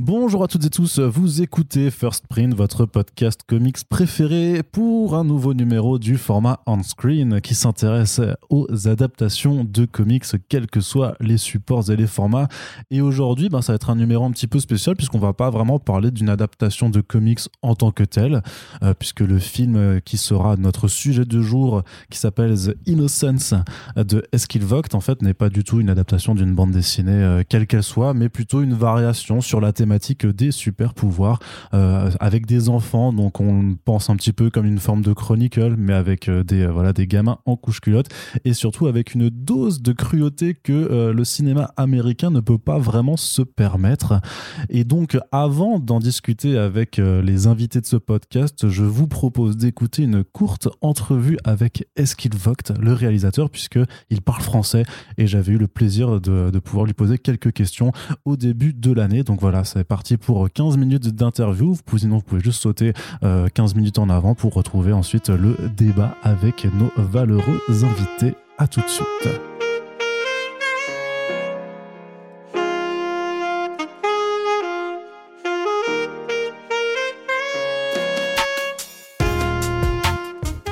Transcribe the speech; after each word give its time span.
Bonjour 0.00 0.42
à 0.42 0.48
toutes 0.48 0.64
et 0.64 0.70
tous, 0.70 0.98
vous 0.98 1.40
écoutez 1.40 1.88
First 1.88 2.26
Print, 2.26 2.52
votre 2.52 2.84
podcast 2.84 3.42
comics 3.46 3.84
préféré 3.88 4.64
pour 4.64 5.14
un 5.14 5.22
nouveau 5.22 5.54
numéro 5.54 6.00
du 6.00 6.18
format 6.18 6.58
on-screen 6.66 7.40
qui 7.40 7.54
s'intéresse 7.54 8.20
aux 8.50 8.88
adaptations 8.88 9.62
de 9.62 9.84
comics, 9.84 10.24
quels 10.48 10.66
que 10.66 10.80
soient 10.80 11.14
les 11.20 11.36
supports 11.36 11.90
et 11.90 11.96
les 11.96 12.08
formats. 12.08 12.48
Et 12.90 13.02
aujourd'hui, 13.02 13.48
ben, 13.48 13.62
ça 13.62 13.72
va 13.72 13.76
être 13.76 13.88
un 13.88 13.94
numéro 13.94 14.24
un 14.24 14.32
petit 14.32 14.48
peu 14.48 14.58
spécial 14.58 14.96
puisqu'on 14.96 15.20
va 15.20 15.32
pas 15.32 15.50
vraiment 15.50 15.78
parler 15.78 16.10
d'une 16.10 16.28
adaptation 16.28 16.90
de 16.90 17.00
comics 17.00 17.40
en 17.62 17.76
tant 17.76 17.92
que 17.92 18.02
telle, 18.02 18.42
euh, 18.82 18.94
puisque 18.98 19.20
le 19.20 19.38
film 19.38 20.00
qui 20.00 20.16
sera 20.16 20.56
notre 20.56 20.88
sujet 20.88 21.24
du 21.24 21.40
jour, 21.40 21.84
qui 22.10 22.18
s'appelle 22.18 22.56
The 22.58 22.76
Innocence 22.86 23.54
de 23.96 24.24
Eskil 24.32 24.64
en 24.92 25.00
fait, 25.00 25.22
n'est 25.22 25.34
pas 25.34 25.50
du 25.50 25.62
tout 25.62 25.80
une 25.80 25.88
adaptation 25.88 26.34
d'une 26.34 26.52
bande 26.52 26.72
dessinée 26.72 27.12
euh, 27.12 27.42
quelle 27.48 27.68
qu'elle 27.68 27.84
soit, 27.84 28.12
mais 28.12 28.28
plutôt 28.28 28.60
une 28.60 28.74
variation 28.74 29.40
sur 29.40 29.60
la 29.60 29.72
thématique 29.72 29.83
des 29.86 30.50
super 30.50 30.94
pouvoirs 30.94 31.38
euh, 31.72 32.10
avec 32.20 32.46
des 32.46 32.68
enfants. 32.68 33.12
Donc 33.12 33.40
on 33.40 33.76
pense 33.84 34.10
un 34.10 34.16
petit 34.16 34.32
peu 34.32 34.50
comme 34.50 34.66
une 34.66 34.78
forme 34.78 35.02
de 35.02 35.12
chronicle, 35.12 35.74
mais 35.76 35.92
avec 35.92 36.28
euh, 36.28 36.42
des 36.42 36.62
euh, 36.62 36.70
voilà 36.70 36.92
des 36.92 37.06
gamins 37.06 37.38
en 37.46 37.56
couche 37.56 37.80
culotte 37.80 38.08
et 38.44 38.52
surtout 38.52 38.86
avec 38.86 39.14
une 39.14 39.28
dose 39.28 39.82
de 39.82 39.92
cruauté 39.92 40.54
que 40.54 41.12
le 41.12 41.24
cinéma 41.24 41.72
américain 41.76 42.30
ne 42.30 42.40
peut 42.40 42.58
pas 42.58 42.78
vraiment 42.78 43.16
se 43.16 43.42
permettre. 43.42 44.20
Et 44.68 44.84
donc 44.84 45.18
avant 45.32 45.78
d'en 45.78 45.98
discuter 45.98 46.56
avec 46.58 46.96
les 46.98 47.46
invités 47.46 47.80
de 47.80 47.86
ce 47.86 47.96
podcast, 47.96 48.68
je 48.68 48.84
vous 48.84 49.06
propose 49.06 49.56
d'écouter 49.56 50.02
une 50.02 50.24
courte 50.24 50.68
entrevue 50.80 51.38
avec 51.44 51.86
Eskil 51.96 52.34
Vogt, 52.34 52.72
le 52.78 52.92
réalisateur, 52.92 53.50
puisque 53.50 53.78
il 54.10 54.22
parle 54.22 54.42
français 54.42 54.84
et 55.18 55.26
j'avais 55.26 55.52
eu 55.52 55.58
le 55.58 55.68
plaisir 55.68 56.20
de, 56.20 56.50
de 56.50 56.58
pouvoir 56.58 56.86
lui 56.86 56.94
poser 56.94 57.18
quelques 57.18 57.52
questions 57.52 57.92
au 58.24 58.36
début 58.36 58.72
de 58.72 58.92
l'année. 58.92 59.22
Donc 59.22 59.40
voilà, 59.40 59.64
c'est 59.74 59.82
parti 59.82 60.16
pour 60.16 60.48
15 60.52 60.76
minutes 60.76 61.08
d'interview. 61.08 61.76
Vous 61.86 61.98
sinon, 61.98 62.18
vous 62.18 62.22
pouvez 62.22 62.40
juste 62.40 62.62
sauter 62.62 62.92
15 62.92 63.22
euh, 63.24 63.76
minutes 63.76 63.98
en 63.98 64.08
avant 64.08 64.36
pour 64.36 64.54
retrouver 64.54 64.92
ensuite 64.92 65.30
le 65.30 65.56
débat 65.76 66.16
avec 66.22 66.64
nos 66.64 66.92
valeureux 66.96 67.60
invités. 67.68 68.36
À 68.56 68.68
tout 68.68 68.80
de 68.82 68.86
suite. 68.86 69.28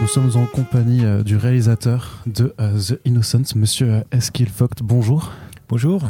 Nous 0.01 0.07
sommes 0.07 0.31
en 0.37 0.47
compagnie 0.47 1.05
euh, 1.05 1.25
du 1.25 1.37
réalisateur 1.37 2.23
de 2.27 2.55
euh, 2.61 2.79
The 2.79 3.01
Innocent, 3.05 3.57
monsieur 3.57 4.05
Eskil. 4.13 4.49
Bonjour. 4.81 5.33
Bonjour. 5.73 6.03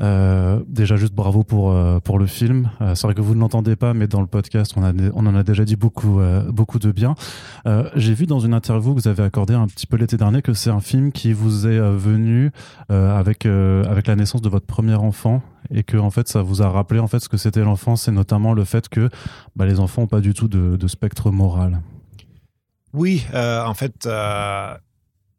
Euh, 0.00 0.62
déjà, 0.66 0.96
juste 0.96 1.12
bravo 1.12 1.44
pour, 1.44 1.70
euh, 1.70 2.00
pour 2.00 2.18
le 2.18 2.24
film. 2.24 2.70
Euh, 2.80 2.94
c'est 2.94 3.06
vrai 3.06 3.14
que 3.14 3.20
vous 3.20 3.34
ne 3.34 3.40
l'entendez 3.40 3.76
pas, 3.76 3.92
mais 3.92 4.06
dans 4.06 4.22
le 4.22 4.26
podcast, 4.26 4.72
on, 4.74 4.82
a, 4.82 4.90
on 5.12 5.26
en 5.26 5.34
a 5.34 5.42
déjà 5.42 5.66
dit 5.66 5.76
beaucoup, 5.76 6.22
beaucoup 6.48 6.78
de 6.78 6.92
bien. 6.92 7.14
J'ai 7.94 8.14
vu 8.14 8.24
dans 8.24 8.40
une 8.40 8.54
interview 8.54 8.94
que 8.94 9.02
vous 9.02 9.08
avez 9.08 9.22
accordé 9.22 9.52
un 9.52 9.66
petit 9.66 9.86
peu 9.86 9.98
l'été 9.98 10.16
dernier 10.16 10.40
que 10.40 10.54
c'est 10.54 10.70
un 10.70 10.80
film 10.80 11.12
qui 11.12 11.34
vous 11.34 11.66
est 11.66 11.78
venu 11.78 12.52
avec, 12.88 13.44
avec 13.44 14.06
la 14.06 14.16
naissance 14.16 14.40
de 14.40 14.48
votre 14.48 14.64
premier 14.64 14.94
enfant 14.94 15.42
et 15.70 15.82
que 15.82 15.98
en 15.98 16.10
fait 16.10 16.26
ça 16.28 16.40
vous 16.40 16.62
a 16.62 16.70
rappelé 16.70 16.98
en 16.98 17.06
fait 17.06 17.20
ce 17.20 17.28
que 17.28 17.36
c'était 17.36 17.60
l'enfance 17.60 18.08
et 18.08 18.12
notamment 18.12 18.54
le 18.54 18.64
fait 18.64 18.88
que 18.88 19.10
bah, 19.56 19.66
les 19.66 19.78
enfants 19.78 20.02
n'ont 20.02 20.08
pas 20.08 20.20
du 20.20 20.32
tout 20.32 20.48
de, 20.48 20.76
de 20.76 20.88
spectre 20.88 21.30
moral. 21.30 21.82
Oui, 22.94 23.26
en 23.34 23.74
fait 23.74 24.08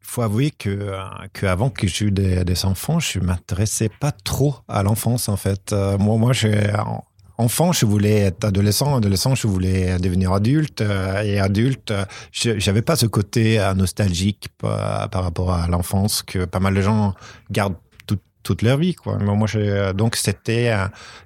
il 0.04 0.10
faut 0.10 0.22
avouer 0.22 0.50
que, 0.50 0.92
avant 1.42 1.70
que 1.70 1.86
j'ai 1.86 2.06
eu 2.06 2.10
des, 2.10 2.64
enfants, 2.64 3.00
je 3.00 3.18
m'intéressais 3.18 3.88
pas 3.88 4.12
trop 4.12 4.56
à 4.68 4.82
l'enfance 4.82 5.28
en 5.28 5.36
fait. 5.36 5.72
Euh, 5.72 5.96
moi, 5.96 6.18
moi, 6.18 6.32
enfant, 7.38 7.72
je 7.72 7.86
voulais 7.86 8.20
être 8.20 8.44
adolescent, 8.44 8.96
adolescent, 8.96 9.34
je 9.34 9.46
voulais 9.46 9.98
devenir 9.98 10.32
adulte 10.32 10.82
euh, 10.82 11.22
et 11.22 11.40
adulte, 11.40 11.92
j'avais 12.32 12.82
pas 12.82 12.96
ce 12.96 13.06
côté 13.06 13.58
euh, 13.58 13.72
nostalgique 13.74 14.48
par, 14.58 15.10
rapport 15.10 15.52
à 15.52 15.66
l'enfance 15.68 16.22
que 16.22 16.44
pas 16.44 16.60
mal 16.60 16.74
de 16.74 16.82
gens 16.82 17.14
gardent 17.50 17.76
toute 18.42 18.60
leur 18.60 18.76
vie. 18.76 18.94
Moi, 19.06 19.48
donc 19.94 20.16
c'était 20.16 20.70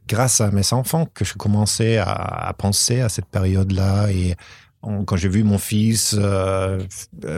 grâce 0.07 0.41
à 0.41 0.53
mes 0.53 0.73
enfants 0.73 1.05
que 1.13 1.25
je 1.25 1.35
commençais 1.35 1.97
à, 1.99 2.13
à 2.13 2.53
penser 2.53 3.01
à 3.01 3.09
cette 3.09 3.27
période-là 3.27 4.13
et 4.13 4.37
quand 4.83 5.17
j'ai 5.17 5.29
vu 5.29 5.43
mon 5.43 5.59
fils 5.59 6.15
euh, 6.19 6.81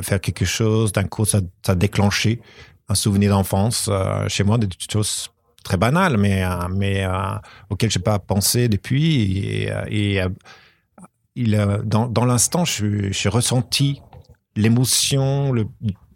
faire 0.02 0.20
quelque 0.20 0.44
chose, 0.44 0.92
d'un 0.92 1.04
coup, 1.04 1.24
ça, 1.24 1.40
a 1.66 1.74
déclenché 1.74 2.40
un 2.88 2.94
souvenir 2.94 3.30
d'enfance 3.30 3.88
euh, 3.90 4.28
chez 4.28 4.44
moi, 4.44 4.58
des 4.58 4.68
choses 4.90 5.30
très 5.64 5.76
banales, 5.76 6.16
mais, 6.16 6.44
euh, 6.44 7.10
auxquelles 7.70 7.90
je 7.90 7.98
n'ai 7.98 8.02
pas 8.02 8.18
pensé 8.18 8.68
depuis. 8.68 9.66
Et, 9.88 10.20
dans, 11.36 12.24
l'instant, 12.24 12.64
j'ai 12.64 13.28
ressenti 13.28 14.02
l'émotion, 14.56 15.54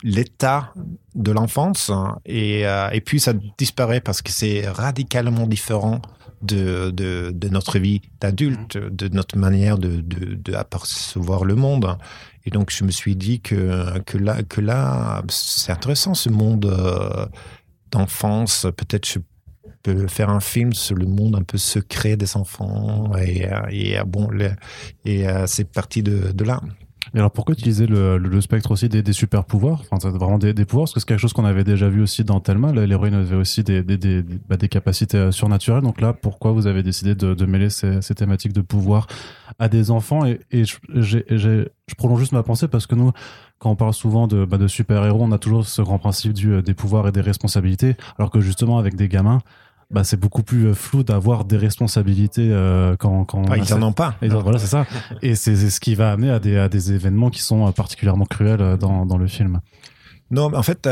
l'état 0.02 0.74
de 1.14 1.32
l'enfance, 1.32 1.90
et, 2.26 2.62
et 2.62 3.00
puis 3.00 3.20
ça 3.20 3.32
disparaît 3.56 4.00
parce 4.00 4.20
que 4.20 4.32
c'est 4.32 4.68
radicalement 4.68 5.46
différent 5.46 6.02
de, 6.42 6.90
de, 6.90 7.48
notre 7.48 7.78
vie 7.78 8.02
d'adulte, 8.20 8.76
mmh. 8.76 8.90
de 8.90 9.08
notre 9.08 9.38
manière 9.38 9.78
de, 9.78 10.00
de, 10.00 10.54
apercevoir 10.54 11.44
le 11.44 11.54
monde. 11.54 11.96
Et 12.44 12.50
donc, 12.50 12.70
je 12.70 12.84
me 12.84 12.90
suis 12.90 13.16
dit 13.16 13.40
que, 13.40 13.98
que 14.00 14.18
là, 14.18 14.42
que 14.42 14.60
là 14.60 15.22
c'est 15.28 15.72
intéressant 15.72 16.14
ce 16.14 16.28
monde 16.28 16.66
euh, 16.66 17.26
d'enfance. 17.90 18.66
Peut-être 18.76 19.08
je 19.08 19.18
peux 19.82 20.06
faire 20.08 20.30
un 20.30 20.40
film 20.40 20.72
sur 20.72 20.96
le 20.96 21.06
monde 21.06 21.36
un 21.36 21.42
peu 21.42 21.58
secret 21.58 22.16
des 22.16 22.36
enfants. 22.36 23.12
Et, 23.16 23.50
euh, 23.50 23.60
et 23.70 23.96
bon, 24.06 24.28
et 25.04 25.28
euh, 25.28 25.46
c'est 25.46 25.70
parti 25.70 26.02
de, 26.02 26.32
de 26.32 26.44
là. 26.44 26.60
Et 27.14 27.18
alors 27.18 27.30
pourquoi 27.30 27.52
utiliser 27.52 27.86
le, 27.86 28.40
spectre 28.40 28.72
aussi 28.72 28.88
des, 28.88 29.12
super 29.12 29.44
pouvoirs, 29.44 29.82
enfin 29.90 30.10
vraiment 30.10 30.38
des, 30.38 30.52
pouvoirs, 30.64 30.86
parce 30.86 30.94
que 30.94 31.00
c'est 31.00 31.06
quelque 31.06 31.20
chose 31.20 31.32
qu'on 31.32 31.44
avait 31.44 31.62
déjà 31.62 31.88
vu 31.88 32.02
aussi 32.02 32.24
dans 32.24 32.40
Thelma. 32.40 32.72
L'héroïne 32.72 33.14
avait 33.14 33.36
aussi 33.36 33.62
des, 33.62 33.82
bah, 34.48 34.56
capacités 34.56 35.18
euh, 35.18 35.30
surnaturelles. 35.30 35.82
Donc 35.82 36.00
là, 36.00 36.12
pourquoi 36.12 36.50
vous 36.50 36.66
avez 36.66 36.82
décidé 36.82 37.14
de, 37.14 37.46
mêler 37.46 37.70
ces, 37.70 38.00
thématiques 38.16 38.52
de 38.52 38.62
pouvoir 38.62 39.06
à 39.60 39.68
des 39.68 39.92
enfants? 39.92 40.24
Et, 40.24 40.64
je, 40.64 41.68
prolonge 41.96 42.18
juste 42.18 42.32
ma 42.32 42.42
pensée 42.42 42.66
parce 42.66 42.88
que 42.88 42.96
nous, 42.96 43.12
quand 43.60 43.70
on 43.70 43.76
parle 43.76 43.94
souvent 43.94 44.26
de, 44.26 44.44
bah, 44.44 44.58
de 44.58 44.66
super 44.66 45.04
héros, 45.04 45.22
on 45.22 45.30
a 45.30 45.38
toujours 45.38 45.64
ce 45.66 45.82
grand 45.82 45.98
principe 45.98 46.36
euh, 46.44 46.62
des 46.62 46.74
pouvoirs 46.74 47.06
et 47.06 47.12
des 47.12 47.20
responsabilités, 47.20 47.96
alors 48.18 48.30
que 48.30 48.40
justement 48.40 48.78
avec 48.78 48.96
des 48.96 49.08
gamins 49.08 49.40
bah, 49.90 50.04
c'est 50.04 50.18
beaucoup 50.18 50.42
plus 50.42 50.66
euh, 50.66 50.74
flou 50.74 51.02
d'avoir 51.02 51.44
des 51.44 51.56
responsabilités 51.56 52.48
euh, 52.50 52.96
quand, 52.96 53.24
quand 53.24 53.44
ah, 53.50 53.56
ils 53.56 53.70
n'en 53.74 53.88
ont 53.88 53.92
pas. 53.92 54.16
Et 54.22 54.28
voilà, 54.28 54.58
c'est 54.58 54.66
ça. 54.66 54.86
Et 55.22 55.34
c'est 55.34 55.56
ce 55.56 55.80
qui 55.80 55.94
va 55.94 56.12
amener 56.12 56.30
à 56.30 56.38
des, 56.38 56.56
à 56.56 56.68
des 56.68 56.92
événements 56.92 57.30
qui 57.30 57.40
sont 57.40 57.66
euh, 57.66 57.70
particulièrement 57.70 58.26
cruels 58.26 58.76
dans, 58.78 59.06
dans 59.06 59.18
le 59.18 59.26
film. 59.26 59.60
Non, 60.30 60.54
en 60.54 60.62
fait, 60.62 60.88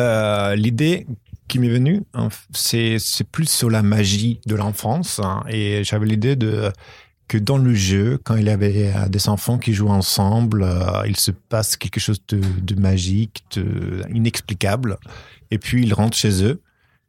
l'idée 0.57 1.07
qui 1.49 1.59
m'est 1.59 1.69
venue, 1.69 2.03
hein, 2.15 2.29
c'est 2.53 2.99
plus 3.31 3.49
sur 3.49 3.71
la 3.71 3.83
magie 3.83 4.41
de 4.47 4.55
l'enfance. 4.55 5.21
Hein, 5.23 5.43
et 5.49 5.85
j'avais 5.85 6.07
l'idée 6.07 6.37
de 6.37 6.71
que 7.29 7.39
dans 7.39 7.57
le 7.57 7.73
jeu, 7.73 8.21
quand 8.23 8.37
il 8.37 8.45
y 8.45 8.51
avait 8.51 8.93
des 9.09 9.29
enfants 9.29 9.59
qui 9.59 9.73
jouent 9.73 9.89
ensemble, 9.89 10.67
il 11.07 11.17
se 11.17 11.31
passe 11.31 11.77
quelque 11.77 11.99
chose 11.99 12.23
de, 12.29 12.41
de 12.61 12.79
magique, 12.79 13.45
de, 13.57 14.03
inexplicable. 14.13 14.99
Et 15.51 15.59
puis 15.59 15.83
ils 15.83 15.95
rentrent 15.95 16.17
chez 16.17 16.45
eux 16.45 16.62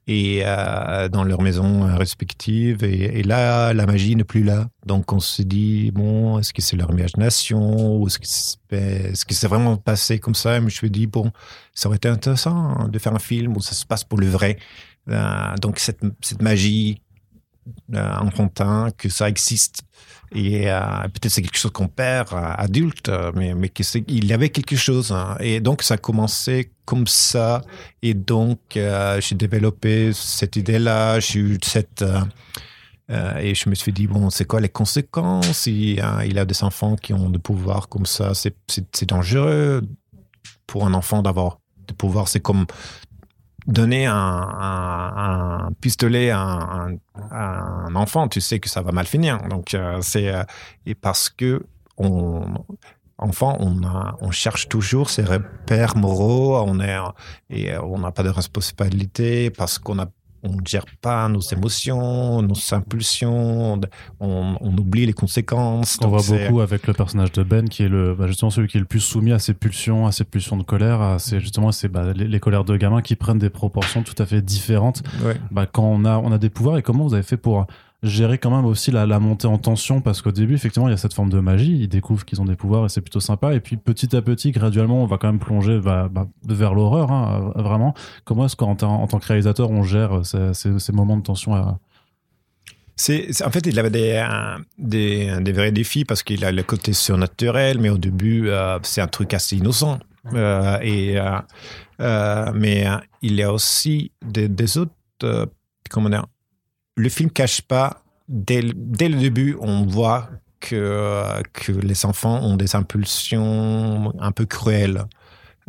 et 0.07 0.41
euh, 0.43 1.07
dans 1.07 1.23
leur 1.23 1.41
maison 1.41 1.95
respective. 1.95 2.83
Et, 2.83 3.19
et, 3.19 3.23
là, 3.23 3.73
la 3.73 3.85
magie 3.85 4.15
n'est 4.15 4.23
plus 4.23 4.43
là. 4.43 4.67
Donc 4.85 5.13
on 5.13 5.19
se 5.19 5.41
dit, 5.41 5.91
bon, 5.91 6.39
est-ce 6.39 6.53
que 6.53 6.61
c'est 6.61 6.75
leur 6.75 6.91
imagination 6.91 7.97
ou 7.99 8.07
est-ce 8.07 8.19
que 8.19 8.27
c'est 8.27 8.57
-ce 9.13 9.25
c'est 9.29 9.47
vraiment 9.47 9.77
passé 9.77 10.19
comme 10.19 10.35
ça? 10.35 10.55
Et 10.55 10.59
je 10.59 10.65
me 10.65 10.69
suis 10.69 10.91
dit, 10.91 11.07
bon, 11.07 11.31
ça 11.73 11.87
aurait 11.87 11.97
été 11.97 12.09
intéressant 12.09 12.87
de 12.87 12.99
faire 12.99 13.13
un 13.13 13.19
film 13.19 13.55
où 13.55 13.61
ça 13.61 13.73
se 13.73 13.85
passe 13.85 14.03
pour 14.03 14.19
le 14.19 14.27
vrai. 14.27 14.57
Euh, 15.09 15.55
donc 15.61 15.79
cette, 15.79 16.01
cette 16.21 16.41
magie 16.41 17.01
euh, 17.93 18.17
enfantin, 18.17 18.89
que 18.97 19.09
ça 19.09 19.29
existe. 19.29 19.83
Et 20.35 20.71
euh, 20.71 20.79
peut-être 21.03 21.29
c'est 21.29 21.41
quelque 21.41 21.57
chose 21.57 21.71
qu'on 21.71 21.87
perd 21.87 22.33
euh, 22.33 22.53
adulte, 22.57 23.11
mais, 23.35 23.53
mais 23.53 23.71
il 24.07 24.25
y 24.25 24.33
avait 24.33 24.49
quelque 24.49 24.75
chose. 24.75 25.11
Hein. 25.11 25.35
Et 25.39 25.59
donc 25.59 25.83
ça 25.83 25.95
a 25.95 25.97
commencé 25.97 26.71
comme 26.85 27.07
ça. 27.07 27.61
Et 28.01 28.13
donc 28.13 28.59
j'ai 28.73 29.35
développé 29.35 30.11
cette 30.13 30.55
idée-là. 30.55 31.19
J'ai 31.19 31.39
eu 31.39 31.57
cette 31.63 32.03
et 33.09 33.53
je 33.53 33.69
me 33.69 33.75
suis 33.75 33.93
dit 33.93 34.07
bon, 34.07 34.31
c'est 34.31 34.45
quoi 34.45 34.59
les 34.59 34.69
conséquences? 34.69 35.67
Il, 35.67 36.03
il 36.25 36.39
a 36.39 36.45
des 36.45 36.63
enfants 36.63 36.95
qui 36.95 37.13
ont 37.13 37.29
des 37.29 37.39
pouvoirs 37.39 37.87
comme 37.87 38.05
ça. 38.05 38.33
C'est 38.33 39.05
dangereux 39.05 39.81
pour 40.65 40.87
un 40.87 40.93
enfant 40.93 41.21
d'avoir 41.21 41.59
des 41.87 41.93
pouvoirs. 41.93 42.27
C'est 42.27 42.39
comme 42.39 42.65
donner 43.67 44.05
un, 44.05 45.69
pistolet 45.81 46.29
à 46.31 46.39
un, 47.31 47.95
enfant, 47.95 48.27
tu 48.27 48.41
sais 48.41 48.59
que 48.59 48.69
ça 48.69 48.81
va 48.81 48.91
mal 48.91 49.05
finir. 49.05 49.41
Donc 49.49 49.73
euh, 49.73 49.99
c'est 50.01 50.29
euh, 50.29 50.43
et 50.85 50.95
parce 50.95 51.29
que 51.29 51.65
on 51.97 52.45
enfant, 53.19 53.57
on, 53.59 54.31
cherche 54.31 54.67
toujours 54.67 55.09
ses 55.09 55.23
repères 55.23 55.95
moraux, 55.95 56.57
on 56.57 56.79
et 57.49 57.77
on 57.77 57.99
n'a 57.99 58.11
pas 58.11 58.23
de 58.23 58.29
responsabilité 58.29 59.49
parce 59.49 59.79
qu'on 59.79 59.99
a 59.99 60.07
on 60.43 60.49
ne 60.49 60.61
gère 60.65 60.85
pas 61.01 61.27
nos 61.29 61.39
émotions, 61.39 62.41
nos 62.41 62.53
impulsions, 62.71 63.79
on, 64.19 64.55
on 64.59 64.77
oublie 64.77 65.05
les 65.05 65.13
conséquences. 65.13 65.97
On 66.01 66.07
voit 66.09 66.21
beaucoup 66.21 66.61
avec 66.61 66.85
le 66.87 66.93
personnage 66.93 67.31
de 67.31 67.43
Ben, 67.43 67.67
qui 67.69 67.83
est 67.83 67.87
le, 67.87 68.13
bah, 68.13 68.27
justement 68.27 68.51
celui 68.51 68.67
qui 68.67 68.77
est 68.77 68.81
le 68.81 68.85
plus 68.85 68.99
soumis 68.99 69.31
à 69.31 69.39
ses 69.39 69.53
pulsions, 69.53 70.05
à 70.05 70.11
ses 70.11 70.23
pulsions 70.25 70.57
de 70.57 70.63
colère, 70.63 71.01
à 71.01 71.19
ces, 71.19 71.39
justement 71.39 71.71
c'est 71.71 71.87
bah, 71.87 72.13
les, 72.13 72.27
les, 72.27 72.39
colères 72.39 72.65
de 72.65 72.75
gamins 72.77 73.01
qui 73.01 73.15
prennent 73.15 73.39
des 73.39 73.49
proportions 73.49 74.03
tout 74.03 74.15
à 74.21 74.25
fait 74.25 74.41
différentes 74.41 75.01
Ouais. 75.23 75.35
bah, 75.51 75.65
quand 75.71 75.83
on 75.83 76.05
a, 76.05 76.17
on 76.17 76.31
a 76.31 76.37
des 76.37 76.49
pouvoirs. 76.49 76.77
Et 76.77 76.81
comment 76.81 77.05
vous 77.05 77.13
avez 77.13 77.23
fait 77.23 77.37
pour 77.37 77.65
gérer 78.03 78.37
quand 78.37 78.51
même 78.51 78.65
aussi 78.65 78.91
la, 78.91 79.05
la 79.07 79.19
montée 79.19 79.47
en 79.47 79.57
tension 79.57 80.01
Parce 80.01 80.21
qu'au 80.21 80.31
début, 80.31 80.53
effectivement, 80.53 80.87
il 80.87 80.91
y 80.91 80.93
a 80.93 80.97
cette 80.97 81.13
forme 81.13 81.29
de 81.29 81.39
magie, 81.39 81.77
ils 81.79 81.87
découvrent 81.87 82.25
qu'ils 82.25 82.41
ont 82.41 82.45
des 82.45 82.55
pouvoirs 82.55 82.85
et 82.85 82.89
c'est 82.89 83.01
plutôt 83.01 83.19
sympa. 83.21 83.53
Et 83.55 83.59
puis 83.59 83.77
petit 83.77 84.15
à 84.15 84.21
petit, 84.21 84.51
graduellement, 84.51 85.01
on 85.01 85.07
va 85.07 85.17
quand 85.17 85.27
même 85.27 85.39
plonger 85.39 85.79
bah, 85.79 86.09
bah, 86.11 86.27
vers 86.47 86.73
l'horreur, 86.75 87.11
hein, 87.11 87.51
vraiment. 87.55 87.93
Comment 88.25 88.45
est-ce 88.45 88.55
qu'en 88.55 88.71
en 88.71 89.07
tant 89.07 89.19
que 89.19 89.25
réalisateur, 89.25 89.71
on 89.71 89.83
gère 89.83 90.25
ces, 90.25 90.53
ces, 90.53 90.77
ces 90.79 90.91
moments 90.91 91.17
de 91.17 91.23
tension 91.23 91.55
à, 91.55 91.79
c'est, 92.95 93.43
en 93.43 93.49
fait, 93.49 93.65
il 93.65 93.79
avait 93.79 93.89
des, 93.89 94.23
euh, 94.23 94.57
des, 94.77 95.35
des 95.41 95.51
vrais 95.51 95.71
défis 95.71 96.05
parce 96.05 96.21
qu'il 96.21 96.45
a 96.45 96.51
le 96.51 96.61
côté 96.61 96.93
surnaturel, 96.93 97.79
mais 97.79 97.89
au 97.89 97.97
début, 97.97 98.49
euh, 98.49 98.77
c'est 98.83 99.01
un 99.01 99.07
truc 99.07 99.33
assez 99.33 99.57
innocent. 99.57 99.97
Euh, 100.33 100.77
et, 100.81 101.19
euh, 101.19 101.39
euh, 102.01 102.51
mais 102.53 102.87
euh, 102.87 102.97
il 103.23 103.33
y 103.35 103.43
a 103.43 103.51
aussi 103.51 104.11
des, 104.23 104.47
des 104.47 104.77
autres. 104.77 104.91
euh, 105.23 105.45
comment 105.89 106.09
dire 106.09 106.25
Le 106.95 107.09
film 107.09 107.29
cache 107.29 107.61
pas. 107.61 108.01
Dès, 108.29 108.61
le- 108.61 108.73
dès 108.75 109.09
le 109.09 109.17
début, 109.19 109.57
on 109.59 109.85
voit 109.85 110.29
que, 110.59 111.23
que 111.51 111.71
les 111.71 112.05
enfants 112.05 112.39
ont 112.41 112.55
des 112.55 112.75
impulsions 112.75 114.13
un 114.19 114.31
peu 114.31 114.45
cruelles. 114.45 115.03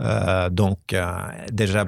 Euh, 0.01 0.51
donc, 0.51 0.79
euh, 0.93 1.13
déjà, 1.53 1.87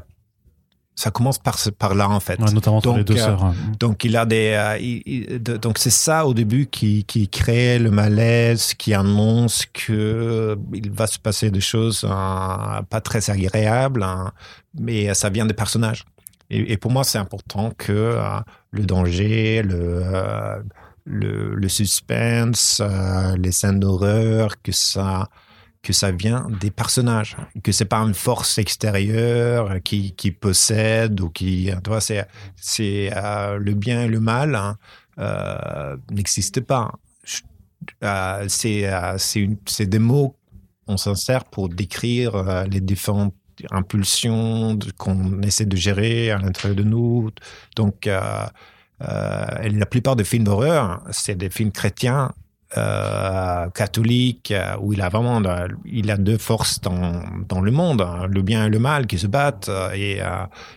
ça 0.94 1.10
commence 1.10 1.38
par, 1.38 1.56
par 1.78 1.94
là, 1.94 2.08
en 2.08 2.20
fait. 2.20 2.40
ouais, 2.40 2.50
notamment 2.52 2.80
sur 2.80 2.92
les 2.96 3.04
Donc, 3.04 3.06
deux 3.16 3.20
euh, 3.20 3.24
sœurs 3.24 3.44
hein. 3.44 3.54
donc 3.78 4.02
il 4.04 4.16
a 4.16 4.24
des, 4.24 4.76
il- 4.80 5.02
il- 5.04 5.42
de- 5.42 5.56
donc 5.58 5.76
c'est 5.78 5.90
ça 5.90 6.26
au 6.26 6.32
début 6.32 6.66
qui, 6.66 7.04
qui 7.04 7.28
crée 7.28 7.78
le 7.78 7.90
malaise, 7.90 8.72
qui 8.74 8.94
annonce 8.94 9.66
que 9.72 10.56
il 10.72 10.90
va 10.90 11.06
se 11.06 11.18
passer 11.18 11.50
des 11.50 11.60
choses 11.60 12.00
pas 12.00 13.00
très 13.04 13.28
agréables, 13.30 14.02
hein, 14.02 14.32
mais 14.78 15.12
ça 15.14 15.28
vient 15.28 15.44
des 15.46 15.54
personnages. 15.54 16.04
Et, 16.48 16.72
et 16.72 16.76
pour 16.76 16.90
moi, 16.92 17.04
c'est 17.04 17.18
important 17.18 17.72
que 17.76 18.18
le 18.76 18.84
danger, 18.84 19.62
le, 19.62 20.02
euh, 20.04 20.62
le, 21.04 21.68
suspense, 21.68 22.80
euh, 22.80 23.36
les 23.36 23.52
scènes 23.52 23.80
d'horreur, 23.80 24.60
que 24.62 24.72
ça, 24.72 25.28
que 25.82 25.92
ça 25.92 26.10
vient 26.10 26.46
des 26.60 26.70
personnages, 26.70 27.36
que 27.62 27.72
c'est 27.72 27.86
pas 27.86 27.98
une 27.98 28.14
force 28.14 28.58
extérieure 28.58 29.82
qui, 29.82 30.12
qui 30.12 30.30
possède 30.30 31.20
ou 31.20 31.30
qui, 31.30 31.70
tu 31.82 31.90
vois, 31.90 32.00
c'est, 32.00 32.26
c'est 32.56 33.10
euh, 33.16 33.58
le 33.58 33.74
bien 33.74 34.02
et 34.02 34.08
le 34.08 34.20
mal 34.20 34.54
hein, 34.54 34.76
n'existent 36.10 36.62
pas. 36.62 36.92
C'est, 38.48 38.90
c'est, 39.18 39.86
des 39.86 39.98
mots 39.98 40.36
on 40.88 40.96
s'en 40.96 41.14
sert 41.14 41.44
pour 41.44 41.68
décrire 41.68 42.64
les 42.68 42.80
différentes 42.80 43.34
impulsions 43.70 44.74
de- 44.74 44.90
qu'on 44.92 45.42
essaie 45.42 45.66
de 45.66 45.76
gérer 45.76 46.30
à 46.30 46.38
l'intérieur 46.38 46.76
de 46.76 46.82
nous. 46.82 47.30
Donc, 47.76 48.06
euh, 48.06 48.20
euh, 49.02 49.46
la 49.62 49.86
plupart 49.86 50.16
des 50.16 50.24
films 50.24 50.44
d'horreur, 50.44 51.02
c'est 51.10 51.36
des 51.36 51.50
films 51.50 51.72
chrétiens 51.72 52.32
euh, 52.76 53.70
catholiques 53.70 54.52
où 54.80 54.92
il 54.92 55.00
a 55.00 55.08
vraiment 55.08 55.40
il 55.84 56.10
a 56.10 56.16
deux 56.16 56.38
forces 56.38 56.80
dans, 56.80 57.22
dans 57.48 57.60
le 57.60 57.70
monde, 57.70 58.02
hein, 58.02 58.26
le 58.28 58.42
bien 58.42 58.66
et 58.66 58.68
le 58.68 58.78
mal 58.78 59.06
qui 59.06 59.18
se 59.18 59.26
battent. 59.26 59.70
Et, 59.94 60.20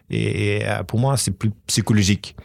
et, 0.10 0.58
et, 0.58 0.66
pour 0.88 1.00
moi, 1.00 1.18
c'est 1.18 1.32
plus 1.32 1.52
psychologique. 1.68 2.36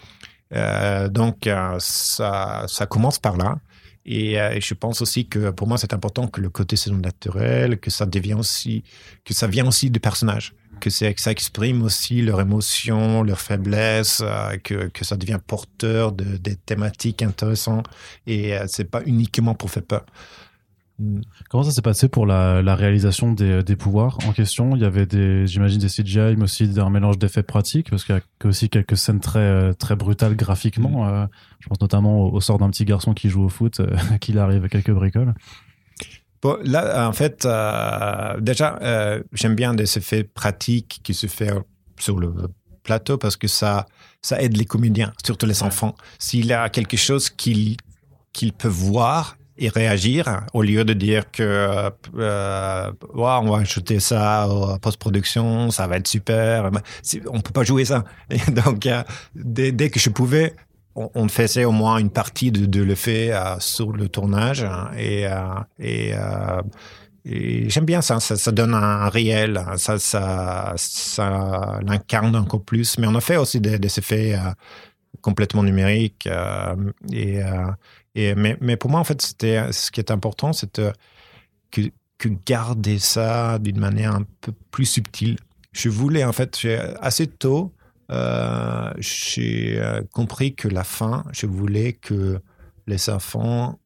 Donc, 1.10 1.48
ça, 1.78 2.64
ça 2.66 2.86
commence 2.86 3.18
par 3.18 3.36
là. 3.36 3.56
Et, 4.06 4.38
euh, 4.40 4.52
et 4.52 4.60
je 4.60 4.74
pense 4.74 5.00
aussi 5.00 5.26
que 5.26 5.50
pour 5.50 5.66
moi, 5.66 5.78
c'est 5.78 5.94
important 5.94 6.26
que 6.26 6.40
le 6.40 6.50
côté 6.50 6.76
saison 6.76 6.96
naturel, 6.96 7.78
que 7.78 7.90
ça 7.90 8.06
devient 8.06 8.34
aussi, 8.34 8.84
que 9.24 9.32
ça 9.34 9.46
vient 9.46 9.66
aussi 9.66 9.90
du 9.90 10.00
personnage, 10.00 10.54
que, 10.80 10.90
ça 10.90 11.30
exprime 11.30 11.82
aussi 11.82 12.22
leurs 12.22 12.40
émotions, 12.40 13.22
leurs 13.22 13.40
faiblesses, 13.40 14.22
euh, 14.22 14.56
que, 14.62 14.88
que 14.88 15.04
ça 15.04 15.16
devient 15.16 15.38
porteur 15.44 16.12
de, 16.12 16.36
des 16.36 16.56
thématiques 16.56 17.22
intéressantes. 17.22 17.86
Et 18.26 18.54
euh, 18.54 18.64
c'est 18.68 18.90
pas 18.90 19.02
uniquement 19.06 19.54
pour 19.54 19.70
faire 19.70 19.84
peur. 19.84 20.04
Mm. 20.98 21.20
Comment 21.50 21.64
ça 21.64 21.70
s'est 21.72 21.82
passé 21.82 22.08
pour 22.08 22.26
la, 22.26 22.62
la 22.62 22.74
réalisation 22.74 23.32
des, 23.32 23.62
des 23.62 23.76
pouvoirs 23.76 24.18
en 24.26 24.32
question? 24.32 24.76
Il 24.76 24.82
y 24.82 24.84
avait 24.84 25.06
des, 25.06 25.46
j'imagine 25.46 25.80
des 25.80 25.88
CGI, 25.88 26.36
mais 26.36 26.44
aussi 26.44 26.70
un 26.76 26.90
mélange 26.90 27.18
d'effets 27.18 27.42
pratiques, 27.42 27.90
parce 27.90 28.04
qu'il 28.04 28.14
y 28.14 28.18
a 28.18 28.46
aussi 28.46 28.68
quelques 28.68 28.96
scènes 28.96 29.20
très 29.20 29.74
très 29.74 29.96
brutales 29.96 30.36
graphiquement. 30.36 31.08
euh, 31.08 31.26
je 31.60 31.68
pense 31.68 31.80
notamment 31.80 32.22
au, 32.22 32.32
au 32.32 32.40
sort 32.40 32.58
d'un 32.58 32.70
petit 32.70 32.84
garçon 32.84 33.14
qui 33.14 33.28
joue 33.28 33.44
au 33.44 33.48
foot, 33.48 33.80
euh, 33.80 33.96
qu'il 34.20 34.38
arrive 34.38 34.64
à 34.64 34.68
quelques 34.68 34.92
bricoles. 34.92 35.34
Bon, 36.42 36.58
là, 36.62 37.08
en 37.08 37.12
fait, 37.12 37.46
euh, 37.46 38.38
déjà, 38.38 38.78
j'aime 39.32 39.54
bien 39.54 39.72
des 39.72 39.96
effets 39.96 40.24
pratiques 40.24 41.00
qui 41.02 41.14
se 41.14 41.26
font 41.26 41.64
sur 41.98 42.18
le 42.18 42.34
plateau 42.82 43.16
parce 43.16 43.36
que 43.36 43.48
ça, 43.48 43.86
ça 44.20 44.42
aide 44.42 44.56
les 44.56 44.66
comédiens, 44.66 45.12
surtout 45.24 45.46
les 45.46 45.62
enfants. 45.62 45.94
S'il 46.18 46.44
y 46.44 46.52
a 46.52 46.68
quelque 46.68 46.98
chose 46.98 47.30
qu'ils 47.30 47.78
qu'ils 48.34 48.52
peuvent 48.52 48.70
voir 48.70 49.38
et 49.56 49.68
réagir, 49.68 50.46
au 50.52 50.62
lieu 50.62 50.84
de 50.84 50.92
dire 50.92 51.30
que 51.30 51.90
euh, 52.16 52.90
Ouais, 53.14 53.38
on 53.42 53.50
va 53.50 53.58
ajouter 53.58 54.00
ça 54.00 54.48
en 54.48 54.78
post-production, 54.78 55.70
ça 55.70 55.86
va 55.86 55.96
être 55.96 56.08
super. 56.08 56.70
On 57.28 57.40
peut 57.40 57.52
pas 57.52 57.64
jouer 57.64 57.84
ça. 57.84 58.04
Donc, 58.48 58.86
euh, 58.86 59.02
dès, 59.34 59.72
dès 59.72 59.90
que 59.90 60.00
je 60.00 60.10
pouvais, 60.10 60.54
on, 60.96 61.28
faisait 61.28 61.64
au 61.64 61.72
moins 61.72 61.98
une 61.98 62.10
partie 62.10 62.52
de, 62.52 62.66
de 62.66 62.82
l'effet 62.82 63.32
euh, 63.32 63.58
sur 63.58 63.92
le 63.92 64.08
tournage 64.08 64.62
hein, 64.62 64.90
et, 64.96 65.26
euh, 65.26 65.40
et, 65.80 66.12
et 67.24 67.68
j'aime 67.68 67.84
bien 67.84 68.00
ça, 68.00 68.20
ça, 68.20 68.52
donne 68.52 68.74
un 68.74 69.08
réel, 69.08 69.56
hein, 69.56 69.76
ça, 69.76 69.98
ça, 69.98 70.74
ça 70.76 71.80
l'incarne 71.84 72.36
encore 72.36 72.62
plus. 72.62 72.98
Mais 72.98 73.06
on 73.06 73.14
a 73.14 73.20
fait 73.20 73.36
aussi 73.36 73.60
des, 73.60 73.76
effets 73.98 74.38
complètement 75.20 75.62
numériques 75.62 76.28
et, 77.12 77.42
euh, 77.42 77.70
mais, 78.14 78.76
pour 78.76 78.90
moi 78.90 79.00
en 79.00 79.04
fait 79.04 79.20
c'était 79.22 79.72
ce 79.72 79.90
qui 79.90 80.00
est 80.00 80.10
important, 80.10 80.52
c'est 80.52 80.78
euh, 80.78 80.92
que, 81.70 81.82
garder 82.46 82.98
ça 82.98 83.58
d'une 83.58 83.78
manière 83.78 84.14
un 84.14 84.24
peu 84.40 84.52
plus 84.70 84.86
subtile. 84.86 85.36
Je 85.72 85.90
voulais 85.90 86.24
en 86.24 86.32
fait 86.32 86.66
assez 87.00 87.26
tôt 87.26 87.74
euh, 88.10 88.92
j'ai 88.98 89.78
euh, 89.78 90.02
compris 90.12 90.54
que 90.54 90.68
la 90.68 90.84
fin, 90.84 91.24
je 91.32 91.46
voulais 91.46 91.92
que 91.92 92.40
les 92.86 93.08
enfants 93.08 93.78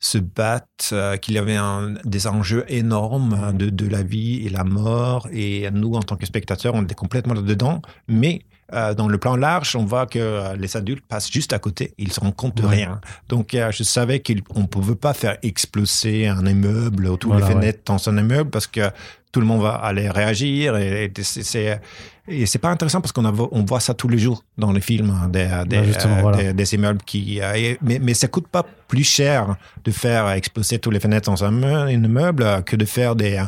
se 0.00 0.18
battent, 0.18 0.90
euh, 0.92 1.16
qu'il 1.16 1.34
y 1.34 1.38
avait 1.38 1.56
des 2.04 2.26
enjeux 2.26 2.64
énormes 2.68 3.32
hein, 3.32 3.54
de, 3.54 3.70
de 3.70 3.88
la 3.88 4.02
vie 4.02 4.44
et 4.44 4.50
la 4.50 4.64
mort. 4.64 5.28
Et 5.32 5.70
nous, 5.70 5.94
en 5.94 6.02
tant 6.02 6.16
que 6.16 6.26
spectateurs, 6.26 6.74
on 6.74 6.82
était 6.82 6.94
complètement 6.94 7.32
là-dedans. 7.34 7.80
Mais 8.06 8.42
euh, 8.72 8.94
dans 8.94 9.08
le 9.08 9.18
plan 9.18 9.36
large, 9.36 9.76
on 9.76 9.84
voit 9.84 10.06
que 10.06 10.18
euh, 10.18 10.56
les 10.56 10.76
adultes 10.76 11.04
passent 11.06 11.30
juste 11.30 11.52
à 11.52 11.58
côté. 11.58 11.92
Ils 11.98 12.12
se 12.12 12.20
rendent 12.20 12.34
compte 12.36 12.56
de 12.56 12.62
Ouais. 12.62 12.76
rien. 12.76 13.00
Donc, 13.28 13.54
euh, 13.54 13.70
je 13.70 13.82
savais 13.82 14.20
qu'on 14.20 14.60
ne 14.60 14.66
pouvait 14.66 14.94
pas 14.96 15.12
faire 15.14 15.36
exploser 15.42 16.26
un 16.28 16.44
immeuble 16.46 17.06
ou 17.06 17.16
toutes 17.16 17.30
Voilà, 17.32 17.46
les 17.48 17.54
ouais. 17.54 17.60
fenêtres 17.60 17.80
dans 17.84 18.08
un 18.08 18.16
immeuble 18.18 18.50
parce 18.50 18.66
que 18.66 18.90
tout 19.32 19.40
le 19.40 19.46
monde 19.46 19.62
va 19.62 19.74
aller 19.74 20.08
réagir 20.08 20.76
et, 20.76 21.04
et 21.06 21.12
c'est- 21.22 21.42
c'est 21.42 21.80
et 22.26 22.46
c'est 22.46 22.58
pas 22.60 22.70
intéressant 22.70 23.00
parce 23.02 23.12
qu'on 23.12 23.24
on 23.26 23.64
voit 23.64 23.80
ça 23.80 23.92
tous 23.92 24.08
les 24.08 24.16
jours 24.16 24.44
dans 24.56 24.72
les 24.72 24.80
films 24.80 25.10
hein, 25.10 25.28
des, 25.28 25.46
des, 25.66 25.80
Bah, 25.80 25.98
euh, 26.06 26.20
voilà. 26.22 26.36
des, 26.38 26.52
des 26.54 26.74
immeubles 26.74 27.02
qui 27.04 27.40
euh, 27.42 27.52
et- 27.54 27.78
mais 27.82 27.98
mais 27.98 28.14
ça 28.14 28.28
coûte 28.28 28.46
pas 28.48 28.64
plus 28.88 29.02
cher 29.04 29.56
de 29.84 29.90
faire 29.90 30.30
exploser 30.30 30.78
toutes 30.78 30.94
les 30.94 31.00
fenêtres 31.00 31.28
dans 31.30 31.44
un 31.44 31.50
meu- 31.50 31.66
un 31.74 31.88
immeuble 31.90 32.62
que 32.64 32.76
de 32.76 32.84
faire 32.84 33.14
des 33.16 33.42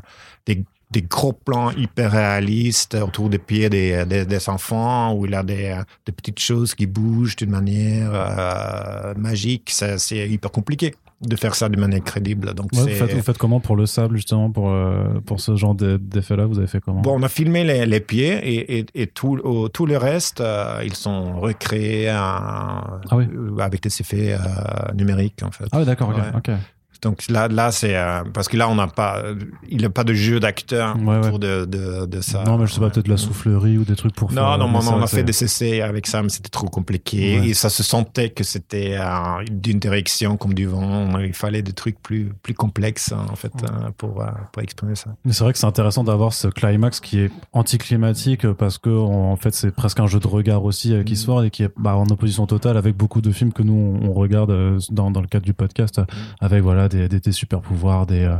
des 0.44 0.64
des 0.90 1.02
gros 1.02 1.32
plans 1.32 1.72
hyper 1.72 2.12
réalistes 2.12 2.94
autour 2.94 3.28
des 3.28 3.38
pieds 3.38 3.68
des, 3.68 4.04
des, 4.06 4.24
des 4.24 4.48
enfants 4.48 5.12
où 5.14 5.26
il 5.26 5.32
y 5.32 5.34
a 5.34 5.42
des, 5.42 5.80
des 6.06 6.12
petites 6.12 6.38
choses 6.38 6.74
qui 6.74 6.86
bougent 6.86 7.34
d'une 7.36 7.50
manière 7.50 8.10
euh, 8.14 9.14
magique. 9.16 9.70
C'est 9.72 10.28
hyper 10.28 10.50
compliqué 10.52 10.94
de 11.22 11.34
faire 11.34 11.54
ça 11.54 11.68
de 11.70 11.80
manière 11.80 12.04
crédible. 12.04 12.52
Donc 12.54 12.70
Ouais, 12.74 12.82
vous, 12.82 12.88
faites, 12.88 13.12
vous 13.14 13.22
faites 13.22 13.38
comment 13.38 13.58
pour 13.58 13.74
le 13.74 13.86
sable, 13.86 14.16
justement, 14.16 14.50
pour, 14.50 14.70
euh, 14.70 15.18
pour 15.24 15.40
ce 15.40 15.56
genre 15.56 15.74
d'e- 15.74 15.96
d'effet-là 15.98 16.44
Vous 16.46 16.58
avez 16.58 16.66
fait 16.68 16.80
comment? 16.80 17.00
Bon, 17.00 17.18
on 17.18 17.22
a 17.22 17.28
filmé 17.28 17.64
les, 17.64 17.84
les 17.86 18.00
pieds 18.00 18.34
et, 18.46 18.78
et, 18.80 18.86
et 18.94 19.06
tout, 19.06 19.40
tout 19.72 19.86
le 19.86 19.96
reste, 19.96 20.40
euh, 20.42 20.82
ils 20.84 20.94
sont 20.94 21.40
recréés 21.40 22.10
euh, 22.10 22.16
oui. 23.12 23.24
euh, 23.34 23.58
avec 23.58 23.82
des 23.82 24.00
effets 24.00 24.36
numériques, 24.94 25.42
en 25.42 25.50
fait. 25.50 25.64
Ah 25.72 25.78
oui, 25.80 25.84
d'accord. 25.86 26.10
Ouais. 26.10 26.16
ok. 26.36 26.50
Donc 27.02 27.24
là, 27.28 27.48
là 27.48 27.70
c'est 27.72 27.96
euh, 27.96 28.22
parce 28.32 28.48
que 28.48 28.56
là, 28.56 28.68
on 28.68 28.74
n'a 28.74 28.86
pas, 28.86 29.22
il 29.68 29.78
n'y 29.78 29.84
a 29.84 29.90
pas 29.90 30.04
de 30.04 30.14
jeu 30.14 30.40
d'acteur 30.40 30.96
Ouais, 30.96 31.04
ouais. 31.18 31.26
autour 31.26 31.38
de, 31.38 31.64
de, 31.64 32.06
de 32.06 32.20
ça. 32.20 32.44
Non, 32.44 32.58
mais 32.58 32.66
je 32.66 32.72
sais 32.72 32.80
pas, 32.80 32.86
Ouais. 32.86 32.92
peut-être 32.92 33.08
la 33.08 33.16
soufflerie 33.16 33.78
ou 33.78 33.84
des 33.84 33.96
trucs 33.96 34.14
pour 34.14 34.30
Non, 34.32 34.36
faire. 34.56 34.58
non, 34.58 34.70
on, 34.74 35.02
a 35.02 35.06
fait 35.06 35.22
des 35.24 35.44
essais 35.44 35.80
avec 35.82 36.06
ça, 36.06 36.22
mais 36.22 36.28
c'était 36.28 36.48
trop 36.48 36.68
compliqué. 36.68 37.34
Et 37.44 37.54
ça 37.54 37.68
se 37.70 37.82
sentait 37.82 38.30
que 38.30 38.44
c'était 38.44 38.96
euh, 38.98 39.44
d'une 39.50 39.78
direction 39.78 40.36
comme 40.36 40.54
du 40.54 40.66
vent. 40.66 41.18
Il 41.18 41.32
fallait 41.34 41.62
des 41.62 41.72
trucs 41.72 42.00
plus, 42.02 42.32
plus 42.42 42.54
complexes, 42.54 43.12
hein, 43.12 43.26
en 43.30 43.36
fait, 43.36 43.52
euh, 43.64 43.90
pour, 43.96 44.22
euh, 44.22 44.26
pour 44.52 44.62
exprimer 44.62 44.94
ça. 44.94 45.10
Mais 45.24 45.32
c'est 45.32 45.44
vrai 45.44 45.52
que 45.52 45.58
c'est 45.58 45.66
intéressant 45.66 46.04
d'avoir 46.04 46.32
ce 46.32 46.48
climax 46.48 47.00
qui 47.00 47.20
est 47.20 47.30
anticlimatique 47.52 48.50
parce 48.52 48.78
que 48.78 48.90
en 48.90 49.36
fait 49.36 49.54
c'est 49.54 49.70
presque 49.70 50.00
un 50.00 50.06
jeu 50.06 50.18
de 50.20 50.26
regard 50.26 50.64
aussi 50.64 50.92
euh, 50.94 51.02
qui 51.02 51.16
Mm. 51.26 51.44
et 51.44 51.50
qui 51.50 51.62
est 51.64 51.70
bah, 51.76 51.96
en 51.96 52.04
opposition 52.10 52.46
totale 52.46 52.76
avec 52.76 52.94
beaucoup 52.96 53.20
de 53.20 53.32
films 53.32 53.52
que 53.52 53.62
nous 53.62 53.98
on, 54.02 54.08
on 54.10 54.12
regarde 54.12 54.78
dans, 54.90 55.10
dans 55.10 55.20
le 55.20 55.26
cadre 55.26 55.44
du 55.44 55.54
podcast 55.54 55.98
Mm. 55.98 56.04
avec 56.40 56.62
voilà 56.62 56.85
des, 56.88 57.32
super 57.32 57.60
pouvoirs 57.60 58.06
des 58.06 58.24
euh, 58.24 58.36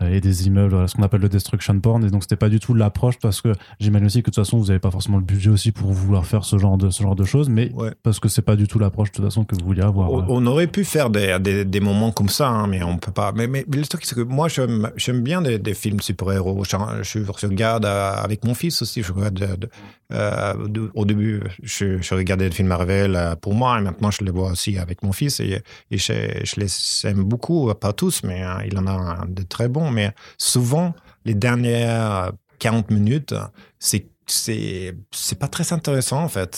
et 0.00 0.20
des 0.20 0.46
immeubles, 0.46 0.88
ce 0.88 0.94
qu'on 0.94 1.02
appelle 1.02 1.20
le 1.20 1.28
destruction 1.28 1.78
porn. 1.80 2.04
Et 2.04 2.10
donc, 2.10 2.22
c'était 2.22 2.36
pas 2.36 2.48
du 2.48 2.58
tout 2.60 2.74
l'approche 2.74 3.18
parce 3.18 3.40
que 3.40 3.52
j'imagine 3.80 4.06
aussi 4.06 4.22
que 4.22 4.30
de 4.30 4.34
toute 4.34 4.44
façon, 4.44 4.58
vous 4.58 4.70
avez 4.70 4.80
pas 4.80 4.90
forcément 4.90 5.18
le 5.18 5.24
budget 5.24 5.50
aussi 5.50 5.72
pour 5.72 5.92
vouloir 5.92 6.26
faire 6.26 6.44
ce 6.44 6.58
genre 6.58 6.76
de, 6.78 6.90
ce 6.90 7.02
genre 7.02 7.16
de 7.16 7.24
choses, 7.24 7.48
mais 7.48 7.70
Ouais. 7.74 7.90
parce 8.02 8.18
que 8.20 8.28
c'est 8.28 8.42
pas 8.42 8.56
du 8.56 8.66
tout 8.68 8.78
l'approche 8.78 9.10
de 9.10 9.16
toute 9.16 9.24
façon 9.24 9.44
que 9.44 9.54
vous 9.54 9.64
vouliez 9.64 9.82
avoir. 9.82 10.10
On, 10.10 10.20
euh. 10.20 10.24
on 10.28 10.46
aurait 10.46 10.66
pu 10.66 10.84
faire 10.84 11.10
des, 11.10 11.36
des, 11.40 11.64
des 11.64 11.80
moments 11.80 12.10
comme 12.12 12.28
ça, 12.28 12.48
hein, 12.48 12.66
mais 12.66 12.82
on 12.82 12.96
peut 12.98 13.12
pas. 13.12 13.32
Mais, 13.32 13.46
le 13.46 13.86
truc, 13.86 14.04
c'est 14.04 14.14
que 14.14 14.20
moi, 14.22 14.48
j'aime 14.48 15.22
bien 15.22 15.42
des, 15.42 15.58
des 15.58 15.74
films 15.74 16.00
super-héros. 16.00 16.64
Je, 16.64 16.76
je, 17.02 17.18
je 17.24 17.46
regarde 17.46 17.84
euh, 17.84 18.12
avec 18.14 18.44
mon 18.44 18.54
fils 18.54 18.82
aussi. 18.82 19.02
Je 19.02 19.12
regarde, 19.12 19.34
de- 19.34 19.56
de- 19.56 19.68
euh, 20.12 20.68
de- 20.68 20.90
au 20.94 21.04
début, 21.04 21.42
je, 21.62 22.00
je 22.02 22.14
regardais 22.14 22.48
des 22.48 22.54
films 22.54 22.68
Marvel 22.68 23.16
euh, 23.16 23.34
pour 23.36 23.54
moi, 23.54 23.78
et 23.78 23.82
maintenant, 23.82 24.10
je 24.10 24.22
les 24.24 24.30
vois 24.30 24.50
aussi 24.52 24.78
avec 24.78 25.02
mon 25.02 25.12
fils. 25.12 25.40
Et, 25.40 25.62
et 25.90 25.98
je, 25.98 26.12
les 26.60 27.10
aime 27.10 27.22
beaucoup, 27.24 27.72
pas 27.74 27.92
tous, 27.92 28.22
mais 28.24 28.42
euh, 28.44 28.52
il 28.66 28.78
en 28.78 28.86
a 28.86 29.24
de 29.26 29.42
très 29.42 29.68
bons. 29.68 29.81
Mais 29.90 30.12
souvent, 30.38 30.94
les 31.24 31.34
dernières 31.34 32.32
40 32.58 32.90
minutes, 32.90 33.34
c'est 33.78 34.06
c'est 34.26 34.94
c'est 35.10 35.38
pas 35.38 35.48
très 35.48 35.72
intéressant 35.72 36.22
en 36.22 36.28
fait. 36.28 36.54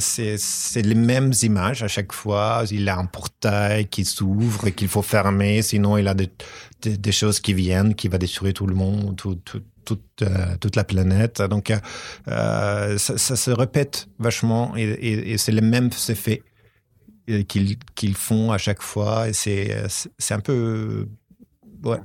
C'est- 0.00 0.82
les 0.82 0.94
mêmes 0.94 1.32
images 1.42 1.82
à 1.82 1.88
chaque 1.88 2.12
fois. 2.12 2.62
Il 2.70 2.88
a 2.88 2.96
un 2.96 3.06
portail 3.06 3.86
qui 3.88 4.04
s'ouvre 4.04 4.68
et 4.68 4.72
qu'il 4.72 4.88
faut 4.88 5.02
fermer, 5.02 5.62
sinon 5.62 5.96
il 5.98 6.06
a 6.08 6.14
des, 6.14 6.30
des, 6.82 7.12
choses 7.12 7.40
qui 7.40 7.54
viennent, 7.54 7.94
qui 7.94 8.08
va 8.08 8.18
détruire 8.18 8.54
tout 8.54 8.66
le 8.66 8.74
monde, 8.74 9.16
tout, 9.16 9.34
tout- 9.44 9.62
toute 9.84 10.22
euh, 10.22 10.56
toute 10.60 10.76
la 10.76 10.84
planète. 10.84 11.42
Donc 11.42 11.70
euh, 11.70 11.78
euh, 12.28 12.98
ça, 12.98 13.36
se 13.36 13.50
répète 13.50 14.08
vachement 14.18 14.74
et, 14.76 15.36
c'est 15.38 15.52
les 15.52 15.60
mêmes 15.62 15.90
effets 16.08 16.42
euh, 17.30 17.42
qu'ils 17.42 17.78
qu'ils 17.96 18.14
font 18.14 18.52
à 18.52 18.58
chaque 18.58 18.82
fois 18.82 19.28
et 19.28 19.32
c'est 19.32 20.34
un 20.34 20.40
peu 20.40 21.08
ouais 21.82 22.00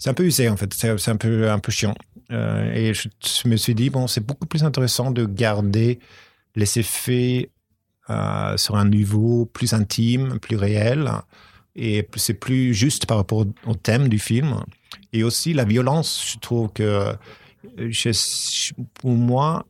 c'est 0.00 0.08
un 0.08 0.14
peu 0.14 0.24
usé 0.24 0.48
en 0.48 0.56
fait. 0.56 0.72
C'est 0.74 1.10
un 1.10 1.16
peu 1.16 1.50
un 1.50 1.58
peu 1.60 1.70
chiant. 1.70 1.94
Euh, 2.32 2.72
et 2.72 2.94
je, 2.94 3.48
me 3.48 3.56
suis 3.56 3.74
dit, 3.74 3.90
bon, 3.90 4.06
c'est 4.06 4.24
beaucoup 4.24 4.46
plus 4.46 4.64
intéressant 4.64 5.10
de 5.10 5.26
garder 5.26 6.00
les 6.56 6.78
effets 6.78 7.50
euh, 8.08 8.56
sur 8.56 8.76
un 8.76 8.88
niveau 8.88 9.46
plus 9.46 9.74
intime, 9.74 10.38
plus 10.40 10.56
réel, 10.56 11.10
et 11.76 12.08
c'est 12.16 12.34
plus 12.34 12.72
juste 12.72 13.06
par 13.06 13.18
rapport 13.18 13.44
au, 13.66 13.74
thème 13.74 14.08
du 14.08 14.18
film. 14.18 14.64
Et 15.12 15.22
aussi 15.22 15.52
la 15.52 15.64
violence, 15.64 16.32
je 16.32 16.38
trouve 16.38 16.72
que, 16.72 17.12
pour 18.94 19.10
moi, 19.10 19.66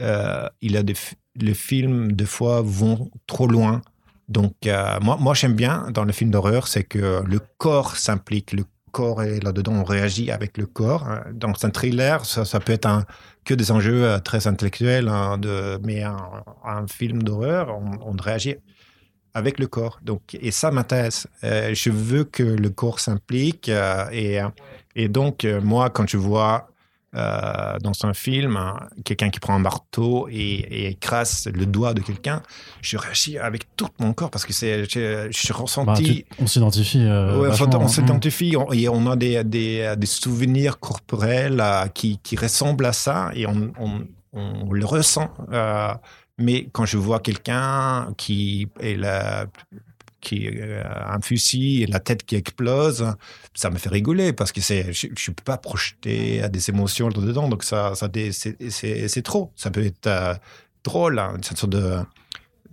euh, 0.00 0.48
il 0.60 0.76
a 0.76 0.82
des, 0.82 0.96
les 1.36 1.54
films, 1.54 2.12
des 2.12 2.26
fois, 2.26 2.62
vont 2.62 3.10
trop 3.26 3.46
loin. 3.46 3.80
Donc, 4.28 4.54
euh, 4.66 4.98
moi, 5.00 5.16
moi 5.18 5.34
j'aime 5.34 5.54
bien 5.54 5.88
dans 5.92 6.04
le 6.04 6.12
film 6.12 6.30
d'horreur, 6.30 6.66
c'est 6.66 6.84
que 6.84 7.22
le 7.24 7.40
corps 7.58 7.96
s'implique, 7.96 8.54
corps 8.88 9.22
est 9.22 9.42
là-dedans, 9.42 9.72
on 9.72 9.84
réagit 9.84 10.30
avec 10.30 10.58
le 10.58 10.66
corps. 10.66 11.06
Dans 11.32 11.52
un 11.62 11.70
thriller, 11.70 12.24
ça, 12.24 12.44
ça 12.44 12.60
peut 12.60 12.72
être 12.72 13.04
que 13.44 13.54
des 13.54 13.70
enjeux 13.70 14.04
euh, 14.04 14.18
très 14.18 14.46
intellectuels, 14.46 15.08
hein, 15.08 15.40
mais 15.84 16.02
un, 16.02 16.86
film 16.88 17.22
d'horreur, 17.22 17.68
on, 17.78 18.12
on 18.12 18.16
réagit 18.20 18.56
avec 19.34 19.58
le 19.58 19.66
corps. 19.66 20.00
Donc, 20.02 20.36
et 20.40 20.50
ça 20.50 20.70
m'intéresse. 20.70 21.26
Euh, 21.44 21.74
je 21.74 21.90
veux 21.90 22.24
que 22.24 22.42
le 22.42 22.70
corps 22.70 23.00
s'implique. 23.00 23.68
euh, 23.68 24.06
et, 24.12 24.40
et 24.96 25.08
donc, 25.08 25.44
euh, 25.44 25.60
moi, 25.60 25.90
quand 25.90 26.08
je 26.08 26.16
vois 26.16 26.68
euh, 27.14 27.78
dans 27.82 27.92
un 28.04 28.12
film 28.14 28.56
hein, 28.56 28.76
quelqu'un 29.04 29.30
qui 29.30 29.40
prend 29.40 29.54
un 29.54 29.58
marteau 29.60 30.28
et, 30.30 30.36
et 30.36 30.86
écrase 30.88 31.48
le 31.52 31.64
doigt 31.66 31.94
de 31.94 32.00
quelqu'un, 32.02 32.42
je 32.82 32.96
réagis 32.98 33.38
avec 33.38 33.74
tout 33.76 33.88
mon 33.98 34.12
corps 34.12 34.30
parce 34.30 34.44
que 34.44 34.52
c'est, 34.52 34.84
je, 34.84 35.28
je 35.30 35.52
Bah, 35.52 35.58
ressenti. 35.58 36.24
tu- 36.26 36.42
on 36.42 36.46
s'identifie. 36.46 37.00
euh, 37.00 37.40
Ouais, 37.40 37.48
on 37.48 37.80
hein. 37.82 37.88
s'identifie 37.88 38.56
on- 38.56 38.72
et 38.72 38.88
on 38.88 39.06
a 39.10 39.16
des, 39.16 39.42
des, 39.44 39.94
des 39.96 40.06
souvenirs 40.06 40.78
corporels 40.78 41.60
euh, 41.60 41.86
qui, 41.88 42.18
qui 42.22 42.36
ressemblent 42.36 42.86
à 42.86 42.92
ça 42.92 43.30
et 43.34 43.46
on, 43.46 43.72
on, 43.78 44.02
on 44.34 44.72
le 44.72 44.84
ressent. 44.84 45.32
euh, 45.52 45.92
mais 46.40 46.68
quand 46.72 46.84
je 46.84 46.98
vois 46.98 47.18
quelqu'un 47.20 48.12
qui 48.16 48.68
est 48.80 48.94
là, 48.96 49.46
qui 50.28 50.48
euh, 50.48 50.82
un 51.16 51.20
fusil 51.28 51.82
et 51.82 51.86
la 51.86 52.00
tête 52.00 52.22
qui 52.24 52.36
explose, 52.36 53.00
ça 53.54 53.70
me 53.70 53.78
fait 53.78 53.88
rigoler 54.00 54.32
parce 54.32 54.52
que 54.52 54.60
c'est, 54.60 54.92
je, 54.92 55.06
je 55.16 55.30
peux 55.30 55.44
pas 55.44 55.58
projeter 55.68 56.48
des 56.54 56.68
émotions 56.72 57.08
dedans, 57.08 57.48
donc 57.48 57.62
ça, 57.64 57.92
c'est, 57.94 59.22
trop. 59.22 59.44
Ça 59.56 59.70
peut 59.70 59.84
être 59.84 60.06
euh, 60.06 60.34
drôle, 60.84 61.18
hein, 61.18 61.36
cette 61.42 61.58
sorte 61.58 61.72
de 61.72 61.96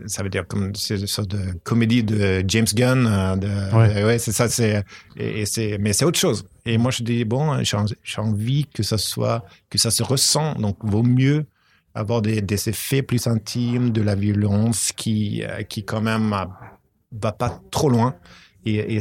ça 0.07 0.23
veut 0.23 0.29
dire 0.29 0.45
comme 0.45 0.75
c'est 0.75 0.99
une 0.99 1.07
sorte 1.07 1.29
de 1.31 1.53
comédie 1.63 2.03
de 2.03 2.43
James 2.49 2.67
Gunn 2.79 3.07
euh, 3.07 3.35
de, 3.37 3.47
Ouais. 3.77 4.03
ouais, 4.03 4.19
c'est 4.19 4.33
ça 4.33 4.49
c'est 4.49 4.83
et, 5.15 5.41
et 5.41 5.45
c'est 5.45 5.77
mais 5.79 5.93
c'est 5.93 6.03
autre 6.03 6.19
chose. 6.19 6.43
Et 6.65 6.77
moi 6.77 6.91
je 6.91 7.01
dis 7.01 7.23
bon 7.23 7.63
j'ai 7.63 7.77
en- 7.77 7.85
j'ai 8.03 8.19
envie 8.21 8.65
que 8.73 8.83
ça 8.83 8.97
soit 8.97 9.45
que 9.69 9.77
ça 9.77 9.91
se 9.91 10.03
ressent. 10.03 10.55
Donc 10.55 10.75
vaut 10.83 11.01
mieux 11.03 11.45
avoir 11.93 12.21
des, 12.21 12.41
des 12.41 12.67
effets 12.67 13.03
plus 13.03 13.25
intimes 13.27 13.91
de 13.91 14.01
la 14.01 14.15
violence 14.15 14.91
qui 14.91 15.43
qui 15.69 15.85
quand 15.85 16.01
même 16.01 16.35
va 17.21 17.31
pas 17.31 17.59
trop 17.71 17.89
loin 17.89 18.15
et, 18.65 18.95
et, 18.95 18.99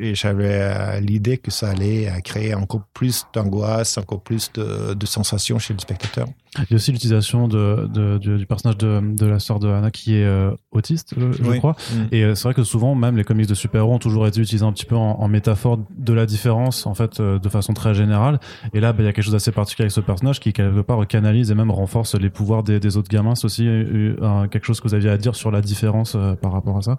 et 0.00 0.14
j'avais 0.14 0.60
euh, 0.60 1.00
l'idée 1.00 1.38
que 1.38 1.50
ça 1.50 1.70
allait 1.70 2.08
euh, 2.08 2.20
créer 2.20 2.54
encore 2.54 2.82
plus 2.94 3.24
d'angoisse 3.34 3.98
encore 3.98 4.22
plus 4.22 4.50
de, 4.54 4.94
de 4.94 5.06
sensations 5.06 5.58
chez 5.58 5.74
le 5.74 5.78
spectateur 5.80 6.26
Il 6.58 6.66
y 6.70 6.74
a 6.74 6.76
aussi 6.76 6.92
l'utilisation 6.92 7.48
de, 7.48 7.88
de- 7.92 8.18
du, 8.18 8.38
du 8.38 8.46
personnage 8.46 8.78
de, 8.78 9.26
la 9.26 9.38
sœur 9.38 9.58
de 9.58 9.68
Hannah 9.68 9.90
qui 9.90 10.16
est 10.16 10.24
euh, 10.24 10.50
autiste, 10.70 11.14
je, 11.16 11.32
je 11.32 11.42
Oui. 11.42 11.58
crois. 11.58 11.76
Mm. 11.92 12.14
Et 12.14 12.34
c'est 12.34 12.42
vrai 12.44 12.54
que 12.54 12.62
souvent, 12.64 12.94
même 12.94 13.16
les 13.16 13.24
comics 13.24 13.46
de 13.46 13.54
super-héros 13.54 13.94
ont 13.94 13.98
toujours 13.98 14.26
été 14.26 14.40
utilisés 14.40 14.64
un 14.64 14.72
petit 14.72 14.86
peu 14.86 14.96
en, 14.96 15.20
en 15.20 15.28
métaphore 15.28 15.78
de 15.96 16.12
la 16.12 16.26
différence, 16.26 16.86
en 16.86 16.94
fait, 16.94 17.20
de 17.20 17.48
façon 17.48 17.72
très 17.74 17.94
générale. 17.94 18.38
Et 18.74 18.80
là, 18.80 18.92
bah, 18.92 19.02
il 19.02 19.06
y 19.06 19.08
a 19.08 19.12
quelque 19.12 19.24
chose 19.24 19.32
d'assez 19.32 19.52
particulier 19.52 19.84
avec 19.84 19.92
ce 19.92 20.00
personnage 20.00 20.40
qui, 20.40 20.52
quelque 20.52 20.80
part, 20.80 21.06
canalise 21.06 21.50
et 21.50 21.54
même 21.54 21.70
renforce 21.70 22.14
les 22.14 22.30
pouvoirs 22.30 22.62
des, 22.62 22.80
des 22.80 22.96
autres 22.96 23.08
gamins. 23.10 23.34
C'est 23.34 23.44
aussi 23.46 23.66
euh, 23.66 24.46
quelque 24.48 24.64
chose 24.64 24.80
que 24.80 24.88
vous 24.88 24.94
aviez 24.94 25.10
à 25.10 25.16
dire 25.18 25.34
sur 25.34 25.50
la 25.50 25.60
différence 25.60 26.14
euh, 26.16 26.34
par 26.34 26.52
rapport 26.52 26.76
à 26.78 26.82
ça? 26.82 26.98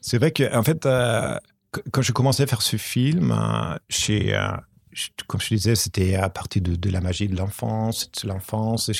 C'est 0.00 0.18
vrai 0.18 0.32
que, 0.32 0.52
en 0.56 0.62
fait, 0.64 0.84
euh, 1.12 1.38
qu- 1.72 1.82
quand 1.90 2.02
je 2.02 2.12
commençais 2.12 2.44
à 2.44 2.46
faire 2.46 2.62
ce 2.62 2.76
film, 2.76 3.32
euh, 3.32 3.76
euh, 4.10 4.52
comme 5.26 5.40
je 5.40 5.48
disais, 5.48 5.74
c'était 5.74 6.16
à 6.16 6.28
partir 6.28 6.62
de, 6.62 6.90
la 6.90 7.00
magie 7.00 7.28
de 7.28 7.36
l'enfance, 7.36 8.10
de 8.22 8.28
l'enfance. 8.28 8.90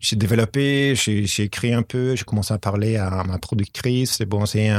J'ai, 0.00 0.16
développé, 0.16 0.94
j'ai, 0.96 1.42
écrit 1.42 1.72
un 1.74 1.82
peu, 1.82 2.16
j'ai 2.16 2.24
commencé 2.24 2.52
à 2.54 2.58
parler 2.58 2.96
à 2.96 3.22
ma 3.24 3.38
productrice. 3.38 4.20
Et 4.20 4.26
bon, 4.26 4.46
c'est 4.46 4.70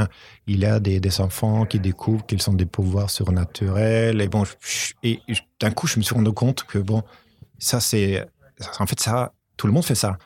il 0.46 0.58
y 0.58 0.66
a 0.66 0.80
des, 0.80 1.20
enfants 1.20 1.64
qui 1.66 1.78
découvrent 1.80 2.26
qu'ils 2.26 2.48
ont 2.50 2.54
des 2.54 2.66
pouvoirs 2.66 3.10
surnaturels. 3.10 4.20
Et 4.20 4.28
bon, 4.28 4.44
et 5.02 5.20
d'un 5.60 5.70
coup, 5.70 5.86
je 5.86 5.98
me 5.98 6.02
suis 6.02 6.14
rendu 6.14 6.32
compte 6.32 6.64
que 6.64 6.78
bon, 6.78 7.02
ça 7.58 7.80
c'est, 7.80 8.26
en 8.78 8.86
fait, 8.86 9.00
ça, 9.00 9.32
tout 9.56 9.66
le 9.66 9.72
monde 9.72 9.84
fait 9.84 9.94
ça 9.94 10.18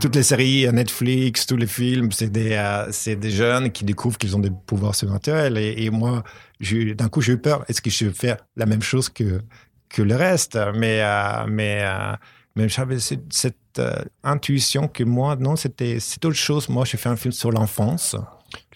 toutes 0.00 0.16
les 0.16 0.22
séries 0.22 0.66
à 0.66 0.72
Netflix, 0.72 1.46
tous 1.46 1.56
les 1.56 1.66
films, 1.66 2.12
c'est 2.12 2.30
des, 2.30 2.52
euh, 2.52 2.90
c'est 2.90 3.16
des 3.16 3.30
jeunes 3.30 3.70
qui 3.70 3.84
découvrent 3.84 4.18
qu'ils 4.18 4.36
ont 4.36 4.40
des 4.40 4.50
pouvoirs 4.50 4.94
surnaturels. 4.94 5.56
Et, 5.58 5.90
moi, 5.90 6.22
d'un 6.60 7.08
coup, 7.08 7.20
j'ai 7.20 7.32
eu 7.32 7.38
peur. 7.38 7.64
Est-ce 7.68 7.82
que 7.82 7.90
je 7.90 8.06
vais 8.06 8.12
faire 8.12 8.36
la 8.56 8.66
même 8.66 8.82
chose 8.82 9.08
que, 9.08 9.42
que 9.88 10.02
le 10.02 10.14
reste? 10.14 10.58
Mais, 10.74 11.00
euh, 11.02 11.46
mais, 11.48 11.82
euh, 11.82 12.68
j'avais 12.68 12.98
cette, 12.98 13.56
euh, 13.78 14.02
intuition 14.22 14.88
que 14.88 15.02
moi, 15.04 15.36
non, 15.36 15.56
c'était 15.56 15.98
autre 16.24 16.32
chose. 16.32 16.68
Moi, 16.68 16.84
j'ai 16.84 16.98
fait 16.98 17.08
un 17.08 17.16
film 17.16 17.32
sur 17.32 17.50
l'enfance, 17.50 18.16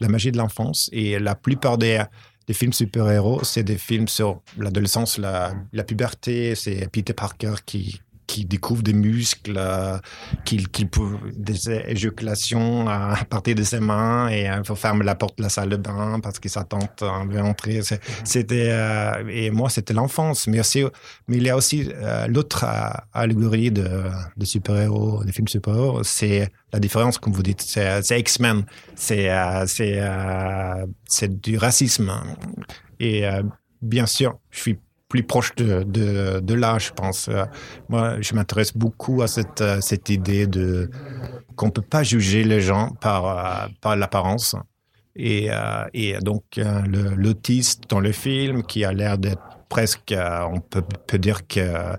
la 0.01 0.09
magie 0.09 0.33
de 0.33 0.39
l'enfance. 0.39 0.89
Et 0.93 1.19
la 1.19 1.35
plupart 1.35 1.79
des, 1.79 2.03
des 2.47 2.55
films 2.55 2.73
super-héros, 2.73 3.45
c'est 3.45 3.65
des 3.65 3.79
films 3.79 4.09
sur 4.09 4.41
l'adolescence, 4.57 5.19
la, 5.19 5.55
la 5.73 5.85
puberté. 5.85 6.55
C'est 6.55 6.89
Peter 6.91 7.13
Parker 7.13 7.55
qui 7.65 8.01
qui 8.27 8.45
découvre 8.45 8.83
des 8.83 8.93
muscles, 8.93 9.55
euh, 9.57 9.99
qu'il 10.45 10.69
peut 10.69 11.17
des 11.37 11.71
éjaculations 11.71 12.89
à 12.89 13.17
partir 13.29 13.55
de 13.55 13.63
ses 13.63 13.81
mains 13.81 14.29
et 14.31 14.45
il 14.47 14.65
faut 14.65 14.75
fermer 14.75 15.05
la 15.05 15.15
porte 15.15 15.39
de 15.39 15.43
la 15.45 15.49
salle 15.49 15.69
de 15.71 15.77
bain 15.77 16.19
parce 16.21 16.39
que 16.39 16.49
sa 16.49 16.65
tante 16.65 17.03
euh, 17.03 17.11
veut 17.29 17.41
entrer. 17.41 17.83
C'est- 17.83 18.01
C'était 18.25 18.69
euh, 18.71 19.27
et 19.29 19.51
moi 19.51 19.69
c'était 19.71 19.95
l'enfance, 19.95 20.47
mais 20.49 20.61
aussi 20.61 20.85
mais 21.29 21.37
il 21.37 21.45
y 21.45 21.51
a 21.51 21.57
aussi 21.57 21.89
euh, 21.95 22.27
l'autre 22.29 22.65
euh, 22.65 22.91
allégorie 23.13 23.71
de, 23.71 23.89
de 24.37 24.45
super-héros, 24.45 25.25
des 25.25 25.33
films 25.33 25.49
super-héros, 25.49 26.03
c'est 26.03 26.51
la 26.73 26.81
différence 26.81 27.19
comme 27.19 27.33
vous 27.33 27.43
dites, 27.43 27.63
c'est 27.63 28.19
X-Men, 28.21 28.65
c'est 28.95 29.31
euh, 29.31 29.65
c'est 29.67 29.95
euh, 29.99 30.87
c'est 31.09 31.41
du 31.41 31.57
racisme. 31.59 32.13
Et 32.99 33.25
bien 33.83 34.07
sûr, 34.07 34.39
je 34.51 34.61
suis 34.61 34.79
plus 35.09 35.23
proche 35.23 35.55
de, 35.55 35.83
de, 35.85 36.55
là, 36.55 36.79
je 36.79 36.91
pense. 36.91 37.31
moi, 37.89 38.21
je 38.21 38.35
m'intéresse 38.35 38.77
beaucoup 38.77 39.23
à 39.23 39.29
cette, 39.29 39.63
cette 39.81 40.09
idée 40.09 40.47
de 40.47 40.91
qu'on 41.55 41.71
peut 41.71 41.83
pas 41.83 42.03
juger 42.03 42.45
les 42.45 42.61
gens 42.61 42.91
par, 43.01 43.71
par 43.81 43.97
l'apparence. 43.97 44.57
Et, 45.15 45.49
donc, 46.21 46.43
l'autiste 46.57 47.85
dans 47.89 48.01
le 48.01 48.13
film, 48.13 48.63
qui 48.65 48.85
a 48.85 48.93
l'air 48.93 49.17
d'être 49.17 49.43
presque, 49.69 50.15
on 50.17 50.61
peut, 50.61 51.19
dire 51.19 51.47
que 51.47 51.97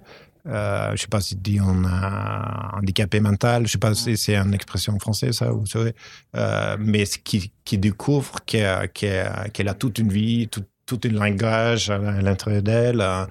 euh, 0.47 0.91
je 0.95 1.01
sais 1.01 1.07
pas 1.07 1.19
si 1.19 1.35
dit 1.35 1.59
on 1.61 1.83
a 1.85 2.77
handicapé 2.77 3.19
mental, 3.19 3.67
je 3.67 3.73
sais 3.73 3.77
pas 3.77 3.93
si 3.93 4.15
c'est 4.15 4.37
une 4.37 4.53
expression 4.53 4.97
française 4.97 5.35
ça, 5.35 5.51
vous 5.51 5.65
savez, 5.65 5.93
euh, 6.35 6.77
mais 6.79 7.03
qui, 7.05 7.51
découvre 7.77 8.39
qu'elle 8.45 9.67
a 9.67 9.73
toute 9.73 9.99
une 9.99 10.09
vie, 10.09 10.47
tout, 10.47 10.63
tout 10.87 10.99
un 11.05 11.09
langage 11.09 11.91
à 11.91 11.99
l'intérieur 12.21 12.63
d'elle, 12.63 13.01
euh, 13.01 13.25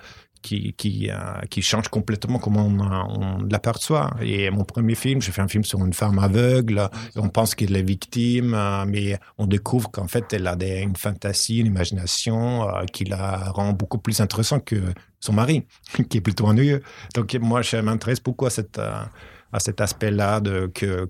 qui, 0.47 0.75
qui, 0.75 1.11
euh, 1.11 1.17
qui 1.51 1.61
change 1.61 1.89
complètement 1.89 2.39
comment 2.39 2.67
on, 2.67 2.79
on 2.79 3.43
l'aperçoit. 3.51 4.15
Et 4.23 4.49
mon 4.51 4.65
premier 4.65 4.95
film, 4.95 5.21
j'ai 5.21 5.33
fait 5.33 5.43
un 5.43 5.49
film 5.49 5.65
sur 5.65 5.85
une 5.85 5.93
femme 5.93 6.21
aveugle. 6.21 6.89
on 7.17 7.29
pense 7.29 7.57
qu'elle 7.57 7.77
est 7.77 7.83
victime, 7.83 8.55
euh, 8.55 8.85
mais 8.87 9.19
on 9.39 9.47
découvre 9.47 9.91
qu'en 9.91 10.07
fait, 10.07 10.33
elle 10.33 10.47
a 10.47 10.55
des, 10.55 10.83
une 10.83 10.95
fantaisie, 10.95 11.59
une 11.59 11.67
imagination 11.67 12.69
euh, 12.69 12.85
qui 12.85 13.05
la 13.05 13.51
rend 13.51 13.73
beaucoup 13.73 13.99
plus 13.99 14.21
intéressante 14.21 14.65
que 14.65 14.77
son 15.19 15.33
mari, 15.33 15.67
qui 16.09 16.19
est 16.19 16.21
plutôt 16.21 16.47
ennuyeux. 16.47 16.83
Donc 17.15 17.35
moi, 17.41 17.63
je 17.63 17.79
m'intéresse 17.79 18.23
beaucoup 18.23 18.47
à 18.47 18.51
cette 18.51 18.81
à 19.53 19.61
cet 19.61 19.81
aspect-là 19.81 20.41
de 20.41 20.71
que 20.75 21.09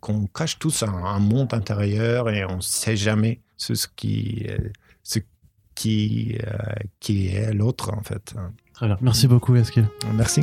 qu'on 0.00 0.26
cache 0.26 0.58
tous 0.58 0.82
un, 0.82 1.18
monde 1.18 1.52
intérieur 1.52 2.28
et 2.30 2.44
on 2.44 2.56
ne 2.56 2.60
sait 2.60 2.96
jamais 2.96 3.40
ce 3.56 3.72
qui 3.96 4.46
ce 5.02 5.18
qui 5.82 6.38
qui 7.00 7.26
est 7.28 7.52
l'autre 7.52 7.92
en 7.92 8.02
fait. 8.02 8.34
Très 8.72 8.86
bien. 8.86 8.98
Merci 9.00 9.26
beaucoup, 9.26 9.56
Eskil. 9.56 9.88
Merci. 10.14 10.42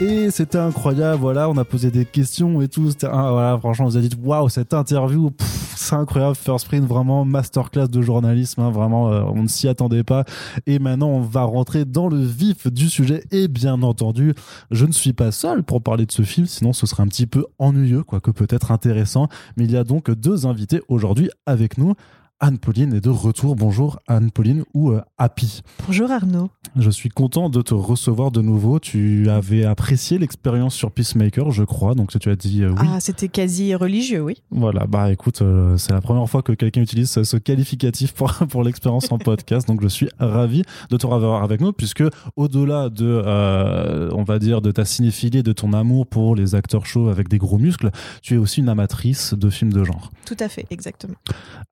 Et 0.00 0.30
c'était 0.30 0.58
incroyable, 0.58 1.20
voilà, 1.20 1.48
on 1.48 1.56
a 1.56 1.64
posé 1.64 1.90
des 1.90 2.04
questions 2.04 2.62
et 2.62 2.68
tout. 2.68 2.88
voilà, 3.02 3.58
franchement, 3.58 3.86
on 3.86 3.88
vous 3.88 3.96
a 3.96 4.00
dit, 4.00 4.10
waouh, 4.22 4.48
cette 4.48 4.72
interview, 4.72 5.32
c'est 5.78 5.94
incroyable. 5.94 6.34
First 6.36 6.66
Print, 6.66 6.86
vraiment 6.86 7.24
masterclass 7.24 7.88
de 7.88 8.02
journalisme, 8.02 8.60
hein, 8.60 8.70
vraiment, 8.70 9.10
euh, 9.10 9.22
on 9.22 9.44
ne 9.44 9.48
s'y 9.48 9.68
attendait 9.68 10.04
pas. 10.04 10.24
Et 10.66 10.78
maintenant, 10.78 11.08
on 11.08 11.20
va 11.20 11.42
rentrer 11.42 11.84
dans 11.84 12.08
le 12.08 12.20
vif 12.20 12.66
du 12.66 12.88
sujet. 12.88 13.24
Et 13.30 13.48
bien 13.48 13.82
entendu, 13.82 14.34
je 14.70 14.86
ne 14.86 14.92
suis 14.92 15.12
pas 15.12 15.30
seul 15.30 15.62
pour 15.62 15.82
parler 15.82 16.06
de 16.06 16.12
ce 16.12 16.22
film, 16.22 16.46
sinon 16.46 16.72
ce 16.72 16.86
serait 16.86 17.02
un 17.02 17.08
petit 17.08 17.26
peu 17.26 17.46
ennuyeux, 17.58 18.02
quoique 18.02 18.30
peut-être 18.30 18.72
intéressant. 18.72 19.28
Mais 19.56 19.64
il 19.64 19.70
y 19.70 19.76
a 19.76 19.84
donc 19.84 20.10
deux 20.10 20.46
invités 20.46 20.80
aujourd'hui 20.88 21.30
avec 21.46 21.78
nous. 21.78 21.94
Anne-Pauline 22.40 22.94
est 22.94 23.00
de 23.00 23.10
retour. 23.10 23.56
Bonjour 23.56 23.98
Anne-Pauline 24.06 24.62
ou 24.72 24.92
euh, 24.92 25.00
Happy. 25.18 25.62
Bonjour 25.86 26.12
Arnaud. 26.12 26.50
Je 26.76 26.88
suis 26.88 27.08
content 27.08 27.50
de 27.50 27.60
te 27.62 27.74
recevoir 27.74 28.30
de 28.30 28.40
nouveau. 28.40 28.78
Tu 28.78 29.28
avais 29.28 29.64
apprécié 29.64 30.18
l'expérience 30.18 30.74
sur 30.74 30.92
Peacemaker, 30.92 31.50
je 31.50 31.64
crois, 31.64 31.96
donc 31.96 32.16
tu 32.16 32.30
as 32.30 32.36
dit 32.36 32.62
euh, 32.62 32.70
oui. 32.70 32.86
Ah, 32.94 33.00
c'était 33.00 33.26
quasi 33.26 33.74
religieux, 33.74 34.22
oui. 34.22 34.36
Voilà, 34.52 34.86
bah 34.86 35.10
écoute, 35.10 35.42
euh, 35.42 35.76
c'est 35.78 35.92
la 35.92 36.00
première 36.00 36.28
fois 36.30 36.42
que 36.42 36.52
quelqu'un 36.52 36.82
utilise 36.82 37.10
ce, 37.10 37.36
qualificatif 37.38 38.12
pour, 38.12 38.32
pour 38.50 38.62
l'expérience 38.62 39.10
en 39.10 39.18
podcast, 39.18 39.66
donc 39.66 39.82
je 39.82 39.88
suis 39.88 40.08
ravi 40.20 40.62
de 40.90 40.96
te 40.96 41.06
revoir 41.06 41.42
avec 41.42 41.60
nous, 41.60 41.72
puisque 41.72 42.04
au-delà 42.36 42.88
de, 42.88 44.12
on 44.14 44.22
va 44.22 44.38
dire, 44.38 44.62
de 44.62 44.70
ta 44.70 44.84
cinéphilie, 44.84 45.42
de 45.42 45.52
ton 45.52 45.72
amour 45.72 46.06
pour 46.06 46.36
les 46.36 46.54
acteurs 46.54 46.86
chauds 46.86 47.08
avec 47.08 47.28
des 47.28 47.38
gros 47.38 47.58
muscles, 47.58 47.90
tu 48.22 48.34
es 48.34 48.38
aussi 48.38 48.60
une 48.60 48.68
amatrice 48.68 49.34
de 49.34 49.50
films 49.50 49.72
de 49.72 49.82
genre. 49.82 50.12
Tout 50.24 50.36
à 50.38 50.48
fait, 50.48 50.66
exactement. 50.70 51.16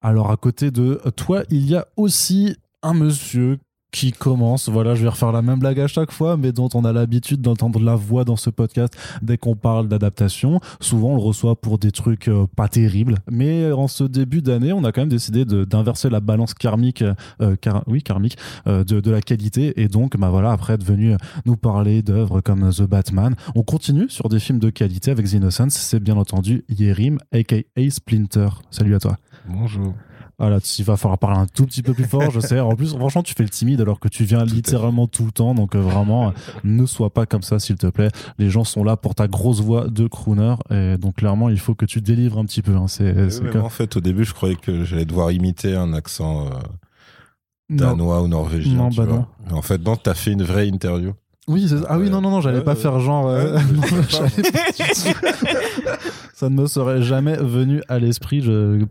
Alors 0.02 0.32
à 0.32 0.37
côté 0.37 0.56
de 0.65 1.01
toi, 1.17 1.43
il 1.51 1.69
y 1.69 1.77
a 1.77 1.87
aussi 1.97 2.57
un 2.83 2.95
monsieur 2.95 3.59
qui 3.97 4.13
commence, 4.13 4.69
voilà, 4.69 4.95
je 4.95 5.03
vais 5.03 5.09
refaire 5.09 5.33
la 5.33 5.41
même 5.41 5.59
blague 5.59 5.81
à 5.81 5.87
chaque 5.87 6.13
fois, 6.13 6.37
mais 6.37 6.53
dont 6.53 6.69
on 6.75 6.85
a 6.85 6.93
l'habitude 6.93 7.41
d'entendre 7.41 7.81
la 7.81 7.95
voix 7.95 8.25
dans 8.25 8.37
ce 8.37 8.51
podcast 8.51 8.95
dès 9.23 9.39
qu'on 9.39 9.57
parle 9.57 9.89
d'adaptation. 9.89 10.61
Souvent, 10.81 11.13
on 11.13 11.17
le 11.17 11.23
reçoit 11.23 11.59
pour 11.59 11.79
des 11.79 11.93
trucs 11.93 12.29
euh, 12.29 12.47
pas 12.57 12.69
terribles, 12.69 13.17
mais 13.31 13.73
en 13.73 13.89
ce 13.89 14.05
début 14.05 14.43
d'année, 14.43 14.75
on 14.75 14.85
a 14.85 14.93
quand 14.93 15.01
même 15.01 15.09
décidé 15.09 15.47
d'inverser 15.47 16.11
la 16.11 16.21
balance 16.21 16.53
karmique, 16.53 17.03
euh, 17.41 17.57
oui, 17.87 18.03
karmique, 18.03 18.37
euh, 18.67 18.85
de, 18.85 19.01
de, 19.01 19.11
la 19.11 19.23
qualité, 19.23 19.81
et 19.81 19.89
donc, 19.89 20.19
bah 20.19 20.29
voilà, 20.29 20.53
après 20.53 20.75
être 20.75 20.85
venu 20.85 21.17
nous 21.47 21.57
parler 21.57 22.03
d'œuvres 22.03 22.43
comme 22.43 22.71
The 22.71 22.83
Batman, 22.83 23.35
on 23.55 23.62
continue 23.62 24.11
sur 24.11 24.29
des 24.29 24.40
films 24.40 24.59
de 24.59 24.69
qualité 24.69 25.11
avec 25.11 25.27
The 25.27 25.35
Innocence, 25.35 25.73
c'est 25.73 26.01
bien 26.01 26.16
entendu 26.16 26.64
Yerim, 26.69 27.19
aka 27.33 27.57
Splinter. 27.88 28.49
Salut 28.71 28.95
à 28.95 28.99
toi. 28.99 29.16
Bonjour. 29.49 29.95
Voilà, 30.38 30.59
il 30.79 30.85
va 30.85 30.99
falloir 30.99 31.16
parler 31.18 31.38
un 31.38 31.46
tout 31.46 31.64
petit 31.64 31.83
peu 31.83 31.94
plus 31.94 32.05
fort, 32.05 32.31
je 32.31 32.40
sais. 32.40 32.61
En 32.61 32.77
plus, 32.77 32.94
franchement, 32.94 33.22
tu 33.22 33.33
fais 33.35 33.42
le 33.42 33.49
timide 33.49 33.81
alors 33.81 33.99
que 33.99 34.09
tu 34.09 34.25
viens 34.25 34.44
littéralement 34.44 35.07
tout 35.07 35.25
le 35.25 35.33
temps. 35.33 35.55
Donc, 35.55 35.75
euh, 35.75 35.81
vraiment, 35.81 36.35
ne 36.62 36.85
sois 36.85 37.09
pas 37.09 37.25
comme 37.25 37.40
ça, 37.40 37.59
s'il 37.59 37.77
te 37.77 37.87
plaît. 37.87 38.11
Les 38.38 38.51
gens 38.51 38.64
sont 38.64 38.85
là 38.85 38.99
pour 38.99 39.14
ta 39.14 39.29
grosse 39.29 39.61
voix 39.61 39.88
de 39.88 40.07
crooner. 40.07 40.57
Et 40.70 40.99
donc, 40.99 41.16
clairement, 41.16 41.49
il 41.49 41.59
faut 41.59 41.75
que 41.75 41.87
tu 41.87 42.03
délivres 42.03 42.38
un 42.38 42.44
petit 42.44 42.61
peu. 42.61 42.77
Hein. 42.77 42.87
C'est, 42.87 43.57
En 43.57 43.70
fait, 43.70 43.96
au 43.96 44.01
début, 44.01 44.25
je 44.25 44.35
croyais 44.35 44.57
que 44.57 44.85
j'allais 44.85 45.07
devoir 45.07 45.33
imiter 45.33 45.75
un 45.75 45.94
accent 45.94 46.49
euh, 46.49 46.51
danois 47.70 48.20
ou 48.20 48.29
norvégien. 48.29 48.77
Non, 48.77 48.88
bah 48.90 49.07
non. 49.07 49.27
en 49.51 49.62
fait, 49.62 49.79
non, 49.79 49.96
t'as 49.96 50.14
fait 50.14 50.33
une 50.33 50.42
vraie 50.42 50.68
interview. 50.68 51.14
Oui, 51.48 51.72
ah 51.88 51.96
oui, 51.96 52.11
non, 52.11 52.20
non, 52.20 52.30
non, 52.30 52.40
j'allais 52.40 52.62
pas 52.62 52.74
faire 52.74 52.98
genre. 52.98 53.28
Euh, 53.28 53.56
ça 56.35 56.48
ne 56.48 56.61
me 56.61 56.66
serait 56.66 57.02
jamais 57.02 57.37
venu 57.37 57.82
à 57.87 58.00
l'esprit. 58.00 58.44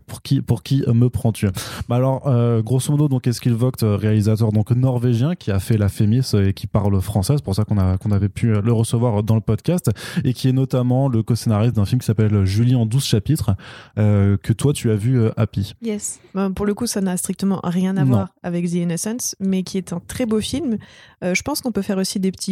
Pour 0.06 0.22
qui, 0.22 0.40
pour 0.40 0.62
qui 0.62 0.82
me 0.86 1.10
prends-tu? 1.10 1.48
Bah 1.86 1.96
Alors, 1.96 2.26
euh, 2.26 2.62
grosso 2.62 2.90
modo, 2.90 3.08
donc, 3.08 3.26
est-ce 3.26 3.42
qu'il 3.42 3.52
Vogt, 3.52 3.82
euh, 3.82 3.96
réalisateur 3.96 4.52
donc 4.52 4.70
norvégien, 4.70 5.34
qui 5.34 5.50
a 5.50 5.58
fait 5.58 5.76
La 5.76 5.90
Fémis 5.90 6.34
et 6.34 6.54
qui 6.54 6.66
parle 6.66 6.98
français, 7.02 7.34
c'est 7.36 7.44
pour 7.44 7.54
ça 7.54 7.64
qu'on 7.64 7.76
a 7.76 7.98
qu'on 7.98 8.10
avait 8.10 8.30
pu 8.30 8.58
le 8.58 8.72
recevoir 8.72 9.22
dans 9.22 9.34
le 9.34 9.42
podcast, 9.42 9.90
et 10.24 10.32
qui 10.32 10.48
est 10.48 10.52
notamment 10.52 11.08
le 11.08 11.22
co-scénariste 11.22 11.76
d'un 11.76 11.84
film 11.84 12.00
qui 12.00 12.06
s'appelle 12.06 12.46
Julie 12.46 12.74
en 12.74 12.86
12 12.86 13.04
chapitres, 13.04 13.54
que 13.96 14.52
toi 14.54 14.72
tu 14.72 14.90
as 14.90 14.96
vu 14.96 15.20
Happy. 15.36 15.74
Yes. 15.82 16.20
Bah, 16.34 16.48
pour 16.54 16.64
le 16.64 16.72
coup, 16.72 16.86
ça 16.86 17.02
n'a 17.02 17.18
strictement 17.18 17.60
rien 17.62 17.98
à 17.98 18.04
voir 18.04 18.28
avec 18.42 18.66
The 18.66 18.74
Innocence, 18.74 19.36
mais 19.40 19.62
qui 19.62 19.76
est 19.76 19.92
un 19.92 20.00
très 20.00 20.24
beau 20.24 20.40
film. 20.40 20.78
je 21.22 21.42
pense 21.42 21.60
qu'on 21.60 21.72
peut 21.72 21.82
faire 21.82 21.98
aussi 21.98 22.18
des 22.18 22.32
petits 22.32 22.45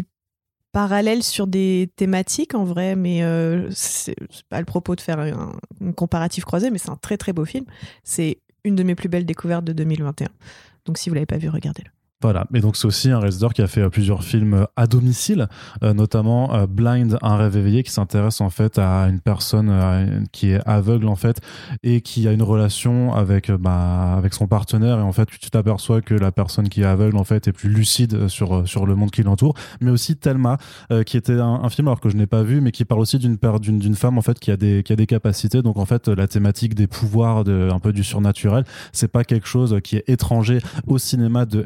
parallèle 0.74 1.22
sur 1.22 1.46
des 1.46 1.88
thématiques 1.94 2.54
en 2.54 2.64
vrai, 2.64 2.96
mais 2.96 3.22
euh, 3.22 3.70
c'est 3.70 4.16
pas 4.48 4.58
le 4.58 4.64
propos 4.66 4.96
de 4.96 5.00
faire 5.00 5.20
un, 5.20 5.52
comparatif 5.92 6.44
croisé, 6.44 6.70
mais 6.70 6.78
c'est 6.78 6.90
un 6.90 6.96
très 6.96 7.16
très 7.16 7.32
beau 7.32 7.44
film. 7.44 7.64
C'est 8.02 8.38
une 8.64 8.74
de 8.74 8.82
mes 8.82 8.96
plus 8.96 9.08
belles 9.08 9.24
découvertes 9.24 9.64
de 9.64 9.72
2021. 9.72 10.26
Donc 10.84 10.98
si 10.98 11.08
vous 11.08 11.14
l'avez 11.14 11.26
pas 11.26 11.38
vu, 11.38 11.48
regardez-le. 11.48 11.93
Voilà, 12.24 12.46
et 12.54 12.60
donc 12.60 12.78
c'est 12.78 12.86
aussi 12.86 13.10
un 13.10 13.18
réalisateur 13.18 13.52
qui 13.52 13.60
a 13.60 13.66
fait 13.66 13.82
euh, 13.82 13.90
plusieurs 13.90 14.24
films 14.24 14.54
euh, 14.54 14.64
à 14.76 14.86
domicile, 14.86 15.46
euh, 15.82 15.92
notamment 15.92 16.66
Blind, 16.66 17.18
un 17.20 17.36
rêve 17.36 17.58
éveillé, 17.58 17.82
qui 17.82 17.90
s'intéresse 17.90 18.40
en 18.40 18.48
fait 18.48 18.78
à 18.78 19.08
une 19.10 19.20
personne 19.20 20.24
qui 20.32 20.52
est 20.52 20.60
aveugle 20.64 21.08
en 21.08 21.16
fait 21.16 21.42
et 21.82 22.00
qui 22.00 22.26
a 22.26 22.32
une 22.32 22.42
relation 22.42 23.12
avec 23.12 23.50
bah, 23.50 24.14
avec 24.16 24.32
son 24.32 24.46
partenaire. 24.46 25.00
Et 25.00 25.02
en 25.02 25.12
fait 25.12 25.26
tu 25.26 25.50
t'aperçois 25.50 26.00
que 26.00 26.14
la 26.14 26.32
personne 26.32 26.70
qui 26.70 26.80
est 26.80 26.86
aveugle 26.86 27.18
en 27.18 27.24
fait 27.24 27.46
est 27.46 27.52
plus 27.52 27.68
lucide 27.68 28.28
sur 28.28 28.66
sur 28.66 28.86
le 28.86 28.94
monde 28.94 29.10
qui 29.10 29.22
l'entoure, 29.22 29.52
mais 29.82 29.90
aussi 29.90 30.16
Thelma, 30.16 30.56
qui 31.04 31.18
était 31.18 31.38
un, 31.38 31.68
film 31.68 31.88
alors 31.88 32.00
que 32.00 32.08
je 32.08 32.16
n'ai 32.16 32.26
pas 32.26 32.42
vu, 32.42 32.62
mais 32.62 32.72
qui 32.72 32.86
parle 32.86 33.02
aussi 33.02 33.18
d'une 33.18 33.94
femme 33.96 34.16
en 34.16 34.22
fait 34.22 34.40
qui 34.40 34.50
a 34.50 34.56
des 34.56 34.82
qui 34.82 34.94
a 34.94 34.96
des 34.96 35.06
capacités, 35.06 35.60
donc 35.60 35.76
en 35.76 35.84
fait 35.84 36.08
la 36.08 36.26
thématique 36.26 36.74
des 36.74 36.86
pouvoirs, 36.86 37.44
de, 37.44 37.68
un 37.70 37.80
peu 37.80 37.92
du 37.92 38.02
surnaturel, 38.02 38.64
c'est 38.92 39.08
pas 39.08 39.24
quelque 39.24 39.46
chose 39.46 39.78
qui 39.84 39.96
est 39.96 40.08
étranger 40.08 40.60
au 40.86 40.96
cinéma 40.96 41.44
de 41.44 41.62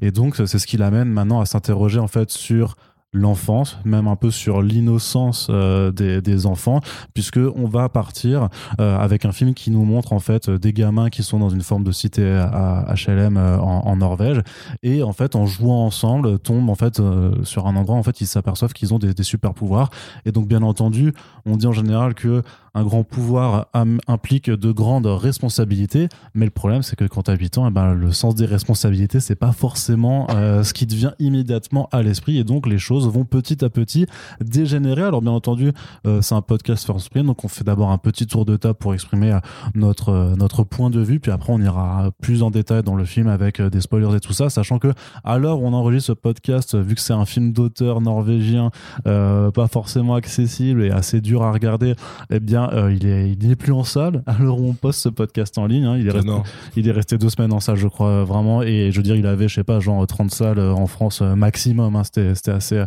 Et 0.00 0.10
donc, 0.10 0.36
c'est 0.36 0.58
ce 0.58 0.66
qui 0.66 0.76
l'amène 0.76 1.08
maintenant 1.08 1.40
à 1.40 1.46
s'interroger 1.46 1.98
en 1.98 2.08
fait 2.08 2.30
sur 2.30 2.76
l'enfance, 3.12 3.78
même 3.84 4.08
un 4.08 4.16
peu 4.16 4.30
sur 4.30 4.62
l'innocence 4.62 5.48
euh, 5.50 5.90
des, 5.90 6.46
enfants, 6.46 6.80
puisque 7.12 7.36
on 7.36 7.66
va 7.66 7.88
partir 7.88 8.48
euh, 8.80 8.96
avec 8.98 9.24
un 9.24 9.32
film 9.32 9.54
qui 9.54 9.70
nous 9.70 9.84
montre 9.84 10.12
en 10.12 10.18
fait 10.18 10.48
des 10.48 10.72
gamins 10.72 11.10
qui 11.10 11.22
sont 11.22 11.38
dans 11.38 11.50
une 11.50 11.60
forme 11.60 11.84
de 11.84 11.92
cité 11.92 12.26
à 12.26 12.94
HLM 12.94 13.36
euh, 13.36 13.58
en, 13.58 13.96
Norvège. 13.96 14.40
Et 14.82 15.02
en 15.02 15.12
fait 15.12 15.36
en 15.36 15.46
jouant 15.46 15.84
ensemble 15.84 16.38
tombent 16.38 16.70
en 16.70 16.74
fait 16.74 17.00
sur 17.44 17.66
un 17.66 17.76
endroit 17.76 17.96
en 17.96 18.02
fait 18.02 18.20
ils 18.20 18.26
s'aperçoivent 18.26 18.72
qu'ils 18.72 18.94
ont 18.94 18.98
des, 18.98 19.22
super 19.22 19.52
pouvoirs. 19.52 19.90
Et 20.24 20.32
donc 20.32 20.48
bien 20.48 20.62
entendu 20.62 21.12
on 21.44 21.56
dit 21.56 21.66
en 21.66 21.72
général 21.72 22.14
que 22.14 22.42
un 22.74 22.84
grand 22.84 23.04
pouvoir 23.04 23.66
implique 24.06 24.48
de 24.50 24.72
grandes 24.72 25.06
responsabilités, 25.06 26.08
mais 26.34 26.46
le 26.46 26.50
problème 26.50 26.82
c'est 26.82 26.96
que 26.96 27.04
quand 27.04 27.24
tu 27.24 27.30
as 27.30 27.34
8 27.34 27.58
ans, 27.58 27.68
eh 27.68 27.70
ben, 27.70 27.92
le 27.92 28.12
sens 28.12 28.34
des 28.34 28.46
responsabilités 28.46 29.20
c'est 29.20 29.34
pas 29.34 29.52
forcément 29.52 30.26
ce 30.28 30.72
qui 30.72 30.86
te 30.86 30.94
vient 30.94 31.12
immédiatement 31.18 31.88
à 31.92 32.02
l'esprit 32.02 32.38
et 32.38 32.44
donc 32.44 32.66
les 32.66 32.78
choses 32.78 33.08
vont 33.08 33.24
petit 33.24 33.64
à 33.64 33.68
petit 33.68 34.06
dégénérer. 34.40 35.02
Alors 35.02 35.20
bien 35.20 35.32
entendu, 35.32 35.72
c'est 36.20 36.34
un 36.34 36.42
podcast 36.42 36.86
First 36.86 37.10
Print, 37.10 37.26
donc 37.26 37.44
on 37.44 37.48
fait 37.48 37.64
d'abord 37.64 37.90
un 37.90 37.98
petit 37.98 38.26
tour 38.26 38.44
de 38.44 38.56
table 38.56 38.78
pour 38.78 38.94
exprimer 38.94 39.38
notre 39.74 40.34
notre 40.36 40.64
point 40.64 40.90
de 40.90 41.00
vue, 41.00 41.20
puis 41.20 41.32
après 41.32 41.52
on 41.52 41.60
ira 41.60 42.10
plus 42.20 42.42
en 42.42 42.50
détail 42.50 42.82
dans 42.82 42.96
le 42.96 43.04
film 43.04 43.28
avec 43.28 43.60
des 43.60 43.80
spoilers 43.80 44.16
et 44.16 44.20
tout 44.20 44.32
ça, 44.32 44.48
sachant 44.50 44.78
que 44.78 44.92
à 45.24 45.38
l'heure 45.38 45.60
où 45.60 45.66
on 45.66 45.72
enregistre 45.72 46.08
ce 46.08 46.12
podcast, 46.12 46.76
vu 46.76 46.94
que 46.94 47.00
c'est 47.00 47.12
un 47.12 47.26
film 47.26 47.52
d'auteur 47.52 48.00
norvégien, 48.00 48.70
pas 49.04 49.68
forcément 49.70 50.14
accessible 50.14 50.84
et 50.84 50.90
assez 50.90 51.20
dur 51.20 51.42
à 51.42 51.52
regarder, 51.52 51.94
eh 52.30 52.40
bien 52.40 52.61
il 52.90 53.06
est 53.06 53.30
il 53.30 53.48
n'est 53.48 53.56
plus 53.56 53.72
en 53.72 53.84
salle 53.84 54.22
où 54.40 54.68
on 54.68 54.74
poste 54.74 55.00
ce 55.00 55.08
podcast 55.08 55.58
en 55.58 55.66
ligne. 55.66 55.84
Hein. 55.84 55.96
il 55.98 56.06
est 56.06 56.10
resté, 56.10 56.32
il 56.76 56.88
est 56.88 56.92
resté 56.92 57.18
deux 57.18 57.30
semaines 57.30 57.52
en 57.52 57.60
salle, 57.60 57.76
je 57.76 57.88
crois 57.88 58.24
vraiment, 58.24 58.62
et 58.62 58.90
je 58.92 58.96
veux 58.96 59.02
dire 59.02 59.16
il 59.16 59.26
avait 59.26 59.48
je 59.48 59.54
sais 59.54 59.64
pas 59.64 59.80
genre 59.80 60.06
30 60.06 60.30
salles 60.30 60.60
en 60.60 60.86
France 60.86 61.20
maximum. 61.20 61.96
Hein. 61.96 62.02
c'était 62.04 62.50
assez 62.50 62.84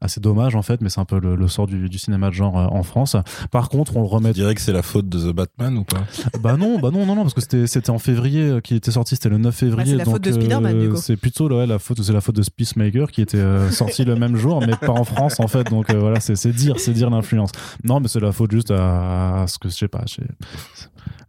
assez 0.00 0.20
dommage 0.20 0.54
en 0.54 0.62
fait, 0.62 0.80
mais 0.80 0.88
c'est 0.88 1.00
un 1.00 1.04
peu 1.04 1.18
le, 1.18 1.48
sort 1.48 1.66
du, 1.66 1.98
cinéma 1.98 2.28
de 2.30 2.34
genre 2.34 2.58
euh, 2.58 2.66
en 2.66 2.82
France. 2.82 3.16
Par 3.50 3.68
contre, 3.68 3.96
on 3.96 4.00
le 4.00 4.06
remet. 4.06 4.30
Tu 4.32 4.40
dirais 4.40 4.54
que 4.54 4.60
c'est 4.60 4.72
la 4.72 4.82
faute 4.82 5.08
de 5.08 5.30
The 5.30 5.34
Batman 5.34 5.76
ou 5.78 5.84
pas? 5.84 6.04
Bah 6.40 6.56
non, 6.56 6.78
bah 6.78 6.90
non, 6.92 7.06
non, 7.06 7.16
non, 7.16 7.22
parce 7.22 7.34
que 7.34 7.40
c'était 7.40 7.66
c'était 7.66 7.90
en 7.90 7.98
février 7.98 8.42
euh, 8.42 8.60
qui 8.60 8.74
était 8.74 8.90
sorti, 8.90 9.16
c'était 9.16 9.28
le 9.28 9.38
9 9.38 9.54
février. 9.54 9.92
c'est 9.92 9.96
la 9.96 10.04
faute 10.04 10.22
de 10.22 10.32
Spider-Man 10.32 10.78
du 10.78 10.86
euh, 10.86 10.90
coup. 10.90 10.96
C'est 10.96 11.16
plutôt 11.16 11.48
ouais, 11.48 11.66
la 11.66 11.78
faute, 11.78 12.02
c'est 12.02 12.12
la 12.12 12.20
faute 12.20 12.36
de 12.36 12.42
Peacemaker 12.56 13.10
qui 13.10 13.22
était 13.22 13.42
sorti 13.70 14.04
le 14.04 14.16
même 14.16 14.36
jour, 14.36 14.60
mais 14.60 14.76
pas 14.76 14.92
en 14.92 15.04
France 15.04 15.40
en 15.40 15.48
fait. 15.48 15.64
Donc 15.70 15.92
voilà, 15.92 16.20
c'est 16.20 16.48
dire, 16.48 16.78
c'est 16.78 16.92
dire 16.92 17.10
l'influence. 17.10 17.50
Non, 17.84 18.00
mais 18.00 18.08
c'est 18.08 18.20
la 18.20 18.32
faute 18.32 18.50
juste 18.52 18.70
à, 18.70 19.44
ce 19.48 19.58
que 19.58 19.68
je 19.68 19.74
sais 19.74 19.88
pas 19.88 20.04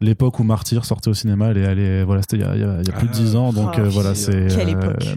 l'époque 0.01 0.39
où 0.39 0.43
Martyr 0.43 0.85
sortait 0.85 1.09
au 1.09 1.13
cinéma, 1.13 1.47
elle 1.47 1.79
est, 1.79 2.03
voilà, 2.03 2.21
c'était 2.21 2.37
il 2.37 2.59
y 2.59 2.63
a, 2.63 2.93
plus 2.93 3.07
de 3.07 3.13
10 3.13 3.35
ans, 3.35 3.53
donc 3.53 3.75
oh, 3.77 3.81
voilà, 3.89 4.15
c'est. 4.15 4.47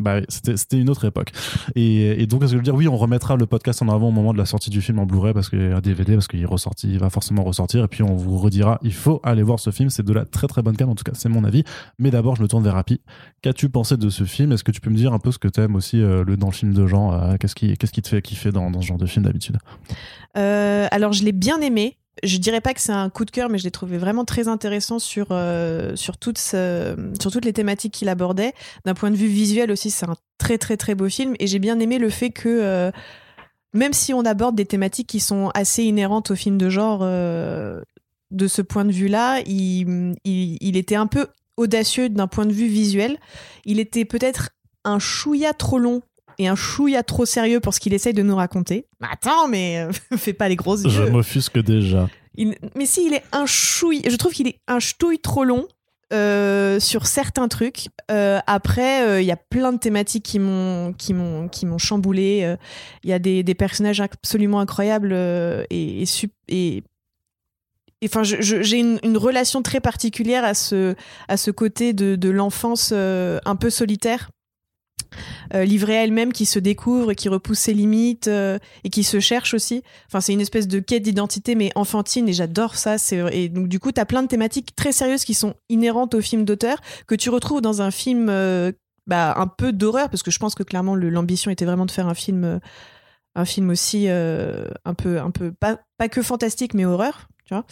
bah, 0.00 0.20
c'était 0.28 0.78
une 0.78 0.90
autre 0.90 1.04
époque. 1.04 1.32
Et, 1.74 2.22
et 2.22 2.26
donc, 2.26 2.42
ce 2.42 2.46
que 2.46 2.52
je 2.52 2.56
veux 2.56 2.62
dire, 2.62 2.74
oui, 2.74 2.88
on 2.88 2.96
remettra 2.96 3.36
le 3.36 3.46
podcast 3.46 3.82
en 3.82 3.88
avant 3.88 4.08
au 4.08 4.12
moment 4.12 4.32
de 4.32 4.38
la 4.38 4.46
sortie 4.46 4.70
du 4.70 4.80
film 4.80 4.98
en 4.98 5.06
Blu-ray 5.06 5.34
parce 5.34 5.48
qu'il 5.48 5.60
y 5.60 5.72
a 5.72 5.76
un 5.76 5.80
DVD, 5.80 6.14
parce 6.14 6.28
qu'il 6.28 6.44
ressorti, 6.46 6.88
il 6.90 6.98
va 6.98 7.10
forcément 7.10 7.44
ressortir, 7.44 7.84
et 7.84 7.88
puis 7.88 8.02
on 8.02 8.14
vous 8.14 8.38
redira, 8.38 8.78
il 8.82 8.92
faut 8.92 9.20
aller 9.22 9.42
voir 9.42 9.60
ce 9.60 9.70
film, 9.70 9.90
c'est 9.90 10.04
de 10.04 10.12
la 10.12 10.24
très 10.24 10.46
très 10.46 10.62
bonne 10.62 10.76
cam, 10.76 10.88
en 10.88 10.94
tout 10.94 11.04
cas, 11.04 11.12
c'est 11.14 11.28
mon 11.28 11.44
avis. 11.44 11.64
Mais 11.98 12.10
d'abord, 12.10 12.36
je 12.36 12.42
me 12.42 12.48
tourne 12.48 12.64
vers 12.64 12.76
Happy. 12.76 13.00
Qu'as-tu 13.42 13.68
pensé 13.68 13.96
de 13.96 14.08
ce 14.10 14.24
film? 14.24 14.52
Est-ce 14.52 14.64
que 14.64 14.72
tu 14.72 14.80
peux 14.80 14.90
me 14.90 14.96
dire 14.96 15.12
un 15.12 15.18
peu 15.18 15.32
ce 15.32 15.38
que 15.38 15.48
tu 15.48 15.60
aimes 15.60 15.74
aussi 15.74 16.00
euh, 16.00 16.24
le, 16.24 16.36
dans 16.36 16.48
le 16.48 16.52
film 16.52 16.72
de 16.72 16.86
genre 16.86 17.14
euh, 17.14 17.36
Qu'est-ce 17.38 17.54
qui, 17.54 17.76
qu'est-ce 17.76 17.92
qui 17.92 18.02
te 18.02 18.08
fait 18.08 18.22
kiffer 18.22 18.52
dans, 18.52 18.70
dans 18.70 18.80
ce 18.80 18.86
genre 18.86 18.98
de 18.98 19.06
film 19.06 19.24
d'habitude? 19.24 19.58
Euh, 20.36 20.86
Alors, 20.90 21.12
je 21.12 21.24
l'ai 21.24 21.32
bien 21.32 21.60
aimé 21.60 21.96
je 22.22 22.38
dirais 22.38 22.60
pas 22.60 22.74
que 22.74 22.80
c'est 22.80 22.92
un 22.92 23.10
coup 23.10 23.24
de 23.24 23.30
cœur, 23.30 23.48
mais 23.48 23.58
je 23.58 23.64
l'ai 23.64 23.70
trouvé 23.70 23.98
vraiment 23.98 24.24
très 24.24 24.48
intéressant 24.48 24.98
sur, 24.98 25.28
euh, 25.30 25.94
sur, 25.96 26.16
toutes, 26.16 26.40
les 26.52 27.52
thématiques 27.52 27.94
qu'il 27.94 28.08
abordait. 28.08 28.52
D'un 28.84 28.94
point 28.94 29.10
de 29.10 29.16
vue 29.16 29.28
visuel 29.28 29.70
aussi, 29.70 29.90
c'est 29.90 30.08
un 30.08 30.16
très 30.38 30.58
très 30.58 30.76
très 30.76 30.94
beau 30.94 31.08
film. 31.08 31.34
Et 31.38 31.46
j'ai 31.46 31.58
bien 31.58 31.78
aimé 31.80 31.98
le 31.98 32.10
fait 32.10 32.30
que, 32.30 32.48
euh, 32.48 32.90
même 33.72 33.92
si 33.92 34.12
on 34.12 34.24
aborde 34.24 34.56
des 34.56 34.66
thématiques 34.66 35.08
qui 35.08 35.20
sont 35.20 35.50
assez 35.54 35.84
inhérentes 35.84 36.30
au 36.30 36.34
film 36.34 36.58
de 36.58 36.68
genre, 36.68 37.00
euh, 37.02 37.80
de 38.30 38.46
ce 38.46 38.62
point 38.62 38.84
de 38.84 38.92
vue-là, 38.92 39.40
il, 39.46 40.14
il, 40.24 40.76
était 40.76 40.96
un 40.96 41.06
peu 41.06 41.26
audacieux 41.56 42.08
d'un 42.08 42.26
point 42.26 42.46
de 42.46 42.52
vue 42.52 42.68
visuel. 42.68 43.18
Il 43.64 43.80
était 43.80 44.04
peut-être 44.04 44.50
un 44.84 44.98
chouïa 44.98 45.52
trop 45.52 45.78
long 45.78 46.02
et 46.38 46.48
un 46.48 46.54
chouïa 46.54 47.02
trop 47.02 47.24
sérieux 47.24 47.60
pour 47.60 47.74
ce 47.74 47.80
qu'il 47.80 47.94
essaye 47.94 48.14
de 48.14 48.22
nous 48.22 48.36
raconter. 48.36 48.86
Attends, 49.00 49.48
mais 49.48 49.78
euh, 49.78 49.92
fais 50.16 50.32
pas 50.32 50.48
les 50.48 50.56
grosses 50.56 50.82
yeux. 50.82 50.90
Je 50.90 51.02
m'offusque 51.02 51.58
déjà. 51.58 52.08
Mais 52.36 52.86
si, 52.86 53.06
il 53.06 53.14
est 53.14 53.24
un 53.32 53.46
chouille. 53.46 54.02
Je 54.08 54.16
trouve 54.16 54.32
qu'il 54.32 54.48
est 54.48 54.60
un 54.66 54.78
ch'touille 54.80 55.18
trop 55.18 55.44
long. 55.44 55.66
Euh, 56.12 56.80
sur 56.80 57.06
certains 57.06 57.46
trucs. 57.46 57.86
Euh, 58.10 58.40
après, 58.48 59.22
il 59.22 59.26
y 59.26 59.30
a 59.30 59.36
plein 59.36 59.72
de 59.72 59.78
thématiques 59.78 60.24
qui 60.24 60.40
m'ont 60.40 60.92
qui 60.92 61.14
m'ont 61.14 61.46
qui 61.46 61.66
m'ont 61.66 61.78
chamboulé. 61.78 62.56
Il 63.04 63.10
y 63.10 63.12
a 63.12 63.20
des, 63.20 63.44
des, 63.44 63.54
personnages 63.54 64.00
absolument 64.00 64.58
incroyables 64.58 65.12
et, 65.70 66.04
et, 66.48 66.82
enfin, 68.04 68.24
j'ai 68.24 68.76
une, 68.76 68.98
une, 69.04 69.16
relation 69.16 69.62
très 69.62 69.78
particulière 69.78 70.44
à 70.44 70.54
ce 70.54 70.96
à 71.28 71.36
ce 71.36 71.52
côté 71.52 71.92
de, 71.92 72.16
de 72.16 72.28
l'enfance 72.28 72.90
un 72.90 73.56
peu 73.56 73.70
solitaire 73.70 74.30
euh, 75.54 75.64
livrée 75.64 75.98
à 75.98 76.04
elle-même, 76.04 76.32
qui 76.32 76.46
se 76.46 76.58
découvre, 76.58 77.12
qui 77.14 77.28
repousse 77.28 77.58
ses 77.58 77.74
limites 77.74 78.28
euh, 78.28 78.58
et 78.84 78.90
qui 78.90 79.04
se 79.04 79.20
cherche 79.20 79.54
aussi. 79.54 79.82
Enfin, 80.06 80.20
c'est 80.20 80.32
une 80.32 80.40
espèce 80.40 80.68
de 80.68 80.78
quête 80.78 81.02
d'identité, 81.02 81.54
mais 81.54 81.70
enfantine, 81.74 82.28
et 82.28 82.32
j'adore 82.32 82.76
ça. 82.76 82.96
Et 83.32 83.48
donc, 83.48 83.68
du 83.68 83.78
coup, 83.80 83.92
tu 83.92 84.00
as 84.00 84.06
plein 84.06 84.22
de 84.22 84.28
thématiques 84.28 84.74
très 84.74 84.92
sérieuses 84.92 85.24
qui 85.24 85.34
sont 85.34 85.54
inhérentes 85.68 86.14
au 86.14 86.20
film 86.20 86.44
d'auteur, 86.44 86.78
que 87.06 87.14
tu 87.14 87.30
retrouves 87.30 87.60
dans 87.60 87.82
un 87.82 87.90
film 87.90 88.28
euh, 88.28 88.72
bah, 89.06 89.34
un 89.36 89.46
peu 89.46 89.72
d'horreur, 89.72 90.10
parce 90.10 90.22
que 90.22 90.30
je 90.30 90.38
pense 90.38 90.54
que 90.54 90.62
clairement, 90.62 90.94
l'ambition 90.94 91.50
était 91.50 91.64
vraiment 91.64 91.86
de 91.86 91.90
faire 91.90 92.08
un 92.08 92.14
film. 92.14 92.60
un 93.36 93.44
film 93.44 93.70
aussi 93.70 94.08
un 94.08 94.94
peu 94.96 95.20
un 95.20 95.30
peu 95.30 95.52
pas, 95.52 95.78
pas 95.98 96.08
que 96.08 96.20
fantastique 96.20 96.74
mais 96.74 96.84
horreur 96.84 97.29
Mmh. 97.58 97.62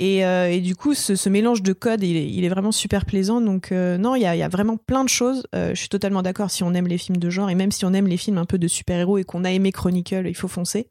Euh, 0.00 0.48
et, 0.48 0.60
du 0.60 0.74
coup, 0.76 0.94
ce, 0.94 1.28
mélange 1.28 1.62
de 1.62 1.72
codes, 1.72 2.02
il 2.02 2.44
est, 2.44 2.48
vraiment 2.48 2.72
super 2.72 3.04
plaisant. 3.04 3.40
Donc, 3.40 3.70
euh, 3.70 3.98
non, 3.98 4.14
il 4.14 4.22
y 4.22 4.26
a, 4.26 4.48
vraiment 4.48 4.76
plein 4.76 5.04
de 5.04 5.08
choses. 5.08 5.42
Euh, 5.54 5.70
je 5.74 5.80
suis 5.80 5.88
totalement 5.88 6.22
d'accord 6.22 6.50
si 6.50 6.62
on 6.62 6.72
aime 6.72 6.86
les 6.86 6.98
films 6.98 7.18
de 7.18 7.30
genre 7.30 7.50
et 7.50 7.54
même 7.54 7.70
si 7.70 7.84
on 7.84 7.92
aime 7.92 8.06
les 8.06 8.16
films 8.16 8.38
un 8.38 8.46
peu 8.46 8.58
de 8.58 8.68
super-héros 8.68 9.18
et 9.18 9.24
qu'on 9.24 9.44
a 9.44 9.50
aimé 9.50 9.72
Chronicle, 9.72 10.26
il 10.26 10.34
faut 10.34 10.48
foncer. 10.48 10.88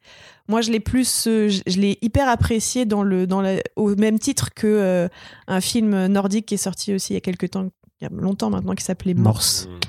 Moi, 0.48 0.62
je 0.62 0.72
l'ai 0.72 0.80
plus, 0.80 1.24
je, 1.26 1.80
l'ai 1.80 1.98
hyper 2.02 2.30
apprécié 2.30 2.86
dans 2.86 3.04
le, 3.04 3.26
dans 3.28 3.44
au 3.76 3.96
même 3.96 4.20
titre 4.20 4.54
que 4.54 5.10
un 5.48 5.62
film 5.62 6.08
nordique 6.08 6.48
qui 6.48 6.56
est 6.56 6.58
sorti 6.58 6.94
aussi 6.94 7.14
il 7.14 7.16
y 7.16 7.18
a 7.18 7.22
quelques 7.22 7.52
temps, 7.52 7.70
il 8.02 8.04
y 8.04 8.08
a 8.08 8.10
longtemps 8.12 8.50
maintenant, 8.50 8.74
qui 8.74 8.84
s'appelait 8.84 9.14
Morse. 9.14 9.68
Morse 9.68 9.80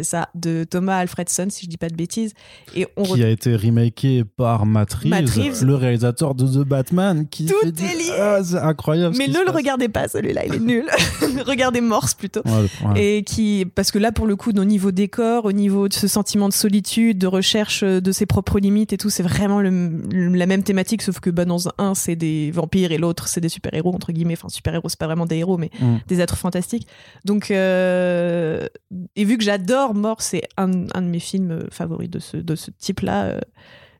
c'est 0.00 0.16
ça, 0.16 0.30
de 0.34 0.64
Thomas 0.64 0.96
Alfredson, 0.96 1.48
si 1.50 1.66
je 1.66 1.70
dis 1.70 1.76
pas 1.76 1.90
de 1.90 1.94
bêtises. 1.94 2.32
Et 2.74 2.86
on 2.96 3.02
qui 3.02 3.22
a 3.22 3.28
été 3.28 3.54
remaké 3.54 4.24
par 4.24 4.64
Matt 4.64 4.94
Reeves, 4.94 5.62
le 5.62 5.74
réalisateur 5.74 6.34
de 6.34 6.46
The 6.46 6.66
Batman. 6.66 7.26
Qui 7.28 7.46
Tout 7.46 7.66
est 7.66 7.70
lié. 7.70 8.12
Ah, 8.18 8.38
c'est 8.42 8.56
incroyable. 8.56 9.14
Mais 9.18 9.28
ne 9.28 9.44
le 9.44 9.50
regardez 9.50 9.88
pas, 9.88 10.08
celui-là, 10.08 10.46
il 10.46 10.54
est 10.54 10.60
nul. 10.60 10.86
regardez 11.46 11.82
Morse 11.82 12.14
plutôt. 12.14 12.42
Et 12.96 13.24
qui, 13.24 13.66
parce 13.74 13.90
que 13.90 13.98
là, 13.98 14.10
pour 14.10 14.26
le 14.26 14.36
coup, 14.36 14.52
au 14.56 14.64
niveau 14.64 14.90
décor, 14.90 15.44
au 15.44 15.52
niveau 15.52 15.88
de 15.88 15.92
ce 15.92 16.08
sentiment 16.08 16.48
de 16.48 16.54
solitude, 16.54 17.18
de 17.18 17.26
recherche 17.26 17.84
de 17.84 18.12
ses 18.12 18.24
propres 18.24 18.58
limites 18.58 18.94
et 18.94 18.96
tout, 18.96 19.10
c'est 19.10 19.22
vraiment 19.22 19.60
la 19.60 20.46
même 20.46 20.62
thématique, 20.62 21.02
sauf 21.02 21.20
que 21.20 21.28
bah, 21.28 21.44
dans 21.44 21.68
un, 21.76 21.94
c'est 21.94 22.16
des 22.16 22.50
vampires 22.52 22.92
et 22.92 22.98
l'autre, 22.98 23.28
c'est 23.28 23.42
des 23.42 23.50
super-héros, 23.50 23.94
entre 23.94 24.12
guillemets. 24.12 24.34
Enfin, 24.34 24.48
super-héros, 24.48 24.88
c'est 24.88 24.98
pas 24.98 25.06
vraiment 25.06 25.26
des 25.26 25.36
héros, 25.36 25.58
mais 25.58 25.70
mm. 25.78 25.96
des 26.06 26.20
êtres 26.22 26.38
fantastiques. 26.38 26.86
Donc, 27.26 27.50
euh, 27.50 28.66
et 29.16 29.24
vu 29.24 29.36
que 29.36 29.44
j'adore 29.44 29.89
Mort, 29.94 30.22
c'est 30.22 30.42
un, 30.56 30.68
de 30.68 31.00
mes 31.00 31.18
films 31.18 31.66
favoris 31.70 32.10
de 32.10 32.18
ce, 32.18 32.36
de 32.36 32.54
ce 32.54 32.70
type-là. 32.70 33.24
Euh, 33.24 33.40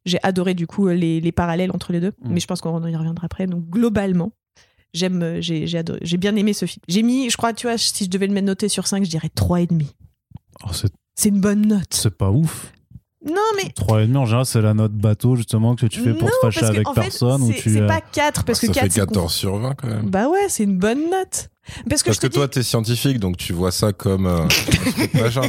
j'ai 0.05 0.19
adoré 0.23 0.55
du 0.55 0.67
coup 0.67 0.89
les, 0.89 1.21
les, 1.21 1.33
parallèles 1.33 1.71
entre 1.73 1.93
les 1.93 2.01
deux, 2.01 2.13
mm. 2.23 2.33
mais 2.33 2.41
je 2.41 2.47
pense 2.47 2.61
qu'on 2.61 2.87
y 2.87 2.97
reviendra 2.97 3.25
après. 3.25 3.47
Donc 3.47 3.69
globalement, 3.69 4.33
j'aime, 4.95 5.23
euh, 5.23 5.41
j'ai, 5.41 5.67
j'ai, 5.67 5.79
adoré, 5.79 6.01
j'ai 6.03 6.17
bien 6.17 6.37
aimé 6.37 6.53
ce 6.53 6.67
film. 6.67 6.83
J'ai 6.89 7.03
mis, 7.03 7.31
je 7.31 7.37
crois, 7.37 7.53
tu 7.53 7.67
vois, 7.67 7.79
si 7.79 8.05
je 8.05 8.11
devais 8.11 8.27
le 8.27 8.33
mettre 8.33 8.47
noté 8.47 8.69
sur 8.69 8.87
5, 8.87 9.05
je 9.05 9.11
dirais 9.11 9.31
3,5. 9.35 9.87
Oh, 10.65 10.73
c'est... 10.73 10.93
c'est 11.15 11.29
une 11.29 11.41
bonne 11.41 11.67
note. 11.67 11.93
C'est 11.93 12.17
pas 12.17 12.31
ouf. 12.31 12.73
Non, 13.27 13.35
mais. 13.57 13.71
3,5 13.71 14.17
en 14.17 14.25
général, 14.25 14.47
c'est 14.47 14.63
la 14.63 14.75
note 14.75 14.93
bateau 14.93 15.37
justement 15.37 15.77
que 15.77 15.87
tu 15.87 16.01
fais 16.01 16.15
pour 16.15 16.29
te 16.29 16.37
fâcher 16.41 16.65
avec 16.65 16.87
personne. 16.95 17.47
C'est, 17.49 17.61
tu... 17.61 17.71
c'est 17.71 17.87
pas 17.87 18.01
4 18.01 18.45
parce 18.45 18.61
bah, 18.61 18.67
que 18.69 18.75
ça 18.75 18.81
4. 18.81 18.93
fait 18.93 19.01
14 19.01 19.33
sur 19.33 19.57
20 19.59 19.75
quand 19.75 19.89
même. 19.89 20.09
Bah 20.09 20.29
ouais, 20.29 20.47
c'est 20.49 20.65
une 20.65 20.79
bonne 20.79 21.11
note. 21.11 21.51
Parce 21.89 22.03
que, 22.03 22.09
Parce 22.09 22.19
que 22.19 22.27
toi, 22.27 22.49
t'es 22.49 22.63
scientifique, 22.63 23.21
donc 23.21 23.37
tu 23.37 23.53
vois 23.53 23.71
ça 23.71 23.93
comme 23.93 24.27
euh, 24.27 24.49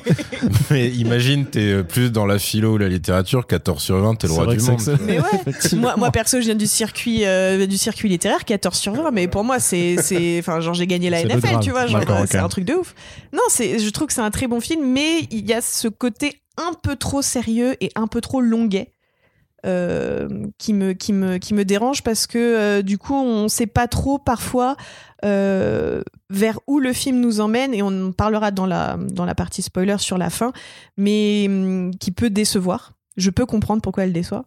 Mais 0.70 0.90
imagine, 0.90 1.46
t'es 1.46 1.72
euh, 1.72 1.84
plus 1.84 2.12
dans 2.12 2.26
la 2.26 2.38
philo 2.38 2.74
ou 2.74 2.78
la 2.78 2.90
littérature, 2.90 3.48
14 3.48 3.82
sur 3.82 3.98
20, 3.98 4.16
t'es 4.16 4.28
le 4.28 4.34
roi 4.34 4.54
du 4.54 4.62
monde. 4.62 5.00
Mais 5.06 5.20
ouais, 5.20 5.54
moi, 5.78 5.96
moi, 5.98 6.12
perso, 6.12 6.40
je 6.40 6.46
viens 6.46 6.56
du 6.56 6.68
circuit, 6.68 7.26
euh, 7.26 7.66
du 7.66 7.78
circuit 7.78 8.10
littéraire, 8.10 8.46
14 8.46 8.78
sur 8.78 8.94
20, 8.94 9.12
mais 9.12 9.28
pour 9.28 9.44
moi, 9.44 9.60
c'est, 9.60 9.96
c'est, 10.02 10.38
enfin, 10.40 10.60
genre, 10.60 10.74
j'ai 10.74 10.88
gagné 10.88 11.10
la 11.10 11.24
NFL, 11.24 11.60
tu 11.62 11.72
vois, 11.72 11.88
genre, 11.88 12.04
c'est 12.28 12.38
un 12.38 12.50
truc 12.50 12.66
de 12.66 12.74
ouf. 12.74 12.94
Non, 13.34 13.44
c'est, 13.50 13.80
je 13.80 13.90
trouve 13.90 14.08
que 14.08 14.14
c'est 14.14 14.22
un 14.22 14.32
très 14.32 14.48
bon 14.48 14.60
film, 14.60 14.92
mais 14.92 15.28
il 15.32 15.50
y 15.50 15.54
a 15.54 15.62
ce 15.62 15.88
côté 15.88 16.42
un 16.68 16.74
peu 16.74 16.96
trop 16.96 17.22
sérieux 17.22 17.76
et 17.82 17.92
un 17.96 18.08
peu 18.08 18.22
trop 18.22 18.42
longuet. 18.42 18.94
Euh, 19.64 20.48
qui 20.58 20.74
me 20.74 20.94
qui 20.94 21.14
me 21.14 21.38
qui 21.38 21.54
me 21.54 21.64
dérange 21.64 22.02
parce 22.02 22.26
que 22.26 22.40
euh, 22.40 22.82
du 22.82 22.98
coup 22.98 23.14
on 23.14 23.48
sait 23.48 23.68
pas 23.68 23.88
trop 23.88 24.18
parfois 24.18 24.76
euh, 25.24 26.02
vers 26.32 26.60
où 26.66 26.80
le 26.80 26.94
film 26.94 27.20
nous 27.20 27.42
emmène 27.42 27.72
et 27.76 27.84
on 27.84 28.08
en 28.08 28.12
parlera 28.12 28.50
dans 28.50 28.66
la 28.66 28.98
dans 28.98 29.24
la 29.24 29.36
partie 29.36 29.62
spoiler 29.62 29.98
sur 30.00 30.18
la 30.18 30.32
fin 30.32 30.52
mais 30.98 31.46
hum, 31.48 31.92
qui 32.00 32.10
peut 32.10 32.32
décevoir 32.32 32.94
je 33.18 33.30
peux 33.30 33.46
comprendre 33.46 33.84
pourquoi 33.84 34.06
elle 34.06 34.14
déçoit 34.14 34.46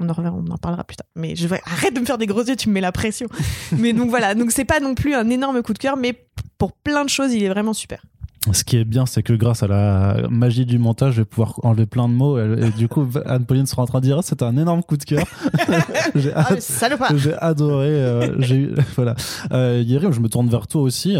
on 0.00 0.08
en, 0.08 0.14
on 0.18 0.50
en 0.50 0.58
parlera 0.58 0.84
plus 0.84 0.96
tard. 0.96 1.06
Mais 1.14 1.36
je 1.36 1.46
vais 1.46 1.60
arrête 1.66 1.94
de 1.94 2.00
me 2.00 2.06
faire 2.06 2.18
des 2.18 2.26
gros 2.26 2.42
yeux, 2.42 2.56
tu 2.56 2.68
me 2.68 2.74
mets 2.74 2.80
la 2.80 2.92
pression. 2.92 3.28
mais 3.78 3.92
donc 3.92 4.08
voilà, 4.08 4.34
donc 4.34 4.50
c'est 4.50 4.64
pas 4.64 4.80
non 4.80 4.94
plus 4.94 5.14
un 5.14 5.28
énorme 5.28 5.62
coup 5.62 5.72
de 5.72 5.78
cœur, 5.78 5.96
mais 5.96 6.26
pour 6.58 6.72
plein 6.72 7.04
de 7.04 7.10
choses, 7.10 7.32
il 7.32 7.42
est 7.42 7.48
vraiment 7.48 7.74
super. 7.74 8.02
Ce 8.52 8.64
qui 8.64 8.78
est 8.78 8.84
bien, 8.86 9.04
c'est 9.04 9.22
que 9.22 9.34
grâce 9.34 9.62
à 9.62 9.66
la 9.66 10.16
magie 10.30 10.64
du 10.64 10.78
montage, 10.78 11.12
je 11.12 11.20
vais 11.20 11.24
pouvoir 11.26 11.60
enlever 11.62 11.84
plein 11.84 12.08
de 12.08 12.14
mots. 12.14 12.38
Et, 12.38 12.68
et 12.68 12.70
du 12.70 12.88
coup, 12.88 13.06
Anne-Pauline 13.26 13.66
sera 13.66 13.82
en 13.82 13.86
train 13.86 14.00
de 14.00 14.04
dire 14.06 14.16
ah, 14.18 14.22
c'était 14.22 14.46
un 14.46 14.56
énorme 14.56 14.82
coup 14.82 14.96
de 14.96 15.04
cœur. 15.04 15.26
j'ai 16.14 16.32
Ah, 16.34 16.48
ad- 16.50 17.16
j'ai 17.18 17.34
adoré. 17.34 17.88
euh, 17.88 18.36
j'ai 18.40 18.56
eu- 18.56 18.74
voilà. 18.96 19.14
Euh, 19.52 19.82
Yérim, 19.86 20.10
je 20.12 20.20
me 20.20 20.28
tourne 20.30 20.48
vers 20.48 20.66
toi 20.68 20.80
aussi. 20.80 21.16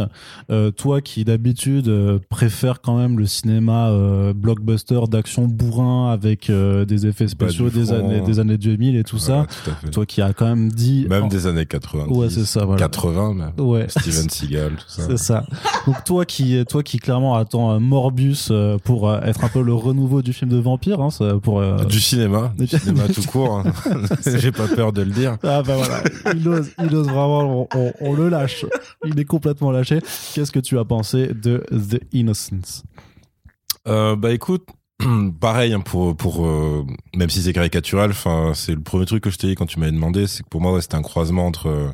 Euh, 0.51 0.71
toi 0.71 1.03
qui 1.03 1.25
d'habitude 1.27 1.89
euh, 1.89 2.19
préfère 2.31 2.81
quand 2.81 2.97
même 2.97 3.19
le 3.19 3.27
cinéma 3.27 3.89
euh, 3.91 4.33
blockbuster 4.33 5.01
d'action 5.11 5.45
bourrin 5.47 6.11
avec 6.11 6.49
euh, 6.49 6.87
des 6.87 7.07
effets 7.07 7.29
spéciaux 7.29 7.69
du 7.69 7.81
des 7.81 7.85
front. 7.87 7.97
années, 7.97 8.21
des 8.23 8.39
années 8.41 8.57
2000 8.57 8.97
et 8.97 9.05
tout 9.05 9.17
Ouais, 9.17 9.21
ça. 9.21 9.47
tout 9.65 9.71
à 9.71 9.75
fait. 9.75 9.91
Toi 9.91 10.07
qui 10.07 10.23
as 10.23 10.33
quand 10.33 10.47
même 10.47 10.73
dit. 10.73 11.07
Même 11.11 11.25
en- 11.25 11.29
des 11.29 11.47
années 11.47 11.67
90. 11.67 12.17
Ouais, 12.17 12.31
c'est 12.31 12.47
ça. 12.47 12.65
Voilà. 12.65 12.81
80 12.81 13.35
même. 13.35 13.53
Ouais. 13.59 13.85
Steven 13.89 14.31
Seagal, 14.31 14.71
tout 14.71 14.85
ça. 14.89 15.03
C'est 15.07 15.19
ça. 15.19 15.45
Donc 15.87 16.03
toi 16.05 16.25
qui, 16.25 16.65
toi 16.65 16.83
qui 16.83 16.99
clairement 17.11 17.35
attends 17.35 17.73
euh, 17.73 17.79
Morbus 17.81 18.37
euh, 18.53 18.79
pour 18.79 19.09
euh, 19.11 19.21
être 19.23 19.43
un 19.43 19.49
peu 19.49 19.63
le 19.63 19.75
renouveau 19.75 20.23
du 20.23 20.33
film 20.33 20.49
de 20.49 20.59
vampire, 20.59 21.01
hein, 21.01 21.09
pour. 21.43 21.59
euh, 21.59 21.85
Du 21.85 21.99
cinéma, 22.01 22.53
du 22.57 22.69
cinéma 22.69 23.09
tout 23.09 23.23
court. 23.25 23.59
hein. 23.59 23.73
J'ai 24.39 24.53
pas 24.53 24.69
peur 24.69 24.93
de 24.93 25.03
le 25.03 25.11
dire. 25.11 25.37
Ah 25.43 25.63
bah 25.65 25.75
voilà, 25.77 26.03
il 26.37 26.47
ose, 26.47 26.71
il 26.79 26.95
ose 26.95 27.09
vraiment, 27.09 27.67
on, 27.75 27.79
on- 27.79 27.93
on 28.01 28.15
le 28.15 28.29
lâche. 28.29 28.65
Il 29.05 29.19
est 29.19 29.25
complètement 29.25 29.73
lâché. 29.73 29.99
Qu'est-ce 30.35 30.53
que 30.53 30.61
tu 30.61 30.79
as 30.79 30.85
pensé 30.85 31.29
de 31.35 31.65
The 31.73 32.01
Innocence 32.13 32.85
Euh, 33.89 34.15
bah 34.15 34.31
écoute, 34.31 34.69
pareil 35.41 35.73
hein, 35.73 35.81
pour 35.81 36.17
pour 36.17 36.47
euh, 36.47 36.87
même 37.17 37.29
si 37.31 37.43
c'est 37.43 37.53
caricatural, 37.53 38.11
enfin 38.11 38.53
c'est 38.55 38.75
le 38.77 38.83
premier 38.83 39.07
truc 39.07 39.25
que 39.25 39.31
je 39.31 39.37
t'ai 39.39 39.49
dit 39.49 39.55
quand 39.57 39.67
tu 39.67 39.81
m'avais 39.81 39.91
demandé, 39.91 40.29
c'est 40.29 40.45
que 40.45 40.49
pour 40.49 40.61
moi 40.61 40.73
ouais, 40.73 40.81
c'était 40.81 40.95
un 40.95 41.03
croisement 41.03 41.47
entre 41.47 41.91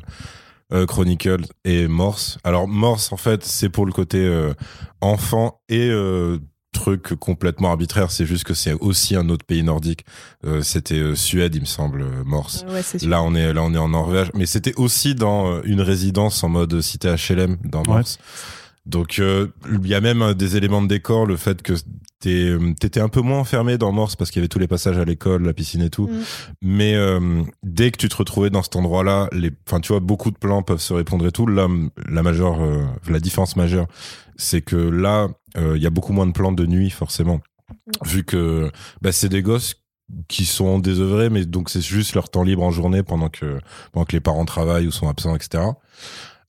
euh, 0.73 0.85
Chronicle 0.85 1.45
et 1.65 1.87
Morse. 1.87 2.37
Alors 2.43 2.67
Morse 2.67 3.11
en 3.11 3.17
fait 3.17 3.43
c'est 3.43 3.69
pour 3.69 3.85
le 3.85 3.91
côté 3.91 4.19
euh, 4.19 4.53
enfant 5.01 5.61
et 5.69 5.89
euh, 5.89 6.39
truc 6.73 7.15
complètement 7.15 7.69
arbitraire, 7.69 8.11
c'est 8.11 8.25
juste 8.25 8.43
que 8.43 8.53
c'est 8.53 8.73
aussi 8.73 9.15
un 9.15 9.29
autre 9.29 9.45
pays 9.45 9.63
nordique. 9.63 10.05
Euh, 10.45 10.61
c'était 10.61 10.99
euh, 10.99 11.15
Suède 11.15 11.55
il 11.55 11.61
me 11.61 11.65
semble 11.65 12.01
euh, 12.01 12.23
Morse. 12.25 12.65
Ouais, 12.69 12.81
c'est 12.83 12.99
sûr. 12.99 13.09
Là, 13.09 13.23
on 13.23 13.33
est 13.33 13.51
là, 13.53 13.63
on 13.63 13.73
est 13.73 13.77
en 13.79 13.89
Norvège, 13.89 14.29
mais 14.35 14.45
c'était 14.45 14.75
aussi 14.75 15.15
dans 15.15 15.47
euh, 15.51 15.61
une 15.65 15.81
résidence 15.81 16.43
en 16.43 16.49
mode 16.49 16.79
cité 16.81 17.09
HLM 17.15 17.57
dans 17.63 17.83
Ouais. 17.83 18.01
Donc, 18.87 19.19
euh, 19.19 19.47
il 19.69 19.87
y 19.87 19.93
a 19.93 20.01
même 20.01 20.21
euh, 20.21 20.33
des 20.33 20.55
éléments 20.55 20.81
de 20.81 20.87
décor, 20.87 21.25
le 21.25 21.35
fait 21.37 21.61
que 21.61 21.73
euh, 22.25 22.73
t'étais 22.79 22.99
un 22.99 23.09
peu 23.09 23.21
moins 23.21 23.39
enfermé 23.39 23.77
dans 23.77 23.91
Morse 23.91 24.15
parce 24.15 24.31
qu'il 24.31 24.39
y 24.39 24.41
avait 24.41 24.47
tous 24.47 24.59
les 24.59 24.67
passages 24.67 24.97
à 24.97 25.05
l'école, 25.05 25.43
la 25.43 25.53
piscine 25.53 25.81
et 25.81 25.89
tout. 25.89 26.07
Mm. 26.07 26.21
Mais 26.61 26.95
euh, 26.95 27.43
dès 27.63 27.91
que 27.91 27.97
tu 27.97 28.09
te 28.09 28.15
retrouvais 28.15 28.49
dans 28.49 28.63
cet 28.63 28.75
endroit-là, 28.75 29.29
les, 29.31 29.51
enfin, 29.67 29.79
tu 29.79 29.89
vois, 29.89 29.99
beaucoup 29.99 30.31
de 30.31 30.37
plans 30.37 30.63
peuvent 30.63 30.81
se 30.81 30.93
répondre 30.93 31.25
et 31.27 31.31
tout. 31.31 31.45
Là, 31.45 31.67
la 32.09 32.23
majeure, 32.23 32.61
euh, 32.61 32.85
la 33.07 33.19
différence 33.19 33.55
majeure, 33.55 33.87
c'est 34.35 34.61
que 34.61 34.75
là, 34.75 35.27
euh, 35.57 35.77
il 35.77 35.83
y 35.83 35.87
a 35.87 35.91
beaucoup 35.91 36.13
moins 36.13 36.25
de 36.25 36.31
plans 36.31 36.51
de 36.51 36.65
nuit, 36.65 36.89
forcément, 36.89 37.39
vu 38.05 38.23
que 38.23 38.71
bah, 39.01 39.11
c'est 39.11 39.29
des 39.29 39.41
gosses 39.41 39.75
qui 40.27 40.45
sont 40.45 40.79
désœuvrés, 40.79 41.29
mais 41.29 41.45
donc 41.45 41.69
c'est 41.69 41.81
juste 41.81 42.15
leur 42.15 42.29
temps 42.29 42.43
libre 42.43 42.63
en 42.63 42.71
journée 42.71 43.03
pendant 43.03 43.27
que 43.27 43.59
pendant 43.91 44.05
que 44.05 44.13
les 44.13 44.21
parents 44.21 44.45
travaillent 44.45 44.87
ou 44.87 44.91
sont 44.91 45.09
absents, 45.09 45.35
etc. 45.35 45.63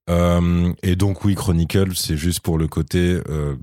Euh, 0.09 0.73
et 0.83 0.97
donc 0.97 1.25
oui, 1.25 1.35
Chronicle, 1.35 1.95
c'est 1.95 2.17
juste 2.17 2.41
pour 2.41 2.59
le 2.59 2.67
côté 2.69 3.21
euh, 3.29 3.57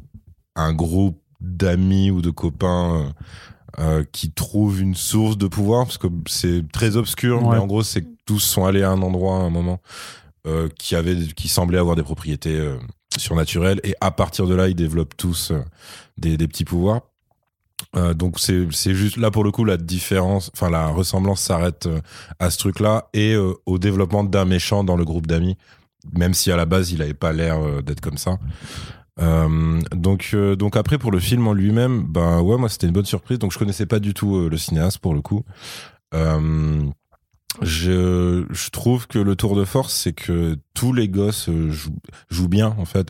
un 0.55 0.73
groupe 0.73 1.19
d'amis 1.41 2.11
ou 2.11 2.21
de 2.21 2.29
copains 2.29 3.13
euh, 3.79 4.03
qui 4.11 4.31
trouvent 4.31 4.81
une 4.81 4.95
source 4.95 5.37
de 5.37 5.47
pouvoir, 5.47 5.85
parce 5.85 5.97
que 5.97 6.07
c'est 6.27 6.63
très 6.71 6.97
obscur, 6.97 7.43
Ouais. 7.43 7.55
mais 7.55 7.59
en 7.61 7.67
gros, 7.67 7.83
c'est 7.83 8.01
que 8.03 8.09
tous 8.25 8.39
sont 8.39 8.65
allés 8.65 8.83
à 8.83 8.91
un 8.91 9.01
endroit 9.01 9.37
à 9.37 9.41
un 9.41 9.49
moment 9.49 9.79
qui 10.77 10.95
avait, 10.95 11.15
qui 11.35 11.47
semblait 11.47 11.79
avoir 11.79 11.95
des 11.95 12.03
propriétés 12.03 12.63
surnaturelles, 13.17 13.81
et 13.83 13.95
à 13.99 14.11
partir 14.11 14.45
de 14.45 14.53
là, 14.53 14.67
ils 14.67 14.75
développent 14.75 15.17
tous 15.17 15.51
des, 16.17 16.37
des 16.37 16.47
petits 16.47 16.65
pouvoirs. 16.65 17.01
Euh, 17.95 18.13
donc 18.13 18.39
c'est 18.39 18.67
c'est 18.71 18.93
juste 18.93 19.17
là 19.17 19.31
pour 19.31 19.43
le 19.43 19.51
coup 19.51 19.65
la 19.65 19.77
différence, 19.77 20.49
enfin 20.53 20.69
la 20.69 20.87
ressemblance 20.87 21.41
s'arrête 21.41 21.87
euh, 21.87 21.99
à 22.39 22.49
ce 22.49 22.57
truc-là 22.57 23.09
et 23.13 23.33
euh, 23.33 23.53
au 23.65 23.77
développement 23.79 24.23
d'un 24.23 24.45
méchant 24.45 24.83
dans 24.83 24.95
le 24.95 25.03
groupe 25.05 25.27
d'amis, 25.27 25.57
même 26.13 26.33
si 26.33 26.51
à 26.51 26.55
la 26.55 26.65
base 26.65 26.91
il 26.91 27.01
avait 27.01 27.13
pas 27.13 27.33
l'air 27.33 27.59
euh, 27.59 27.81
d'être 27.81 28.01
comme 28.01 28.17
ça. 28.17 28.37
Euh, 29.21 29.79
donc 29.95 30.31
euh, 30.33 30.57
donc 30.57 30.75
après 30.75 30.97
pour 30.97 31.11
le 31.11 31.19
film 31.19 31.47
en 31.47 31.53
lui-même, 31.53 32.03
ben 32.03 32.41
ouais 32.41 32.57
moi 32.57 32.69
c'était 32.69 32.87
une 32.87 32.93
bonne 32.93 33.05
surprise. 33.05 33.39
Donc 33.39 33.51
je 33.51 33.59
connaissais 33.59 33.85
pas 33.85 33.99
du 33.99 34.13
tout 34.13 34.49
le 34.49 34.57
cinéaste 34.57 34.99
pour 34.99 35.13
le 35.13 35.21
coup. 35.21 35.43
Euh, 37.61 37.65
je, 38.49 38.53
je 38.53 38.69
trouve 38.69 39.07
que 39.07 39.19
le 39.19 39.35
tour 39.35 39.55
de 39.55 39.63
force, 39.65 39.93
c'est 39.93 40.13
que 40.13 40.57
tous 40.73 40.91
les 40.93 41.07
gosses 41.07 41.49
euh, 41.49 41.71
jouent, 41.71 41.99
jouent 42.29 42.47
bien 42.49 42.75
en 42.77 42.85
fait. 42.85 43.09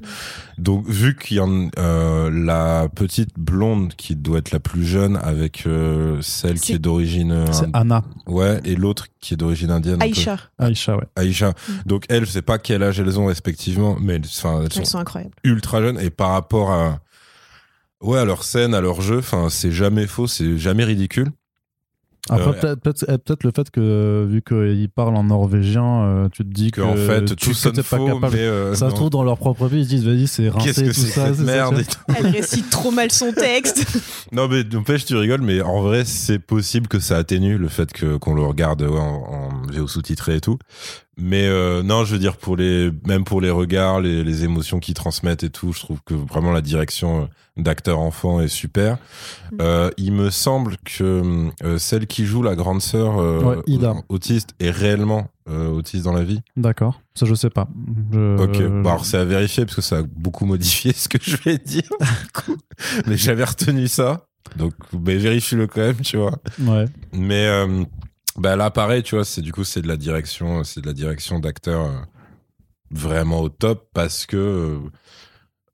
Donc 0.57 0.87
vu 0.87 1.15
qu'il 1.17 1.37
y 1.37 1.39
en 1.39 1.69
euh, 1.79 2.29
la 2.31 2.87
petite 2.93 3.37
blonde 3.37 3.93
qui 3.95 4.15
doit 4.15 4.37
être 4.39 4.51
la 4.51 4.59
plus 4.59 4.85
jeune 4.85 5.17
avec 5.17 5.65
euh, 5.65 6.21
celle 6.21 6.59
qui 6.59 6.73
est 6.73 6.79
d'origine 6.79 7.31
euh, 7.31 7.45
C'est 7.51 7.65
ind- 7.65 7.71
Anna, 7.73 8.03
ouais 8.27 8.61
et 8.65 8.75
l'autre 8.75 9.07
qui 9.19 9.33
est 9.33 9.37
d'origine 9.37 9.71
indienne. 9.71 9.95
un 9.95 9.99
peu. 9.99 10.03
Aïcha, 10.05 10.37
Aïcha, 10.59 10.95
ouais. 10.97 11.05
Aïcha. 11.15 11.53
Donc 11.85 12.05
elles, 12.09 12.25
je 12.25 12.31
sais 12.31 12.41
pas 12.41 12.57
quel 12.59 12.83
âge 12.83 12.99
elles 12.99 13.19
ont 13.19 13.25
respectivement, 13.25 13.97
mais 13.99 14.15
elles 14.15 14.25
sont 14.25 14.61
elles 14.63 14.85
sont 14.85 14.99
incroyables. 14.99 15.33
ultra 15.43 15.81
jeunes 15.81 15.99
et 15.99 16.09
par 16.11 16.29
rapport 16.31 16.71
à 16.71 16.99
ouais 18.01 18.19
à 18.19 18.25
leur 18.25 18.43
scène, 18.43 18.75
à 18.75 18.81
leur 18.81 19.01
jeu, 19.01 19.17
enfin 19.19 19.49
c'est 19.49 19.71
jamais 19.71 20.05
faux, 20.05 20.27
c'est 20.27 20.57
jamais 20.57 20.83
ridicule. 20.83 21.31
Après, 22.29 22.49
Euh, 22.49 22.53
peut-être 22.53 22.79
peut-être- 22.81 23.05
eh, 23.07 23.17
peut-être 23.19 23.43
le 23.43 23.51
fait 23.55 23.69
que, 23.69 24.25
vu 24.27 24.41
qu'il 24.41 24.89
parle 24.89 25.15
en 25.15 25.25
norvégien, 25.25 26.01
euh, 26.03 26.29
tu 26.29 26.43
te 26.43 26.49
dis 26.51 26.71
que, 26.71 26.81
Que 26.81 26.85
en 26.85 26.95
fait 26.95 27.35
tu 27.35 27.51
tout 27.51 27.71
pas 27.73 27.83
faux, 27.83 28.07
capable. 28.07 28.33
mais 28.33 28.39
euh, 28.41 28.73
ça 28.73 28.89
se 28.89 28.95
trouve 28.95 29.11
dans 29.11 29.23
leur 29.23 29.37
propre 29.37 29.67
pays, 29.67 29.81
ils 29.81 29.85
se 29.85 29.89
disent 29.89 30.05
vas-y, 30.05 30.27
c'est 30.27 30.49
rincé, 30.49 30.65
Qu'est-ce 30.67 30.81
que 30.81 30.85
tout 30.87 30.93
c'est 30.93 31.07
ça. 31.11 31.33
cette 31.35 31.45
merde 31.45 31.79
et 31.79 31.83
tout. 31.85 31.99
Elle 32.17 32.27
récite 32.27 32.69
trop 32.71 32.89
mal 32.89 33.11
son 33.11 33.31
texte. 33.31 33.85
Non 34.31 34.47
mais 34.47 34.63
n'empêche 34.63 35.05
tu 35.05 35.15
rigoles 35.15 35.41
mais 35.43 35.61
en 35.61 35.81
vrai 35.81 36.03
c'est 36.03 36.39
possible 36.39 36.87
que 36.87 36.99
ça 36.99 37.17
atténue 37.17 37.57
le 37.59 37.67
fait 37.67 37.93
que 37.93 38.17
qu'on 38.17 38.33
le 38.33 38.41
regarde 38.43 38.81
ouais, 38.81 38.99
en, 38.99 39.23
en 39.23 39.61
VO 39.71 39.87
sous-titré 39.87 40.37
et 40.37 40.41
tout. 40.41 40.57
Mais 41.17 41.47
euh, 41.47 41.81
non, 41.81 42.03
je 42.03 42.13
veux 42.13 42.19
dire 42.19 42.35
pour 42.37 42.57
les 42.57 42.91
même 43.07 43.23
pour 43.23 43.39
les 43.39 43.49
regards, 43.49 44.01
les, 44.01 44.23
les 44.23 44.43
émotions 44.43 44.79
qu'ils 44.79 44.95
transmettent 44.95 45.43
et 45.43 45.49
tout, 45.49 45.71
je 45.71 45.79
trouve 45.79 45.99
que 46.05 46.13
vraiment 46.13 46.51
la 46.51 46.61
direction 46.61 47.21
euh, 47.23 47.25
d'acteur 47.61 47.99
enfant 47.99 48.41
est 48.41 48.49
super. 48.49 48.95
Mm. 49.53 49.57
Euh, 49.61 49.89
il 49.97 50.11
me 50.11 50.29
semble 50.29 50.75
que 50.83 51.49
euh, 51.63 51.77
celle 51.77 52.05
qui 52.07 52.25
joue 52.25 52.43
la 52.43 52.55
grande 52.55 52.81
sœur 52.81 53.17
euh, 53.19 53.41
Ouais, 53.41 53.57
Ida. 53.67 53.93
autiste 54.09 54.49
est 54.59 54.71
réellement 54.71 55.29
euh, 55.47 55.69
autiste 55.69 56.03
dans 56.03 56.11
la 56.11 56.23
vie. 56.25 56.41
D'accord, 56.57 56.99
ça 57.13 57.25
je 57.25 57.33
sais 57.33 57.49
pas. 57.49 57.69
Je- 58.11 58.35
Ok, 58.43 58.61
bon, 58.83 58.89
alors 58.89 59.05
c'est 59.05 59.17
à 59.17 59.23
vérifier 59.25 59.63
parce 59.65 59.75
que 59.77 59.81
ça 59.81 59.99
a 59.99 60.03
beaucoup 60.03 60.45
modifié 60.45 60.91
ce 60.91 61.07
que 61.07 61.17
je 61.21 61.37
vais 61.37 61.57
dire. 61.57 61.89
mais 63.07 63.15
j'avais 63.17 63.43
retenu 63.45 63.87
ça. 63.87 64.25
Donc, 64.57 64.73
ben, 64.93 65.17
vérifie-le 65.17 65.67
quand 65.67 65.81
même, 65.81 66.01
tu 66.01 66.17
vois. 66.17 66.37
Ouais. 66.59 66.85
Mais 67.13 67.45
euh, 67.47 67.83
bah 68.37 68.55
là, 68.55 68.69
pareil, 68.71 69.03
tu 69.03 69.15
vois, 69.15 69.25
c'est 69.25 69.41
du 69.41 69.51
coup 69.51 69.63
c'est 69.63 69.81
de 69.81 69.87
la 69.87 69.97
direction, 69.97 70.63
c'est 70.63 70.81
de 70.81 70.87
la 70.87 70.93
direction 70.93 71.39
d'acteur 71.39 71.85
euh, 71.85 71.91
vraiment 72.91 73.39
au 73.41 73.49
top 73.49 73.89
parce 73.93 74.25
que 74.25 74.37
euh, 74.37 74.79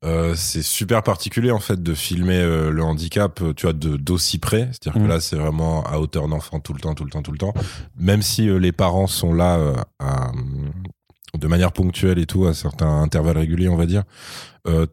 euh, 0.04 0.34
c'est 0.34 0.62
super 0.62 1.02
particulier 1.02 1.50
en 1.52 1.60
fait 1.60 1.80
de 1.82 1.94
filmer 1.94 2.40
euh, 2.40 2.70
le 2.70 2.82
handicap, 2.82 3.40
tu 3.56 3.66
vois, 3.66 3.72
de 3.72 3.96
d'aussi 3.96 4.38
près. 4.38 4.68
C'est-à-dire 4.72 5.02
que 5.02 5.06
là, 5.08 5.20
c'est 5.20 5.36
vraiment 5.36 5.84
à 5.84 5.98
hauteur 5.98 6.26
d'enfant 6.28 6.58
tout 6.60 6.72
le 6.72 6.80
temps, 6.80 6.94
tout 6.94 7.04
le 7.04 7.10
temps, 7.10 7.22
tout 7.22 7.32
le 7.32 7.38
temps. 7.38 7.54
Même 7.96 8.22
si 8.22 8.48
euh, 8.48 8.56
les 8.58 8.72
parents 8.72 9.06
sont 9.06 9.32
là 9.32 9.58
à, 10.00 10.32
de 11.38 11.46
manière 11.46 11.72
ponctuelle 11.72 12.18
et 12.18 12.26
tout, 12.26 12.46
à 12.46 12.54
certains 12.54 13.00
intervalles 13.02 13.38
réguliers, 13.38 13.68
on 13.68 13.76
va 13.76 13.86
dire. 13.86 14.02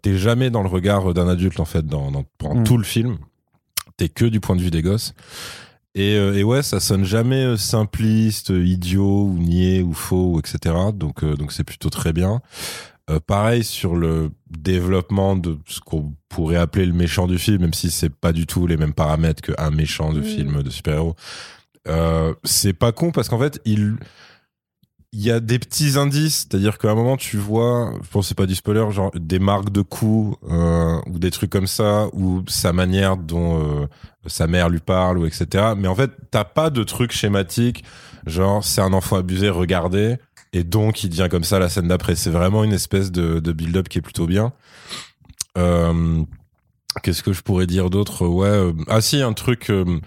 T'es 0.01 0.17
jamais 0.17 0.49
dans 0.49 0.63
le 0.63 0.69
regard 0.69 1.13
d'un 1.13 1.27
adulte 1.27 1.59
en 1.59 1.65
fait 1.65 1.85
dans, 1.85 2.09
dans 2.09 2.23
pendant 2.39 2.55
Mhm. 2.55 2.63
tout 2.63 2.77
le 2.77 2.83
film. 2.83 3.17
T'es 3.97 4.09
que 4.09 4.25
du 4.25 4.39
point 4.39 4.55
de 4.55 4.61
vue 4.61 4.71
des 4.71 4.81
gosses. 4.81 5.13
Et, 5.95 6.15
euh, 6.15 6.35
et 6.35 6.43
ouais, 6.43 6.61
ça 6.61 6.79
sonne 6.79 7.03
jamais 7.03 7.43
euh, 7.43 7.57
simpliste, 7.57 8.51
euh, 8.51 8.63
idiot 8.65 9.25
ou 9.25 9.37
niais 9.39 9.81
ou 9.81 9.93
faux, 9.93 10.33
ou 10.35 10.39
etc. 10.39 10.75
Donc 10.93 11.25
donc 11.25 11.51
c'est 11.51 11.63
plutôt 11.63 11.89
très 11.89 12.13
bien. 12.13 12.41
Euh, 13.09 13.19
pareil 13.19 13.63
sur 13.63 13.95
le 13.95 14.29
développement 14.51 15.35
de 15.35 15.57
ce 15.65 15.79
qu'on 15.79 16.13
pourrait 16.29 16.57
appeler 16.57 16.85
le 16.85 16.93
méchant 16.93 17.25
du 17.25 17.39
film, 17.39 17.61
même 17.61 17.73
si 17.73 17.89
c'est 17.89 18.13
pas 18.13 18.33
du 18.33 18.45
tout 18.45 18.67
les 18.67 18.77
mêmes 18.77 18.93
paramètres 18.93 19.41
qu'un 19.41 19.71
méchant 19.71 20.13
de 20.13 20.19
Mm. 20.19 20.23
film 20.23 20.63
de 20.63 20.69
super-héros. 20.69 21.15
Euh, 21.87 22.35
c'est 22.43 22.73
pas 22.73 22.91
con 22.91 23.11
parce 23.11 23.27
qu'en 23.29 23.39
fait, 23.39 23.59
il 23.65 23.95
il 25.11 25.21
y 25.21 25.31
a 25.31 25.39
des 25.39 25.57
petits 25.57 25.97
indices, 25.97 26.47
c'est-à-dire 26.49 26.77
qu'à 26.77 26.91
un 26.91 26.95
moment 26.95 27.17
tu 27.17 27.37
vois, 27.37 27.93
je 28.03 28.09
pense 28.09 28.27
c'est 28.27 28.37
pas 28.37 28.45
du 28.45 28.55
spoiler, 28.55 28.85
genre 28.91 29.11
des 29.15 29.39
marques 29.39 29.71
de 29.71 29.81
coups 29.81 30.37
euh, 30.51 30.99
ou 31.07 31.17
des 31.19 31.31
trucs 31.31 31.49
comme 31.49 31.67
ça, 31.67 32.07
ou 32.13 32.43
sa 32.47 32.73
manière 32.73 33.17
dont 33.17 33.61
euh, 33.61 33.87
sa 34.27 34.47
mère 34.47 34.69
lui 34.69 34.79
parle 34.79 35.17
ou 35.17 35.25
etc. 35.25 35.73
Mais 35.77 35.87
en 35.87 35.95
fait, 35.95 36.11
t'as 36.31 36.43
pas 36.43 36.69
de 36.69 36.83
truc 36.83 37.11
schématique, 37.11 37.83
genre 38.27 38.63
c'est 38.63 38.81
un 38.81 38.93
enfant 38.93 39.17
abusé, 39.17 39.49
regardez, 39.49 40.17
et 40.53 40.63
donc 40.63 41.03
il 41.03 41.09
devient 41.09 41.27
comme 41.29 41.43
ça 41.43 41.59
la 41.59 41.69
scène 41.69 41.87
d'après. 41.87 42.15
C'est 42.15 42.29
vraiment 42.29 42.63
une 42.63 42.73
espèce 42.73 43.11
de, 43.11 43.39
de 43.39 43.51
build-up 43.51 43.89
qui 43.89 43.97
est 43.97 44.01
plutôt 44.01 44.27
bien. 44.27 44.53
Euh, 45.57 46.23
Qu'est-ce 47.03 47.23
que 47.23 47.33
je 47.33 47.41
pourrais 47.41 47.67
dire 47.67 47.89
d'autre? 47.89 48.25
Ouais, 48.25 48.47
euh, 48.47 48.73
ah 48.87 49.01
si, 49.01 49.21
un 49.21 49.33
truc 49.33 49.69
euh, 49.69 49.99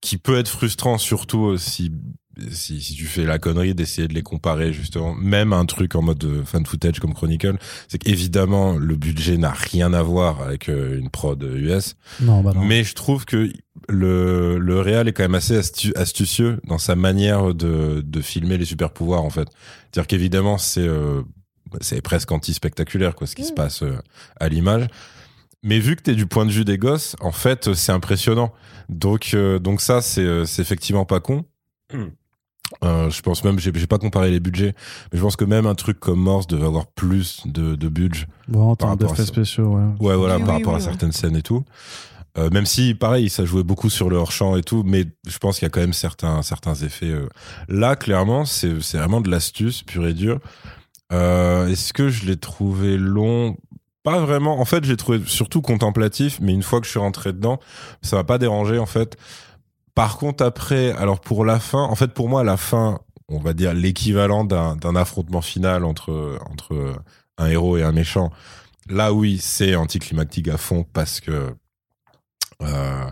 qui 0.00 0.18
peut 0.18 0.38
être 0.38 0.48
frustrant, 0.48 0.96
surtout 0.96 1.48
euh, 1.48 1.56
si 1.56 1.90
si, 2.50 2.80
si 2.80 2.94
tu 2.94 3.04
fais 3.06 3.24
la 3.24 3.38
connerie 3.38 3.74
d'essayer 3.74 4.08
de 4.08 4.14
les 4.14 4.22
comparer 4.22 4.72
justement, 4.72 5.14
même 5.14 5.52
un 5.52 5.66
truc 5.66 5.94
en 5.94 6.02
mode 6.02 6.22
euh, 6.24 6.44
fan 6.44 6.64
footage 6.66 6.98
comme 7.00 7.14
Chronicle, 7.14 7.56
c'est 7.88 7.98
qu'évidemment 7.98 8.76
le 8.76 8.96
budget 8.96 9.36
n'a 9.36 9.50
rien 9.50 9.92
à 9.92 10.02
voir 10.02 10.40
avec 10.42 10.68
euh, 10.68 10.98
une 10.98 11.10
prod 11.10 11.42
US. 11.42 11.94
Non, 12.20 12.42
bah 12.42 12.52
non. 12.54 12.64
Mais 12.64 12.84
je 12.84 12.94
trouve 12.94 13.24
que 13.24 13.52
le 13.88 14.58
le 14.58 14.80
réal 14.80 15.08
est 15.08 15.12
quand 15.12 15.24
même 15.24 15.34
assez 15.34 15.58
astu- 15.58 15.96
astucieux 15.96 16.60
dans 16.66 16.78
sa 16.78 16.94
manière 16.96 17.54
de 17.54 18.02
de 18.04 18.20
filmer 18.20 18.56
les 18.58 18.64
super 18.64 18.90
pouvoirs 18.92 19.22
en 19.22 19.30
fait. 19.30 19.48
C'est-à-dire 19.90 20.06
qu'évidemment 20.06 20.58
c'est 20.58 20.86
euh, 20.86 21.22
c'est 21.80 22.00
presque 22.02 22.30
anti-spectaculaire 22.32 23.14
quoi 23.14 23.26
ce 23.26 23.34
qui 23.34 23.44
se 23.44 23.52
Mm. 23.52 23.56
passe 23.56 23.82
euh, 23.82 23.96
à 24.40 24.48
l'image. 24.48 24.86
Mais 25.64 25.78
vu 25.78 25.94
que 25.96 26.02
t'es 26.02 26.14
du 26.14 26.26
point 26.26 26.44
de 26.44 26.50
vue 26.50 26.64
des 26.64 26.76
gosses, 26.76 27.14
en 27.20 27.30
fait, 27.30 27.72
c'est 27.74 27.92
impressionnant. 27.92 28.52
Donc, 28.88 29.30
euh, 29.32 29.60
donc 29.60 29.80
ça, 29.80 30.02
c'est 30.02 30.20
euh, 30.20 30.44
c'est 30.44 30.60
effectivement 30.60 31.04
pas 31.04 31.20
con. 31.20 31.44
Euh, 32.84 33.10
je 33.10 33.22
pense 33.22 33.44
même, 33.44 33.58
j'ai 33.58 33.72
pas 33.86 33.98
comparé 33.98 34.30
les 34.30 34.40
budgets, 34.40 34.74
mais 35.12 35.18
je 35.18 35.22
pense 35.22 35.36
que 35.36 35.44
même 35.44 35.66
un 35.66 35.74
truc 35.74 36.00
comme 36.00 36.20
Morse 36.20 36.46
devait 36.46 36.66
avoir 36.66 36.86
plus 36.86 37.42
de, 37.46 37.74
de 37.76 37.88
budget. 37.88 38.26
Bon, 38.48 38.70
en 38.70 38.76
par 38.76 38.76
termes 38.76 38.90
rapport 38.90 39.10
à 39.10 39.14
d'effets 39.16 39.26
spéciaux, 39.26 39.74
ouais. 39.76 39.84
Ouais, 40.00 40.16
voilà, 40.16 40.36
Oui, 40.36 40.42
par 40.44 40.54
oui, 40.56 40.60
rapport 40.62 40.74
oui, 40.74 40.80
à 40.80 40.84
ouais. 40.84 40.90
certaines 40.90 41.12
scènes 41.12 41.36
et 41.36 41.42
tout. 41.42 41.64
Euh, 42.38 42.48
même 42.50 42.64
si, 42.64 42.94
pareil, 42.94 43.28
ça 43.28 43.44
jouait 43.44 43.62
beaucoup 43.62 43.90
sur 43.90 44.08
le 44.08 44.16
hors-champ 44.16 44.56
et 44.56 44.62
tout, 44.62 44.82
mais 44.86 45.04
je 45.28 45.36
pense 45.38 45.58
qu'il 45.58 45.66
y 45.66 45.66
a 45.66 45.70
quand 45.70 45.80
même 45.80 45.92
certains, 45.92 46.40
certains 46.42 46.74
effets. 46.76 47.10
euh. 47.10 47.28
Là, 47.68 47.94
clairement, 47.94 48.46
c'est 48.46 48.72
vraiment 48.94 49.20
de 49.20 49.30
l'astuce 49.30 49.82
pure 49.82 50.06
et 50.06 50.14
dure. 50.14 50.38
Euh, 51.12 51.68
Est-ce 51.68 51.92
que 51.92 52.08
je 52.08 52.24
l'ai 52.24 52.36
trouvé 52.36 52.96
long? 52.96 53.56
Pas 54.02 54.18
vraiment. 54.18 54.58
En 54.58 54.64
fait, 54.64 54.82
j'ai 54.84 54.96
trouvé 54.96 55.20
surtout 55.26 55.60
contemplatif, 55.60 56.38
mais 56.40 56.52
une 56.54 56.62
fois 56.62 56.80
que 56.80 56.86
je 56.86 56.90
suis 56.90 56.98
rentré 56.98 57.32
dedans, 57.32 57.60
ça 58.00 58.16
m'a 58.16 58.24
pas 58.24 58.38
dérangé, 58.38 58.78
en 58.78 58.86
fait. 58.86 59.16
Par 59.94 60.16
contre, 60.18 60.44
après, 60.44 60.92
alors 60.92 61.20
pour 61.20 61.44
la 61.44 61.60
fin, 61.60 61.82
en 61.82 61.94
fait, 61.94 62.14
pour 62.14 62.28
moi, 62.28 62.44
la 62.44 62.56
fin, 62.56 63.00
on 63.28 63.38
va 63.38 63.52
dire 63.52 63.74
l'équivalent 63.74 64.44
d'un 64.44 64.96
affrontement 64.96 65.42
final 65.42 65.84
entre, 65.84 66.38
entre 66.50 66.94
un 67.38 67.46
héros 67.46 67.76
et 67.76 67.82
un 67.82 67.92
méchant. 67.92 68.30
Là, 68.88 69.12
oui, 69.12 69.38
c'est 69.40 69.74
anticlimactique 69.74 70.48
à 70.48 70.56
fond 70.56 70.84
parce 70.92 71.20
que 71.20 71.54
euh, 72.62 73.10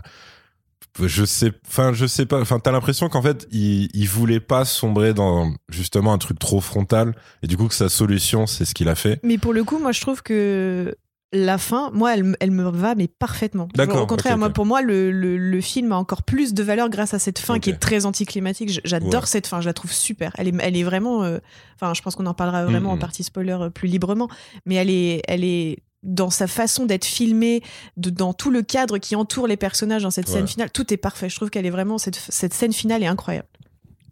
je 0.99 1.25
sais, 1.25 1.51
enfin, 1.67 1.93
je 1.93 2.05
sais 2.05 2.25
pas, 2.25 2.39
enfin, 2.41 2.59
t'as 2.59 2.71
l'impression 2.71 3.09
qu'en 3.09 3.21
fait, 3.21 3.47
il, 3.51 3.89
il 3.93 4.07
voulait 4.07 4.39
pas 4.39 4.65
sombrer 4.65 5.13
dans 5.13 5.53
justement 5.69 6.13
un 6.13 6.17
truc 6.17 6.39
trop 6.39 6.61
frontal 6.61 7.15
et 7.43 7.47
du 7.47 7.57
coup 7.57 7.67
que 7.67 7.73
sa 7.73 7.89
solution, 7.89 8.47
c'est 8.47 8.65
ce 8.65 8.73
qu'il 8.73 8.89
a 8.89 8.95
fait. 8.95 9.19
Mais 9.23 9.37
pour 9.37 9.53
le 9.53 9.63
coup, 9.63 9.79
moi, 9.79 9.91
je 9.91 10.01
trouve 10.01 10.21
que 10.21 10.95
la 11.33 11.57
fin, 11.57 11.91
moi, 11.93 12.13
elle, 12.13 12.23
me- 12.25 12.35
elle 12.41 12.51
me 12.51 12.69
va, 12.69 12.93
mais 12.95 13.07
parfaitement. 13.07 13.67
D'accord, 13.73 14.01
Au 14.03 14.05
contraire, 14.07 14.37
moi, 14.37 14.49
pour 14.49 14.65
moi, 14.65 14.81
le, 14.81 15.11
le, 15.11 15.37
le 15.37 15.61
film 15.61 15.91
a 15.93 15.97
encore 15.97 16.23
plus 16.23 16.53
de 16.53 16.61
valeur 16.63 16.89
grâce 16.89 17.13
à 17.13 17.19
cette 17.19 17.39
fin 17.39 17.57
qui 17.59 17.69
est 17.69 17.77
très 17.79 18.05
anticlimatique. 18.05 18.81
J'adore 18.83 19.21
Ouais. 19.21 19.27
cette 19.27 19.47
fin, 19.47 19.61
je 19.61 19.67
la 19.67 19.73
trouve 19.73 19.91
super. 19.93 20.33
Elle 20.37 20.49
est, 20.49 20.55
elle 20.59 20.75
est 20.75 20.83
vraiment. 20.83 21.23
euh, 21.23 21.39
Enfin, 21.75 21.93
je 21.93 22.01
pense 22.01 22.15
qu'on 22.15 22.25
en 22.25 22.33
parlera 22.33 22.65
vraiment 22.65 22.89
Mhm. 22.89 22.95
en 22.95 22.99
partie 22.99 23.23
spoiler 23.23 23.57
euh, 23.59 23.69
plus 23.69 23.87
librement, 23.87 24.27
mais 24.65 24.75
elle 24.75 24.89
est, 24.89 25.21
elle 25.27 25.43
est 25.43 25.79
dans 26.03 26.29
sa 26.29 26.47
façon 26.47 26.85
d'être 26.85 27.05
filmée, 27.05 27.61
de, 27.97 28.09
dans 28.09 28.33
tout 28.33 28.51
le 28.51 28.61
cadre 28.63 28.97
qui 28.97 29.15
entoure 29.15 29.47
les 29.47 29.57
personnages 29.57 30.03
dans 30.03 30.11
cette 30.11 30.27
scène 30.27 30.47
finale, 30.47 30.69
tout 30.71 30.91
est 30.93 30.97
parfait. 30.97 31.29
Je 31.29 31.35
trouve 31.35 31.49
qu'elle 31.49 31.65
est 31.65 31.69
vraiment 31.71 31.97
cette, 31.97 32.15
cette 32.29 32.53
scène 32.53 32.73
finale 32.73 33.03
est 33.03 33.07
incroyable. 33.07 33.47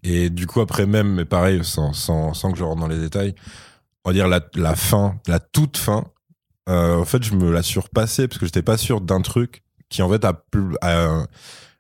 Et 0.04 0.30
du 0.30 0.48
coup, 0.48 0.62
après 0.62 0.86
même, 0.86 1.14
mais 1.16 1.26
pareil, 1.26 1.60
sans, 1.64 1.92
sans, 1.94 2.34
sans 2.34 2.52
que 2.52 2.58
je 2.58 2.64
rentre 2.64 2.80
dans 2.80 2.88
les 2.88 2.98
détails, 3.00 3.36
on 4.06 4.12
va 4.12 4.14
dire 4.14 4.28
la, 4.28 4.40
la 4.56 4.76
fin, 4.76 5.16
la 5.28 5.40
toute 5.40 5.78
fin, 5.78 6.06
euh, 6.70 6.98
en 6.98 7.06
fait, 7.06 7.24
je 7.24 7.34
me 7.34 7.52
la 7.52 7.64
surpassais 7.64 8.28
parce 8.28 8.40
que 8.40 8.46
j'étais 8.46 8.62
pas 8.62 8.78
sûr 8.78 9.02
d'un 9.02 9.22
truc 9.22 9.64
qui, 9.90 10.02
en 10.02 10.10
fait, 10.10 10.24
a, 10.26 11.28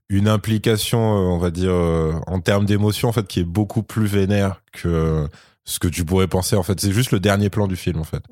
une 0.09 0.27
implication, 0.27 0.99
euh, 0.99 1.29
on 1.29 1.37
va 1.37 1.51
dire, 1.51 1.71
euh, 1.71 2.13
en 2.27 2.39
termes 2.41 2.65
d'émotion, 2.65 3.09
en 3.09 3.11
fait, 3.11 3.27
qui 3.27 3.39
est 3.41 3.45
beaucoup 3.45 3.83
plus 3.83 4.07
vénère 4.07 4.61
que 4.71 5.27
ce 5.69 5.77
que 5.77 5.87
tu 5.87 6.03
pourrais 6.03 6.27
penser. 6.27 6.55
En 6.55 6.63
fait, 6.63 6.79
c'est 6.79 6.91
juste 6.91 7.11
le 7.11 7.19
dernier 7.19 7.49
plan 7.49 7.67
du 7.67 7.75
film, 7.75 7.99
en 7.99 8.03
fait. 8.03 8.23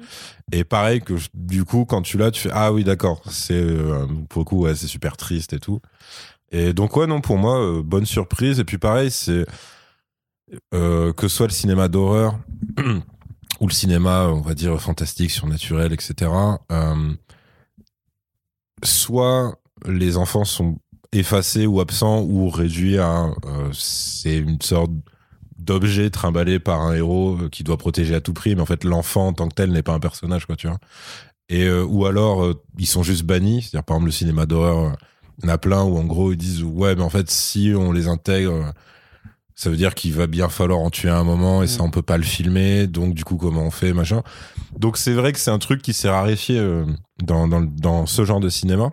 Et 0.52 0.64
pareil 0.64 1.02
que 1.02 1.14
du 1.36 1.66
coup, 1.66 1.86
quand 1.86 2.02
tu 2.02 2.18
l'as, 2.18 2.32
tu 2.32 2.42
fais 2.42 2.50
ah 2.52 2.74
oui, 2.74 2.84
d'accord, 2.84 3.22
c'est 3.30 3.62
euh, 3.62 4.08
pour 4.30 4.42
le 4.42 4.46
coup, 4.46 4.64
ouais, 4.64 4.76
c'est 4.76 4.88
super 4.88 5.18
triste 5.18 5.54
et 5.54 5.60
tout. 5.60 5.80
Et 6.52 6.74
donc 6.74 6.96
ouais, 6.98 7.06
non, 7.08 7.22
pour 7.22 7.38
moi, 7.38 7.60
euh, 7.60 7.84
bonne 7.84 8.06
surprise. 8.06 8.60
Et 8.60 8.64
puis 8.64 8.80
pareil, 8.80 9.12
c'est 9.12 9.46
euh, 10.74 11.14
que 11.14 11.28
soit 11.28 11.48
le 11.48 11.54
cinéma 11.54 11.88
d'horreur 11.88 12.40
ou 13.60 13.68
le 13.68 13.74
cinéma, 13.74 14.28
on 14.28 14.42
va 14.42 14.54
dire 14.54 14.80
fantastique, 14.80 15.32
surnaturel, 15.32 15.94
etc. 15.94 16.32
euh, 16.72 17.14
soit 18.84 19.60
les 19.86 20.18
enfants 20.18 20.46
sont 20.46 20.80
effacés 21.12 21.66
ou 21.66 21.80
absents 21.80 22.22
ou 22.22 22.50
réduits 22.50 22.98
à 22.98 23.26
euh, 23.46 23.70
c'est 23.74 24.38
une 24.38 24.62
sorte 24.62 24.92
d'objet 25.58 26.10
trimballé 26.10 26.60
par 26.60 26.82
un 26.82 26.94
héros 26.94 27.38
euh, 27.42 27.50
qui 27.50 27.64
doit 27.64 27.78
protéger 27.78 28.14
à 28.16 28.22
tout 28.22 28.34
prix 28.34 28.56
mais 28.56 28.62
en 28.62 28.66
fait 28.66 28.84
l'enfant 28.84 29.28
en 29.28 29.34
tant 29.34 29.48
que 29.48 29.56
tel 29.56 29.72
n'est 29.72 29.84
pas 29.84 29.94
un 29.94 30.00
personnage 30.00 30.46
quoi 30.46 30.56
tu 30.56 30.68
vois 30.68 30.80
et 31.50 31.64
euh, 31.64 31.84
ou 31.84 32.06
alors 32.06 32.44
euh, 32.44 32.62
ils 32.78 32.88
sont 32.88 33.04
juste 33.04 33.24
bannis 33.24 33.64
c'est-à-dire 33.64 33.86
par 33.86 33.98
exemple 33.98 34.08
le 34.08 34.12
cinéma 34.12 34.46
d'horreur 34.46 34.78
euh, 34.78 34.92
il 35.42 35.50
en 35.50 35.54
a 35.54 35.58
plein 35.58 35.84
où 35.84 35.98
en 35.98 36.04
gros 36.04 36.34
ils 36.34 36.38
disent 36.38 36.64
ouais 36.64 36.96
mais 36.96 37.04
en 37.04 37.10
fait 37.10 37.32
si 37.32 37.74
on 37.76 37.92
les 37.92 38.08
intègre 38.08 38.74
ça 39.58 39.72
veut 39.72 39.76
dire 39.76 39.96
qu'il 39.96 40.14
va 40.14 40.28
bien 40.28 40.50
falloir 40.50 40.80
en 40.80 40.92
tuer 40.92 41.10
à 41.10 41.18
un 41.18 41.24
moment 41.24 41.64
et 41.64 41.68
ça 41.68 41.82
on 41.82 41.90
peut 41.90 42.04
pas 42.04 42.18
le 42.18 42.24
filmer. 42.24 42.86
Donc 42.86 43.16
du 43.16 43.26
coup 43.26 43.38
comment 43.38 43.64
on 43.64 43.72
fait 43.72 43.92
machin. 43.92 44.22
Donc 44.78 44.98
c'est 44.98 45.14
vrai 45.14 45.34
que 45.34 45.40
c'est 45.40 45.52
un 45.52 45.58
truc 45.58 45.82
qui 45.82 45.94
s'est 45.94 46.10
raréfié 46.10 46.60
euh, 46.60 46.86
dans, 47.24 47.48
dans, 47.48 47.62
dans 47.62 48.06
ce 48.06 48.24
genre 48.24 48.40
de 48.40 48.50
cinéma. 48.50 48.92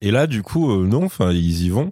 Et 0.00 0.10
là 0.10 0.26
du 0.26 0.42
coup 0.42 0.72
euh, 0.72 0.86
non 0.86 1.04
enfin 1.04 1.30
ils 1.32 1.64
y 1.64 1.68
vont. 1.68 1.90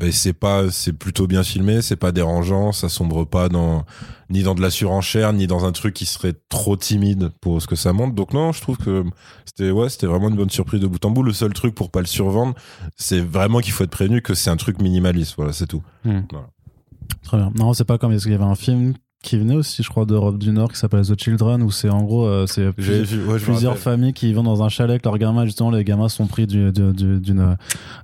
Ben, 0.00 0.12
c'est 0.12 0.32
pas 0.32 0.70
c'est 0.70 0.92
plutôt 0.92 1.26
bien 1.26 1.42
filmé 1.42 1.82
c'est 1.82 1.96
pas 1.96 2.12
dérangeant 2.12 2.70
ça 2.70 2.88
sombre 2.88 3.24
pas 3.24 3.48
dans 3.48 3.84
ni 4.30 4.44
dans 4.44 4.54
de 4.54 4.62
la 4.62 4.70
surenchère 4.70 5.32
ni 5.32 5.48
dans 5.48 5.64
un 5.64 5.72
truc 5.72 5.92
qui 5.92 6.06
serait 6.06 6.34
trop 6.48 6.76
timide 6.76 7.30
pour 7.40 7.62
ce 7.62 7.68
que 7.68 7.76
ça 7.76 7.92
montre. 7.92 8.14
Donc 8.16 8.32
non 8.32 8.50
je 8.50 8.60
trouve 8.60 8.78
que 8.78 9.04
c'était 9.44 9.70
ouais 9.70 9.88
c'était 9.88 10.06
vraiment 10.06 10.28
une 10.28 10.36
bonne 10.36 10.50
surprise 10.50 10.80
de 10.80 10.88
bout 10.88 11.04
en 11.04 11.10
bout. 11.10 11.22
Le 11.22 11.32
seul 11.32 11.52
truc 11.52 11.76
pour 11.76 11.92
pas 11.92 12.00
le 12.00 12.06
survendre 12.06 12.54
c'est 12.96 13.20
vraiment 13.20 13.60
qu'il 13.60 13.72
faut 13.72 13.84
être 13.84 13.90
prévenu 13.90 14.22
que 14.22 14.34
c'est 14.34 14.50
un 14.50 14.56
truc 14.56 14.82
minimaliste. 14.82 15.34
Voilà 15.36 15.52
c'est 15.52 15.68
tout 15.68 15.82
Très 17.22 17.36
bien. 17.36 17.52
Non, 17.56 17.72
c'est 17.72 17.84
pas 17.84 17.98
comme 17.98 18.10
parce 18.12 18.22
qu'il 18.22 18.32
y 18.32 18.34
avait 18.34 18.44
un 18.44 18.54
film 18.54 18.94
qui 19.20 19.36
venait 19.36 19.56
aussi, 19.56 19.82
je 19.82 19.88
crois, 19.88 20.04
d'Europe 20.06 20.38
du 20.38 20.52
Nord 20.52 20.70
qui 20.72 20.78
s'appelle 20.78 21.04
The 21.04 21.20
Children 21.20 21.62
où 21.62 21.72
c'est 21.72 21.88
en 21.90 22.02
gros 22.04 22.26
euh, 22.26 22.46
c'est 22.46 22.66
ouais, 22.68 23.38
plusieurs 23.40 23.76
familles 23.76 24.12
qui 24.12 24.32
vont 24.32 24.44
dans 24.44 24.62
un 24.62 24.68
chalet 24.68 24.90
avec 24.92 25.04
leurs 25.04 25.18
gamins. 25.18 25.44
Justement 25.44 25.70
les 25.72 25.82
gamins 25.82 26.08
sont 26.08 26.26
pris 26.26 26.46
du- 26.46 26.70
du- 26.70 26.92
du- 26.92 27.20
d'une 27.20 27.56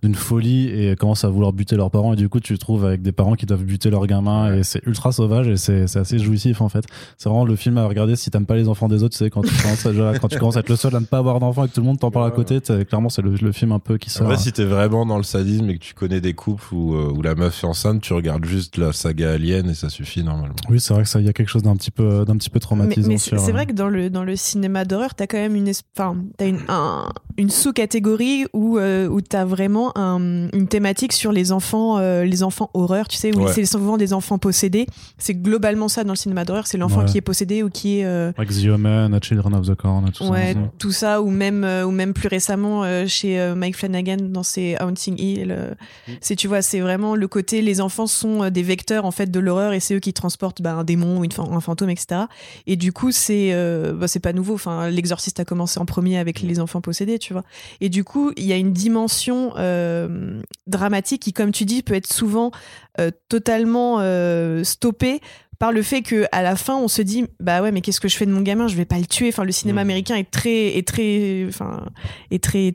d'une 0.03 0.14
folie 0.16 0.68
et 0.68 0.96
commencent 0.96 1.24
à 1.24 1.29
vouloir 1.29 1.53
buter 1.53 1.77
leurs 1.77 1.90
parents. 1.90 2.12
Et 2.14 2.16
du 2.16 2.29
coup 2.29 2.40
tu 2.40 2.55
te 2.55 2.59
trouves 2.59 2.85
avec 2.85 3.00
des 3.00 3.12
parents 3.12 3.35
qui 3.35 3.46
doivent 3.46 3.64
buter 3.64 3.90
leurs 3.90 4.07
gamins. 4.09 4.53
Et 4.55 4.64
c'est 4.64 4.85
ultra 4.87 5.12
sauvage 5.12 5.46
et 5.46 5.57
c'est 5.57 5.85
assez 5.96 6.18
jouissif 6.18 6.61
en 6.61 6.68
fait. 6.68 6.85
C'est 7.16 7.29
vraiment 7.29 7.44
le 7.44 7.55
film 7.57 7.79
à 7.79 7.87
regarder 7.87 8.16
si 8.16 8.31
t'aimes 8.31 8.46
pas 8.46 8.57
les 8.57 8.68
enfants 8.68 8.88
des 8.88 9.03
autres 9.05 9.12
tu 9.16 9.18
sais 9.18 9.31
quand 9.31 9.42
tu 9.42 9.55
commences 9.62 9.87
à, 9.87 10.18
quand 10.18 10.29
tu 10.29 10.38
commences 10.38 10.57
à 10.57 10.61
être 10.61 10.68
le 10.68 10.77
seul 10.77 10.96
à 10.96 11.00
ne 11.00 11.07
pas 11.07 11.18
avoir 11.18 11.38
d'enfants 11.38 11.64
et 11.64 11.68
que 11.68 11.74
tout 11.74 11.81
le 11.81 11.87
monde 11.87 12.00
t'en 12.00 12.11
parle 12.11 12.27
à 12.27 12.31
côté 12.33 12.61
clairement 12.61 13.09
c'est 13.09 13.22
le, 13.22 13.31
le 13.37 13.53
film 13.53 13.70
un 13.70 13.79
peu 13.79 13.98
qui 13.98 14.11
sort. 14.11 14.27
Après, 14.27 14.37
si 14.38 14.53
t'es 14.53 14.64
vraiment 14.64 15.07
dans 15.07 15.16
le 15.18 15.22
sadisme 15.22 15.70
et 15.70 15.79
que 15.79 15.85
tu 15.85 15.94
connais 15.94 16.20
des 16.20 16.35
couples 16.35 16.74
où, 16.74 16.94
euh, 16.96 17.12
où 17.14 17.22
la 17.22 17.35
meuf 17.37 17.62
est 17.62 17.66
enceinte, 17.66 18.00
tu 18.00 18.12
regardes 18.14 18.44
juste 18.44 18.79
la 18.79 18.92
saga 18.92 19.33
Alien 19.33 19.70
et 19.70 19.74
ça 19.74 19.88
suffit 19.90 20.24
normalement. 20.24 20.57
oui 20.68 20.81
c'est 20.81 20.92
vrai 20.92 21.04
que 21.05 21.09
ça 21.11 21.21
il 21.21 21.27
y 21.27 21.29
a 21.29 21.33
quelque 21.33 21.49
chose 21.49 21.62
d'un 21.62 21.77
petit 21.77 21.90
peu 21.90 22.25
d'un 22.25 22.37
petit 22.37 22.51
peu 22.51 22.59
traumatisant 22.61 23.09
mais 23.09 23.19
c'est 23.19 23.37
sur- 23.38 23.53
vrai 23.53 23.67
que 23.67 23.73
dans 23.73 23.88
le, 23.88 24.11
dans 24.11 24.25
le 24.25 24.35
cinéma 24.37 24.85
d'horreur, 24.85 25.14
t'as 25.14 25.27
quand 25.27 25.38
même 25.38 25.55
une, 25.57 25.71
enfin, 25.97 26.17
t'as 26.37 26.47
une, 26.49 26.59
un- 26.69 27.09
une 27.37 27.51
sous-catégorie 27.51 28.47
où, 28.53 28.79
euh, 28.79 29.09
où 29.09 29.20
t'as 29.20 29.44
vraiment 29.44 29.97
un- 29.99 30.49
une 30.53 30.68
thématique 30.68 31.12
sur 31.12 31.33
les 31.33 31.53
enfants, 31.53 31.99
euh, 31.99 32.25
les 32.25 32.42
enfants 32.42 32.70
horreur, 32.75 33.09
tu 33.09 33.16
sais, 33.16 33.35
où 33.37 33.40
Ouais. 33.44 33.53
c'est 33.53 33.64
souvent 33.64 33.97
des 33.97 34.12
enfants 34.12 34.38
possédés. 34.38 34.87
C'est 35.18 35.35
globalement 35.35 35.88
ça 35.88 36.05
dans 36.05 36.12
le 36.12 36.16
cinéma 36.18 36.44
d'horreur, 36.44 36.66
c'est 36.66 36.79
l'enfant 36.79 37.01
Ouais. 37.01 37.07
qui 37.07 37.18
est 37.18 37.23
possédé 37.23 37.62
ou 37.62 37.70
qui 37.70 37.99
est. 38.01 38.05
euh, 38.05 38.33
avec 38.37 38.51
The 38.51 38.66
Omen, 38.68 39.18
Children 39.23 39.55
of 39.55 39.66
the 39.66 39.75
Corn 39.75 40.11
tout 40.12 40.25
Ouais, 40.29 40.55
ça 40.55 40.59
tout 40.79 40.92
ça, 40.92 41.23
ou 41.23 41.31
même, 41.31 41.64
euh, 41.64 41.85
ou 41.85 41.90
même 41.90 42.12
plus 42.12 42.29
récemment 42.29 42.85
chez 43.07 43.53
Mike 43.57 43.77
Flanagan 43.77 44.16
dans 44.20 44.42
ses 44.42 44.77
Haunting 44.81 45.18
Hill. 45.20 45.57
Mm. 46.09 46.12
C'est, 46.20 46.37
tu 46.37 46.47
vois, 46.49 46.62
c'est 46.62 46.81
vraiment 46.81 47.14
le 47.16 47.27
côté, 47.29 47.62
les 47.62 47.81
enfants 47.81 48.07
sont 48.07 48.49
des 48.51 48.62
vecteurs 48.62 49.05
en 49.05 49.11
fait 49.11 49.31
de 49.31 49.40
l'horreur 49.40 49.73
et 49.73 49.81
c'est 49.81 49.94
eux 49.94 50.01
qui 50.01 50.12
transportent 50.12 50.62
bah, 50.62 50.75
un 50.75 50.85
démon 50.85 51.18
ou 51.18 51.25
une 51.25 51.31
un 51.51 51.61
fantôme, 51.61 51.90
etc. 51.90 52.23
Et 52.66 52.77
du 52.77 52.92
coup, 52.92 53.11
c'est, 53.12 53.53
bah, 53.99 54.07
c'est 54.09 54.20
pas 54.20 54.33
nouveau. 54.33 54.55
Enfin, 54.55 54.88
l'exorciste 54.88 55.40
a 55.40 55.44
commencé 55.44 55.81
en 55.81 55.85
premier 55.87 56.18
avec 56.18 56.40
les 56.42 56.61
enfants 56.61 56.81
possédés, 56.81 57.18
tu 57.25 57.33
vois. 57.33 57.45
Et 57.81 57.89
du 57.89 58.05
coup, 58.05 58.33
il 58.37 58.45
y 58.45 58.53
a 58.53 58.57
une 58.57 58.73
dimension 58.73 59.55
euh, 59.57 60.43
dramatique 60.67 61.23
qui, 61.23 61.33
comme 61.33 61.53
tu 61.53 61.65
dis, 61.65 61.83
peut 61.83 61.95
être 61.95 62.13
souvent 62.13 62.51
euh, 63.01 63.11
totalement 63.29 63.97
euh, 64.01 64.63
stoppée 64.63 65.21
par 65.59 65.73
le 65.73 65.83
fait 65.83 66.03
que 66.03 66.27
à 66.33 66.43
la 66.43 66.57
fin 66.57 66.77
on 66.77 66.89
se 66.89 67.01
dit 67.01 67.27
bah 67.39 67.63
ouais 67.63 67.71
mais 67.71 67.81
qu'est-ce 67.81 68.01
que 68.01 68.09
je 68.09 68.17
fais 68.17 68.27
de 68.27 68.33
mon 68.33 68.43
gamin? 68.43 68.67
Je 68.67 68.77
vais 68.77 68.85
pas 68.85 68.99
le 68.99 69.07
tuer 69.07 69.29
enfin 69.29 69.45
le 69.45 69.53
cinéma 69.53 69.83
Mm. 69.83 69.87
américain 69.87 70.17
est 70.17 70.31
très 70.31 70.77
est 70.77 70.87
très 70.87 71.47
enfin 71.49 71.87
est 72.33 72.43
très 72.43 72.75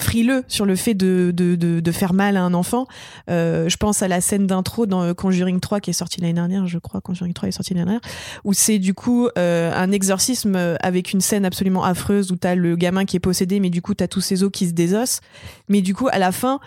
frileux 0.00 0.44
sur 0.48 0.66
le 0.66 0.76
fait 0.76 0.94
de, 0.94 1.32
de, 1.34 1.54
de, 1.54 1.80
de 1.80 1.92
faire 1.92 2.14
mal 2.14 2.36
à 2.36 2.42
un 2.42 2.54
enfant. 2.54 2.86
Euh, 3.30 3.68
je 3.68 3.76
pense 3.76 4.02
à 4.02 4.08
la 4.08 4.20
scène 4.20 4.46
d'intro 4.46 4.86
dans 4.86 5.14
Conjuring 5.14 5.60
3 5.60 5.80
qui 5.80 5.90
est 5.90 5.94
sortie 5.94 6.20
l'année 6.20 6.34
dernière, 6.34 6.66
je 6.66 6.78
crois, 6.78 7.00
Conjuring 7.00 7.32
3 7.32 7.48
est 7.48 7.52
sorti 7.52 7.74
l'année 7.74 7.84
dernière, 7.84 8.00
où 8.44 8.52
c'est 8.52 8.78
du 8.78 8.94
coup 8.94 9.28
euh, 9.38 9.72
un 9.74 9.92
exorcisme 9.92 10.76
avec 10.80 11.12
une 11.12 11.20
scène 11.20 11.44
absolument 11.44 11.84
affreuse 11.84 12.32
où 12.32 12.36
t'as 12.36 12.54
le 12.54 12.76
gamin 12.76 13.04
qui 13.04 13.16
est 13.16 13.20
possédé, 13.20 13.60
mais 13.60 13.70
du 13.70 13.82
coup 13.82 13.94
t'as 13.94 14.08
tous 14.08 14.20
ses 14.20 14.42
os 14.42 14.50
qui 14.50 14.66
se 14.66 14.72
désossent. 14.72 15.20
Mais 15.68 15.80
du 15.80 15.94
coup, 15.94 16.08
à 16.10 16.18
la 16.18 16.32
fin, 16.32 16.60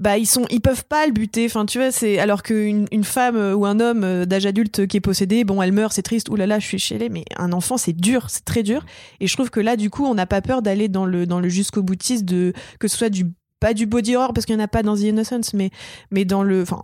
bah 0.00 0.16
ils 0.18 0.26
sont 0.26 0.46
ils 0.50 0.60
peuvent 0.60 0.84
pas 0.86 1.06
le 1.06 1.12
buter 1.12 1.44
enfin 1.46 1.66
tu 1.66 1.78
vois 1.78 1.92
c'est 1.92 2.18
alors 2.18 2.42
qu'une 2.42 2.86
une 2.90 3.04
femme 3.04 3.36
euh, 3.36 3.54
ou 3.54 3.66
un 3.66 3.78
homme 3.80 4.02
euh, 4.02 4.24
d'âge 4.24 4.46
adulte 4.46 4.86
qui 4.86 4.96
est 4.96 5.00
possédé 5.00 5.44
bon 5.44 5.60
elle 5.62 5.72
meurt 5.72 5.92
c'est 5.92 6.02
triste 6.02 6.28
oulala 6.30 6.58
je 6.58 6.66
suis 6.66 6.78
chez 6.78 6.96
les 6.98 7.08
mais 7.10 7.24
un 7.36 7.52
enfant 7.52 7.76
c'est 7.76 7.92
dur 7.92 8.30
c'est 8.30 8.44
très 8.44 8.62
dur 8.62 8.84
et 9.20 9.26
je 9.26 9.34
trouve 9.34 9.50
que 9.50 9.60
là 9.60 9.76
du 9.76 9.90
coup 9.90 10.06
on 10.06 10.14
n'a 10.14 10.26
pas 10.26 10.40
peur 10.40 10.62
d'aller 10.62 10.88
dans 10.88 11.04
le 11.04 11.26
dans 11.26 11.38
le 11.38 11.48
jusqu'au 11.50 11.82
boutiste 11.82 12.24
de 12.24 12.52
que 12.78 12.88
ce 12.88 12.96
soit 12.96 13.10
du 13.10 13.26
pas 13.60 13.74
du 13.74 13.84
body 13.86 14.16
horror 14.16 14.32
parce 14.32 14.46
qu'il 14.46 14.54
y 14.54 14.58
en 14.58 14.64
a 14.64 14.68
pas 14.68 14.82
dans 14.82 14.96
The 14.96 15.00
Innocence 15.02 15.52
mais 15.52 15.70
mais 16.10 16.24
dans 16.24 16.42
le 16.42 16.62
enfin 16.62 16.82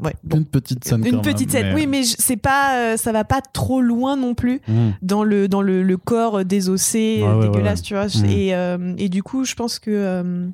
ouais 0.00 0.14
bon. 0.22 0.36
Une 0.36 0.44
petite 0.44 0.84
scène. 0.84 1.06
une 1.06 1.22
petite 1.22 1.50
scène 1.50 1.74
oui 1.74 1.86
mais 1.86 2.02
c'est 2.04 2.36
pas 2.36 2.76
euh, 2.92 2.96
ça 2.98 3.12
va 3.12 3.24
pas 3.24 3.40
trop 3.40 3.80
loin 3.80 4.14
non 4.16 4.34
plus 4.34 4.60
Hmm. 4.68 4.90
dans 5.00 5.24
le 5.24 5.48
dans 5.48 5.62
le, 5.62 5.82
le 5.82 5.96
corps 5.96 6.44
désossé 6.44 7.20
Ouais, 7.22 7.26
euh, 7.28 7.40
dégueulasse 7.48 7.78
ouais, 7.80 7.84
tu 7.86 7.94
vois 7.94 8.06
Mhm. 8.06 8.30
et 8.30 8.54
euh, 8.54 8.94
et 8.98 9.08
du 9.08 9.22
coup 9.22 9.44
je 9.46 9.54
pense 9.54 9.78
que 9.78 9.90
euh, 9.90 10.46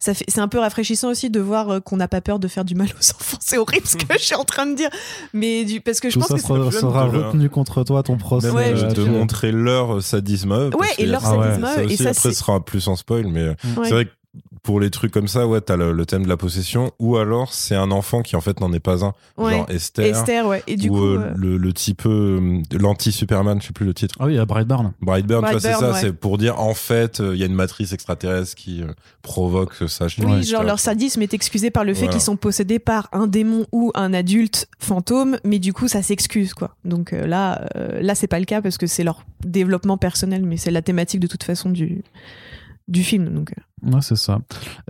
ça 0.00 0.14
fait 0.14 0.24
c'est 0.28 0.40
un 0.40 0.48
peu 0.48 0.58
rafraîchissant 0.58 1.08
aussi 1.10 1.28
de 1.30 1.40
voir 1.40 1.68
euh, 1.70 1.80
qu'on 1.80 1.96
n'a 1.96 2.08
pas 2.08 2.20
peur 2.20 2.38
de 2.38 2.46
faire 2.48 2.64
du 2.64 2.74
mal 2.74 2.86
aux 2.88 3.10
enfants 3.14 3.38
c'est 3.40 3.58
horrible 3.58 3.86
ce 3.86 3.96
que 3.96 4.04
je 4.12 4.18
suis 4.22 4.34
en 4.34 4.44
train 4.44 4.66
de 4.66 4.74
dire 4.76 4.90
mais 5.32 5.64
du 5.64 5.80
parce 5.80 6.00
que 6.00 6.08
je 6.08 6.14
Tout 6.14 6.20
pense 6.20 6.28
ça 6.28 6.34
que 6.36 6.40
sera, 6.40 6.70
c'est- 6.70 6.80
sera 6.80 7.04
retenu 7.06 7.48
contre 7.50 7.82
toi, 7.84 8.02
ton 8.02 8.16
procès. 8.16 8.50
Ouais, 8.50 8.72
euh, 8.74 8.88
de 8.92 9.04
tu- 9.04 9.10
montrer 9.10 9.50
leur 9.52 10.02
sadisme 10.02 10.52
Ouais, 10.78 10.86
et 10.98 11.06
leur 11.06 11.20
ça. 11.22 11.28
sadisme 11.30 11.64
Ça 11.66 11.82
et 11.84 11.96
ça, 11.96 12.02
après, 12.10 12.14
c'est- 12.14 12.30
ce 12.30 12.38
sera 12.38 12.64
plus 12.64 12.86
en 12.88 12.96
spoil, 12.96 13.26
mais 13.26 13.40
euh, 13.40 13.54
Ouais. 13.76 13.84
c'est 13.84 13.90
vrai 13.90 14.04
que 14.06 14.10
pour 14.62 14.80
les 14.80 14.90
trucs 14.90 15.12
comme 15.12 15.28
ça, 15.28 15.46
ouais, 15.46 15.60
t'as 15.60 15.76
le, 15.76 15.92
le 15.92 16.06
thème 16.06 16.24
de 16.24 16.28
la 16.28 16.36
possession, 16.36 16.90
ou 16.98 17.16
alors 17.16 17.52
c'est 17.52 17.74
un 17.74 17.90
enfant 17.90 18.22
qui 18.22 18.36
en 18.36 18.40
fait 18.40 18.60
n'en 18.60 18.72
est 18.72 18.80
pas 18.80 19.04
un, 19.04 19.12
Ouais. 19.36 19.52
genre 19.52 19.70
Esther, 19.70 20.06
Esther 20.06 20.46
ouais 20.46 20.62
et 20.66 20.76
du 20.76 20.88
ou 20.88 20.94
coup 20.94 21.04
euh, 21.04 21.18
euh, 21.18 21.32
le, 21.36 21.56
le 21.56 21.72
type 21.72 22.02
euh, 22.06 22.60
l'anti-Superman, 22.72 23.60
je 23.60 23.68
sais 23.68 23.72
plus 23.72 23.86
le 23.86 23.94
titre. 23.94 24.14
Ah 24.18 24.26
oui, 24.26 24.32
il 24.34 24.36
y 24.36 24.38
a 24.40 24.44
Brightburn. 24.46 24.92
Brightburn, 25.00 25.44
tu 25.44 25.50
vois, 25.52 25.60
c'est 25.60 25.68
Brightburn, 25.70 25.92
ça, 25.94 26.00
ouais. 26.00 26.08
c'est 26.08 26.12
pour 26.12 26.38
dire 26.38 26.58
en 26.60 26.74
fait, 26.74 27.20
euh, 27.20 27.34
il 27.34 27.40
y 27.40 27.42
a 27.42 27.46
une 27.46 27.54
matrice 27.54 27.92
extraterrestre 27.92 28.54
qui 28.56 28.82
euh, 28.82 28.86
provoque 29.22 29.74
ça. 29.88 30.08
chez 30.08 30.24
oui, 30.24 30.42
genre 30.42 30.62
leur 30.64 30.78
sadisme 30.80 31.22
est 31.22 31.34
excusé 31.34 31.70
par 31.70 31.84
le 31.84 31.94
fait 31.94 32.00
Voilà. 32.00 32.12
qu'ils 32.12 32.22
sont 32.22 32.36
possédés 32.36 32.78
par 32.78 33.08
un 33.12 33.26
démon 33.26 33.66
ou 33.72 33.92
un 33.94 34.12
adulte 34.14 34.68
fantôme, 34.78 35.38
mais 35.44 35.58
du 35.58 35.72
coup 35.72 35.88
ça 35.88 36.02
s'excuse 36.02 36.54
quoi. 36.54 36.74
Donc 36.84 37.12
euh, 37.12 37.26
là, 37.26 37.66
euh, 37.76 38.00
là 38.00 38.14
c'est 38.14 38.26
pas 38.26 38.38
le 38.38 38.44
cas 38.44 38.62
parce 38.62 38.78
que 38.78 38.86
c'est 38.86 39.04
leur 39.04 39.24
développement 39.44 39.96
personnel, 39.98 40.44
mais 40.44 40.56
c'est 40.56 40.70
la 40.70 40.82
thématique 40.82 41.20
de 41.20 41.26
toute 41.26 41.44
façon 41.44 41.70
du 41.70 42.02
du 42.88 43.02
film. 43.04 43.28
Donc 43.32 43.50
euh, 43.52 43.60
Ouais, 43.82 44.00
c'est 44.00 44.16
ça. 44.16 44.38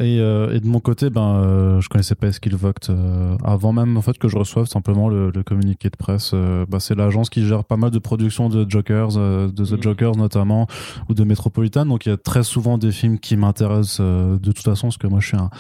Et, 0.01 0.19
euh, 0.21 0.55
et 0.55 0.61
de 0.61 0.67
mon 0.67 0.81
côté, 0.81 1.11
ben, 1.11 1.35
euh, 1.37 1.81
je 1.81 1.89
connaissais 1.89 2.15
pas 2.15 2.31
Skillvoct 2.33 2.91
euh, 2.91 3.37
avant 3.45 3.73
même 3.73 3.97
en 3.97 4.03
fait 4.03 4.19
que 4.19 4.29
je 4.29 4.37
reçoive 4.39 4.67
simplement 4.67 5.09
le, 5.09 5.31
le 5.31 5.43
communiqué 5.43 5.91
de 5.91 5.97
presse. 5.97 6.33
Euh, 6.35 6.65
bah, 6.69 6.81
c'est 6.81 6.95
l'agence 6.95 7.31
qui 7.31 7.47
gère 7.47 7.65
pas 7.65 7.77
mal 7.77 7.91
de 7.91 7.99
productions 7.99 8.49
de 8.49 8.65
Jokers, 8.69 9.17
euh, 9.17 9.49
de 9.49 9.65
The 9.65 9.73
Mhm. 9.73 9.83
Jokers 9.83 10.17
notamment, 10.17 10.67
ou 11.09 11.15
de 11.15 11.25
Metropolitan. 11.25 11.87
Donc 11.87 12.07
il 12.07 12.11
y 12.11 12.13
a 12.13 12.17
très 12.17 12.43
souvent 12.43 12.79
des 12.79 12.93
films 12.93 13.19
qui 13.19 13.37
m'intéressent 13.37 13.99
euh, 14.01 14.39
de 14.39 14.53
toute 14.53 14.65
façon, 14.65 14.89
parce 14.89 14.99
que 14.99 15.07
moi 15.07 15.21
je 15.21 15.27
suis 15.29 15.37
un, 15.37 15.51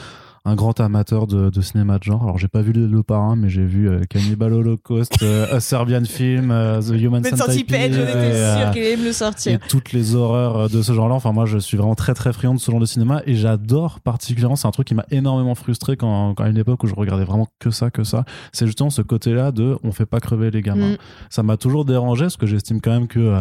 un 0.45 0.55
grand 0.55 0.79
amateur 0.81 1.27
de, 1.27 1.51
de 1.51 1.61
cinéma 1.61 1.99
de 1.99 2.05
genre. 2.05 2.23
Alors 2.23 2.39
j'ai 2.39 2.49
pas 2.49 2.63
vu 2.63 2.73
le, 2.73 3.03
parrain, 3.03 3.37
mais 3.37 3.49
j'ai 3.49 3.65
vu 3.65 3.89
euh, 3.89 4.03
Cannibal 4.09 4.53
Holocaust, 4.53 5.23
euh, 5.23 5.47
A 5.57 5.61
Serbian 5.61 6.05
Film, 6.05 6.51
euh, 6.51 6.81
The 6.81 7.01
Human 7.01 7.23
mais 7.23 7.31
Centipede. 7.31 7.49
Centipede, 7.53 7.93
j'en 7.93 8.01
et, 8.01 8.03
étais 8.03 8.37
euh, 8.37 8.63
sûre 8.63 8.71
qu'il 8.73 8.83
allait 8.83 8.97
me 8.97 9.05
le 9.05 9.09
et 9.09 9.13
sortir. 9.13 9.59
toutes 9.69 9.93
les 9.93 10.15
horreurs 10.15 10.69
de 10.69 10.83
ce 10.83 10.93
genre-là. 10.93 11.15
Enfin, 11.15 11.33
moi, 11.33 11.47
je 11.47 11.59
suis 11.59 11.77
vraiment 11.77 11.95
très 11.95 12.15
très 12.15 12.33
friand 12.33 12.55
de 12.55 12.61
ce 12.61 12.71
genre 12.71 12.81
de 12.81 12.87
cinéma 12.87 13.23
et 13.27 13.35
j'adore 13.35 14.01
particulièrement. 14.01 14.57
C'est 14.57 14.69
un 14.69 14.73
truc 14.73 14.87
qui 14.87 14.95
m'a 14.95 15.07
énormément 15.11 15.55
frustré 15.55 15.97
quand, 15.97 16.35
quand 16.35 16.45
à 16.45 16.49
une 16.49 16.59
époque 16.59 16.83
où 16.85 16.87
je 16.87 16.95
regardais 16.95 17.25
vraiment 17.25 17.49
que 17.59 17.71
ça, 17.71 17.91
que 17.91 18.05
ça. 18.05 18.25
C'est 18.53 18.67
justement 18.67 18.91
ce 18.91 19.03
côté-là 19.03 19.53
de 19.53 19.77
on 19.83 19.93
fait 19.93 20.07
pas 20.07 20.21
crever 20.21 20.51
les 20.51 20.63
gamins. 20.63 20.93
Mm. 20.93 20.99
Ça 21.31 21.43
m'a 21.43 21.57
toujours 21.57 21.85
dérangé 21.85 22.25
parce 22.25 22.37
que 22.37 22.47
j'estime 22.47 22.81
quand 22.81 22.91
même 22.91 23.09
que 23.09 23.19
euh, 23.19 23.41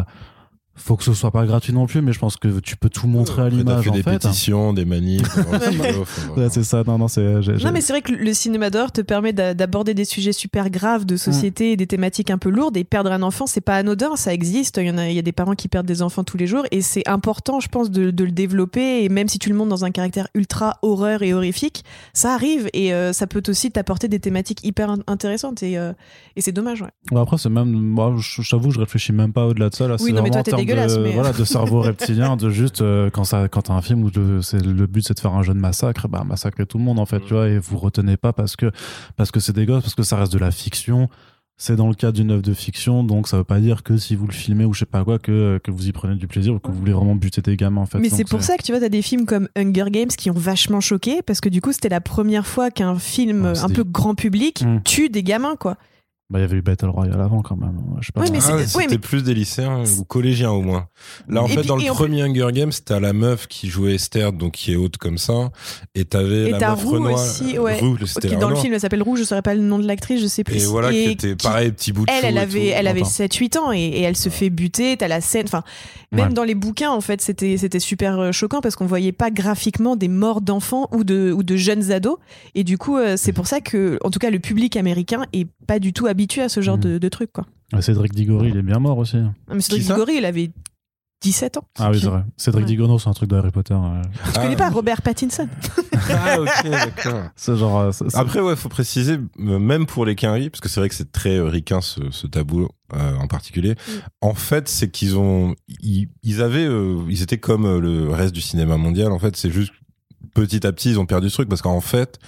faut 0.78 0.96
que 0.96 1.04
ce 1.04 1.12
soit 1.12 1.30
pas 1.30 1.44
gratuit 1.44 1.72
non 1.72 1.86
plus, 1.86 2.00
mais 2.02 2.12
je 2.12 2.18
pense 2.18 2.36
que 2.36 2.60
tu 2.60 2.76
peux 2.76 2.88
tout 2.88 3.06
montrer 3.06 3.42
à 3.42 3.48
l'image 3.48 3.88
en 3.88 3.92
des 3.92 4.02
fait. 4.02 4.12
pétitions, 4.18 4.72
des 4.72 4.84
manifs. 4.84 5.22
Ouais, 6.36 6.48
c'est 6.50 6.62
ça. 6.64 6.82
Non, 6.86 6.98
non, 6.98 7.08
c'est. 7.08 7.22
Non, 7.22 7.72
mais 7.72 7.80
c'est 7.80 7.92
vrai 7.92 8.02
que 8.02 8.12
le 8.12 8.32
cinéma 8.34 8.70
d'horreur 8.70 8.92
te 8.92 9.00
permet 9.00 9.32
d'a- 9.32 9.54
d'aborder 9.54 9.94
des 9.94 10.04
sujets 10.04 10.32
super 10.32 10.70
graves 10.70 11.04
de 11.04 11.16
société 11.16 11.72
et 11.72 11.76
des 11.76 11.86
thématiques 11.86 12.30
un 12.30 12.38
peu 12.38 12.48
lourdes. 12.50 12.76
Et 12.76 12.84
perdre 12.84 13.10
un 13.12 13.22
enfant, 13.22 13.46
c'est 13.46 13.60
pas 13.60 13.76
anodin, 13.76 14.16
ça 14.16 14.32
existe. 14.32 14.76
Il 14.78 14.86
y, 14.86 14.90
en 14.90 14.98
a, 14.98 15.08
il 15.08 15.14
y 15.14 15.18
a 15.18 15.22
des 15.22 15.32
parents 15.32 15.54
qui 15.54 15.68
perdent 15.68 15.86
des 15.86 16.02
enfants 16.02 16.24
tous 16.24 16.36
les 16.36 16.46
jours. 16.46 16.64
Et 16.70 16.80
c'est 16.80 17.06
important, 17.08 17.60
je 17.60 17.68
pense, 17.68 17.90
de, 17.90 18.10
de 18.10 18.24
le 18.24 18.30
développer. 18.30 19.04
Et 19.04 19.08
même 19.08 19.28
si 19.28 19.38
tu 19.38 19.48
le 19.48 19.54
montres 19.56 19.70
dans 19.70 19.84
un 19.84 19.90
caractère 19.90 20.28
ultra 20.34 20.78
horreur 20.82 21.22
et 21.22 21.32
horrifique, 21.34 21.84
ça 22.12 22.32
arrive. 22.34 22.68
Et 22.72 22.92
euh, 22.92 23.12
ça 23.12 23.26
peut 23.26 23.42
aussi 23.48 23.70
t'apporter 23.70 24.08
des 24.08 24.20
thématiques 24.20 24.64
hyper 24.64 24.90
in- 24.90 24.98
intéressantes. 25.06 25.62
Et, 25.62 25.78
euh, 25.78 25.92
et 26.36 26.40
c'est 26.40 26.52
dommage, 26.52 26.82
ouais. 26.82 26.88
Bon, 27.10 27.20
après, 27.20 27.38
c'est 27.38 27.50
même. 27.50 27.70
Moi, 27.70 28.14
je- 28.18 28.42
j'avoue, 28.42 28.70
je 28.70 28.78
réfléchis 28.80 29.12
même 29.12 29.32
pas 29.32 29.46
au-delà 29.46 29.70
de 29.70 29.74
ça. 29.74 29.88
Là, 29.88 29.96
Oui, 30.00 30.12
non, 30.12 30.22
mais 30.22 30.30
toi, 30.30 30.42
dégueulasse, 30.68 30.96
de, 30.96 31.02
mais- 31.02 31.12
voilà, 31.12 31.32
de 31.32 31.44
cerveau 31.44 31.80
reptilien, 31.80 32.36
de 32.36 32.50
juste 32.50 32.82
euh, 32.82 33.10
quand 33.10 33.24
ça, 33.24 33.48
quand 33.48 33.62
t'as 33.62 33.74
un 33.74 33.82
film 33.82 34.04
où 34.04 34.10
le, 34.14 34.42
c'est 34.42 34.62
le 34.64 34.86
but 34.86 35.02
c'est 35.06 35.14
de 35.14 35.20
faire 35.20 35.34
un 35.34 35.42
jeu 35.42 35.54
de 35.54 35.58
massacre, 35.58 36.08
bah 36.08 36.24
massacrer 36.26 36.66
tout 36.66 36.78
le 36.78 36.84
monde 36.84 36.98
en 36.98 37.06
fait, 37.06 37.20
tu 37.20 37.34
vois, 37.34 37.48
et 37.48 37.58
vous 37.58 37.78
retenez 37.78 38.16
pas 38.16 38.32
parce 38.32 38.56
que 38.56 38.70
parce 39.16 39.30
que 39.30 39.40
c'est 39.40 39.52
des 39.54 39.66
gosses, 39.66 39.82
parce 39.82 39.94
que 39.94 40.02
ça 40.02 40.16
reste 40.16 40.32
de 40.32 40.38
la 40.38 40.50
fiction. 40.50 41.08
C'est 41.60 41.74
dans 41.74 41.88
le 41.88 41.94
cadre 41.94 42.12
d'une 42.12 42.30
œuvre 42.30 42.42
de 42.42 42.54
fiction, 42.54 43.02
donc 43.02 43.26
ça 43.26 43.36
veut 43.36 43.42
pas 43.42 43.58
dire 43.58 43.82
que 43.82 43.96
si 43.96 44.14
vous 44.14 44.28
le 44.28 44.32
filmez 44.32 44.64
ou 44.64 44.72
je 44.72 44.78
sais 44.78 44.86
pas 44.86 45.02
quoi, 45.02 45.18
que, 45.18 45.58
que 45.64 45.72
vous 45.72 45.88
y 45.88 45.90
prenez 45.92 46.14
du 46.14 46.28
plaisir 46.28 46.54
ou 46.54 46.60
que 46.60 46.70
vous 46.70 46.78
voulez 46.78 46.92
vraiment 46.92 47.16
buter 47.16 47.42
des 47.42 47.56
gamins 47.56 47.80
en 47.80 47.86
fait. 47.86 47.98
Mais 47.98 48.10
c'est 48.10 48.22
pour 48.22 48.44
ça 48.44 48.56
que 48.56 48.62
tu 48.62 48.70
vois, 48.70 48.80
t'as 48.80 48.88
des 48.88 49.02
films 49.02 49.26
comme 49.26 49.48
Hunger 49.56 49.86
Games 49.90 50.06
qui 50.06 50.30
ont 50.30 50.34
vachement 50.34 50.80
choqué 50.80 51.20
parce 51.20 51.40
que 51.40 51.48
du 51.48 51.60
coup, 51.60 51.72
c'était 51.72 51.88
la 51.88 52.00
première 52.00 52.46
fois 52.46 52.70
qu'un 52.70 52.94
film 52.96 53.42
Ouais, 53.46 53.58
un 53.58 53.68
peu 53.70 53.82
grand 53.82 54.14
public 54.14 54.62
Mm. 54.64 54.82
tue 54.84 55.08
des 55.08 55.24
gamins, 55.24 55.56
quoi. 55.56 55.76
Bah, 56.30 56.38
il 56.38 56.42
y 56.42 56.44
avait 56.44 56.58
eu 56.58 56.62
Battle 56.62 56.90
Royale 56.90 57.22
avant 57.22 57.40
quand 57.40 57.56
même. 57.56 57.80
Je 58.02 58.06
sais 58.06 58.12
pas. 58.12 58.20
Mais 58.30 58.38
Ah, 58.42 58.58
c'était 58.66 58.86
mais- 58.90 58.98
plus 58.98 59.22
des 59.24 59.32
lycéens 59.32 59.82
ou 59.98 60.04
collégiens 60.04 60.50
au 60.50 60.60
moins. 60.60 60.86
Là, 61.26 61.42
en 61.42 61.46
Et 61.46 61.48
fait, 61.48 61.60
puis- 61.60 61.68
dans 61.68 61.78
et 61.78 61.86
le 61.86 61.92
premier 61.94 62.20
Hunger 62.22 62.48
Games, 62.52 62.72
t'as 62.84 63.00
la 63.00 63.14
meuf 63.14 63.46
qui 63.46 63.68
jouait 63.70 63.94
Esther, 63.94 64.34
donc 64.34 64.52
qui 64.52 64.74
est 64.74 64.76
haute 64.76 64.98
comme 64.98 65.16
ça, 65.16 65.48
et 65.94 66.04
t'avais 66.04 66.48
Et 66.48 66.50
la 66.50 66.70
meuf 66.72 66.84
Roux 66.84 66.90
Renoir. 66.90 67.14
aussi, 67.14 67.58
ouais. 67.58 67.78
Roux, 67.78 67.96
la 67.96 68.36
dans 68.36 68.50
le 68.50 68.56
film 68.56 68.74
elle 68.74 68.80
s'appelle 68.80 69.02
Rouge, 69.02 69.20
je 69.20 69.24
saurais 69.24 69.40
pas 69.40 69.54
le 69.54 69.62
nom 69.62 69.78
de 69.78 69.86
l'actrice, 69.86 70.20
je 70.20 70.26
sais 70.26 70.44
plus. 70.44 70.62
Et 70.62 70.66
voilà, 70.66 70.90
qui 70.90 71.04
était 71.04 71.34
qui- 71.34 71.46
pareil, 71.46 71.72
petit 71.72 71.92
bout 71.92 72.04
de 72.04 72.10
Elle, 72.12 72.26
elle 72.26 72.36
et 72.36 72.40
avait, 72.40 72.60
tout. 72.60 72.72
elle 72.76 72.86
avait 72.88 73.00
Attends. 73.00 73.08
7-8 73.08 73.56
ans 73.56 73.72
et, 73.72 73.78
et 73.78 74.02
elle 74.02 74.16
se 74.16 74.28
fait 74.28 74.50
buter. 74.50 74.98
T'as 74.98 75.08
la 75.08 75.22
scène, 75.22 75.44
enfin, 75.46 75.62
même 76.12 76.28
Ouais. 76.28 76.34
dans 76.34 76.44
les 76.44 76.54
bouquins, 76.54 76.90
en 76.90 77.00
fait, 77.00 77.22
c'était, 77.22 77.56
c'était 77.56 77.80
super 77.80 78.18
euh, 78.20 78.32
choquant 78.32 78.60
parce 78.60 78.76
qu'on 78.76 78.84
voyait 78.86 79.12
pas 79.12 79.30
graphiquement 79.30 79.96
des 79.96 80.08
morts 80.08 80.42
d'enfants 80.42 80.88
ou 80.92 81.04
de, 81.04 81.32
ou 81.32 81.42
de 81.42 81.56
jeunes 81.56 81.90
ados. 81.90 82.18
Et 82.54 82.64
du 82.64 82.76
coup, 82.76 82.98
euh, 82.98 83.14
c'est 83.16 83.32
pour 83.32 83.46
ça 83.46 83.62
que, 83.62 83.98
en 84.04 84.10
tout 84.10 84.18
cas, 84.18 84.28
le 84.28 84.40
public 84.40 84.76
américain 84.76 85.24
est 85.32 85.46
pas 85.66 85.78
du 85.78 85.94
tout 85.94 86.06
habitué 86.06 86.17
à 86.42 86.48
ce 86.48 86.60
genre 86.60 86.76
Mhm. 86.76 86.82
de, 86.84 86.98
de 86.98 87.08
trucs, 87.08 87.32
quoi. 87.32 87.46
Ah, 87.72 87.82
Cédric 87.82 88.14
Diggory, 88.14 88.48
il 88.50 88.56
est 88.56 88.62
bien 88.62 88.78
mort 88.78 88.98
aussi. 88.98 89.16
Non, 89.18 89.32
Mais 89.52 89.60
Cédric 89.60 89.86
Diggory, 89.86 90.14
il 90.18 90.24
avait 90.24 90.50
17 91.20 91.56
ans. 91.58 91.68
Ah 91.78 91.90
oui, 91.90 92.00
c'est 92.00 92.06
vrai. 92.06 92.22
Cédric 92.36 92.64
Ouais. 92.64 92.68
Diggory, 92.68 92.98
c'est 93.00 93.08
un 93.08 93.12
truc 93.12 93.28
de 93.28 93.36
Harry 93.36 93.50
Potter. 93.50 93.74
ouais. 93.74 94.02
Tu 94.32 94.40
connais 94.40 94.56
pas 94.56 94.70
Robert 94.70 95.02
Pattinson? 95.02 95.48
Ah, 96.10 96.40
ok, 96.40 96.62
d'accord. 96.70 97.24
C'est 97.36 97.54
genre. 97.56 97.80
euh, 97.80 97.90
Après, 98.14 98.40
ouais, 98.40 98.56
faut 98.56 98.70
préciser, 98.70 99.18
euh, 99.40 99.58
même 99.58 99.84
pour 99.84 100.06
les 100.06 100.14
quinries, 100.14 100.48
parce 100.48 100.60
que 100.62 100.68
c'est 100.70 100.80
vrai 100.80 100.88
que 100.88 100.94
c'est 100.94 101.12
très 101.12 101.36
euh, 101.36 101.44
ricain 101.48 101.82
ce, 101.82 102.00
ce 102.10 102.26
tabou 102.26 102.66
euh, 102.94 103.16
en 103.16 103.26
particulier. 103.26 103.74
En 104.22 104.32
fait, 104.32 104.68
c'est 104.68 104.90
qu'ils 104.90 105.18
ont, 105.18 105.54
ils, 105.82 106.08
ils 106.22 106.40
avaient, 106.40 106.64
euh, 106.64 107.02
ils 107.10 107.22
étaient 107.22 107.36
comme 107.36 107.66
euh, 107.66 107.78
le 107.78 108.08
reste 108.10 108.32
du 108.34 108.40
cinéma 108.40 108.78
mondial. 108.78 109.12
En 109.12 109.18
fait, 109.18 109.36
c'est 109.36 109.50
juste 109.50 109.72
petit 110.34 110.66
à 110.66 110.72
petit, 110.72 110.90
ils 110.90 110.98
ont 110.98 111.04
perdu 111.04 111.28
ce 111.28 111.34
truc 111.34 111.48
parce 111.50 111.60
qu'en 111.60 111.80
fait, 111.82 112.18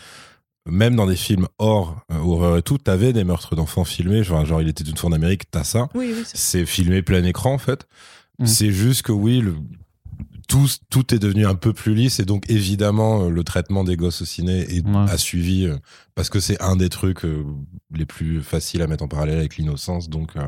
même 0.70 0.96
dans 0.96 1.06
des 1.06 1.16
films 1.16 1.46
hors 1.58 1.96
euh, 2.12 2.18
horreur 2.18 2.56
et 2.58 2.62
tout, 2.62 2.78
t'avais 2.78 3.12
des 3.12 3.24
meurtres 3.24 3.54
d'enfants 3.56 3.84
filmés. 3.84 4.22
Genre, 4.22 4.44
genre, 4.46 4.62
il 4.62 4.68
était 4.68 4.84
une 4.84 4.96
fois 4.96 5.10
en 5.10 5.12
Amérique, 5.12 5.50
t'as 5.50 5.64
ça. 5.64 5.88
Oui, 5.94 6.12
oui. 6.16 6.22
c'est- 6.32 6.66
filmé 6.66 7.02
plein 7.02 7.24
écran 7.24 7.52
en 7.54 7.58
fait. 7.58 7.86
Mm. 8.38 8.46
C'est 8.46 8.70
juste 8.72 9.02
que 9.02 9.12
oui, 9.12 9.40
le, 9.40 9.56
tout, 10.48 10.66
tout 10.90 11.14
est 11.14 11.18
devenu 11.20 11.46
un 11.46 11.54
peu 11.54 11.72
plus 11.72 11.94
lisse 11.94 12.18
et 12.18 12.24
donc 12.24 12.48
évidemment 12.50 13.24
euh, 13.24 13.28
le 13.30 13.44
traitement 13.44 13.84
des 13.84 13.96
gosses 13.96 14.22
au 14.22 14.24
ciné 14.24 14.62
est, 14.74 14.84
Ouais. 14.84 15.10
a 15.10 15.16
suivi 15.16 15.66
euh, 15.66 15.76
parce 16.16 16.28
que 16.28 16.40
c'est 16.40 16.60
un 16.60 16.74
des 16.74 16.88
trucs 16.88 17.24
euh, 17.24 17.44
les 17.94 18.04
plus 18.06 18.42
faciles 18.42 18.82
à 18.82 18.86
mettre 18.88 19.04
en 19.04 19.08
parallèle 19.08 19.38
avec 19.38 19.56
l'innocence. 19.58 20.08
Donc 20.08 20.34
euh, 20.36 20.40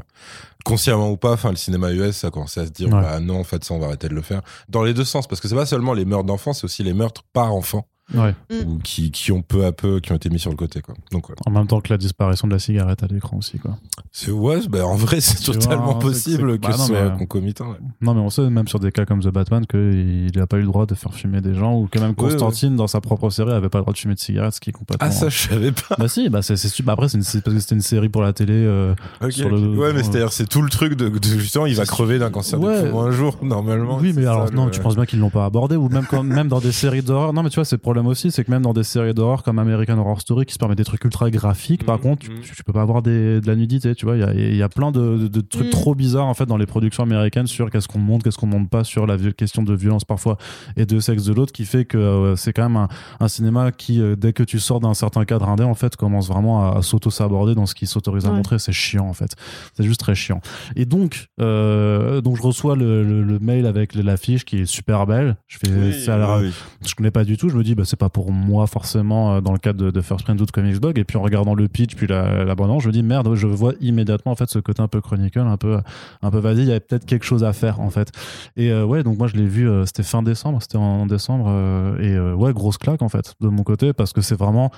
consciemment 0.65 1.11
ou 1.11 1.17
pas, 1.17 1.33
enfin 1.33 1.51
le 1.51 1.57
cinéma 1.57 1.93
US 1.93 2.17
ça 2.17 2.29
a 2.29 2.31
commencé 2.31 2.59
à 2.61 2.67
se 2.67 2.71
dire 2.73 2.89
Ouais. 2.89 3.01
bah 3.01 3.21
non 3.21 3.39
en 3.41 3.45
fait 3.45 3.63
ça 3.65 3.75
on 3.75 3.79
va 3.79 3.87
arrêter 3.87 4.09
de 4.09 4.15
le 4.15 4.23
faire 4.23 4.43
dans 4.69 4.83
les 4.83 4.93
deux 4.95 5.05
sens 5.05 5.27
parce 5.29 5.41
que 5.41 5.47
c'est 5.49 5.55
pas 5.55 5.67
seulement 5.67 5.93
les 5.95 6.05
meurtres 6.05 6.27
d'enfants, 6.27 6.53
c'est 6.53 6.65
aussi 6.65 6.83
les 6.83 6.95
meurtres 6.95 7.23
par 7.33 7.55
enfant 7.55 7.87
Ouais. 8.15 8.35
Mm. 8.51 8.69
ou 8.71 8.79
qui, 8.79 9.11
qui 9.11 9.33
ont 9.33 9.43
peu 9.43 9.65
à 9.65 9.73
peu 9.73 10.01
qui 10.01 10.13
ont 10.13 10.17
été 10.17 10.29
mis 10.31 10.39
sur 10.39 10.51
le 10.51 10.57
côté 10.57 10.81
quoi. 10.81 10.95
Donc 11.11 11.29
ouais. 11.29 11.35
En 11.47 11.51
même 11.51 11.67
temps 11.67 11.81
que 11.81 11.93
la 11.93 11.99
disparition 11.99 12.47
de 12.49 12.53
la 12.53 12.59
cigarette 12.59 13.03
à 13.03 13.07
l'écran 13.07 13.39
aussi, 13.39 13.59
quoi. 13.59 13.77
c'est 14.13 14.31
ouais, 14.31 14.61
bah, 14.69 14.87
en 14.87 14.97
vrai 14.97 15.21
c'est 15.21 15.45
vois, 15.45 15.55
totalement 15.55 15.95
possible 15.95 16.59
que 16.59 16.67
bah 16.69 16.73
ce 16.73 16.79
non, 16.79 16.87
soit 16.87 17.11
mais- 17.11 17.19
concomitant. 17.19 17.71
ouais. 17.71 17.77
Non, 18.01 18.15
mais 18.15 18.21
on 18.21 18.31
sait 18.31 18.49
même 18.51 18.69
sur 18.69 18.81
des 18.81 18.93
cas 18.93 19.05
comme 19.05 19.21
The 19.21 19.29
Batman 19.29 19.67
qu'il 19.67 20.31
n'a 20.35 20.47
pas 20.47 20.57
eu 20.59 20.61
le 20.63 20.67
droit 20.67 20.87
de 20.87 20.95
faire 20.95 21.15
fumer 21.15 21.41
des 21.41 21.55
gens 21.55 21.75
ou 21.79 21.87
que 21.87 21.99
même 21.99 22.11
Ouais, 22.11 22.15
Constantine, 22.17 22.77
dans 22.77 22.87
sa 22.87 23.01
propre 23.01 23.31
série, 23.31 23.53
avait 23.53 23.69
pas 23.69 23.79
le 23.79 23.83
droit 23.85 23.93
de 23.95 23.99
fumer 23.99 24.15
de 24.15 24.21
cigarettes, 24.21 24.55
ce 24.55 24.61
qui 24.61 24.71
est 24.71 24.73
complètement. 24.73 25.07
Ah 25.07 25.11
ça 25.11 25.29
je 25.29 25.49
savais 25.49 25.73
pas. 25.73 25.97
Bah 25.99 26.09
si, 26.09 26.29
bah 26.29 26.43
c'est 26.43 26.57
c'est 26.57 26.69
super. 26.69 26.93
Après, 26.95 27.09
c'est 27.09 27.19
parce 27.19 27.55
que 27.55 27.61
c'était 27.61 27.75
une 27.75 27.81
série 27.81 28.09
pour 28.09 28.23
la 28.23 28.33
télé. 28.33 28.53
euh, 28.55 28.95
Sur 29.31 29.49
le- 29.49 29.77
Ouais, 29.77 29.93
mais 29.93 30.01
euh, 30.01 30.03
c'est-à-dire, 30.03 30.33
c'est 30.33 30.47
tout 30.49 30.63
le 30.63 30.69
truc 30.69 30.95
de, 30.95 31.09
de- 31.09 31.19
justement, 31.39 31.67
il 31.67 31.75
va 31.75 31.85
crever 31.87 32.19
d'un 32.19 32.31
cancer 32.31 32.61
Ouais. 32.61 32.83
de 32.83 32.89
poumon 32.89 33.03
un 33.03 33.11
jour, 33.11 33.39
normalement. 33.43 33.99
Oui, 34.01 34.13
mais 34.15 34.27
alors 34.27 34.49
ça, 34.49 34.55
non, 34.55 34.67
le- 34.67 34.71
tu 34.71 34.81
penses 34.81 34.95
bien 34.97 35.07
qu'ils 35.07 35.19
l'ont 35.21 35.31
pas 35.31 35.45
abordé 35.45 35.77
ou 35.77 35.89
même 35.89 36.05
quand, 36.09 36.23
même 36.23 36.49
dans 36.49 36.61
des 36.61 36.73
séries 36.73 37.03
d'horreur. 37.03 37.33
Non, 37.33 37.43
mais 37.43 37.49
tu 37.51 37.57
vois, 37.57 37.65
c'est 37.65 37.77
le 37.77 37.81
problème 37.81 38.02
problème 38.03 38.11
aussi, 38.11 38.31
c'est 38.31 38.45
que 38.45 38.51
même 38.51 38.63
dans 38.63 38.73
des 38.73 38.83
séries 38.85 39.15
d'horreur 39.15 39.43
comme 39.43 39.59
American 39.59 39.99
Horror 39.99 40.21
Story 40.21 40.45
qui 40.47 40.55
se 40.55 40.59
permet 40.59 40.75
des 40.75 40.85
trucs 40.85 41.05
ultra 41.05 41.31
graphiques, 41.31 41.85
par 41.85 41.97
Mhm, 41.97 42.03
contre, 42.03 42.23
tu, 42.27 42.31
mhm. 42.31 42.41
tu 42.43 42.65
peux 42.65 42.73
pas 42.73 42.83
avoir 42.83 43.03
des, 43.03 43.41
de 43.41 43.47
la 43.47 43.57
nudité, 43.57 43.95
tu 43.95 44.05
vois. 44.07 44.17
Il 44.17 44.21
y 44.21 44.25
a, 44.25 44.33
il 44.35 44.57
y 44.57 44.63
a 44.63 44.69
plein 44.69 44.91
de, 44.93 45.19
de- 45.19 45.29
de 45.29 45.41
trucs 45.41 45.67
Mhm. 45.67 45.71
trop 45.71 45.95
bizarres 45.95 46.27
en 46.27 46.35
fait 46.35 46.47
dans 46.47 46.57
les 46.57 46.67
productions 46.67 47.03
américaines 47.03 47.47
sur 47.47 47.71
qu'est-ce 47.71 47.89
qu'on 47.89 47.99
montre, 47.99 48.25
qu'est-ce 48.25 48.39
qu'on 48.39 48.47
montre 48.47 48.69
pas, 48.69 48.85
sur 48.85 49.07
la 49.07 49.17
question 49.33 49.63
de 49.63 49.75
violence 49.75 50.05
parfois 50.05 50.37
et 50.77 50.87
de 50.87 51.01
sexe 51.01 51.25
de 51.25 51.33
l'autre, 51.33 51.53
qui 51.53 51.65
fait 51.65 51.85
que 51.85 51.97
euh, 51.99 52.37
c'est 52.37 52.53
quand 52.53 52.63
même 52.69 52.77
un, 52.77 52.89
un 53.21 53.29
cinéma 53.29 53.73
qui, 53.73 54.01
euh, 54.01 54.17
dès 54.17 54.33
que 54.33 54.43
tu 54.43 54.59
sors 54.59 54.81
d'un 54.81 54.95
certain 54.95 55.25
cadre 55.25 55.49
indé, 55.49 55.63
en 55.65 55.75
fait, 55.75 55.97
commence 55.97 56.29
vraiment 56.29 56.73
à, 56.73 56.79
à 56.79 56.83
s'auto-saborder 56.83 57.55
dans 57.55 57.67
ce 57.67 57.75
qu'il 57.75 57.89
s'autorise 57.89 58.27
à 58.27 58.31
Ouais. 58.31 58.37
montrer. 58.37 58.59
C'est 58.59 58.73
chiant 58.73 59.07
en 59.09 59.13
fait. 59.13 59.35
C'est 59.77 59.85
juste 59.85 60.01
très 60.01 60.15
chiant. 60.15 60.41
Et 60.77 60.85
donc, 60.85 61.27
euh, 61.41 62.21
donc 62.21 62.37
je 62.37 62.43
reçois 62.43 62.77
le, 62.77 63.03
le- 63.05 63.23
le 63.23 63.39
mail 63.39 63.67
avec 63.67 63.95
l'affiche 63.95 64.45
qui 64.45 64.59
est 64.61 64.67
super 64.67 65.07
belle. 65.07 65.37
Je 65.49 65.59
fais, 65.59 65.71
Oui, 65.73 65.93
ça 66.05 66.39
oui. 66.41 66.53
je 66.87 66.95
connais 66.95 67.11
pas 67.11 67.25
du 67.25 67.37
tout. 67.37 67.49
Je 67.49 67.57
me 67.57 67.63
dis, 67.63 67.75
bah, 67.75 67.82
c'est 67.85 67.99
pas 67.99 68.09
pour 68.09 68.33
moi 68.33 68.67
forcément 68.67 69.35
euh, 69.35 69.41
dans 69.41 69.53
le 69.53 69.59
cadre 69.59 69.85
de, 69.85 69.91
de 69.91 70.01
First 70.01 70.25
Print 70.25 70.41
ou 70.41 70.47
de 70.47 70.51
Comics 70.51 70.81
Blog. 70.81 70.99
Et 70.99 71.05
puis 71.05 71.17
en 71.19 71.23
regardant 71.23 71.55
le 71.55 71.69
pitch, 71.69 71.95
puis 71.95 72.07
la, 72.07 72.45
la 72.45 72.55
bande-annonce, 72.55 72.83
je 72.83 72.89
me 72.89 72.93
dis, 72.93 73.03
merde, 73.03 73.35
je 73.35 73.47
vois 73.47 73.73
immédiatement 73.81 74.33
en 74.33 74.37
fait 74.37 74.49
ce 74.51 74.59
côté 74.59 74.83
un 74.83 74.89
peu 74.89 75.01
chronicle, 75.01 75.41
un 75.41 75.57
peu, 75.57 75.79
un 76.23 76.31
peu 76.31 76.39
vas-y, 76.39 76.59
il 76.59 76.69
y 76.69 76.71
avait 76.71 76.81
peut-être 76.81 77.07
quelque 77.07 77.25
chose 77.25 77.45
à 77.45 77.53
faire 77.53 77.81
en 77.81 77.91
fait. 77.91 78.11
Et 78.57 78.71
euh, 78.71 78.85
ouais, 78.85 79.03
donc 79.03 79.19
moi 79.19 79.27
je 79.27 79.37
l'ai 79.37 79.47
vu, 79.47 79.69
euh, 79.69 79.87
c'était 79.87 80.03
fin 80.03 80.23
décembre, 80.23 80.61
c'était 80.63 80.79
en 80.79 81.07
décembre. 81.07 81.47
euh, 81.49 81.99
et 81.99 82.35
ouais, 82.35 82.53
grosse 82.53 82.79
claque 82.79 83.03
en 83.03 83.09
fait 83.09 83.35
de 83.41 83.49
mon 83.49 83.63
côté 83.63 83.93
parce 83.93 84.13
que 84.13 84.21
c'est 84.21 84.39
vraiment 84.39 84.71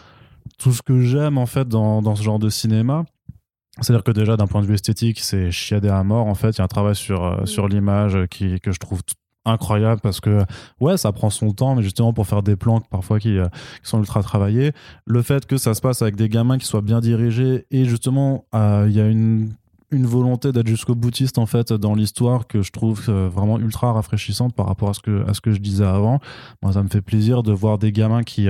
tout 0.59 0.73
ce 0.73 0.83
que 0.83 1.01
j'aime 1.01 1.39
en 1.39 1.47
fait 1.47 1.69
dans, 1.69 2.03
dans 2.03 2.17
ce 2.17 2.23
genre 2.23 2.39
de 2.39 2.49
cinéma. 2.49 3.05
C'est-à-dire 3.81 4.05
que 4.05 4.13
déjà 4.13 4.37
d'un 4.37 4.47
point 4.47 4.61
de 4.63 4.67
vue 4.67 4.75
esthétique, 4.75 5.19
c'est 5.19 5.51
chiadé 5.51 5.89
à 5.89 6.05
mort 6.05 6.27
en 6.27 6.35
fait. 6.35 6.51
Il 6.51 6.59
y 6.59 6.61
a 6.61 6.65
un 6.65 6.69
travail 6.69 6.95
sur, 6.95 7.25
euh, 7.25 7.45
sur 7.45 7.67
l'image 7.67 8.17
qui, 8.31 8.61
que 8.61 8.71
je 8.71 8.79
trouve 8.79 9.03
incroyable 9.45 10.01
parce 10.01 10.21
que 10.21 10.45
ouais 10.81 10.97
ça 10.97 11.13
prend 11.13 11.31
son 11.31 11.53
temps 11.53 11.75
mais 11.75 11.83
justement 11.83 12.13
pour 12.13 12.27
faire 12.27 12.43
des 12.43 12.57
plans 12.57 12.81
parfois 12.81 13.19
qui, 13.19 13.39
euh, 13.39 13.47
sont 13.83 13.99
ultra 13.99 14.23
travaillés 14.23 14.73
le 15.07 15.23
fait 15.23 15.47
que 15.47 15.57
ça 15.57 15.75
se 15.75 15.81
passe 15.81 16.03
avec 16.03 16.17
des 16.17 16.29
gamins 16.29 16.59
qui 16.59 16.67
soient 16.67 16.81
bien 16.81 17.01
dirigés 17.01 17.67
et 17.71 17.85
justement 17.85 18.47
euh, 18.55 18.87
il 18.89 18.97
y 18.97 19.01
a 19.01 19.07
une 19.07 19.51
une 19.91 20.07
volonté 20.07 20.51
d'être 20.51 20.67
jusqu'au 20.67 20.97
boutiste 20.97 21.39
en 21.39 21.47
fait 21.47 21.73
dans 21.73 21.95
l'histoire 21.95 22.49
que 22.49 22.63
je 22.63 22.73
trouve 22.73 23.05
euh, 23.09 23.29
vraiment 23.29 23.61
ultra 23.61 23.93
rafraîchissante 23.93 24.55
par 24.55 24.67
rapport 24.67 24.91
à 24.91 24.95
ce 24.95 25.01
que 25.01 25.25
à 25.29 25.35
ce 25.35 25.41
que 25.41 25.53
je 25.53 25.61
disais 25.61 25.85
avant. 25.85 26.21
Moi 26.63 26.73
ça 26.73 26.83
me 26.83 26.89
fait 26.89 27.03
plaisir 27.03 27.43
de 27.43 27.53
voir 27.53 27.79
des 27.79 27.93
gamins 27.93 28.25
qui 28.25 28.49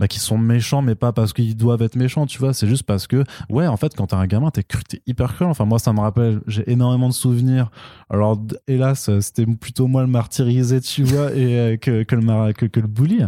bah, 0.00 0.08
qui 0.08 0.18
sont 0.18 0.38
méchants 0.38 0.80
mais 0.80 0.94
pas 0.94 1.12
parce 1.12 1.34
qu'ils 1.34 1.56
doivent 1.56 1.82
être 1.82 1.94
méchants 1.94 2.24
tu 2.26 2.38
vois. 2.38 2.54
C'est 2.54 2.66
juste 2.66 2.84
parce 2.84 3.06
que 3.06 3.22
ouais 3.50 3.66
en 3.66 3.76
fait 3.76 3.94
quand 3.94 4.08
t'es 4.08 4.16
un 4.16 4.26
gamin 4.26 4.50
t'es 4.50 4.62
cru- 4.62 4.82
t'es 4.82 5.02
hyper 5.06 5.34
cruel. 5.34 5.50
Enfin 5.50 5.66
moi 5.66 5.78
ça 5.78 5.92
me 5.92 6.00
rappelle 6.00 6.40
j'ai 6.46 6.68
énormément 6.70 7.08
de 7.08 7.12
souvenirs. 7.12 7.70
Alors 8.08 8.40
hélas 8.66 9.10
c'était 9.20 9.44
plutôt 9.44 9.86
moi 9.86 10.00
le 10.00 10.08
martyrisé 10.08 10.80
tu 10.80 11.04
vois 11.04 11.32
et 11.36 11.58
euh, 11.58 11.76
que, 11.76 11.90
le 11.90 12.52
que, 12.52 12.64
que 12.66 12.80
le 12.80 12.86
bully. 12.88 13.20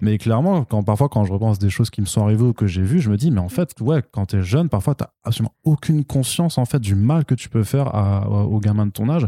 Mais 0.00 0.18
clairement 0.18 0.64
quand 0.64 0.84
parfois 0.84 1.08
quand 1.08 1.24
je 1.24 1.32
repense 1.32 1.58
des 1.58 1.68
choses 1.68 1.90
qui 1.90 2.00
me 2.00 2.06
sont 2.06 2.22
arrivées 2.22 2.44
ou 2.44 2.52
que 2.52 2.68
j'ai 2.68 2.82
vues 2.82 3.00
je 3.00 3.10
me 3.10 3.16
dis 3.16 3.32
mais 3.32 3.40
en 3.40 3.48
fait 3.48 3.74
ouais 3.80 4.02
quand 4.12 4.26
t'es 4.26 4.42
jeune 4.42 4.68
parfois 4.68 4.94
t'as 4.94 5.08
absolument 5.24 5.54
aucune 5.64 6.04
conscience 6.04 6.58
en 6.58 6.64
fait 6.64 6.78
du 6.78 6.94
mal 6.94 7.24
que 7.24 7.34
tu 7.34 7.48
peux 7.48 7.64
faire 7.64 7.92
à, 7.94 8.28
aux 8.28 8.60
gamins 8.60 8.86
de 8.86 8.92
ton 8.92 9.08
âge. 9.08 9.26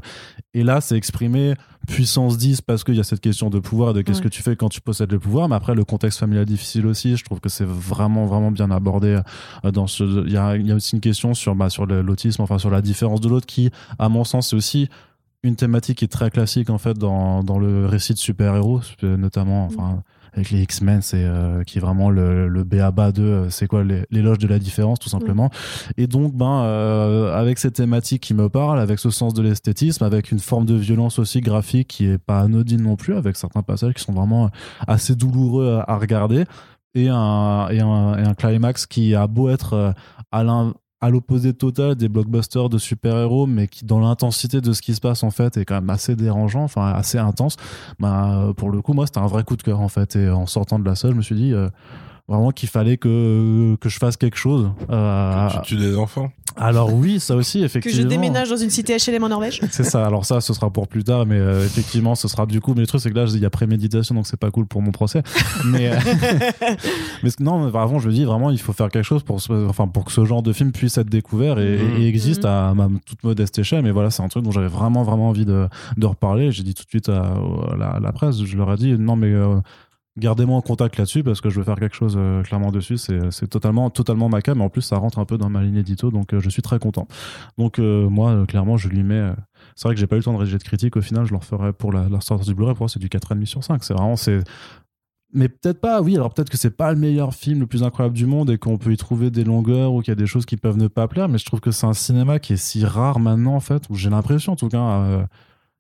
Et 0.54 0.62
là 0.62 0.80
c'est 0.80 0.96
exprimé 0.96 1.54
puissance 1.86 2.38
10 2.38 2.60
parce 2.60 2.84
qu'il 2.84 2.94
y 2.94 3.00
a 3.00 3.04
cette 3.04 3.20
question 3.20 3.50
de 3.50 3.58
pouvoir 3.58 3.90
et 3.90 3.94
de 3.94 4.02
qu'est-ce 4.02 4.18
Ouais. 4.18 4.24
que 4.24 4.28
tu 4.28 4.42
fais 4.42 4.56
quand 4.56 4.68
tu 4.68 4.80
possèdes 4.80 5.10
le 5.12 5.18
pouvoir 5.18 5.48
mais 5.48 5.56
après 5.56 5.74
le 5.74 5.84
contexte 5.84 6.18
familial 6.20 6.44
difficile 6.44 6.86
aussi 6.86 7.16
je 7.16 7.24
trouve 7.24 7.40
que 7.40 7.48
c'est 7.48 7.66
vraiment 7.66 8.26
vraiment 8.26 8.50
bien 8.50 8.70
abordé 8.70 9.20
euh, 9.64 9.70
dans 9.72 9.86
ce 9.86 10.24
il 10.26 10.32
y 10.32 10.36
a, 10.36 10.56
il 10.56 10.66
y 10.66 10.72
a 10.72 10.74
aussi 10.74 10.94
une 10.94 11.00
question 11.00 11.34
sur 11.34 11.54
bah, 11.54 11.70
sur 11.70 11.86
l'autisme 11.86 12.42
enfin 12.42 12.58
sur 12.58 12.70
la 12.70 12.82
différence 12.82 13.20
de 13.20 13.28
l'autre 13.28 13.46
qui 13.46 13.70
à 13.98 14.08
mon 14.08 14.24
sens 14.24 14.50
c'est 14.50 14.56
aussi 14.56 14.88
une 15.42 15.56
thématique 15.56 15.98
qui 15.98 16.04
est 16.04 16.08
très 16.08 16.30
classique 16.30 16.70
en 16.70 16.78
fait 16.78 16.96
dans, 16.96 17.42
dans 17.42 17.58
le 17.58 17.86
récit 17.86 18.12
de 18.14 18.18
super-héros 18.18 18.80
euh, 19.02 19.16
notamment 19.16 19.64
enfin 19.66 20.02
avec 20.34 20.50
les 20.50 20.62
X-Men 20.62 21.02
c'est 21.02 21.24
euh, 21.24 21.62
qui 21.64 21.78
est 21.78 21.80
vraiment 21.80 22.10
le, 22.10 22.48
le 22.48 22.64
béaba 22.64 23.12
de 23.12 23.22
euh, 23.22 23.50
c'est 23.50 23.66
quoi 23.66 23.84
l'éloge 24.10 24.38
de 24.38 24.46
la 24.46 24.58
différence 24.58 24.98
tout 24.98 25.08
simplement. 25.08 25.50
Et 25.96 26.06
donc 26.06 26.34
ben 26.34 26.62
euh, 26.64 27.34
avec 27.34 27.58
cette 27.58 27.74
thématique 27.74 28.22
qui 28.22 28.34
me 28.34 28.48
parle 28.48 28.80
avec 28.80 28.98
ce 28.98 29.10
sens 29.10 29.34
de 29.34 29.42
l'esthétisme 29.42 30.04
avec 30.04 30.32
une 30.32 30.38
forme 30.40 30.66
de 30.66 30.74
violence 30.74 31.18
aussi 31.18 31.40
graphique 31.40 31.88
qui 31.88 32.06
est 32.06 32.18
pas 32.18 32.40
anodine 32.40 32.82
non 32.82 32.96
plus 32.96 33.14
avec 33.14 33.36
certains 33.36 33.62
passages 33.62 33.94
qui 33.94 34.02
sont 34.02 34.12
vraiment 34.12 34.50
assez 34.86 35.14
douloureux 35.14 35.82
à, 35.86 35.92
à 35.92 35.98
regarder 35.98 36.44
et 36.94 37.08
un, 37.08 37.68
et, 37.70 37.80
un, 37.80 38.18
et 38.18 38.22
un 38.22 38.34
climax 38.34 38.86
qui 38.86 39.14
a 39.14 39.26
beau 39.26 39.48
être 39.48 39.72
euh, 39.74 39.92
à 40.30 40.44
à 41.02 41.10
l'opposé 41.10 41.52
total 41.52 41.96
des 41.96 42.08
blockbusters 42.08 42.68
de 42.68 42.78
super-héros, 42.78 43.46
mais 43.46 43.66
qui, 43.66 43.84
dans 43.84 43.98
l'intensité 43.98 44.60
de 44.60 44.72
ce 44.72 44.80
qui 44.80 44.94
se 44.94 45.00
passe, 45.00 45.24
en 45.24 45.30
fait, 45.30 45.56
est 45.56 45.64
quand 45.64 45.74
même 45.74 45.90
assez 45.90 46.14
dérangeant, 46.14 46.62
enfin, 46.62 46.92
assez 46.92 47.18
intense. 47.18 47.56
Bah, 47.98 48.52
pour 48.56 48.70
le 48.70 48.80
coup, 48.80 48.94
moi, 48.94 49.06
c'était 49.06 49.18
un 49.18 49.26
vrai 49.26 49.42
coup 49.42 49.56
de 49.56 49.62
cœur, 49.62 49.80
en 49.80 49.88
fait. 49.88 50.14
Et 50.14 50.30
en 50.30 50.46
sortant 50.46 50.78
de 50.78 50.84
la 50.84 50.94
salle, 50.94 51.10
je 51.10 51.16
me 51.16 51.22
suis 51.22 51.34
dit, 51.34 51.52
euh, 51.52 51.68
vraiment 52.28 52.50
qu'il 52.50 52.68
fallait 52.68 52.96
que, 52.96 53.76
que 53.80 53.88
je 53.88 53.98
fasse 53.98 54.16
quelque 54.16 54.36
chose. 54.38 54.70
Euh, 54.90 55.48
Tu 55.50 55.60
tues 55.62 55.76
des 55.76 55.96
enfants. 55.96 56.30
alors 56.56 56.92
oui, 56.94 57.18
ça 57.20 57.34
aussi, 57.34 57.60
Que 57.60 57.64
effectivement. 57.64 58.02
je 58.02 58.06
déménage 58.06 58.48
dans 58.50 58.56
une 58.56 58.70
cité 58.70 58.96
HLM 58.96 59.24
en 59.24 59.28
Norvège. 59.28 59.60
C'est 59.70 59.84
ça. 59.84 60.06
Alors 60.06 60.24
ça, 60.24 60.40
ce 60.40 60.54
sera 60.54 60.70
pour 60.70 60.88
plus 60.88 61.04
tard, 61.04 61.26
mais 61.26 61.36
euh, 61.38 61.64
effectivement, 61.66 62.14
ce 62.14 62.28
sera 62.28 62.46
du 62.46 62.60
coup. 62.60 62.72
Mais 62.74 62.80
le 62.82 62.86
truc, 62.86 63.00
c'est 63.00 63.10
que 63.10 63.16
là, 63.16 63.24
il 63.28 63.40
y 63.40 63.44
a 63.44 63.50
préméditation, 63.50 64.14
donc 64.14 64.26
c'est 64.26 64.38
pas 64.38 64.50
cool 64.50 64.66
pour 64.66 64.80
mon 64.82 64.92
procès. 64.92 65.22
Mais, 65.66 65.90
euh, 65.92 65.96
mais 67.22 67.30
non, 67.40 67.64
mais 67.70 67.78
avant, 67.78 67.98
je 67.98 68.08
me 68.08 68.12
dis 68.12 68.24
vraiment, 68.24 68.50
il 68.50 68.58
faut 68.58 68.72
faire 68.72 68.88
quelque 68.88 69.04
chose 69.04 69.22
pour, 69.22 69.40
ce- 69.40 69.68
enfin, 69.68 69.86
pour 69.86 70.04
que 70.04 70.12
ce 70.12 70.24
genre 70.24 70.42
de 70.42 70.52
film 70.52 70.72
puisse 70.72 70.98
être 70.98 71.08
découvert 71.08 71.58
et, 71.58 71.78
Mhm. 71.78 72.00
et 72.02 72.06
existe 72.08 72.44
Mhm. 72.44 72.50
à 72.50 72.74
ma 72.74 72.88
toute 73.06 73.22
modeste 73.24 73.58
échelle. 73.58 73.82
Mais 73.82 73.90
voilà, 73.90 74.10
c'est 74.10 74.22
un 74.22 74.28
truc 74.28 74.44
dont 74.44 74.50
j'avais 74.50 74.68
vraiment, 74.68 75.02
vraiment 75.02 75.28
envie 75.28 75.44
de, 75.46 75.68
de 75.96 76.06
reparler. 76.06 76.52
J'ai 76.52 76.62
dit 76.62 76.74
tout 76.74 76.84
de 76.84 76.88
suite 76.88 77.08
à, 77.08 77.22
à 77.72 77.76
la, 77.76 77.88
à 77.90 78.00
la 78.00 78.12
presse, 78.12 78.42
je 78.44 78.56
leur 78.56 78.72
ai 78.72 78.76
dit, 78.76 78.92
non, 78.98 79.16
mais 79.16 79.32
euh, 79.32 79.56
gardez-moi 80.18 80.56
en 80.56 80.60
contact 80.60 80.98
là-dessus 80.98 81.22
parce 81.22 81.40
que 81.40 81.50
je 81.50 81.58
veux 81.58 81.64
faire 81.64 81.78
quelque 81.78 81.96
chose 81.96 82.14
euh, 82.16 82.42
clairement 82.42 82.70
dessus. 82.70 82.98
C'est, 82.98 83.46
totalement, 83.48 83.90
totalement 83.90 84.28
ma 84.28 84.42
cam. 84.42 84.58
Mais 84.58 84.64
en 84.64 84.68
plus, 84.68 84.82
ça 84.82 84.96
rentre 84.96 85.18
un 85.18 85.24
peu 85.24 85.38
dans 85.38 85.48
ma 85.48 85.62
ligne 85.62 85.76
édito, 85.76 86.10
donc 86.10 86.32
euh, 86.34 86.40
je 86.40 86.50
suis 86.50 86.62
très 86.62 86.78
content. 86.78 87.06
Donc 87.58 87.78
euh, 87.78 88.08
moi, 88.08 88.44
clairement, 88.46 88.76
je 88.76 88.88
lui 88.88 89.02
mets. 89.02 89.32
c'est 89.74 89.88
vrai 89.88 89.94
que 89.94 90.00
j'ai 90.00 90.06
pas 90.06 90.16
eu 90.16 90.18
le 90.18 90.24
temps 90.24 90.34
de 90.34 90.38
rédiger 90.38 90.58
de 90.58 90.62
critique. 90.62 90.96
Au 90.96 91.02
final, 91.02 91.24
je 91.24 91.30
le 91.30 91.38
referai 91.38 91.72
pour 91.72 91.92
la, 91.92 92.08
sortie 92.20 92.46
du 92.46 92.54
Blu-ray. 92.54 92.74
Pour 92.74 92.84
moi, 92.84 92.88
c'est 92.88 93.00
du 93.00 93.08
4,5 93.08 93.44
sur 93.46 93.64
5. 93.64 93.82
C'est 93.84 93.94
vraiment. 93.94 94.16
c'est 94.16 94.40
mais 95.34 95.48
peut-être 95.48 95.80
pas, 95.80 96.02
oui, 96.02 96.14
alors 96.16 96.34
peut-être 96.34 96.50
que 96.50 96.58
c'est 96.58 96.76
pas 96.76 96.92
le 96.92 96.98
meilleur 96.98 97.32
film 97.34 97.60
le 97.60 97.66
plus 97.66 97.82
incroyable 97.82 98.14
du 98.14 98.26
monde 98.26 98.50
et 98.50 98.58
qu'on 98.58 98.76
peut 98.76 98.92
y 98.92 98.98
trouver 98.98 99.30
des 99.30 99.44
longueurs 99.44 99.94
ou 99.94 100.02
qu'il 100.02 100.10
y 100.10 100.12
a 100.12 100.14
des 100.14 100.26
choses 100.26 100.44
qui 100.44 100.58
peuvent 100.58 100.76
ne 100.76 100.88
pas 100.88 101.08
plaire, 101.08 101.30
mais 101.30 101.38
je 101.38 101.46
trouve 101.46 101.60
que 101.60 101.70
c'est 101.70 101.86
un 101.86 101.94
cinéma 101.94 102.38
qui 102.38 102.52
est 102.52 102.58
si 102.58 102.84
rare 102.84 103.18
maintenant, 103.18 103.54
en 103.54 103.60
fait, 103.60 103.88
ou 103.88 103.94
j'ai 103.94 104.10
l'impression 104.10 104.52
en 104.52 104.56
tout 104.56 104.68
cas, 104.68 105.26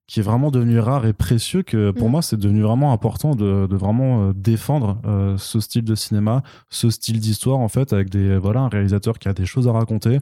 qui 0.08 0.20
est 0.20 0.22
vraiment 0.22 0.50
devenu 0.50 0.78
rare 0.78 1.06
et 1.06 1.12
précieux 1.12 1.62
que 1.62 1.90
pour 1.90 2.08
Mm. 2.08 2.10
moi, 2.10 2.22
c'est 2.22 2.36
devenu 2.36 2.60
vraiment 2.62 2.92
important 2.92 3.34
de, 3.34 3.66
de 3.66 3.76
vraiment 3.76 4.28
euh, 4.28 4.32
défendre 4.34 4.98
euh, 5.06 5.36
ce 5.38 5.58
style 5.60 5.84
de 5.84 5.94
cinéma, 5.94 6.42
ce 6.70 6.90
style 6.90 7.18
d'histoire, 7.20 7.58
en 7.60 7.68
fait, 7.68 7.92
avec 7.92 8.10
des, 8.10 8.36
voilà, 8.36 8.60
un 8.60 8.68
réalisateur 8.68 9.18
qui 9.18 9.28
a 9.28 9.32
des 9.32 9.46
choses 9.46 9.68
à 9.68 9.72
raconter 9.72 10.18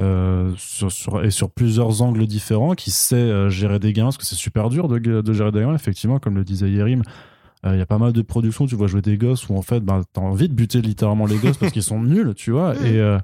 euh, 0.00 0.52
sur, 0.56 0.90
sur- 0.90 1.24
et 1.24 1.30
sur 1.30 1.50
plusieurs 1.50 2.00
angles 2.02 2.26
différents, 2.26 2.74
qui 2.74 2.90
sait 2.90 3.16
euh, 3.16 3.50
gérer 3.50 3.78
des 3.78 3.92
gamins, 3.92 4.08
parce 4.08 4.18
que 4.18 4.24
c'est 4.24 4.34
super 4.36 4.70
dur 4.70 4.88
de, 4.88 4.98
de 4.98 5.32
gérer 5.32 5.52
des 5.52 5.60
gamins, 5.60 5.74
effectivement, 5.74 6.18
comme 6.18 6.36
le 6.36 6.44
disait 6.44 6.70
Yerim. 6.70 7.02
Euh, 7.66 7.74
Il 7.74 7.78
y 7.78 7.82
a 7.82 7.86
pas 7.86 7.98
mal 7.98 8.12
de 8.12 8.22
productions, 8.22 8.66
tu 8.66 8.76
vois 8.76 8.86
jouer 8.86 9.02
des 9.02 9.16
gosses 9.18 9.48
où 9.48 9.56
en 9.56 9.62
fait, 9.62 9.80
bah, 9.80 10.02
t'as 10.12 10.20
envie 10.20 10.48
de 10.48 10.54
buter 10.54 10.80
littéralement 10.82 11.26
les 11.26 11.36
gosses 11.38 11.56
parce 11.56 11.72
qu'ils 11.72 11.82
sont 11.82 12.00
nuls, 12.00 12.34
tu 12.34 12.50
vois. 12.50 12.74
Mm. 12.74 12.86
Et 12.86 12.98
euh, 13.00 13.18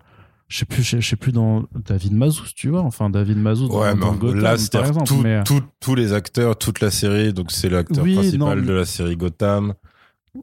je 0.51 0.59
sais 0.59 0.65
plus, 0.67 0.83
je 0.83 1.01
sais- 1.01 1.17
plus 1.17 1.33
dans 1.33 1.65
David 1.75 2.13
Mazous, 2.13 2.49
tu 2.55 2.69
vois. 2.69 2.83
Enfin, 2.83 3.09
David 3.09 3.39
Mazous 3.39 3.69
dans, 3.69 3.81
Ouais, 3.81 3.95
dans 3.95 4.13
mais 4.13 4.19
Gotham, 4.19 4.41
là, 4.41 4.51
par 4.51 4.59
c'est 4.59 4.79
exemple. 4.79 5.07
tout- 5.07 5.21
mais, 5.23 5.37
euh, 5.37 5.43
tout- 5.45 5.63
tous 5.81 5.95
les 5.95 6.13
acteurs, 6.13 6.59
toute 6.59 6.81
la 6.81 6.91
série. 6.91 7.33
Donc, 7.33 7.53
c'est 7.53 7.69
l'acteur 7.71 8.05
Oui, 8.05 8.15
principal 8.15 8.39
non, 8.39 8.57
mais- 8.57 8.67
de 8.67 8.73
la 8.73 8.85
série 8.85 9.17
Gotham. 9.17 9.73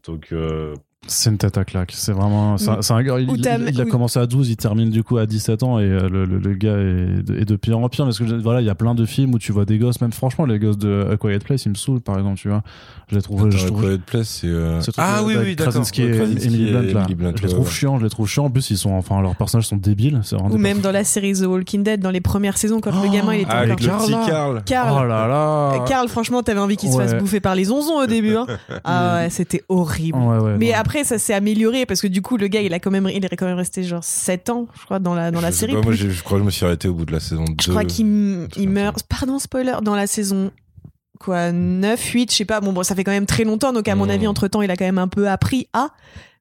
Donc, 0.08 0.30
euh, 0.32 0.74
C'est 1.06 1.30
une 1.30 1.38
tête 1.38 1.58
à 1.58 1.64
claque. 1.64 1.92
C'est 1.96 2.12
vraiment. 2.12 2.58
C'est 2.58 2.70
un- 2.70 3.02
Mm. 3.02 3.04
gars. 3.04 3.20
Il, 3.20 3.82
a 3.82 3.86
commencé 3.86 4.20
à 4.20 4.26
12, 4.26 4.50
il 4.50 4.58
termine 4.58 4.90
du 4.90 5.04
coup 5.04 5.18
à 5.18 5.26
17 5.26 5.64
ans 5.64 5.80
et 5.80 5.84
euh, 5.84 6.10
le, 6.10 6.26
le- 6.26 6.40
le 6.40 6.54
gars 6.54 6.76
est 6.76 7.24
de, 7.24 7.36
est 7.40 7.46
de 7.46 7.56
pire 7.56 7.78
en 7.80 7.88
pire. 7.88 8.04
Parce 8.04 8.18
que 8.20 8.24
voilà, 8.42 8.62
il 8.62 8.66
y 8.68 8.70
a 8.70 8.76
plein 8.76 8.94
de 8.96 9.06
films 9.06 9.34
où 9.34 9.40
tu 9.40 9.52
vois 9.54 9.64
des 9.64 9.78
gosses, 9.78 10.02
même 10.02 10.12
franchement, 10.12 10.46
les 10.46 10.60
gosses 10.60 10.78
de 10.78 11.08
A 11.12 11.16
Quiet 11.16 11.40
Place, 11.40 11.66
ils 11.66 11.70
me 11.70 11.76
saoulent 11.76 12.02
par 12.02 12.18
exemple, 12.18 12.38
tu 12.40 12.50
vois. 12.50 12.62
Je 13.10 13.16
les 13.16 13.22
trouve. 13.22 13.50
je 13.52 13.68
trouve- 13.68 13.84
Quiet 13.86 14.00
Place, 14.00 14.28
c'est. 14.42 14.48
euh, 14.48 14.82
Ah 14.98 15.22
oui, 15.24 15.36
oui, 15.40 15.56
d'accord. 15.56 15.72
Krasinski 15.74 16.02
et 16.02 16.16
Emily 16.16 16.72
Blunt, 16.72 16.82
là. 16.94 17.06
Blunt, 17.16 17.34
je 17.38 17.44
les 17.44 17.50
trouve 17.50 17.66
ouais. 17.66 17.72
chiants, 17.72 18.00
je 18.00 18.04
les 18.04 18.10
trouve 18.10 18.28
chiants. 18.28 18.46
En 18.46 18.50
plus, 18.50 18.70
ils 18.72 18.78
sont, 18.78 18.92
enfin, 18.92 19.22
leurs 19.22 19.36
personnages 19.36 19.68
sont 19.68 19.78
débiles. 19.78 20.20
Ou 20.52 20.58
même 20.58 20.80
dans 20.80 20.92
la 20.92 21.04
série 21.06 21.34
The 21.34 21.46
Walking 21.46 21.84
Dead, 21.84 22.02
dans 22.02 22.12
les 22.12 22.22
premières 22.22 22.58
saisons, 22.58 22.82
quand 22.82 22.92
le 22.92 22.98
Oh, 23.08 23.12
gamin 23.14 23.36
il 23.36 23.42
était 23.42 23.52
Ah, 23.54 23.60
avec 23.60 23.82
encore 23.88 24.00
le 24.00 24.06
petit. 24.18 24.30
Carl. 24.30 24.62
Carl. 24.66 25.00
Oh 25.04 25.08
là 25.08 25.28
là. 25.28 25.86
Carl, 25.88 26.08
franchement, 26.10 26.44
t'avais 26.44 26.60
envie 26.60 26.76
qu'il 26.76 26.92
se 26.92 26.98
fasse 26.98 27.16
bouffer 27.16 27.40
par 27.40 27.56
les 27.56 27.72
onzons 27.72 28.00
au 28.02 28.08
début. 28.08 28.36
hein. 28.36 28.46
Ah 28.84 29.16
ouais, 29.22 29.30
c'était 29.30 29.64
horrible. 29.70 30.18
Ouais, 30.18 30.38
ouais, 30.40 30.58
Mais. 30.58 30.74
Après, 30.88 31.04
ça 31.04 31.20
s'est 31.20 31.34
amélioré 31.34 31.86
parce 31.86 32.02
que 32.02 32.08
du 32.08 32.22
coup, 32.22 32.38
le 32.38 32.48
gars, 32.48 32.62
il 32.62 32.74
a 32.74 32.80
quand 32.80 32.92
même, 32.92 33.10
il 33.14 33.24
est 33.24 33.36
quand 33.36 33.46
même 33.46 33.58
resté 33.58 33.84
genre 33.84 34.04
7 34.04 34.50
ans, 34.50 34.68
je 34.80 34.86
crois, 34.86 35.00
dans 35.00 35.14
la, 35.14 35.32
dans 35.32 35.42
la 35.42 35.52
Je 35.52 35.56
série. 35.56 35.74
pas, 35.74 35.82
moi, 35.82 35.92
je 35.94 36.24
crois 36.24 36.38
que 36.38 36.44
je 36.44 36.46
me 36.46 36.52
suis 36.52 36.66
arrêté 36.66 36.88
au 36.88 36.94
bout 36.94 37.06
de 37.06 37.12
la 37.12 37.20
saison 37.20 37.44
2. 37.46 37.56
je 37.62 37.70
crois 37.70 37.84
qu'il 37.86 38.48
il 38.56 38.70
meurt. 38.70 39.04
Pardon, 39.04 39.38
spoiler, 39.40 39.74
dans 39.84 39.96
la 39.96 40.08
saison 40.08 40.52
quoi 41.20 41.52
9, 41.52 42.00
8, 42.02 42.32
je 42.32 42.38
sais 42.38 42.46
pas. 42.46 42.62
Bon, 42.62 42.74
bon, 42.74 42.84
ça 42.84 42.96
fait 42.96 43.04
quand 43.04 43.12
même 43.12 43.26
très 43.26 43.44
longtemps, 43.44 43.74
donc 43.74 43.88
à 43.88 43.96
mon 43.96 44.06
Mm. 44.06 44.10
avis, 44.12 44.28
entre 44.28 44.48
temps, 44.48 44.62
il 44.62 44.72
a 44.72 44.76
quand 44.78 44.86
même 44.86 44.98
un 45.00 45.08
peu 45.08 45.28
appris 45.30 45.68
à. 45.74 45.90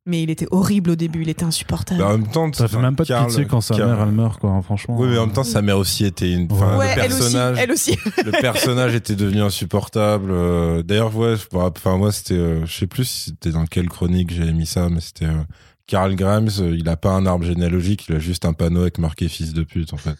Mais 0.06 0.22
il 0.22 0.30
était 0.30 0.46
horrible 0.50 0.90
au 0.90 0.96
début, 0.96 1.22
il 1.22 1.28
était 1.28 1.44
insupportable. 1.44 2.00
Bah, 2.00 2.08
en 2.08 2.18
même 2.18 2.26
temps, 2.28 2.50
Ça 2.52 2.68
fait 2.68 2.78
même 2.78 2.96
pas 2.96 3.02
de 3.02 3.08
Karl- 3.08 3.26
pitié 3.26 3.44
quand 3.46 3.60
sa 3.60 3.76
mère 3.76 3.98
elle 4.02 4.12
meurt 4.14 4.40
quoi, 4.40 4.50
hein, 4.50 4.62
franchement. 4.62 4.96
Oui, 4.98 5.08
mais 5.08 5.18
en 5.18 5.26
même 5.26 5.34
temps, 5.34 5.44
sa 5.44 5.62
mère 5.62 5.78
aussi 5.78 6.04
était 6.04 6.32
une. 6.32 6.46
Enfin, 6.50 6.78
ouais, 6.78 6.94
le 6.96 7.02
elle 7.02 7.10
aussi, 7.12 7.18
personnage, 7.20 7.58
elle 7.60 7.72
aussi. 7.72 7.98
le 8.24 8.30
personnage 8.30 8.94
était 8.94 9.16
devenu 9.16 9.42
insupportable. 9.42 10.30
euh, 10.30 10.82
D'ailleurs, 10.82 11.14
ouais, 11.16 11.34
enfin 11.52 11.96
moi 11.98 12.12
c'était, 12.12 12.34
euh, 12.34 12.64
je 12.66 12.72
sais 12.72 12.86
plus 12.86 13.04
si 13.04 13.20
c'était 13.30 13.50
dans 13.50 13.66
quelle 13.66 13.88
chronique 13.88 14.32
j'avais 14.32 14.52
mis 14.52 14.66
ça, 14.66 14.88
mais 14.88 15.00
c'était 15.00 15.26
euh, 15.26 15.42
Karl 15.86 16.14
Grimes. 16.14 16.48
euh, 16.60 16.76
il 16.78 16.88
a 16.88 16.96
pas 16.96 17.10
un 17.12 17.26
arbre 17.26 17.44
généalogique, 17.44 18.06
il 18.08 18.16
a 18.16 18.18
juste 18.18 18.44
un 18.44 18.52
panneau 18.52 18.82
avec 18.82 18.98
marqué 18.98 19.28
fils 19.28 19.52
de 19.52 19.62
pute 19.62 19.92
en 19.92 19.96
fait. 19.98 20.16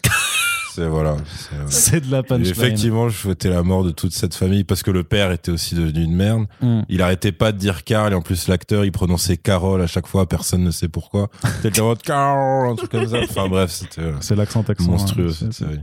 C'est 0.77 0.87
voilà. 0.89 1.17
c'est, 1.69 2.01
de 2.07 2.11
la 2.11 2.19
et 2.19 2.23
punchline. 2.23 2.51
effectivement, 2.51 3.09
je 3.09 3.17
souhaitais 3.17 3.49
la 3.49 3.63
mort 3.63 3.83
de 3.85 3.91
toute 3.91 4.13
cette 4.13 4.35
famille 4.35 4.65
parce 4.65 4.83
que 4.83 4.91
le 4.91 5.05
père 5.05 5.33
était 5.33 5.51
aussi 5.51 5.75
devenu 5.75 6.03
une 6.05 6.15
merde. 6.15 6.45
Mm. 6.61 6.81
Il 6.89 7.03
arrêtait 7.03 7.33
pas 7.33 7.53
de 7.53 7.59
dire 7.59 7.85
Carl 7.85 8.13
et 8.13 8.17
en 8.17 8.21
plus 8.23 8.49
l'acteur 8.49 8.85
il 8.85 8.93
prononçait 8.93 9.37
Carole 9.37 9.81
à 9.81 9.87
chaque 9.87 10.07
fois, 10.07 10.29
personne 10.29 10.63
ne 10.63 10.71
sait 10.71 10.89
pourquoi. 10.89 11.29
C'était 11.63 11.81
le 11.81 11.95
Carl, 11.97 12.71
un 12.71 12.75
truc 12.77 12.91
comme 12.91 13.09
ça. 13.09 13.19
Enfin 13.23 13.49
bref, 13.49 13.71
c'était 13.71 14.13
C'est 14.21 14.37
l'accent 14.37 14.63
texan. 14.63 14.91
monstrueux 14.91 15.29
hein. 15.31 15.33
cette 15.39 15.53
C'est- 15.53 15.65
série. 15.65 15.81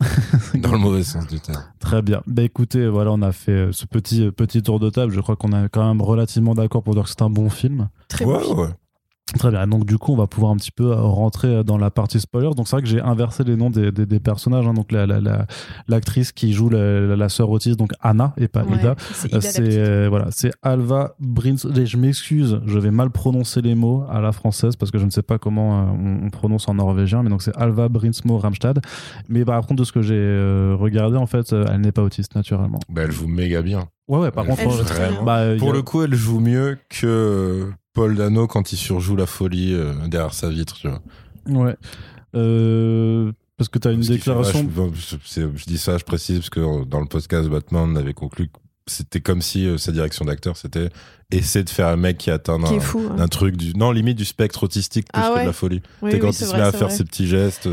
Dans 0.54 0.72
le 0.72 0.78
mauvais 0.78 1.02
sens 1.02 1.26
du 1.26 1.40
terme. 1.40 1.62
Très 1.80 2.02
bien. 2.02 2.20
Bah 2.26 2.42
écoutez, 2.42 2.86
voilà, 2.88 3.10
on 3.12 3.22
a 3.22 3.32
fait 3.32 3.52
euh, 3.52 3.72
ce 3.72 3.86
petit 3.86 4.22
euh, 4.26 4.30
petit 4.30 4.62
tour 4.62 4.78
de 4.80 4.90
table. 4.90 5.12
Je 5.14 5.20
crois 5.20 5.34
qu'on 5.34 5.48
est 5.52 5.68
quand 5.70 5.86
même 5.88 6.02
relativement 6.02 6.54
d'accord 6.54 6.82
pour 6.82 6.94
dire 6.94 7.04
que 7.04 7.08
c'est 7.08 7.22
un 7.22 7.30
bon 7.30 7.48
film. 7.48 7.88
Très 8.08 8.26
bon 8.26 8.36
Ouais, 8.36 8.44
film. 8.44 8.58
ouais. 8.58 8.68
Très 9.38 9.50
bien. 9.50 9.66
Donc 9.66 9.84
du 9.84 9.98
coup, 9.98 10.12
on 10.12 10.16
va 10.16 10.26
pouvoir 10.26 10.52
un 10.52 10.56
petit 10.56 10.70
peu 10.70 10.90
euh, 10.90 10.94
rentrer 10.96 11.56
euh, 11.56 11.62
dans 11.62 11.76
la 11.76 11.90
partie 11.90 12.18
spoilers. 12.18 12.54
Donc 12.56 12.66
c'est 12.66 12.76
vrai 12.76 12.82
que 12.82 12.88
j'ai 12.88 13.00
inversé 13.00 13.44
les 13.44 13.56
noms 13.56 13.68
des, 13.68 13.92
des, 13.92 14.06
des 14.06 14.20
personnages. 14.20 14.66
hein. 14.66 14.72
Donc 14.72 14.90
la 14.90 15.06
la- 15.06 15.20
la- 15.20 15.46
l'actrice 15.86 16.32
qui 16.32 16.52
joue 16.54 16.70
la, 16.70 17.00
la, 17.00 17.16
la 17.16 17.28
sœur 17.28 17.50
autiste, 17.50 17.78
donc 17.78 17.92
Anna 18.00 18.32
et 18.38 18.48
pas 18.48 18.62
Ouais, 18.64 18.76
Ida. 18.78 18.94
c'est 19.12 19.26
Euh, 19.26 19.28
Ida 19.28 19.36
la 19.36 19.40
C'est 19.42 19.62
petite. 19.62 19.78
euh, 19.78 20.06
voilà, 20.08 20.26
c'est 20.30 20.50
Alva 20.62 21.14
Brins. 21.20 21.56
et 21.76 21.84
Je 21.86 21.96
m'excuse, 21.98 22.60
je 22.66 22.78
vais 22.78 22.90
mal 22.90 23.10
prononcer 23.10 23.60
les 23.60 23.74
mots 23.74 24.04
à 24.10 24.20
la 24.20 24.32
française 24.32 24.76
parce 24.76 24.90
que 24.90 24.98
je 24.98 25.04
ne 25.04 25.10
sais 25.10 25.22
pas 25.22 25.38
comment 25.38 25.80
euh, 25.80 25.84
on, 26.22 26.26
on 26.26 26.30
prononce 26.30 26.66
en 26.68 26.74
norvégien, 26.74 27.22
mais 27.22 27.28
donc 27.28 27.42
c'est 27.42 27.54
Alva 27.56 27.88
Brinsmo 27.90 28.38
Ramstad. 28.38 28.80
Mais 29.28 29.44
par 29.44 29.60
contre, 29.66 29.80
de 29.80 29.84
ce 29.84 29.92
que 29.92 30.00
j'ai 30.00 30.14
euh, 30.16 30.74
regardé, 30.78 31.18
en 31.18 31.26
fait, 31.26 31.52
euh, 31.52 31.66
elle 31.70 31.82
n'est 31.82 31.92
pas 31.92 32.02
autiste 32.02 32.34
naturellement. 32.34 32.78
Bah, 32.88 33.02
elle 33.04 33.12
joue 33.12 33.28
méga 33.28 33.60
bien. 33.60 33.88
Ouais, 34.08 34.20
ouais. 34.20 34.30
Par 34.30 34.44
Elle 34.48 34.56
contre, 34.56 35.24
bah, 35.24 35.42
Pour 35.58 35.70
a- 35.70 35.72
le 35.74 35.82
coup, 35.82 36.02
elle 36.02 36.14
joue 36.14 36.40
mieux 36.40 36.78
que 36.88 37.70
Paul 37.98 38.14
Dano 38.16 38.46
quand 38.46 38.72
il 38.72 38.76
surjoue 38.76 39.16
la 39.16 39.26
folie 39.26 39.74
euh, 39.74 39.92
derrière 40.08 40.32
sa 40.34 40.48
vitre. 40.50 40.76
Tu 40.80 40.88
vois. 40.88 41.64
ouais. 41.64 41.76
Euh, 42.34 43.32
parce 43.56 43.68
que 43.68 43.78
tu 43.78 43.88
as 43.88 43.92
une 43.92 43.98
Parce 43.98 44.10
déclaration. 44.10 44.68
je, 44.94 45.64
dis 45.66 45.78
ça, 45.78 45.98
je 45.98 46.04
précise, 46.04 46.38
parce 46.38 46.50
que 46.50 46.84
dans 46.84 47.00
le 47.00 47.06
podcast 47.06 47.48
Batman, 47.48 47.90
on 47.92 47.96
avait 47.96 48.14
conclu 48.14 48.46
que 48.48 48.52
c'était 48.86 49.20
comme 49.20 49.42
si 49.42 49.66
euh, 49.66 49.76
sa 49.78 49.92
direction 49.92 50.24
d'acteur, 50.24 50.56
c'était 50.56 50.88
essayer 51.30 51.64
de 51.64 51.70
faire 51.70 51.88
un 51.88 51.96
mec 51.96 52.18
qui 52.18 52.30
atteint 52.30 52.58
qui 52.62 52.74
un, 52.74 52.76
est 52.76 52.80
fou. 52.80 53.02
hein. 53.10 53.16
un 53.18 53.28
truc 53.28 53.56
du 53.56 53.74
non 53.74 53.90
limite 53.92 54.16
du 54.16 54.24
spectre 54.24 54.62
autistique 54.64 55.06
plus 55.12 55.20
Ah 55.22 55.28
que 55.30 55.34
ouais. 55.34 55.40
de 55.42 55.46
la 55.48 55.52
folie. 55.52 55.82
Oui, 56.02 56.10
c'est 56.12 56.16
oui, 56.16 56.20
quand 56.20 56.30
il 56.30 56.34
se 56.34 56.44
vrai, 56.46 56.58
met 56.58 56.64
à 56.64 56.72
faire 56.72 56.88
vrai. 56.88 56.96
ses 56.96 57.04
petits 57.04 57.26
gestes. 57.26 57.68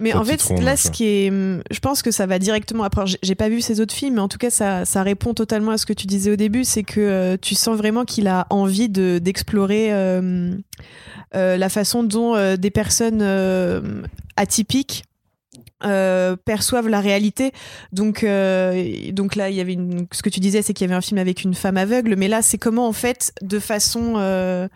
Mais 0.00 0.12
en 0.14 0.24
fait, 0.24 0.40
là, 0.62 0.76
ce 0.76 0.90
qui 0.90 1.04
est, 1.04 1.30
hum, 1.30 1.62
je 1.70 1.78
pense 1.78 2.02
que 2.02 2.10
ça 2.10 2.26
va 2.26 2.38
directement. 2.38 2.82
Après, 2.84 3.04
j'ai- 3.22 3.34
pas 3.34 3.48
vu 3.48 3.60
ses 3.60 3.80
autres 3.80 3.94
films, 3.94 4.14
mais 4.14 4.20
en 4.20 4.28
tout 4.28 4.38
cas, 4.38 4.50
ça, 4.50 4.84
ça 4.84 5.02
répond 5.02 5.34
totalement 5.34 5.72
à 5.72 5.78
ce 5.78 5.86
que 5.86 5.92
tu 5.92 6.06
disais 6.06 6.30
au 6.30 6.36
début, 6.36 6.64
c'est 6.64 6.82
que 6.82 7.00
euh, 7.00 7.36
tu 7.40 7.54
sens 7.54 7.76
vraiment 7.76 8.04
qu'il 8.04 8.26
a 8.26 8.46
envie 8.50 8.88
de 8.88 9.18
d'explorer 9.22 9.92
euh, 9.92 10.54
euh, 11.36 11.56
la 11.56 11.68
façon 11.68 12.02
dont 12.02 12.34
des 12.56 12.70
personnes 12.70 13.22
atypiques. 14.36 15.04
euh, 15.84 16.36
perçoivent 16.36 16.88
la 16.88 17.00
réalité 17.00 17.52
donc 17.90 18.22
euh, 18.22 19.10
donc 19.12 19.34
là 19.34 19.48
il 19.48 19.56
y 19.56 19.60
avait 19.62 19.72
une, 19.72 20.06
ce 20.12 20.20
que 20.22 20.28
tu 20.28 20.38
disais 20.38 20.60
c'est 20.60 20.74
qu'il 20.74 20.84
y 20.86 20.88
avait 20.90 20.96
un 20.98 21.00
film 21.00 21.16
avec 21.18 21.42
une 21.42 21.54
femme 21.54 21.78
aveugle 21.78 22.16
mais 22.16 22.28
là 22.28 22.42
c'est 22.42 22.58
comment 22.58 22.86
en 22.86 22.92
fait 22.92 23.32
de 23.40 23.58
façon 23.58 24.16
euh, 24.18 24.68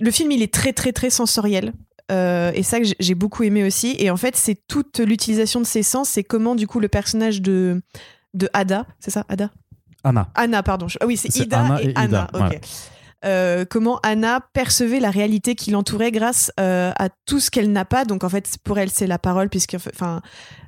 le 0.00 0.10
film 0.10 0.30
il 0.30 0.40
est 0.42 0.50
très 0.54 0.72
très 0.72 0.92
très 0.92 1.10
sensoriel 1.10 1.74
euh, 2.10 2.50
et 2.54 2.62
ça 2.62 2.80
que 2.80 2.86
j'ai- 2.98 3.14
beaucoup 3.14 3.42
aimé 3.42 3.64
aussi. 3.64 3.94
Et 3.98 4.10
en 4.10 4.16
fait, 4.16 4.36
c'est 4.36 4.56
toute 4.66 4.98
l'utilisation 4.98 5.60
de 5.60 5.66
ses 5.66 5.82
sens. 5.82 6.08
C'est 6.08 6.24
comment, 6.24 6.54
du 6.54 6.66
coup, 6.66 6.80
le 6.80 6.88
personnage 6.88 7.40
de, 7.42 7.80
de 8.34 8.48
Ada, 8.52 8.86
c'est 9.00 9.10
ça, 9.10 9.24
Ada? 9.28 9.50
Anna. 10.04 10.28
Anna, 10.34 10.62
pardon. 10.62 10.86
Ah 11.00 11.06
oui, 11.06 11.16
c'est 11.16 11.34
Ida 11.36 11.60
Anna 11.64 11.82
et, 11.82 11.86
et 11.86 11.90
Ida, 11.90 12.28
Anna. 12.32 12.48
ouais. 12.48 12.60
Euh, 13.24 13.64
comment 13.68 13.98
Anna 14.02 14.40
percevait 14.52 14.98
la 15.00 15.10
réalité 15.10 15.54
qui 15.54 15.70
l'entourait 15.70 16.10
grâce 16.10 16.50
euh, 16.58 16.90
à 16.98 17.08
tout 17.26 17.38
ce 17.40 17.50
qu'elle 17.50 17.70
n'a 17.70 17.84
pas. 17.84 18.04
Donc 18.04 18.24
en 18.24 18.28
fait, 18.28 18.48
pour 18.64 18.78
elle, 18.78 18.90
c'est 18.90 19.06
la 19.06 19.18
parole, 19.18 19.48
puisque 19.48 19.74
enfin 19.74 20.20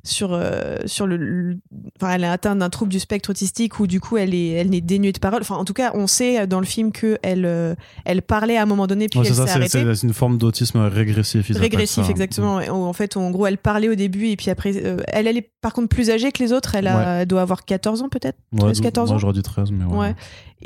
sur 0.07 0.33
euh, 0.35 0.77
sur 0.85 1.07
le, 1.07 1.17
le- 1.17 1.57
enfin 2.01 2.13
elle 2.13 2.25
est 2.25 2.29
atteinte 2.29 2.59
d'un 2.59 2.69
trouble 2.69 2.93
du 2.93 3.01
spectre 3.01 3.31
autistique 3.31 3.81
où 3.81 3.87
du 3.87 4.01
coup 4.01 4.19
elle 4.19 4.35
est 4.35 4.51
elle 4.51 4.71
n'est 4.71 4.81
dénuée 4.83 5.13
de 5.13 5.19
parole. 5.19 5.41
Enfin 5.41 5.57
en 5.57 5.65
tout 5.65 5.73
cas, 5.73 5.93
on 5.95 6.07
sait 6.07 6.47
dans 6.47 6.61
le 6.61 6.67
film 6.67 6.93
que 6.93 7.19
elle 7.23 7.77
elle 8.05 8.23
parlait 8.23 8.57
à 8.57 8.63
un 8.63 8.67
moment 8.67 8.87
donné 8.87 9.09
puis 9.09 9.19
Ouais, 9.19 9.27
elle 9.29 9.35
s'est 9.35 9.41
arrêtée. 9.51 9.95
c'est 9.95 10.07
une 10.07 10.13
forme 10.13 10.39
d'autisme 10.39 10.79
régressif. 10.81 11.51
Régressif, 11.57 12.09
exactement. 12.11 12.57
En 12.69 12.93
fait, 12.93 13.17
en 13.17 13.31
gros, 13.31 13.47
elle 13.47 13.59
parlait 13.59 13.89
au 13.89 13.95
début 13.95 14.29
et 14.29 14.37
puis 14.37 14.51
après, 14.51 14.75
elle, 14.77 15.27
elle 15.27 15.37
est 15.37 15.51
par 15.61 15.73
contre 15.73 15.89
plus 15.89 16.11
âgée 16.11 16.31
que 16.33 16.43
les 16.43 16.53
autres. 16.53 16.75
Elle, 16.75 16.87
a, 16.87 17.23
elle 17.23 17.27
doit 17.27 17.43
avoir 17.43 17.65
14 17.65 18.03
ans 18.03 18.09
peut-être, 18.09 18.39
Ouais, 18.53 18.59
13, 18.61 18.77
donc, 18.79 18.85
14 18.85 19.09
moi 19.11 19.17
ans? 19.17 19.19
j'aurais 19.19 19.33
dit 19.33 19.43
13, 19.43 19.71
mais 19.73 19.85
ouais. 19.85 20.15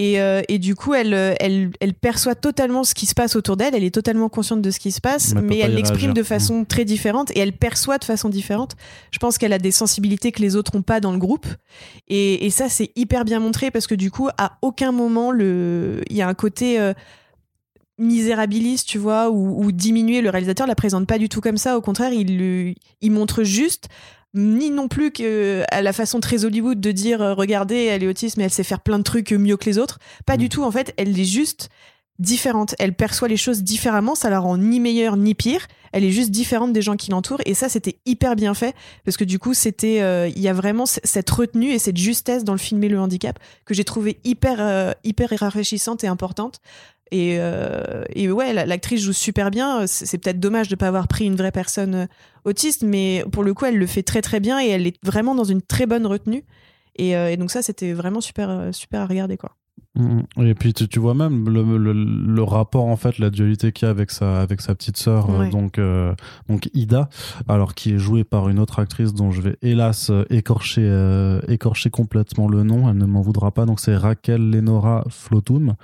Et, 0.00 0.20
euh, 0.20 0.42
et 0.48 0.58
du 0.58 0.74
coup, 0.76 0.94
elle, 0.94 1.12
elle, 1.40 1.70
elle 1.80 1.94
perçoit 1.94 2.34
totalement 2.34 2.84
ce 2.84 2.94
qui 2.94 3.06
se 3.06 3.14
passe 3.14 3.36
autour 3.36 3.56
d'elle. 3.56 3.74
Elle 3.74 3.84
est 3.84 3.94
totalement 3.94 4.28
consciente 4.28 4.62
de 4.62 4.70
ce 4.70 4.78
qui 4.78 4.92
se 4.92 5.00
passe, 5.00 5.34
Mais 5.34 5.58
elle 5.58 5.70
mais 5.70 5.76
l'exprime 5.76 6.12
de 6.12 6.22
façon 6.22 6.64
très 6.64 6.84
différente 6.84 7.30
et 7.32 7.38
elle 7.40 7.52
perçoit 7.52 7.98
de 7.98 8.04
façon 8.04 8.28
différente. 8.28 8.76
Je 9.10 9.18
pense 9.18 9.38
qu'elle 9.38 9.52
a 9.52 9.58
des 9.58 9.70
sensibilités 9.70 10.32
que 10.32 10.40
les 10.42 10.56
autres 10.56 10.74
n'ont 10.74 10.82
pas 10.82 11.00
dans 11.00 11.12
le 11.12 11.18
groupe. 11.18 11.46
Et, 12.08 12.46
et 12.46 12.50
ça, 12.50 12.68
c'est 12.68 12.90
hyper 12.96 13.24
bien 13.24 13.40
montré 13.40 13.70
parce 13.70 13.86
que 13.86 13.94
du 13.94 14.10
coup, 14.10 14.28
à 14.38 14.58
aucun 14.62 14.92
moment, 14.92 15.30
le... 15.30 16.02
il 16.10 16.16
y 16.16 16.22
a 16.22 16.28
un 16.28 16.34
côté. 16.34 16.78
euh, 16.80 16.92
misérabiliste, 18.00 18.86
tu 18.86 18.96
vois, 18.96 19.28
ou, 19.28 19.64
ou 19.64 19.72
diminuer. 19.72 20.20
Le 20.20 20.30
réalisateur 20.30 20.68
la 20.68 20.76
présente 20.76 21.06
pas 21.08 21.18
du 21.18 21.28
tout 21.28 21.40
comme 21.40 21.56
ça. 21.56 21.76
Au 21.76 21.80
contraire, 21.80 22.12
il, 22.12 22.76
il 23.00 23.10
montre 23.10 23.42
juste, 23.42 23.88
ni 24.34 24.70
non 24.70 24.88
plus 24.88 25.10
que 25.10 25.62
à 25.70 25.80
la 25.82 25.92
façon 25.92 26.20
très 26.20 26.44
Hollywood 26.44 26.80
de 26.80 26.92
dire 26.92 27.22
euh, 27.22 27.34
regardez, 27.34 27.84
elle 27.86 28.02
est 28.02 28.08
autiste, 28.08 28.36
mais 28.36 28.44
elle 28.44 28.50
sait 28.52 28.62
faire 28.64 28.80
plein 28.80 28.98
de 28.98 29.02
trucs 29.04 29.32
mieux 29.32 29.56
que 29.56 29.64
les 29.66 29.78
autres. 29.78 29.98
Pas 30.26 30.34
Mm. 30.34 30.38
du 30.38 30.48
tout. 30.48 30.62
En 30.64 30.70
fait, 30.70 30.92
elle 30.96 31.18
est 31.18 31.24
juste 31.24 31.68
différente. 32.18 32.74
Elle 32.80 32.94
perçoit 32.94 33.28
les 33.28 33.36
choses 33.36 33.62
différemment. 33.62 34.14
Ça 34.16 34.28
la 34.28 34.40
rend 34.40 34.56
ni 34.58 34.80
meilleure 34.80 35.16
ni 35.16 35.34
pire. 35.34 35.66
Elle 35.92 36.04
est 36.04 36.10
juste 36.10 36.30
différente 36.30 36.72
des 36.72 36.82
gens 36.82 36.96
qui 36.96 37.10
l'entourent. 37.12 37.40
Et 37.46 37.54
ça, 37.54 37.68
c'était 37.68 37.98
hyper 38.06 38.34
bien 38.36 38.54
fait 38.54 38.74
parce 39.04 39.16
que 39.16 39.24
du 39.24 39.38
coup, 39.38 39.54
c'était, 39.54 40.00
euh, 40.02 40.28
il 40.34 40.42
y 40.42 40.48
a 40.48 40.52
vraiment 40.52 40.84
cette 40.86 41.30
retenue 41.30 41.70
et 41.70 41.78
cette 41.78 41.96
justesse 41.96 42.42
dans 42.44 42.52
le 42.54 42.58
filmer 42.58 42.88
le 42.88 42.98
handicap 43.00 43.38
que 43.64 43.72
j'ai 43.72 43.84
trouvé 43.84 44.18
hyper, 44.24 44.56
euh, 44.60 44.92
hyper 45.04 45.30
rafraîchissante 45.38 46.02
et 46.04 46.08
importante. 46.08 46.58
Et, 47.10 47.36
euh, 47.38 48.04
et 48.14 48.30
ouais, 48.30 48.52
la- 48.52 48.66
l'actrice 48.66 49.00
joue 49.00 49.14
super 49.14 49.50
bien. 49.50 49.86
C'est 49.86 50.18
peut-être 50.18 50.40
dommage 50.40 50.68
de 50.68 50.74
ne 50.74 50.78
pas 50.78 50.88
avoir 50.88 51.08
pris 51.08 51.24
une 51.24 51.36
vraie 51.36 51.52
personne 51.52 51.94
euh, 51.94 52.06
autiste, 52.48 52.82
mais 52.82 53.24
pour 53.32 53.44
le 53.44 53.54
coup, 53.54 53.64
elle 53.66 53.78
le 53.78 53.86
fait 53.86 54.02
très 54.02 54.22
très 54.22 54.40
bien 54.40 54.60
et 54.60 54.68
elle 54.68 54.86
est 54.86 54.96
vraiment 55.04 55.34
dans 55.34 55.44
une 55.44 55.62
très 55.62 55.86
bonne 55.86 56.06
retenue. 56.06 56.44
Et, 56.96 57.16
euh, 57.16 57.30
et 57.30 57.36
donc 57.36 57.50
ça, 57.50 57.62
c'était 57.62 57.92
vraiment 57.92 58.20
super, 58.20 58.50
euh, 58.50 58.72
super 58.72 59.02
à 59.02 59.06
regarder 59.06 59.36
quoi. 59.36 59.52
Mm. 59.94 60.20
Et 60.44 60.54
puis 60.54 60.74
tu, 60.74 60.88
tu 60.88 60.98
vois 60.98 61.14
même 61.14 61.48
le, 61.48 61.62
le, 61.78 61.92
le 61.92 62.42
rapport 62.42 62.86
en 62.86 62.96
fait, 62.96 63.18
la 63.18 63.30
dualité 63.30 63.72
qu'il 63.72 63.86
y 63.86 63.88
a 63.88 63.90
avec 63.90 64.10
sa, 64.10 64.40
avec 64.40 64.60
sa 64.60 64.74
petite 64.74 64.96
sœur, 64.96 65.30
euh, 65.30 65.38
Ouais. 65.38 65.50
donc, 65.50 65.78
euh, 65.78 66.14
donc 66.48 66.68
Ida, 66.74 67.08
alors 67.48 67.74
qui 67.74 67.94
est 67.94 67.98
jouée 67.98 68.24
par 68.24 68.48
une 68.48 68.58
autre 68.58 68.80
actrice 68.80 69.14
dont 69.14 69.30
je 69.30 69.40
vais 69.40 69.56
hélas 69.62 70.10
écorcher, 70.30 70.82
euh, 70.84 71.40
écorcher 71.48 71.90
complètement 71.90 72.48
le 72.48 72.64
nom, 72.64 72.88
elle 72.90 72.98
ne 72.98 73.06
m'en 73.06 73.22
voudra 73.22 73.50
pas, 73.52 73.64
donc 73.66 73.80
c'est 73.80 73.96
Raquel 73.96 74.50
Lenora 74.50 75.04
Flotum. 75.08 75.74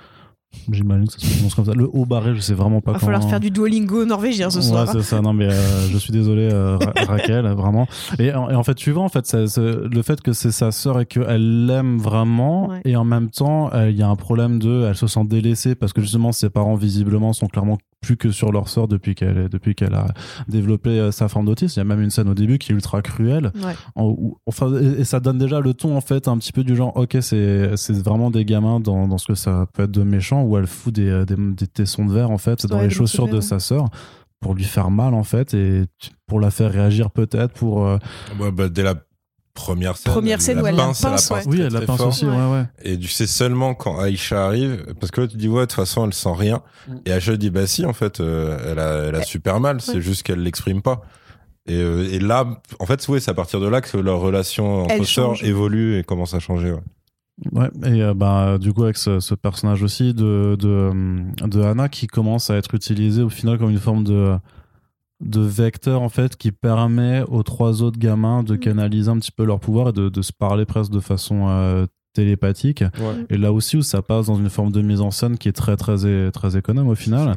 J'imagine 0.71 1.07
que 1.07 1.13
ça 1.13 1.19
se 1.19 1.33
prononce 1.35 1.55
comme 1.55 1.65
ça. 1.65 1.73
Le 1.73 1.89
haut 1.93 2.05
barré, 2.05 2.33
je 2.35 2.39
sais 2.41 2.53
vraiment 2.53 2.81
pas 2.81 2.91
Il 2.91 2.93
va 2.93 2.99
falloir 2.99 3.29
faire 3.29 3.39
du 3.39 3.51
Duolingo 3.51 4.05
norvégien 4.05 4.49
ce 4.49 4.57
Ouais, 4.57 4.63
soir. 4.63 4.89
c'est 4.91 5.01
ça. 5.03 5.21
Non, 5.21 5.33
mais 5.33 5.45
euh, 5.51 5.87
je 5.91 5.97
suis 5.97 6.11
désolé, 6.11 6.49
euh, 6.51 6.77
Ra- 6.77 6.93
Raquel, 7.07 7.45
vraiment. 7.53 7.87
Et, 8.19 8.33
en- 8.33 8.49
et 8.49 8.55
en 8.55 8.63
fait, 8.63 8.75
tu 8.75 8.91
vois, 8.91 9.03
en 9.03 9.09
fait, 9.09 9.25
ça- 9.25 9.37
le 9.45 10.01
fait 10.01 10.21
que 10.21 10.33
c'est 10.33 10.51
sa 10.51 10.71
sœur 10.71 10.99
et 10.99 11.05
qu'elle 11.05 11.65
l'aime 11.65 11.97
vraiment, 11.97 12.69
Ouais. 12.69 12.81
et 12.85 12.95
en 12.95 13.03
même 13.05 13.29
temps, 13.29 13.69
il 13.87 13.95
y 13.95 14.01
a 14.03 14.07
un 14.09 14.15
problème 14.15 14.59
de, 14.59 14.85
elle 14.89 14.95
se 14.95 15.07
sent 15.07 15.25
délaissée 15.25 15.75
parce 15.75 15.93
que 15.93 16.01
justement, 16.01 16.31
ses 16.31 16.49
parents 16.49 16.75
visiblement 16.75 17.33
sont 17.33 17.47
clairement 17.47 17.77
plus 18.05 18.17
que 18.17 18.31
sur 18.31 18.51
leur 18.51 18.69
sœur 18.69 18.87
depuis 18.87 19.15
qu'elle 19.15 19.49
depuis 19.49 19.75
qu'elle 19.75 19.93
a 19.95 20.07
développé 20.47 20.91
euh, 20.91 21.11
sa 21.11 21.27
forme 21.27 21.45
d'autisme. 21.45 21.73
Il 21.75 21.79
y 21.79 21.81
a 21.81 21.85
même 21.85 22.01
une 22.01 22.09
scène 22.11 22.29
au 22.29 22.33
début 22.33 22.57
qui 22.57 22.71
est 22.71 22.75
ultra 22.75 23.01
cruelle. 23.01 23.51
Ouais. 23.55 23.73
En- 23.95 24.05
où- 24.09 24.37
enfin, 24.45 24.71
et, 24.79 25.01
et 25.01 25.03
ça 25.03 25.19
donne 25.19 25.37
déjà 25.37 25.59
le 25.59 25.73
ton 25.73 25.97
en 25.97 26.01
fait 26.01 26.27
un 26.27 26.37
petit 26.37 26.51
peu 26.51 26.63
du 26.63 26.75
genre, 26.75 26.95
ok, 26.95 27.17
c'est 27.21 27.75
c'est 27.75 27.97
vraiment 28.01 28.31
des 28.31 28.45
gamins 28.45 28.79
dans, 28.79 29.07
dans 29.07 29.17
ce 29.17 29.27
que 29.27 29.35
ça 29.35 29.65
peut 29.73 29.83
être 29.83 29.91
de 29.91 30.03
méchant 30.03 30.43
où 30.43 30.57
elle 30.57 30.67
fout 30.67 30.93
des, 30.93 31.09
euh, 31.09 31.25
des, 31.25 31.35
des 31.35 31.67
tessons 31.67 32.05
de 32.05 32.13
verre 32.13 32.31
en 32.31 32.37
fait 32.37 32.65
dans 32.67 32.77
Ouais, 32.77 32.83
les 32.85 32.89
chaussures 32.89 33.27
de 33.27 33.41
sa 33.41 33.59
sœur 33.59 33.89
pour 34.41 34.53
lui 34.53 34.63
faire 34.65 34.91
mal 34.91 35.13
en 35.13 35.23
fait 35.23 35.53
et 35.53 35.85
pour 36.27 36.39
la 36.39 36.51
faire 36.51 36.71
réagir 36.71 37.09
peut-être 37.09 37.53
pour 37.53 37.85
euh, 37.87 37.97
Ouais, 38.39 38.51
bah, 38.51 38.69
dès 38.69 38.83
la 38.83 38.95
première 39.55 39.97
scène. 39.97 40.13
Première 40.13 40.41
scène 40.41 40.61
où 40.61 40.67
elle 40.67 40.75
la 40.75 40.83
pince, 40.93 41.31
ouais. 41.31 41.41
oui 41.47 41.61
elle 41.61 41.73
la 41.73 41.81
pince 41.81 41.97
fort. 41.97 42.07
aussi 42.09 42.25
ouais 42.25 42.31
ouais 42.51 42.65
Et 42.83 42.99
tu 42.99 43.07
sais 43.07 43.25
seulement 43.25 43.73
quand 43.73 43.97
Aïcha 43.99 44.45
arrive, 44.45 44.85
parce 44.99 45.09
que 45.11 45.21
là 45.21 45.27
tu 45.27 45.37
dis 45.37 45.47
ouais 45.47 45.61
de 45.61 45.65
toute 45.65 45.73
façon 45.73 46.05
elle 46.05 46.13
sent 46.13 46.33
rien. 46.35 46.61
Mm. 46.87 46.93
Et 47.07 47.11
Aïcha 47.13 47.35
dit 47.37 47.49
bah 47.49 47.65
si 47.65 47.83
en 47.85 47.93
fait 47.93 48.19
euh, 48.19 48.57
elle 48.71 48.77
a, 48.79 49.07
elle 49.07 49.15
a 49.15 49.23
super 49.23 49.59
mal, 49.59 49.81
c'est 49.81 49.95
Ouais. 49.95 50.01
juste 50.01 50.21
qu'elle 50.23 50.43
l'exprime 50.43 50.81
pas. 50.83 51.01
Et, 51.67 51.77
euh, 51.81 52.07
et 52.11 52.19
là, 52.19 52.45
en 52.79 52.85
fait, 52.85 53.03
oui, 53.07 53.19
c'est 53.19 53.31
à 53.31 53.33
partir 53.33 53.59
de 53.59 53.65
là 53.67 53.81
que 53.81 53.97
leur 53.97 54.19
relation 54.19 54.85
Elle 54.87 54.99
entre 55.01 55.09
sœurs 55.09 55.35
change. 55.37 55.43
évolue 55.43 55.97
et 55.97 56.03
commence 56.03 56.35
à 56.35 56.39
changer. 56.39 56.71
ouais. 56.73 56.79
Ouais, 57.51 57.69
et 57.85 58.03
euh, 58.03 58.13
bah, 58.13 58.57
du 58.59 58.71
coup, 58.71 58.83
avec 58.83 58.97
ce, 58.97 59.19
ce 59.19 59.33
personnage 59.33 59.81
aussi 59.81 60.13
de, 60.13 60.55
de, 60.59 60.91
de 61.47 61.61
Anna 61.63 61.89
qui 61.89 62.05
commence 62.07 62.51
à 62.51 62.55
être 62.55 62.75
utilisé 62.75 63.23
au 63.23 63.29
final 63.29 63.57
comme 63.57 63.71
une 63.71 63.79
forme 63.79 64.03
de, 64.03 64.37
de 65.21 65.41
vecteur 65.41 66.01
en 66.01 66.09
fait 66.09 66.35
qui 66.35 66.51
permet 66.51 67.21
aux 67.29 67.43
trois 67.43 67.81
autres 67.81 67.97
gamins 67.99 68.43
de 68.43 68.55
Mm. 68.55 68.59
canaliser 68.59 69.09
un 69.09 69.17
petit 69.19 69.31
peu 69.31 69.45
leur 69.45 69.59
pouvoir 69.59 69.89
et 69.89 69.93
de, 69.93 70.09
de 70.09 70.21
se 70.21 70.31
parler 70.33 70.65
presque 70.65 70.91
de 70.91 70.99
façon 70.99 71.47
euh, 71.47 71.85
télépathique. 72.13 72.81
Ouais. 72.81 73.25
Et 73.29 73.37
là 73.37 73.51
aussi 73.53 73.77
où 73.77 73.81
ça 73.81 74.01
passe 74.01 74.27
dans 74.27 74.35
une 74.37 74.49
forme 74.49 74.71
de 74.71 74.81
mise 74.81 75.01
en 75.01 75.11
scène 75.11 75.37
qui 75.37 75.47
est 75.49 75.53
très 75.53 75.75
très 75.77 76.31
très 76.31 76.57
économe 76.57 76.87
au 76.89 76.95
final. 76.95 77.35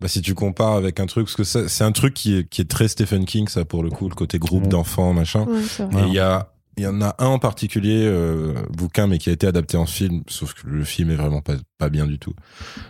Bah, 0.00 0.08
si 0.08 0.20
tu 0.22 0.34
compares 0.34 0.72
avec 0.74 0.98
un 1.00 1.06
truc, 1.06 1.26
parce 1.26 1.36
que 1.36 1.44
c'est 1.68 1.84
un 1.84 1.92
truc 1.92 2.14
qui 2.14 2.36
est, 2.38 2.48
qui 2.48 2.60
est 2.60 2.68
très 2.70 2.88
Stephen 2.88 3.24
King, 3.24 3.48
ça 3.48 3.64
pour 3.64 3.82
le 3.82 3.90
coup, 3.90 4.08
le 4.08 4.14
côté 4.14 4.38
groupe 4.38 4.64
Ouais. 4.64 4.68
d'enfants, 4.68 5.12
machin. 5.14 5.46
Ouais. 5.46 5.60
Et 6.02 6.06
il 6.08 6.12
y 6.12 6.18
a, 6.18 6.50
il 6.76 6.82
y 6.82 6.86
en 6.86 7.00
a 7.00 7.14
un 7.20 7.26
en 7.26 7.38
particulier, 7.38 8.02
euh, 8.04 8.54
bouquin, 8.76 9.06
mais 9.06 9.18
qui 9.18 9.30
a 9.30 9.32
été 9.32 9.46
adapté 9.46 9.76
en 9.76 9.86
film, 9.86 10.22
sauf 10.26 10.52
que 10.54 10.66
le 10.66 10.82
film 10.84 11.10
est 11.10 11.14
vraiment 11.16 11.40
pas, 11.40 11.54
pas 11.78 11.88
bien 11.88 12.06
du 12.06 12.18
tout. 12.18 12.34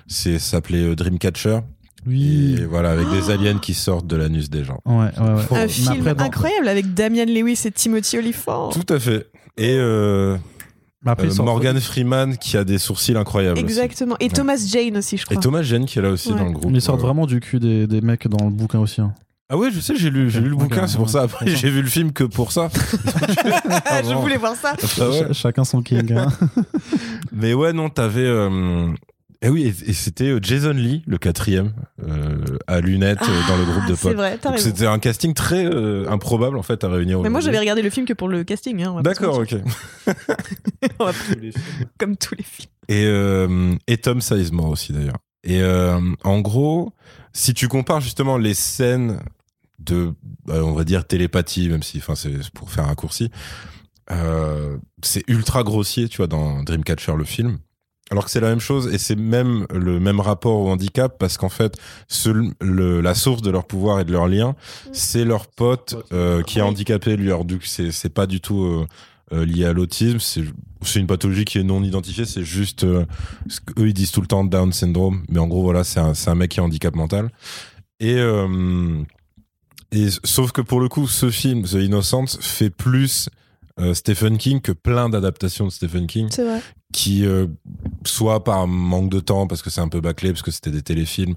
C'est, 0.06 0.38
s'appelait 0.38 0.82
euh, 0.82 0.96
Dreamcatcher. 0.96 1.60
Oui. 2.06 2.56
Et 2.60 2.64
voilà, 2.66 2.90
avec 2.90 3.08
des 3.10 3.30
aliens 3.30 3.58
qui 3.58 3.74
sortent 3.74 4.06
de 4.06 4.16
l'anus 4.16 4.50
des 4.50 4.64
gens. 4.64 4.80
Ouais, 4.86 4.94
ouais, 4.94 5.34
ouais. 5.50 5.58
Un 5.62 5.68
film 5.68 5.92
après, 6.00 6.14
dans- 6.14 6.24
incroyable 6.24 6.68
avec 6.68 6.94
Damian 6.94 7.24
Lewis 7.26 7.60
et 7.64 7.70
Timothy 7.70 8.18
Olyphant. 8.18 8.70
Tout 8.70 8.92
à 8.92 8.98
fait. 8.98 9.26
Et 9.56 9.76
euh, 9.78 10.36
après, 11.06 11.28
euh, 11.28 11.42
Morgan 11.42 11.78
Freeman 11.80 12.36
qui 12.36 12.56
a 12.56 12.64
des 12.64 12.78
sourcils 12.78 13.16
incroyables. 13.16 13.56
aussi. 13.58 13.64
Exactement. 13.64 14.16
Et 14.20 14.24
Ouais. 14.24 14.30
Thomas 14.30 14.56
Jane 14.66 14.96
aussi, 14.98 15.16
je 15.16 15.22
Et 15.22 15.26
crois. 15.26 15.40
Thomas 15.42 15.62
Jane 15.62 15.86
qui 15.86 15.98
est 15.98 16.02
là 16.02 16.10
aussi 16.10 16.32
Ouais. 16.32 16.38
dans 16.38 16.44
le 16.46 16.52
groupe. 16.52 16.70
Mais 16.70 16.78
ils 16.78 16.82
sortent 16.82 16.98
Ouais. 17.00 17.06
vraiment 17.06 17.26
du 17.26 17.40
cul 17.40 17.58
des, 17.60 17.86
des 17.86 18.00
mecs 18.00 18.26
dans 18.28 18.44
le 18.44 18.50
bouquin 18.50 18.80
aussi. 18.80 19.00
hein. 19.00 19.14
Ah 19.50 19.58
ouais, 19.58 19.70
je 19.70 19.78
sais, 19.78 19.94
j'ai 19.94 20.08
lu, 20.08 20.30
j'ai 20.30 20.40
lu 20.40 20.48
le 20.48 20.56
bouquin, 20.56 20.86
c'est 20.86 20.96
pour 20.96 21.04
ouais, 21.06 21.12
ça. 21.12 21.22
Après, 21.22 21.46
j'ai 21.46 21.68
vu 21.68 21.82
le 21.82 21.88
film 21.88 22.12
que 22.12 22.24
pour 22.24 22.50
ça. 22.50 22.70
Ah, 23.84 24.02
je 24.08 24.14
voulais 24.14 24.38
voir 24.38 24.56
ça. 24.56 24.72
Ah 25.00 25.08
ouais. 25.10 25.18
Ch- 25.18 25.32
chacun 25.34 25.64
son 25.64 25.82
king. 25.82 26.12
hein. 26.14 26.28
Mais 27.32 27.52
ouais, 27.52 27.74
non, 27.74 27.90
t'avais. 27.90 28.24
Euh... 28.24 28.88
Eh 29.46 29.50
oui, 29.50 29.74
et, 29.86 29.92
c'était 29.92 30.30
euh, 30.30 30.38
Jason 30.42 30.72
Lee, 30.72 31.02
le 31.06 31.18
quatrième, 31.18 31.74
euh, 32.02 32.42
à 32.66 32.80
lunettes 32.80 33.20
euh, 33.22 33.40
dans 33.48 33.56
le 33.58 33.64
groupe 33.64 33.86
de 33.86 33.92
Ah, 33.92 33.96
C'est 33.96 34.08
potes. 34.08 34.16
vrai, 34.16 34.38
t'as 34.38 34.48
Donc 34.48 34.58
raison. 34.58 34.70
c'était 34.70 34.86
un 34.86 34.98
casting 34.98 35.34
très 35.34 35.66
euh, 35.66 36.08
improbable 36.08 36.56
en 36.56 36.62
fait 36.62 36.82
à 36.82 36.88
réunir. 36.88 37.20
Mais 37.20 37.28
moi, 37.28 37.40
j'avais 37.40 37.58
regardé 37.58 37.82
le 37.82 37.90
film 37.90 38.06
que 38.06 38.14
pour 38.14 38.28
le 38.28 38.42
casting. 38.42 38.82
Hein, 38.82 39.02
D'accord, 39.02 39.38
ok. 39.40 39.54
On 40.98 41.04
va 41.04 41.12
pas- 41.12 41.18
Comme 41.98 42.16
tous 42.16 42.34
les 42.36 42.42
films. 42.42 42.70
Et, 42.88 43.04
euh, 43.04 43.74
et 43.86 43.98
Tom 43.98 44.22
Sizemore 44.22 44.70
aussi 44.70 44.92
d'ailleurs. 44.94 45.18
Et 45.44 45.60
euh, 45.60 46.00
en 46.24 46.40
gros, 46.40 46.94
si 47.34 47.52
tu 47.52 47.68
compares 47.68 48.00
justement 48.00 48.38
les 48.38 48.54
scènes 48.54 49.20
de, 49.78 50.14
euh, 50.48 50.62
on 50.62 50.72
va 50.72 50.84
dire 50.84 51.06
télépathie, 51.06 51.68
même 51.68 51.82
si, 51.82 51.98
enfin, 51.98 52.14
c'est 52.14 52.50
pour 52.52 52.70
faire 52.70 52.84
un 52.84 52.88
raccourci, 52.88 53.30
euh, 54.10 54.78
c'est 55.02 55.22
ultra 55.28 55.62
grossier, 55.62 56.08
tu 56.08 56.16
vois, 56.18 56.28
dans 56.28 56.62
Dreamcatcher 56.62 57.12
le 57.16 57.24
film. 57.24 57.58
Alors 58.10 58.26
que 58.26 58.30
c'est 58.30 58.40
la 58.40 58.50
même 58.50 58.60
chose 58.60 58.92
et 58.92 58.98
c'est 58.98 59.16
même 59.16 59.66
le 59.72 59.98
même 59.98 60.20
rapport 60.20 60.60
au 60.60 60.68
handicap 60.68 61.16
parce 61.18 61.38
qu'en 61.38 61.48
fait, 61.48 61.76
ce- 62.06 62.50
le- 62.60 63.00
la 63.00 63.14
source 63.14 63.40
de 63.42 63.50
leur 63.50 63.64
pouvoir 63.66 63.98
et 64.00 64.04
de 64.04 64.12
leur 64.12 64.28
lien, 64.28 64.54
c'est 64.92 65.24
leur 65.24 65.46
pote 65.46 65.96
euh, 66.12 66.42
qui 66.42 66.58
est 66.58 66.62
handicapé 66.62 67.16
lui. 67.16 67.28
Alors 67.28 67.44
du 67.46 67.58
coup, 67.58 67.64
c'est 67.64 67.90
c'est 67.92 68.10
pas 68.12 68.26
du 68.26 68.40
tout 68.42 68.62
euh, 68.62 68.86
euh, 69.32 69.46
lié 69.46 69.64
à 69.64 69.72
l'autisme, 69.72 70.18
c'est 70.20 70.44
c'est 70.82 71.00
une 71.00 71.06
pathologie 71.06 71.46
qui 71.46 71.56
est 71.58 71.62
non 71.64 71.82
identifiée, 71.82 72.26
c'est 72.26 72.44
juste 72.44 72.84
euh, 72.84 73.06
ce 73.48 73.58
qu'eux 73.60 73.88
ils 73.88 73.94
disent 73.94 74.10
tout 74.12 74.20
le 74.20 74.26
temps 74.26 74.44
Down 74.44 74.70
syndrome, 74.72 75.24
mais 75.30 75.38
en 75.38 75.46
gros 75.48 75.62
voilà, 75.62 75.82
c'est 75.82 75.98
un, 76.00 76.12
c'est 76.12 76.28
un 76.28 76.34
mec 76.34 76.50
qui 76.50 76.60
est 76.60 76.62
handicap 76.62 76.94
mental. 76.94 77.30
Et 78.00 78.16
euh, 78.18 79.02
et 79.92 80.08
sauf 80.24 80.52
que 80.52 80.60
pour 80.60 80.80
le 80.80 80.88
coup, 80.90 81.06
ce 81.08 81.30
film 81.30 81.62
The 81.62 81.74
Innocent 81.74 82.26
fait 82.40 82.68
plus 82.68 83.30
euh, 83.80 83.92
Stephen 83.94 84.38
King 84.38 84.60
que 84.60 84.72
plein 84.72 85.08
d'adaptations 85.08 85.66
de 85.66 85.70
Stephen 85.70 86.06
King 86.06 86.28
vrai. 86.28 86.62
qui 86.92 87.26
euh, 87.26 87.46
soit 88.04 88.44
par 88.44 88.68
manque 88.68 89.10
de 89.10 89.20
temps 89.20 89.46
parce 89.46 89.62
que 89.62 89.70
c'est 89.70 89.80
un 89.80 89.88
peu 89.88 90.00
bâclé 90.00 90.30
parce 90.30 90.42
que 90.42 90.52
c'était 90.52 90.70
des 90.70 90.82
téléfilms 90.82 91.34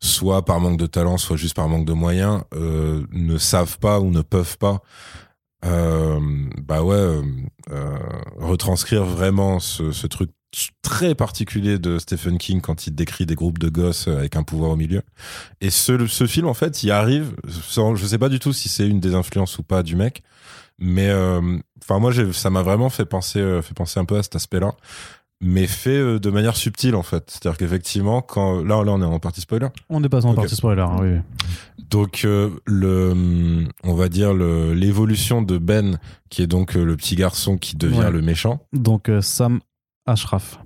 soit 0.00 0.44
par 0.44 0.60
manque 0.60 0.78
de 0.78 0.86
talent 0.86 1.18
soit 1.18 1.36
juste 1.36 1.54
par 1.54 1.68
manque 1.68 1.84
de 1.84 1.92
moyens 1.92 2.42
euh, 2.54 3.04
ne 3.12 3.36
savent 3.36 3.78
pas 3.78 4.00
ou 4.00 4.10
ne 4.10 4.22
peuvent 4.22 4.56
pas 4.56 4.80
euh, 5.66 6.20
bah 6.62 6.82
ouais 6.82 6.96
euh, 6.96 7.98
retranscrire 8.38 9.04
vraiment 9.04 9.60
ce, 9.60 9.92
ce 9.92 10.06
truc 10.06 10.30
très 10.82 11.14
particulier 11.14 11.78
de 11.78 11.98
Stephen 11.98 12.38
King 12.38 12.60
quand 12.60 12.86
il 12.86 12.94
décrit 12.94 13.26
des 13.26 13.34
groupes 13.34 13.58
de 13.58 13.68
gosses 13.68 14.08
avec 14.08 14.36
un 14.36 14.42
pouvoir 14.42 14.70
au 14.70 14.76
milieu 14.76 15.02
et 15.60 15.68
ce, 15.68 16.06
ce 16.06 16.26
film 16.26 16.46
en 16.46 16.54
fait 16.54 16.82
il 16.82 16.90
arrive 16.90 17.34
sans, 17.48 17.94
je 17.94 18.06
sais 18.06 18.18
pas 18.18 18.28
du 18.28 18.38
tout 18.38 18.52
si 18.54 18.68
c'est 18.68 18.86
une 18.86 19.00
des 19.00 19.14
influences 19.14 19.58
ou 19.58 19.62
pas 19.62 19.82
du 19.82 19.96
mec 19.96 20.22
mais 20.78 21.08
euh, 21.08 21.58
enfin 21.82 21.98
moi 21.98 22.12
ça 22.32 22.50
m'a 22.50 22.62
vraiment 22.62 22.90
fait 22.90 23.04
penser 23.04 23.38
euh, 23.40 23.62
fait 23.62 23.74
penser 23.74 24.00
un 24.00 24.04
peu 24.04 24.16
à 24.18 24.22
cet 24.22 24.36
aspect 24.36 24.60
là 24.60 24.72
mais 25.40 25.66
fait 25.66 25.90
euh, 25.98 26.18
de 26.18 26.30
manière 26.30 26.56
subtile 26.56 26.94
en 26.94 27.02
fait 27.02 27.24
c'est 27.28 27.46
à 27.46 27.50
dire 27.50 27.58
qu'effectivement 27.58 28.22
quand 28.22 28.62
là 28.64 28.82
là 28.84 28.92
on 28.92 29.00
est 29.02 29.04
en 29.04 29.18
partie 29.18 29.40
spoiler 29.40 29.68
On 29.90 30.02
est 30.02 30.08
passé 30.08 30.26
en 30.26 30.34
partie 30.34 30.56
spoiler. 30.56 30.82
hein, 30.82 30.96
oui. 31.00 31.18
donc 31.90 32.22
euh, 32.24 32.50
le 32.66 33.66
on 33.84 33.94
va 33.94 34.08
dire 34.08 34.32
l'évolution 34.34 35.42
de 35.42 35.58
Ben 35.58 35.98
qui 36.30 36.42
est 36.42 36.46
donc 36.46 36.74
le 36.74 36.96
petit 36.96 37.16
garçon 37.16 37.56
qui 37.58 37.76
devient 37.76 37.98
Ouais. 37.98 38.10
le 38.10 38.22
méchant 38.22 38.60
Donc 38.72 39.08
euh, 39.08 39.20
Sam 39.20 39.60
Ashraf. 40.06 40.58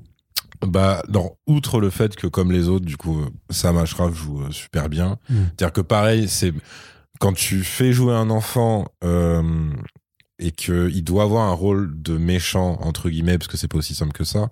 bah 0.67 1.03
non, 1.09 1.31
outre 1.47 1.81
le 1.81 1.91
fait 1.91 2.17
que 2.17 2.27
comme 2.27 2.51
les 2.53 2.69
autres 2.69 2.85
du 2.87 2.97
coup 2.97 3.21
Sam 3.51 3.77
Ashraf 3.79 4.15
joue 4.15 4.43
euh, 4.43 4.51
super 4.51 4.89
bien 4.89 5.19
Mm. 5.29 5.35
c'est 5.59 5.65
à 5.65 5.67
dire 5.69 5.73
que 5.73 5.81
pareil 5.81 6.29
c'est 6.29 6.53
quand 7.19 7.33
tu 7.33 7.65
fais 7.65 7.93
jouer 7.93 8.15
un 8.15 8.31
enfant 8.31 8.87
euh, 9.05 9.71
et 10.39 10.51
que 10.53 10.91
il 10.93 11.03
doit 11.03 11.25
avoir 11.25 11.49
un 11.49 11.53
rôle 11.53 12.01
de 12.01 12.17
méchant 12.17 12.79
entre 12.81 13.11
guillemets 13.11 13.39
parce 13.39 13.49
que 13.49 13.57
c'est 13.57 13.69
pas 13.69 13.79
aussi 13.79 13.95
simple 13.95 14.13
que 14.13 14.25
ça 14.25 14.51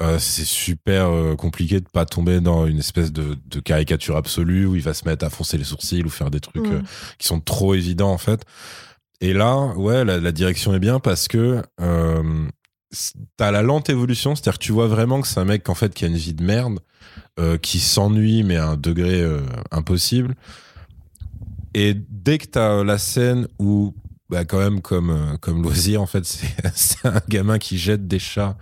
euh, 0.00 0.18
c'est 0.18 0.44
super 0.44 1.08
euh, 1.08 1.36
compliqué 1.36 1.80
de 1.80 1.88
pas 1.88 2.04
tomber 2.04 2.40
dans 2.40 2.66
une 2.66 2.78
espèce 2.78 3.12
de, 3.12 3.38
de 3.46 3.60
caricature 3.60 4.16
absolue 4.16 4.66
où 4.66 4.74
il 4.74 4.82
va 4.82 4.92
se 4.92 5.04
mettre 5.06 5.24
à 5.24 5.30
foncer 5.30 5.56
les 5.56 5.64
sourcils 5.64 6.02
ou 6.02 6.10
faire 6.10 6.32
des 6.32 6.40
trucs 6.40 6.66
euh, 6.66 6.82
qui 7.18 7.28
sont 7.28 7.40
trop 7.40 7.74
évidents 7.74 8.10
en 8.10 8.18
fait. 8.18 8.44
Et 9.20 9.32
là, 9.32 9.56
ouais, 9.76 10.04
la, 10.04 10.18
la 10.18 10.32
direction 10.32 10.74
est 10.74 10.80
bien 10.80 10.98
parce 10.98 11.28
que 11.28 11.62
euh, 11.80 12.48
t'as 13.36 13.50
la 13.50 13.62
lente 13.62 13.88
évolution, 13.88 14.34
c'est-à-dire 14.34 14.58
que 14.58 14.64
tu 14.64 14.72
vois 14.72 14.88
vraiment 14.88 15.20
que 15.20 15.28
c'est 15.28 15.40
un 15.40 15.44
mec 15.44 15.68
en 15.68 15.74
fait 15.74 15.94
qui 15.94 16.04
a 16.04 16.08
une 16.08 16.16
vie 16.16 16.34
de 16.34 16.44
merde, 16.44 16.80
euh, 17.38 17.56
qui 17.58 17.78
s'ennuie 17.78 18.42
mais 18.42 18.56
à 18.56 18.70
un 18.70 18.76
degré 18.76 19.20
euh, 19.20 19.40
impossible. 19.70 20.34
Et 21.74 21.94
dès 21.94 22.38
que 22.38 22.46
t'as 22.46 22.84
la 22.84 22.98
scène 22.98 23.48
où, 23.58 23.94
bah 24.30 24.44
quand 24.44 24.58
même 24.58 24.80
comme 24.80 25.10
euh, 25.10 25.36
comme 25.40 25.62
loisir 25.62 26.00
en 26.00 26.06
fait, 26.06 26.24
c'est 26.24 26.48
c'est 26.74 27.06
un 27.06 27.20
gamin 27.28 27.58
qui 27.58 27.78
jette 27.78 28.06
des 28.06 28.18
chats 28.18 28.56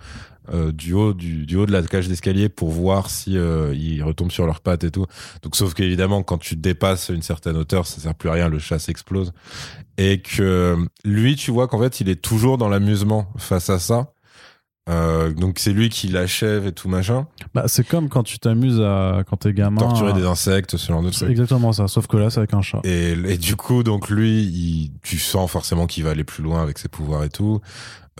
euh, 0.53 0.73
du 0.73 0.91
haut 0.91 1.13
du, 1.13 1.45
du 1.45 1.55
haut 1.55 1.65
de 1.65 1.71
la 1.71 1.81
cage 1.83 2.09
d'escalier 2.09 2.49
pour 2.49 2.69
voir 2.69 3.09
si 3.09 3.37
euh, 3.37 3.73
ils 3.73 4.03
retombent 4.03 4.31
sur 4.31 4.45
leurs 4.45 4.59
pattes 4.59 4.83
et 4.83 4.91
tout. 4.91 5.05
Donc 5.41 5.55
sauf 5.55 5.73
qu'évidemment 5.73 6.21
quand 6.21 6.37
tu 6.37 6.57
dépasses 6.57 7.09
une 7.09 7.21
certaine 7.21 7.55
hauteur, 7.55 7.87
ça 7.87 8.01
sert 8.01 8.15
plus 8.15 8.29
à 8.29 8.33
rien, 8.33 8.49
le 8.49 8.59
chat 8.59 8.77
s'explose. 8.77 9.31
Et 9.97 10.21
que 10.21 10.75
lui, 11.05 11.35
tu 11.35 11.51
vois 11.51 11.67
qu'en 11.67 11.79
fait, 11.79 12.01
il 12.01 12.09
est 12.09 12.21
toujours 12.21 12.57
dans 12.57 12.67
l'amusement 12.67 13.31
face 13.37 13.69
à 13.69 13.79
ça. 13.79 14.13
Euh, 14.89 15.31
donc 15.31 15.59
c'est 15.59 15.71
lui 15.71 15.87
qui 15.87 16.09
l'achève 16.09 16.67
et 16.67 16.73
tout 16.73 16.89
machin. 16.89 17.25
Bah, 17.53 17.63
c'est 17.67 17.87
comme 17.87 18.09
quand 18.09 18.23
tu 18.23 18.37
t'amuses 18.37 18.81
à 18.81 19.23
quand 19.29 19.37
t'es 19.37 19.53
gamin. 19.53 19.77
Torturer 19.79 20.09
à- 20.11 20.13
des 20.13 20.25
insectes, 20.25 20.75
ce 20.75 20.87
genre 20.91 21.01
de 21.01 21.09
exactement 21.29 21.71
ça, 21.71 21.87
sauf 21.87 22.07
que 22.07 22.17
là 22.17 22.29
c'est 22.29 22.39
avec 22.39 22.53
un 22.53 22.61
chat. 22.61 22.81
Et, 22.83 23.11
et 23.11 23.37
du 23.37 23.55
coup, 23.55 23.83
donc 23.83 24.09
lui, 24.09 24.41
il, 24.43 24.91
tu 25.01 25.17
sens 25.17 25.49
forcément 25.49 25.87
qu'il 25.87 26.03
va 26.03 26.09
aller 26.09 26.25
plus 26.25 26.43
loin 26.43 26.61
avec 26.61 26.77
ses 26.79 26.89
pouvoirs 26.89 27.23
et 27.23 27.29
tout. 27.29 27.61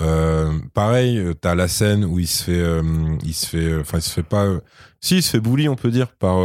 Euh, 0.02 0.52
pareil, 0.74 1.20
euh, 1.20 1.34
t'as 1.36 1.54
la 1.54 1.68
scène 1.68 2.04
où 2.04 2.18
il 2.18 2.28
se 2.28 2.44
fait, 2.44 2.60
euh, 2.60 2.82
il 3.24 3.34
se 3.34 3.46
fait, 3.46 3.80
enfin, 3.80 4.00
il 4.00 4.02
se 4.02 4.10
fait 4.10 4.24
pas, 4.24 4.46
euh, 4.46 4.60
si, 5.02 5.18
il 5.18 5.22
se 5.22 5.30
fait 5.30 5.40
bully, 5.40 5.70
on 5.70 5.76
peut 5.76 5.92
dire, 5.92 6.08
par 6.16 6.36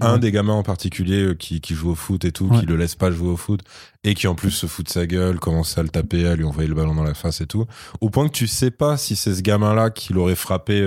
un 0.00 0.18
des 0.18 0.30
gamins 0.30 0.52
en 0.54 0.62
particulier 0.62 1.34
qui, 1.36 1.60
qui 1.60 1.74
joue 1.74 1.90
au 1.90 1.94
foot 1.96 2.24
et 2.24 2.30
tout, 2.30 2.46
Ouais. 2.48 2.60
qui 2.60 2.66
le 2.66 2.76
laisse 2.76 2.94
pas 2.94 3.10
jouer 3.10 3.28
au 3.30 3.36
foot 3.36 3.60
et 4.04 4.14
qui 4.14 4.28
en 4.28 4.36
plus 4.36 4.52
se 4.52 4.66
fout 4.66 4.86
de 4.86 4.90
sa 4.90 5.06
gueule, 5.06 5.40
commence 5.40 5.76
à 5.78 5.82
le 5.82 5.88
taper, 5.88 6.28
à 6.28 6.36
lui 6.36 6.44
envoyer 6.44 6.68
le 6.68 6.74
ballon 6.76 6.94
dans 6.94 7.02
la 7.02 7.14
face 7.14 7.40
et 7.40 7.46
tout, 7.46 7.64
au 8.00 8.08
point 8.10 8.28
que 8.28 8.32
tu 8.32 8.46
sais 8.46 8.70
pas 8.70 8.96
si 8.96 9.16
c'est 9.16 9.34
ce 9.34 9.42
gamin-là 9.42 9.90
qui 9.90 10.12
l'aurait 10.12 10.36
frappé 10.36 10.86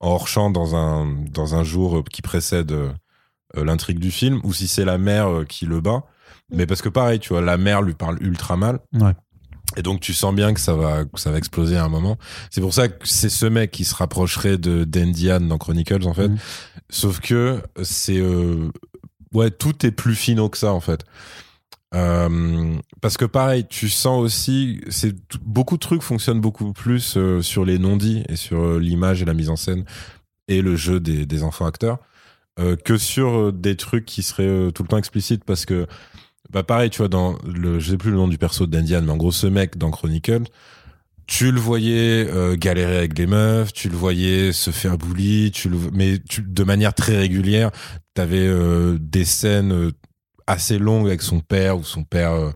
en 0.00 0.08
hors 0.08 0.26
champ 0.26 0.50
dans 0.50 0.74
un 0.74 1.06
dans 1.30 1.54
un 1.54 1.62
jour 1.64 2.02
qui 2.10 2.22
précède 2.22 2.74
l'intrigue 3.54 3.98
du 4.00 4.10
film 4.10 4.40
ou 4.42 4.52
si 4.52 4.66
c'est 4.68 4.84
la 4.84 4.98
mère 4.98 5.44
qui 5.48 5.66
le 5.66 5.80
bat. 5.80 6.02
Mais 6.50 6.66
parce 6.66 6.80
que 6.82 6.88
pareil, 6.88 7.18
tu 7.20 7.28
vois, 7.30 7.42
la 7.42 7.58
mère 7.58 7.82
lui 7.82 7.94
parle 7.94 8.16
ultra 8.22 8.56
mal. 8.56 8.80
Ouais. 8.94 9.12
Et 9.76 9.82
donc 9.82 10.00
tu 10.00 10.14
sens 10.14 10.34
bien 10.34 10.54
que 10.54 10.60
ça 10.60 10.74
va 10.74 11.04
que 11.04 11.20
ça 11.20 11.30
va 11.30 11.38
exploser 11.38 11.76
à 11.76 11.84
un 11.84 11.88
moment. 11.88 12.16
C'est 12.50 12.60
pour 12.60 12.72
ça 12.72 12.88
que 12.88 13.06
c'est 13.06 13.28
ce 13.28 13.46
mec 13.46 13.70
qui 13.70 13.84
se 13.84 13.94
rapprocherait 13.94 14.56
de 14.56 14.84
d'Endian 14.84 15.40
dans 15.40 15.58
Chronicles 15.58 16.06
en 16.06 16.14
fait. 16.14 16.28
Mhm. 16.28 16.38
Sauf 16.90 17.20
que 17.20 17.62
c'est 17.82 18.18
euh, 18.18 18.70
ouais 19.34 19.50
tout 19.50 19.84
est 19.84 19.90
plus 19.90 20.14
finaux 20.14 20.48
que 20.48 20.58
ça 20.58 20.72
en 20.72 20.80
fait. 20.80 21.04
Euh, 21.94 22.76
parce 23.00 23.16
que 23.16 23.24
pareil, 23.24 23.66
tu 23.68 23.88
sens 23.88 24.22
aussi, 24.22 24.80
c'est 24.90 25.14
beaucoup 25.40 25.76
de 25.76 25.80
trucs 25.80 26.02
fonctionnent 26.02 26.40
beaucoup 26.40 26.74
plus 26.74 27.16
euh, 27.16 27.40
sur 27.40 27.64
les 27.64 27.78
non-dits 27.78 28.24
et 28.28 28.36
sur 28.36 28.78
l'image 28.78 29.22
et 29.22 29.24
la 29.24 29.32
mise 29.32 29.48
en 29.48 29.56
scène 29.56 29.84
et 30.48 30.60
le 30.60 30.76
jeu 30.76 31.00
des, 31.00 31.24
des 31.24 31.42
enfants 31.42 31.66
acteurs 31.66 31.98
que 32.84 32.98
sur 32.98 33.52
des 33.52 33.76
trucs 33.76 34.04
qui 34.04 34.24
seraient 34.24 34.72
tout 34.72 34.82
le 34.82 34.88
temps 34.88 34.98
explicites 34.98 35.44
parce 35.44 35.64
que 35.64 35.86
bah 36.50 36.62
pareil, 36.62 36.90
tu 36.90 36.98
vois 36.98 37.08
dans 37.08 37.36
le 37.44 37.78
je 37.78 37.90
sais 37.90 37.98
plus 37.98 38.10
le 38.10 38.16
nom 38.16 38.28
du 38.28 38.38
perso 38.38 38.66
d'Indian 38.66 39.02
mais 39.02 39.12
en 39.12 39.16
gros 39.16 39.32
ce 39.32 39.46
mec 39.46 39.76
dans 39.76 39.90
Chronicle 39.90 40.44
tu 41.28 41.52
le 41.52 41.60
voyais 41.60 42.26
euh, 42.26 42.56
galérer 42.56 42.96
avec 42.96 43.16
les 43.18 43.26
meufs, 43.26 43.74
tu 43.74 43.90
le 43.90 43.96
voyais 43.96 44.50
se 44.52 44.70
faire 44.70 44.96
bully, 44.96 45.52
tu 45.52 45.68
le, 45.68 45.76
mais 45.92 46.18
tu, 46.26 46.40
de 46.40 46.64
manière 46.64 46.94
très 46.94 47.18
régulière. 47.18 47.70
T'avais 48.14 48.46
euh, 48.46 48.96
des 48.98 49.26
scènes 49.26 49.72
euh, 49.72 49.92
assez 50.46 50.78
longues 50.78 51.06
avec 51.06 51.20
son 51.20 51.40
père 51.40 51.76
où 51.76 51.84
son 51.84 52.02
père 52.02 52.32
euh, 52.32 52.50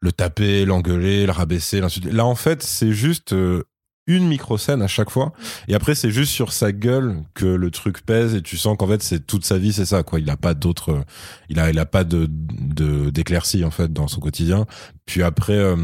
le 0.00 0.10
tapait, 0.10 0.64
l'engueulait, 0.64 1.26
le 1.26 1.32
rabaissait, 1.32 1.80
l'insultait. 1.80 2.10
Là, 2.10 2.24
en 2.24 2.34
fait, 2.34 2.62
c'est 2.62 2.92
juste 2.92 3.34
euh, 3.34 3.64
une 4.08 4.26
micro-scène 4.26 4.82
à 4.82 4.88
chaque 4.88 5.10
fois. 5.10 5.32
Et 5.68 5.74
après, 5.76 5.94
c'est 5.94 6.10
juste 6.10 6.32
sur 6.32 6.52
sa 6.52 6.72
gueule 6.72 7.22
que 7.34 7.44
le 7.46 7.70
truc 7.70 8.04
pèse 8.04 8.34
et 8.34 8.42
tu 8.42 8.56
sens 8.56 8.76
qu'en 8.76 8.88
fait, 8.88 9.02
c'est 9.02 9.24
toute 9.26 9.44
sa 9.44 9.58
vie, 9.58 9.72
c'est 9.72 9.84
ça, 9.84 10.02
quoi. 10.02 10.18
Il 10.18 10.28
a 10.30 10.36
pas 10.36 10.54
d'autre, 10.54 11.04
il 11.48 11.60
a, 11.60 11.70
il 11.70 11.78
a 11.78 11.86
pas 11.86 12.02
de, 12.02 12.26
de, 12.28 13.10
d'éclaircie, 13.10 13.64
en 13.64 13.70
fait, 13.70 13.92
dans 13.92 14.08
son 14.08 14.18
quotidien. 14.20 14.66
Puis 15.06 15.22
après, 15.22 15.52
euh, 15.58 15.76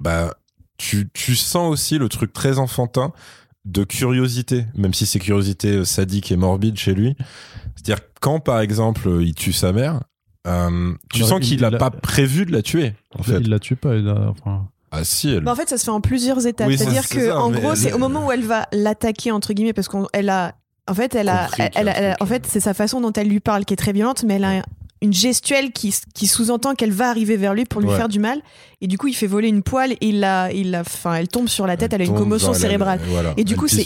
bah, 0.00 0.34
tu, 0.78 1.08
tu 1.12 1.36
sens 1.36 1.70
aussi 1.70 1.98
le 1.98 2.08
truc 2.08 2.32
très 2.32 2.58
enfantin 2.58 3.12
de 3.64 3.82
curiosité, 3.84 4.66
même 4.76 4.94
si 4.94 5.06
c'est 5.06 5.18
curiosité 5.18 5.68
euh, 5.78 5.84
sadique 5.84 6.30
et 6.30 6.36
morbide 6.36 6.78
chez 6.78 6.94
lui. 6.94 7.16
C'est-à-dire, 7.74 8.04
quand 8.20 8.38
par 8.40 8.60
exemple, 8.60 9.18
il 9.20 9.34
tue 9.34 9.52
sa 9.52 9.72
mère, 9.72 10.04
euh, 10.46 10.94
tu 11.12 11.22
Non, 11.22 11.26
sens 11.26 11.38
il- 11.42 11.48
qu'il 11.48 11.64
a 11.64 11.68
il 11.70 11.74
a- 11.74 11.78
pas 11.78 11.90
prévu 11.90 12.46
de 12.46 12.52
la 12.52 12.62
tuer, 12.62 12.94
en 13.18 13.24
fait. 13.24 13.38
Il 13.40 13.50
la 13.50 13.58
tue 13.58 13.74
pas. 13.74 13.96
Il 13.96 14.08
a, 14.08 14.30
enfin, 14.30 14.68
Ah 14.98 15.04
si, 15.04 15.30
elle... 15.30 15.40
Bah, 15.40 15.52
en 15.52 15.56
fait, 15.56 15.68
ça 15.68 15.78
se 15.78 15.84
fait 15.84 15.90
en 15.90 16.00
plusieurs 16.00 16.46
étapes. 16.46 16.68
Oui, 16.68 16.78
C'est-à-dire 16.78 17.02
c'est 17.04 17.16
que, 17.16 17.26
ça, 17.28 17.38
en 17.40 17.50
gros, 17.50 17.70
elle- 17.72 17.76
c'est 17.76 17.92
au 17.92 17.98
moment 17.98 18.26
où 18.26 18.32
elle 18.32 18.44
va 18.44 18.66
l'attaquer 18.72 19.30
entre 19.32 19.52
guillemets, 19.52 19.72
parce 19.72 19.88
qu'elle 19.88 20.28
a, 20.30 20.54
en 20.88 20.94
fait, 20.94 21.14
elle 21.14 21.28
a, 21.28 21.48
elle, 21.58 21.70
elle- 21.74 21.88
elle- 21.96 22.16
en 22.20 22.26
fait, 22.26 22.46
c'est 22.48 22.60
sa 22.60 22.74
façon 22.74 23.00
dont 23.00 23.12
elle 23.12 23.28
lui 23.28 23.40
parle 23.40 23.64
qui 23.64 23.74
est 23.74 23.76
très 23.76 23.92
violente, 23.92 24.24
mais 24.24 24.34
elle 24.34 24.44
a 24.44 24.62
une 25.02 25.12
gestuelle 25.12 25.72
qui, 25.72 25.94
qui 26.14 26.26
sous-entend 26.26 26.74
qu'elle 26.74 26.90
va 26.92 27.10
arriver 27.10 27.36
vers 27.36 27.52
lui 27.54 27.64
pour 27.66 27.80
lui 27.80 27.88
Ouais. 27.88 27.96
faire 27.96 28.08
du 28.08 28.18
mal. 28.18 28.40
Et 28.80 28.86
du 28.86 28.98
coup, 28.98 29.08
il 29.08 29.14
fait 29.14 29.26
voler 29.26 29.48
une 29.48 29.62
poêle 29.62 29.92
et 29.92 30.08
il 30.08 30.20
la, 30.20 30.50
il 30.52 30.70
la, 30.70 30.80
enfin, 30.80 31.14
elle 31.14 31.28
tombe 31.28 31.48
sur 31.48 31.66
la 31.66 31.76
tête. 31.76 31.92
Elle, 31.92 32.02
a 32.02 32.04
une 32.04 32.14
commotion 32.14 32.52
cérébrale. 32.54 33.00
voilà. 33.08 33.32
Et 33.36 33.44
du 33.44 33.52
Elle 33.54 33.58
coup, 33.58 33.68
c'est- 33.68 33.84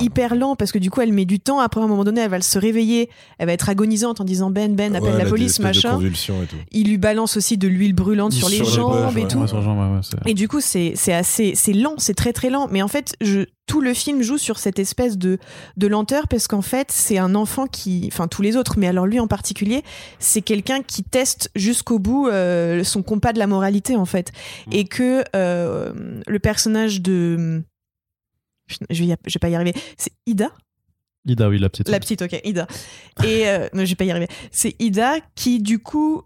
hyper 0.00 0.34
lent 0.36 0.56
parce 0.56 0.72
que 0.72 0.78
du 0.78 0.90
coup, 0.90 1.00
elle 1.00 1.12
met 1.12 1.24
du 1.24 1.40
temps. 1.40 1.60
Après, 1.60 1.80
à 1.80 1.84
un 1.84 1.86
moment 1.88 2.04
donné, 2.04 2.20
elle 2.20 2.30
va 2.30 2.40
se 2.40 2.58
réveiller. 2.58 3.08
Elle 3.38 3.46
va 3.46 3.52
être 3.52 3.68
agonisante 3.68 4.20
en 4.20 4.24
disant 4.24 4.50
Ben, 4.50 4.74
Ben, 4.74 4.94
appelle 4.96 5.16
la 5.16 5.24
police, 5.26 5.58
machin. 5.60 5.98
Il 6.72 6.88
lui 6.88 6.98
balance 6.98 7.36
aussi 7.36 7.56
de 7.58 7.68
l'huile 7.68 7.92
brûlante 7.94 8.32
sur 8.32 8.48
les 8.48 8.56
Sur 8.56 8.66
les 8.66 8.70
jambes 8.72 9.16
et 9.16 9.22
ouais, 9.22 9.28
tout. 9.28 9.38
Et 10.26 10.34
du 10.34 10.48
coup, 10.48 10.60
c'est 10.60 10.92
c'est 10.96 11.12
assez, 11.12 11.52
c'est 11.54 11.72
lent, 11.72 11.94
c'est 11.98 12.14
très 12.14 12.32
très 12.32 12.50
lent. 12.50 12.68
Mais 12.70 12.82
en 12.82 12.88
fait, 12.88 13.14
je, 13.20 13.44
tout 13.66 13.80
le 13.80 13.94
film 13.94 14.22
joue 14.22 14.36
sur 14.38 14.58
cette 14.58 14.78
espèce 14.78 15.16
de, 15.16 15.38
de 15.76 15.86
lenteur 15.86 16.28
parce 16.28 16.48
qu'en 16.48 16.60
fait, 16.62 16.90
c'est 16.92 17.16
un 17.18 17.34
enfant 17.34 17.66
qui, 17.66 18.08
enfin 18.12 18.28
tous 18.28 18.42
les 18.42 18.56
autres, 18.56 18.78
mais 18.78 18.86
alors 18.86 19.06
lui 19.06 19.18
en 19.20 19.26
particulier, 19.26 19.82
c'est 20.18 20.42
quelqu'un 20.42 20.82
qui 20.82 21.02
teste 21.02 21.50
jusqu'au 21.56 21.98
bout 21.98 22.28
euh, 22.28 22.84
son 22.84 23.02
compas 23.02 23.32
de 23.32 23.38
la 23.38 23.46
moralité 23.46 23.96
en 23.96 24.04
fait, 24.04 24.32
et 24.70 24.84
que 24.84 25.24
euh, 25.34 26.20
le 26.26 26.38
personnage 26.38 27.00
de, 27.00 27.62
je 28.90 29.02
vais, 29.02 29.06
y- 29.06 29.16
je 29.26 29.32
vais 29.34 29.40
pas 29.40 29.48
y 29.48 29.54
arriver, 29.54 29.74
c'est 29.96 30.12
Ida? 30.26 30.50
Ida, 31.26 31.48
oui, 31.48 31.58
la 31.58 31.70
petite. 31.70 31.88
La 31.88 32.00
petite, 32.00 32.20
ok, 32.20 32.38
Ida. 32.44 32.66
Et 33.24 33.48
euh, 33.48 33.66
non, 33.72 33.86
je 33.86 33.90
vais 33.90 33.94
pas 33.96 34.04
y 34.04 34.10
arriver. 34.10 34.28
C'est 34.50 34.76
Ida 34.78 35.20
qui, 35.34 35.58
du 35.62 35.78
coup, 35.78 36.22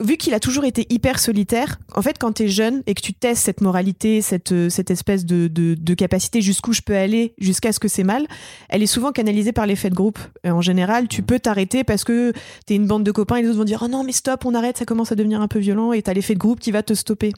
vu 0.00 0.16
qu'il 0.16 0.34
a 0.34 0.40
toujours 0.40 0.64
été 0.64 0.86
hyper 0.90 1.18
solitaire, 1.18 1.78
en 1.94 2.02
fait, 2.02 2.16
quand 2.18 2.32
t'es 2.32 2.48
jeune 2.48 2.82
et 2.86 2.94
que 2.94 3.02
tu 3.02 3.12
testes 3.12 3.44
cette 3.44 3.60
moralité, 3.60 4.22
cette, 4.22 4.52
euh, 4.52 4.68
cette 4.68 4.90
espèce 4.90 5.24
de, 5.24 5.48
de, 5.48 5.74
de 5.74 5.94
capacité 5.94 6.40
jusqu'où 6.40 6.72
je 6.72 6.82
peux 6.82 6.96
aller, 6.96 7.34
jusqu'à 7.38 7.72
ce 7.72 7.78
que 7.78 7.88
c'est 7.88 8.04
mal, 8.04 8.26
elle 8.68 8.82
est 8.82 8.86
souvent 8.86 9.12
canalisée 9.12 9.52
par 9.52 9.66
l'effet 9.66 9.90
de 9.90 9.94
groupe. 9.94 10.18
Et 10.44 10.50
en 10.50 10.60
général, 10.60 11.08
tu 11.08 11.22
peux 11.22 11.38
t'arrêter 11.38 11.84
parce 11.84 12.04
que 12.04 12.32
t'es 12.66 12.74
une 12.74 12.86
bande 12.86 13.04
de 13.04 13.12
copains 13.12 13.36
et 13.36 13.42
les 13.42 13.48
autres 13.48 13.58
vont 13.58 13.64
dire 13.64 13.82
Oh 13.84 13.88
non, 13.88 14.04
mais 14.04 14.12
stop, 14.12 14.44
on 14.44 14.54
arrête, 14.54 14.78
ça 14.78 14.84
commence 14.84 15.12
à 15.12 15.14
devenir 15.14 15.40
un 15.40 15.48
peu 15.48 15.58
violent 15.58 15.92
et 15.92 16.02
t'as 16.02 16.14
l'effet 16.14 16.34
de 16.34 16.38
groupe 16.38 16.60
qui 16.60 16.70
va 16.70 16.82
te 16.82 16.94
stopper. 16.94 17.32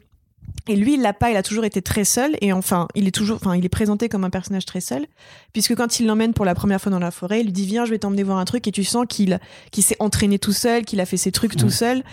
Et 0.69 0.75
lui, 0.77 0.93
il 0.93 1.01
l'a 1.01 1.11
pas, 1.13 1.29
il 1.29 1.35
a 1.35 1.43
toujours 1.43 1.65
été 1.65 1.81
très 1.81 2.05
seul 2.05 2.37
et 2.39 2.53
enfin, 2.53 2.87
il 2.95 3.07
est 3.07 3.11
toujours, 3.11 3.35
enfin, 3.35 3.55
il 3.55 3.65
est 3.65 3.69
présenté 3.69 4.07
comme 4.07 4.23
un 4.23 4.29
personnage 4.29 4.65
très 4.65 4.79
seul, 4.79 5.05
puisque 5.51 5.75
quand 5.75 5.99
il 5.99 6.05
l'emmène 6.05 6.33
pour 6.33 6.45
la 6.45 6.55
première 6.55 6.79
fois 6.81 6.89
dans 6.89 6.99
la 6.99 7.11
forêt, 7.11 7.41
il 7.41 7.47
lui 7.47 7.51
dit 7.51 7.65
viens, 7.65 7.83
je 7.83 7.89
vais 7.89 7.99
t'emmener 7.99 8.23
voir 8.23 8.37
un 8.37 8.45
truc 8.45 8.65
et 8.67 8.71
tu 8.71 8.85
sens 8.85 9.05
qu'il, 9.09 9.39
qu'il 9.71 9.83
s'est 9.83 9.97
entraîné 9.99 10.39
tout 10.39 10.53
seul, 10.53 10.85
qu'il 10.85 11.01
a 11.01 11.05
fait 11.05 11.17
ses 11.17 11.31
trucs 11.33 11.57
tout 11.57 11.65
Ouais. 11.65 11.71
seul 11.71 12.03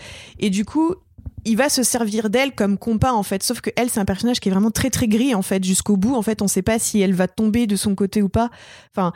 et 0.40 0.50
du 0.50 0.64
coup, 0.64 0.94
il 1.44 1.56
va 1.56 1.68
se 1.68 1.82
servir 1.82 2.28
d'elle 2.28 2.52
comme 2.54 2.76
compas 2.76 3.12
en 3.12 3.22
fait, 3.22 3.42
sauf 3.42 3.60
que 3.60 3.70
elle, 3.76 3.88
c'est 3.88 4.00
un 4.00 4.04
personnage 4.04 4.40
qui 4.40 4.48
est 4.48 4.52
vraiment 4.52 4.70
très 4.72 4.90
très 4.90 5.06
gris 5.06 5.34
en 5.34 5.42
fait 5.42 5.62
jusqu'au 5.64 5.96
bout. 5.96 6.14
En 6.14 6.22
fait, 6.22 6.42
on 6.42 6.48
sait 6.48 6.60
pas 6.62 6.78
si 6.78 7.00
elle 7.00 7.14
va 7.14 7.28
tomber 7.28 7.66
de 7.66 7.76
son 7.76 7.94
côté 7.94 8.20
ou 8.20 8.28
pas. 8.28 8.50
Enfin. 8.94 9.12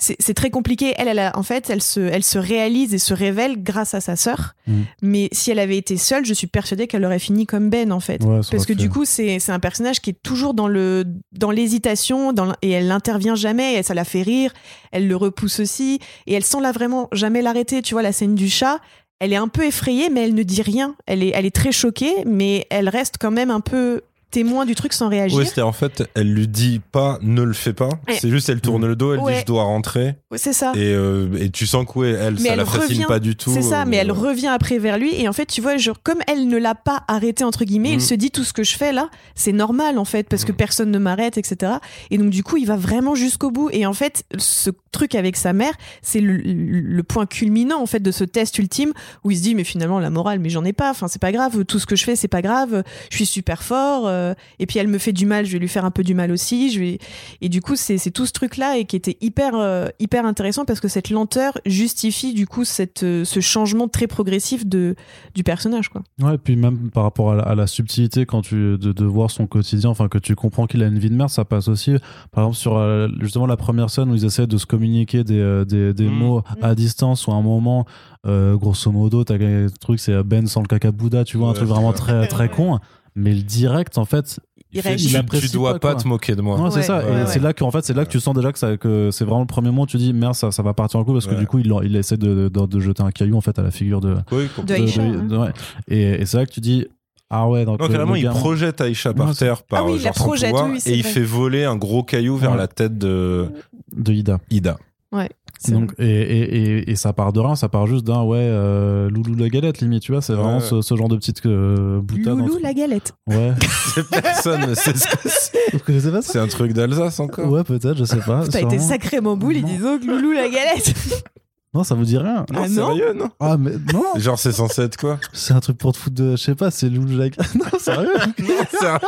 C'est 0.00 0.34
très 0.34 0.50
compliqué. 0.50 0.94
Elle, 0.96 1.08
elle 1.08 1.18
a- 1.18 1.36
en 1.36 1.42
fait, 1.42 1.70
elle 1.70 1.82
se, 1.82 1.98
elle 1.98 2.22
se 2.22 2.38
réalise 2.38 2.94
et 2.94 2.98
se 2.98 3.12
révèle 3.12 3.60
grâce 3.62 3.94
à 3.94 4.00
sa 4.00 4.14
sœur. 4.14 4.54
Mm. 4.68 4.82
Mais 5.02 5.28
si 5.32 5.50
elle 5.50 5.58
avait 5.58 5.76
été 5.76 5.96
seule, 5.96 6.24
je 6.24 6.32
suis 6.34 6.46
persuadée 6.46 6.86
qu'elle 6.86 7.04
aurait 7.04 7.18
fini 7.18 7.46
comme 7.46 7.68
Ben, 7.68 7.90
en 7.90 7.98
fait. 7.98 8.22
Ouais, 8.22 8.38
Parce 8.48 8.64
que 8.64 8.72
du 8.72 8.90
coup, 8.90 9.04
c'est 9.04 9.40
un 9.48 9.58
personnage 9.58 10.00
qui 10.00 10.10
est 10.10 10.22
toujours 10.22 10.54
dans 10.54 10.68
le 10.68 11.04
dans 11.32 11.50
l'hésitation, 11.50 12.32
dans 12.32 12.52
et 12.62 12.70
elle 12.70 12.86
n'intervient 12.86 13.34
jamais. 13.34 13.74
Et 13.74 13.82
ça 13.82 13.92
la 13.94 14.04
fait 14.04 14.22
rire. 14.22 14.52
Elle 14.92 15.08
le 15.08 15.16
repousse 15.16 15.58
aussi, 15.58 15.98
et 16.28 16.34
elle 16.34 16.44
sent 16.44 16.60
là 16.60 16.70
vraiment 16.70 17.08
jamais 17.12 17.42
l'arrêter. 17.42 17.82
Tu 17.82 17.94
vois 17.94 18.02
la 18.02 18.12
scène 18.12 18.36
du 18.36 18.48
chat. 18.48 18.80
Elle 19.18 19.32
est 19.32 19.36
un 19.36 19.48
peu 19.48 19.64
effrayée, 19.66 20.10
mais 20.10 20.22
elle 20.22 20.34
ne 20.34 20.44
dit 20.44 20.62
rien. 20.62 20.94
Elle 21.06 21.24
est, 21.24 21.32
elle 21.34 21.44
est 21.44 21.54
très 21.54 21.72
choquée, 21.72 22.14
mais 22.24 22.68
elle 22.70 22.88
reste 22.88 23.16
quand 23.18 23.32
même 23.32 23.50
un 23.50 23.58
peu 23.58 24.02
témoin 24.30 24.66
du 24.66 24.74
truc 24.74 24.92
sans 24.92 25.08
réagir. 25.08 25.38
Ouais, 25.38 25.44
c'est 25.46 25.62
en 25.62 25.72
fait, 25.72 26.02
elle 26.14 26.32
lui 26.32 26.46
dit 26.48 26.80
pas, 26.92 27.18
ne 27.22 27.42
le 27.42 27.52
fais 27.54 27.72
pas. 27.72 27.88
Ouais. 28.08 28.18
C'est 28.20 28.28
juste, 28.28 28.48
elle 28.48 28.60
tourne 28.60 28.86
le 28.86 28.94
dos, 28.96 29.14
elle 29.14 29.20
Ouais. 29.20 29.34
dit, 29.34 29.40
je 29.40 29.46
dois 29.46 29.62
rentrer. 29.64 30.16
c'est 30.36 30.52
ça. 30.52 30.72
Et, 30.74 30.92
euh, 30.92 31.28
et 31.40 31.50
tu 31.50 31.66
sens 31.66 31.86
que, 31.86 32.04
elle, 32.04 32.34
Mais 32.34 32.40
ça 32.40 32.48
elle 32.52 32.58
la 32.58 32.64
fascine 32.66 32.82
revient. 32.96 33.04
pas 33.06 33.18
du 33.20 33.36
tout. 33.36 33.50
C'est 33.52 33.62
ça, 33.62 33.82
euh, 33.82 33.84
mais 33.86 33.96
elle 33.96 34.12
ouais. 34.12 34.18
revient 34.28 34.48
après 34.48 34.78
vers 34.78 34.98
lui 34.98 35.14
et 35.20 35.28
en 35.28 35.32
fait, 35.32 35.46
tu 35.46 35.60
vois, 35.60 35.76
genre 35.78 36.02
comme 36.02 36.18
elle 36.26 36.46
ne 36.48 36.58
l'a 36.58 36.74
pas 36.74 37.04
arrêté 37.08 37.42
entre 37.44 37.64
guillemets, 37.64 37.92
Mm. 37.92 37.94
il 37.94 38.00
se 38.02 38.14
dit 38.14 38.30
tout 38.30 38.44
ce 38.44 38.52
que 38.52 38.62
je 38.62 38.76
fais 38.76 38.92
là, 38.92 39.08
c'est 39.34 39.52
normal 39.52 39.98
en 39.98 40.04
fait 40.04 40.28
parce 40.28 40.44
que 40.44 40.52
Mm. 40.52 40.56
personne 40.56 40.90
ne 40.90 40.98
m'arrête, 40.98 41.38
etc. 41.38 41.72
Et 42.10 42.18
donc 42.18 42.30
du 42.30 42.42
coup, 42.42 42.56
il 42.58 42.66
va 42.66 42.76
vraiment 42.76 43.14
jusqu'au 43.14 43.50
bout 43.50 43.70
et 43.72 43.86
en 43.86 43.94
fait, 43.94 44.24
ce 44.36 44.70
truc 44.92 45.14
avec 45.14 45.36
sa 45.36 45.52
mère, 45.52 45.72
c'est 46.02 46.20
le, 46.20 46.36
le 46.36 47.02
point 47.02 47.24
culminant 47.26 47.80
en 47.80 47.86
fait 47.86 48.00
de 48.00 48.10
ce 48.10 48.24
test 48.24 48.58
ultime 48.58 48.92
où 49.24 49.30
il 49.30 49.36
se 49.38 49.42
dit 49.42 49.54
mais 49.54 49.64
finalement 49.64 49.98
la 50.00 50.10
morale, 50.10 50.38
mais 50.38 50.50
j'en 50.50 50.64
ai 50.64 50.72
pas, 50.72 50.90
enfin 50.90 51.08
c'est 51.08 51.20
pas 51.20 51.32
grave, 51.32 51.64
tout 51.64 51.78
ce 51.78 51.86
que 51.86 51.96
je 51.96 52.04
fais 52.04 52.16
c'est 52.16 52.28
pas 52.28 52.42
grave, 52.42 52.82
je 53.10 53.16
suis 53.16 53.26
super 53.26 53.62
fort 53.62 54.06
euh, 54.06 54.17
et 54.58 54.66
puis 54.66 54.78
elle 54.78 54.88
me 54.88 54.98
fait 54.98 55.12
du 55.12 55.26
mal, 55.26 55.46
je 55.46 55.52
vais 55.52 55.58
lui 55.58 55.68
faire 55.68 55.84
un 55.84 55.90
peu 55.90 56.02
du 56.02 56.14
mal 56.14 56.30
aussi, 56.32 56.70
je 56.70 56.80
vais 56.80 56.98
et 57.40 57.48
du 57.48 57.60
coup 57.60 57.76
c'est 57.76 57.98
tout 58.10 58.26
ce 58.26 58.32
truc 58.32 58.56
là 58.56 58.76
et 58.78 58.84
qui 58.84 58.96
était 58.96 59.16
hyper 59.20 59.54
euh, 59.54 59.88
hyper 59.98 60.24
intéressant 60.26 60.64
parce 60.64 60.80
que 60.80 60.88
cette 60.88 61.10
lenteur 61.10 61.58
justifie 61.66 62.34
du 62.34 62.46
coup 62.46 62.64
cette 62.64 63.02
euh, 63.02 63.24
ce 63.24 63.40
changement 63.40 63.88
très 63.88 64.06
progressif 64.06 64.66
de 64.66 64.94
du 65.34 65.42
personnage 65.44 65.88
quoi. 65.88 66.02
Ouais, 66.20 66.34
et 66.34 66.38
puis 66.38 66.56
même 66.56 66.90
par 66.90 67.02
rapport 67.04 67.32
à 67.32 67.34
la, 67.36 67.42
à 67.42 67.54
la 67.54 67.66
subtilité, 67.66 68.26
quand 68.26 68.42
tu 68.42 68.54
de, 68.78 68.92
de 68.92 69.04
voir 69.04 69.30
son 69.30 69.46
quotidien, 69.46 69.90
enfin 69.90 70.08
que 70.08 70.18
tu 70.18 70.34
comprends 70.34 70.66
qu'il 70.66 70.82
a 70.82 70.86
une 70.86 70.98
vie 70.98 71.10
de 71.10 71.14
merde, 71.14 71.30
ça 71.30 71.44
passe 71.44 71.68
aussi. 71.68 71.92
Par 72.32 72.44
exemple 72.44 72.56
sur 72.56 72.76
euh, 72.76 73.08
justement 73.20 73.46
la 73.46 73.56
première 73.56 73.90
scène 73.90 74.10
où 74.10 74.14
ils 74.14 74.24
essaient 74.24 74.46
de 74.46 74.56
se 74.58 74.66
communiquer 74.66 75.24
des, 75.24 75.38
euh, 75.40 75.64
des, 75.64 75.94
des 75.94 76.08
Mm. 76.08 76.14
mots 76.14 76.42
à 76.62 76.74
distance 76.74 77.26
ou 77.26 77.32
à 77.32 77.34
un 77.34 77.42
moment, 77.42 77.84
euh, 78.26 78.56
grosso 78.56 78.90
modo, 78.90 79.24
t'as 79.24 79.34
un 79.34 79.66
truc 79.80 80.00
c'est 80.00 80.22
Ben 80.24 80.46
sans 80.46 80.60
le 80.62 80.66
caca 80.66 80.90
Bouddha, 80.90 81.24
tu 81.24 81.36
vois, 81.36 81.50
un 81.50 81.52
truc 81.52 81.68
vraiment 81.68 81.92
très 81.92 82.26
très 82.26 82.48
con. 82.48 82.78
Mais 83.18 83.34
le 83.34 83.42
direct, 83.42 83.98
en 83.98 84.04
fait, 84.04 84.38
Il 84.72 84.80
fait, 84.82 84.88
réagit. 84.90 85.14
il 85.14 85.40
tu- 85.40 85.48
dois 85.52 85.78
pas, 85.78 85.94
te 85.94 86.06
moquer 86.06 86.36
de 86.36 86.42
moi. 86.42 86.56
non, 86.58 86.70
c'est 86.70 86.78
Ouais, 86.78 86.82
ça. 86.84 86.98
ouais, 86.98 87.04
et 87.04 87.10
ouais. 87.16 87.26
c'est 87.26 87.40
là 87.40 87.52
que, 87.52 87.64
en 87.64 87.70
fait, 87.70 87.84
c'est 87.84 87.94
là 87.94 88.04
que 88.04 88.10
tu 88.10 88.20
sens 88.20 88.34
déjà 88.34 88.52
que, 88.52 88.58
ça- 88.58 88.76
que 88.76 89.10
c'est 89.10 89.24
vraiment 89.24 89.40
le 89.40 89.46
premier 89.46 89.68
moment 89.68 89.82
où 89.82 89.86
tu 89.86 89.96
dis 89.96 90.12
merde, 90.12 90.34
ça, 90.34 90.52
ça 90.52 90.62
va 90.62 90.72
partir 90.74 91.00
en 91.00 91.04
couille 91.04 91.14
parce 91.14 91.26
que 91.26 91.32
Ouais. 91.34 91.40
du 91.40 91.46
coup, 91.46 91.58
il, 91.58 91.72
il 91.84 91.96
essaie 91.96 92.16
de, 92.16 92.48
de, 92.48 92.66
de 92.66 92.80
jeter 92.80 93.02
un 93.02 93.10
caillou 93.10 93.36
en 93.36 93.40
fait 93.40 93.58
à 93.58 93.62
la 93.62 93.70
figure 93.70 94.00
de. 94.00 94.16
Oui, 94.30 94.48
De 94.64 94.74
hein. 94.74 95.24
de- 95.28 95.36
ouais. 95.36 95.50
Et, 95.88 96.20
et 96.22 96.26
c'est 96.26 96.36
là 96.36 96.46
que 96.46 96.52
tu 96.52 96.60
dis 96.60 96.86
ah 97.30 97.48
ouais, 97.48 97.64
donc 97.64 97.78
Non, 97.80 97.86
le- 97.88 97.92
carrément, 97.92 98.14
il 98.14 98.22
gamin- 98.24 98.38
projette 98.38 98.80
Aïcha 98.80 99.12
par 99.12 99.34
terre 99.36 99.62
par 99.62 99.80
Ah 99.80 99.84
oui, 99.86 99.92
il 99.96 100.00
genre 100.00 100.12
projette, 100.14 100.50
pouvoir, 100.50 100.70
oui, 100.70 100.78
et 100.86 100.94
il 100.94 101.02
fait 101.04 101.22
voler 101.22 101.64
un 101.64 101.76
gros 101.76 102.02
caillou 102.02 102.36
vers 102.36 102.52
Ouais. 102.52 102.56
la 102.56 102.68
tête 102.68 102.96
de 102.98 103.48
de 103.96 104.12
Ida. 104.12 104.38
Ida. 104.50 104.78
C'est 105.12 105.28
Donc, 105.68 105.92
et, 105.98 106.04
et, 106.06 106.78
et, 106.78 106.90
et 106.92 106.96
ça 106.96 107.12
part 107.12 107.32
de 107.32 107.40
rien, 107.40 107.56
ça 107.56 107.68
part 107.68 107.86
juste 107.86 108.04
d'un 108.04 108.22
ouais, 108.22 108.38
euh, 108.40 109.10
Loulou 109.10 109.34
la 109.34 109.48
galette, 109.48 109.80
limite, 109.80 110.02
tu 110.02 110.12
vois, 110.12 110.22
c'est 110.22 110.32
vraiment 110.34 110.58
Ouais. 110.58 110.60
ce, 110.60 110.82
ce 110.82 110.94
genre 110.96 111.08
de 111.08 111.16
petite 111.16 111.44
euh, 111.46 112.00
boutade. 112.00 112.38
Loulou 112.38 112.54
entre- 112.54 112.62
la 112.62 112.72
galette. 112.74 113.12
Ouais. 113.26 113.52
Personne 114.22 114.70
ne 114.70 114.74
sait 114.74 114.94
ce 114.94 115.06
que 115.08 115.28
c'est. 115.28 115.58
Vous 115.72 115.78
connaissez 115.80 116.10
pas 116.10 116.22
ça 116.22 116.32
C'est 116.32 116.38
un 116.38 116.46
truc 116.46 116.72
d'Alsace 116.72 117.18
encore. 117.20 117.50
Ouais, 117.50 117.64
peut-être, 117.64 117.96
je 117.96 118.04
sais 118.04 118.20
pas. 118.20 118.44
T'as 118.48 118.60
été 118.60 118.78
sacrément 118.78 119.36
boule, 119.36 119.60
disent 119.62 119.82
donc 119.82 120.04
Loulou 120.04 120.32
la 120.32 120.48
galette. 120.48 120.94
Non, 121.74 121.84
ça 121.84 121.94
vous 121.94 122.04
dit 122.04 122.16
rien. 122.16 122.46
Non, 122.50 122.62
Ah 122.64 122.68
non 122.68 122.86
sérieux, 122.96 123.12
non 123.12 123.28
Ah, 123.40 123.56
mais 123.58 123.72
non, 123.92 124.02
Genre, 124.16 124.38
c'est 124.38 124.52
censé 124.52 124.82
être 124.82 124.96
quoi 124.96 125.18
c'est 125.34 125.52
un 125.52 125.60
truc 125.60 125.76
pour 125.76 125.92
te 125.92 125.98
foutre 125.98 126.16
de. 126.16 126.30
Je 126.32 126.36
sais 126.42 126.54
pas, 126.54 126.70
c'est 126.70 126.88
Loulou 126.88 127.16
la 127.18 127.28
galette. 127.28 127.54
Non, 127.54 127.64
sérieux? 127.78 128.08
Non, 128.38 128.48
sérieux 128.80 128.98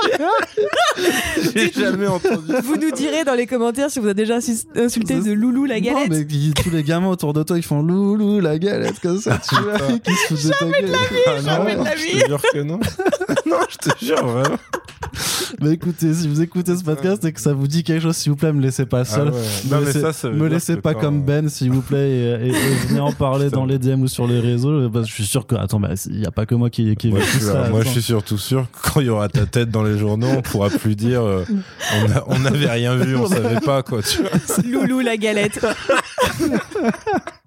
J'ai 1.54 1.72
jamais 1.72 2.06
entendu. 2.06 2.52
Vous 2.62 2.76
nous 2.76 2.90
direz 2.90 3.24
dans 3.24 3.34
les 3.34 3.46
commentaires 3.46 3.90
si 3.90 3.98
vous 3.98 4.04
avez 4.06 4.14
déjà 4.14 4.36
insulté 4.76 5.20
de 5.20 5.32
Loulou 5.32 5.64
la 5.64 5.80
galette. 5.80 6.10
Non, 6.10 6.16
mais 6.18 6.26
qui- 6.26 6.52
tous 6.54 6.70
les 6.70 6.82
gamins 6.82 7.08
autour 7.08 7.32
de 7.32 7.42
toi, 7.42 7.56
ils 7.56 7.62
font 7.62 7.82
Loulou 7.82 8.40
la 8.40 8.58
galette 8.58 9.00
comme 9.00 9.18
ça, 9.20 9.38
tu 9.48 9.54
vois, 9.56 9.78
qui 9.98 10.12
se 10.14 10.34
foutent 10.34 10.44
de 10.44 10.50
ta 10.50 10.80
gueule. 10.80 10.94
Ah 11.26 11.40
jamais 11.40 11.76
non, 11.76 11.82
de 11.82 11.88
la 11.88 11.96
je 11.96 12.02
vie. 12.04 12.20
te 12.20 12.26
jure 12.26 12.42
que 12.52 12.58
non. 12.58 12.78
non, 13.46 13.56
je 13.70 13.76
te 13.90 14.04
jure, 14.04 14.26
vraiment. 14.26 14.56
Mais 15.60 15.72
écoutez, 15.72 16.14
si 16.14 16.28
vous 16.28 16.40
écoutez 16.40 16.76
ce 16.76 16.82
podcast 16.84 17.24
et 17.24 17.32
que 17.32 17.40
ça 17.40 17.52
vous 17.52 17.66
dit 17.66 17.82
quelque 17.82 18.02
chose, 18.02 18.16
s'il 18.16 18.30
vous 18.32 18.36
plaît, 18.36 18.52
me 18.52 18.60
laissez 18.62 18.86
pas 18.86 19.04
seul. 19.04 19.28
Ah 19.32 19.36
ouais. 19.36 19.40
Me 19.64 19.70
Non, 19.70 19.80
mais 19.80 19.86
laissez, 19.86 20.00
ça, 20.00 20.12
ça 20.12 20.28
veut 20.28 20.36
me 20.36 20.48
laissez 20.48 20.76
pas 20.76 20.94
comme 20.94 21.16
un- 21.16 21.18
Ben, 21.24 21.48
s'il 21.48 21.70
vous 21.72 21.82
plaît, 21.82 22.10
et, 22.10 22.46
et- 22.46 22.48
et 22.50 22.74
venez 22.88 23.00
en 23.00 23.12
parler 23.12 23.50
dans 23.50 23.64
les 23.64 23.78
DM 23.78 24.02
ou 24.02 24.08
sur 24.08 24.26
les 24.26 24.40
réseaux. 24.40 24.88
Parce 24.90 25.04
que 25.06 25.10
je 25.10 25.14
suis 25.14 25.26
sûr 25.26 25.46
que, 25.46 25.54
attends, 25.56 25.80
il 26.06 26.20
y 26.20 26.26
a 26.26 26.30
pas 26.30 26.46
que 26.46 26.54
moi 26.54 26.70
qui, 26.70 26.84
Moi, 26.84 27.18
vécu 27.20 27.38
je 27.40 27.44
ça. 27.44 27.68
moi, 27.70 27.82
je 27.84 27.88
suis 27.88 28.02
surtout 28.02 28.38
sûr 28.38 28.66
que 28.72 28.90
quand 28.92 29.00
il 29.00 29.06
y 29.06 29.10
aura 29.10 29.28
ta 29.28 29.46
tête 29.46 29.70
dans 29.70 29.82
les 29.82 29.98
journaux, 29.98 30.28
on 30.38 30.42
pourra 30.42 30.68
plus 30.70 30.96
dire 30.96 31.22
euh, 31.22 31.44
on 32.26 32.38
n'avait 32.38 32.70
rien 32.70 32.94
vu, 32.96 33.16
on 33.16 33.26
savait 33.28 33.60
pas 33.60 33.82
quoi. 33.82 34.00
Tu 34.02 34.22
vois. 34.22 34.30
Loulou 34.64 35.00
la 35.00 35.16
galette. 35.16 35.60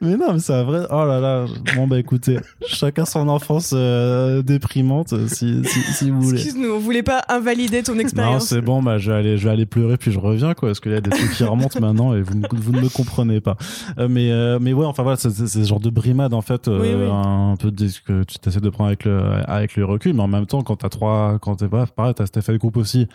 Mais 0.00 0.16
non, 0.16 0.34
mais 0.34 0.38
c'est 0.38 0.62
vrai. 0.62 0.86
Oh 0.90 1.04
là 1.04 1.20
là. 1.20 1.46
Bon, 1.76 1.86
bah 1.86 1.98
écoutez, 1.98 2.38
chacun 2.66 3.04
son 3.04 3.28
enfance 3.28 3.72
euh, 3.74 4.42
déprimante, 4.42 5.12
euh, 5.12 5.26
si, 5.28 5.62
si, 5.64 5.80
si 5.92 6.10
vous 6.10 6.20
voulez. 6.22 6.40
Excuse-nous, 6.40 6.72
on 6.74 6.78
voulait 6.78 7.02
pas 7.02 7.22
invalider 7.28 7.82
ton 7.82 7.94
Non, 7.94 8.00
expérience. 8.00 8.46
c'est 8.46 8.60
bon, 8.60 8.82
bah, 8.82 8.98
je, 8.98 9.10
vais 9.10 9.16
aller, 9.18 9.36
je 9.38 9.44
vais 9.44 9.52
aller 9.52 9.66
pleurer 9.66 9.96
puis 9.96 10.12
je 10.12 10.18
reviens, 10.18 10.54
quoi, 10.54 10.68
parce 10.70 10.80
qu'il 10.80 10.92
y 10.92 10.96
a 10.96 11.00
des 11.00 11.10
trucs 11.10 11.32
qui 11.32 11.44
remontent 11.44 11.80
maintenant 11.80 12.14
et 12.14 12.22
vous, 12.22 12.34
ne- 12.34 12.46
vous 12.52 12.72
ne 12.72 12.80
me 12.80 12.88
comprenez 12.88 13.40
pas. 13.40 13.56
Euh, 13.98 14.08
mais, 14.08 14.30
euh, 14.30 14.58
mais 14.60 14.72
ouais, 14.72 14.86
enfin 14.86 15.02
voilà, 15.02 15.16
c'est 15.16 15.30
ce 15.30 15.62
genre 15.64 15.80
de 15.80 15.90
brimade, 15.90 16.34
en 16.34 16.42
fait, 16.42 16.66
Oui, 16.68 16.88
oui. 16.94 17.08
un 17.10 17.56
peu 17.58 17.70
de, 17.70 17.86
que 18.06 18.22
tu 18.24 18.36
essaies 18.48 18.60
de 18.60 18.70
prendre 18.70 18.88
avec 18.88 19.04
le, 19.04 19.20
avec 19.46 19.76
le 19.76 19.84
recul, 19.84 20.14
mais 20.14 20.22
en 20.22 20.28
même 20.28 20.46
temps, 20.46 20.62
quand 20.62 20.76
t'as 20.76 20.88
trois, 20.88 21.38
quand 21.40 21.56
t'es 21.56 21.68
pas, 21.68 21.86
pareil, 21.86 22.14
t'as 22.14 22.26
cet 22.26 22.36
effet 22.38 22.52
de 22.52 22.58
groupe 22.58 22.76
aussi 22.76 23.08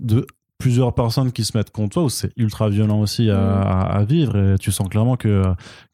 de 0.00 0.26
plusieurs 0.58 0.92
personnes 0.92 1.30
qui 1.30 1.44
se 1.44 1.56
mettent 1.56 1.70
contre 1.70 1.94
toi, 1.94 2.02
où 2.04 2.08
c'est 2.08 2.32
ultra 2.36 2.68
violent 2.68 3.00
aussi 3.00 3.30
à, 3.30 3.36
Mm. 3.38 3.98
à- 4.00 4.04
vivre, 4.04 4.36
et 4.36 4.58
tu 4.58 4.72
sens 4.72 4.88
clairement 4.88 5.16
que, 5.16 5.42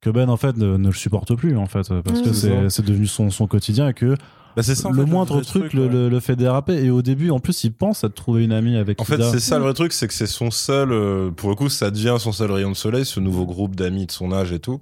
que 0.00 0.08
Ben, 0.10 0.28
en 0.30 0.36
fait, 0.38 0.56
ne, 0.56 0.76
ne 0.78 0.86
le 0.86 0.94
supporte 0.94 1.34
plus, 1.34 1.56
en 1.56 1.66
fait, 1.66 1.88
parce 2.02 2.20
Mm. 2.20 2.22
que 2.22 2.32
C'est 2.32 2.48
c'est 2.48 2.62
ça. 2.62 2.70
c'est 2.70 2.84
devenu 2.86 3.06
son, 3.06 3.30
son 3.30 3.46
quotidien 3.46 3.88
et 3.88 3.94
que 3.94 4.16
Bah, 4.56 4.62
c'est 4.62 4.74
ça, 4.74 4.88
en 4.88 4.92
le 4.92 5.04
fait, 5.04 5.10
moindre 5.10 5.40
truc, 5.42 5.72
le, 5.74 5.82
ouais. 5.86 5.88
le- 5.92 6.08
le 6.08 6.20
fait 6.20 6.36
déraper. 6.36 6.74
Et 6.82 6.88
au 6.88 7.02
début, 7.02 7.30
en 7.30 7.40
plus, 7.40 7.64
il 7.64 7.72
pense 7.72 8.04
à 8.04 8.08
te 8.08 8.14
trouver 8.14 8.44
une 8.44 8.52
amie 8.52 8.76
avec 8.76 9.00
En 9.00 9.04
fait, 9.04 9.20
c'est 9.22 9.40
ça 9.40 9.58
le 9.58 9.64
vrai 9.64 9.74
truc, 9.74 9.92
c'est 9.92 10.06
que 10.08 10.14
c'est 10.14 10.26
son 10.26 10.50
seul, 10.50 10.92
euh, 10.92 11.30
pour 11.30 11.50
le 11.50 11.56
coup, 11.56 11.68
ça 11.68 11.90
devient 11.90 12.16
son 12.18 12.32
seul 12.32 12.50
rayon 12.52 12.70
de 12.70 12.76
soleil, 12.76 13.04
ce 13.04 13.18
nouveau 13.20 13.44
groupe 13.46 13.74
d'amis 13.76 14.06
de 14.06 14.12
son 14.12 14.32
âge 14.32 14.52
et 14.52 14.60
tout. 14.60 14.80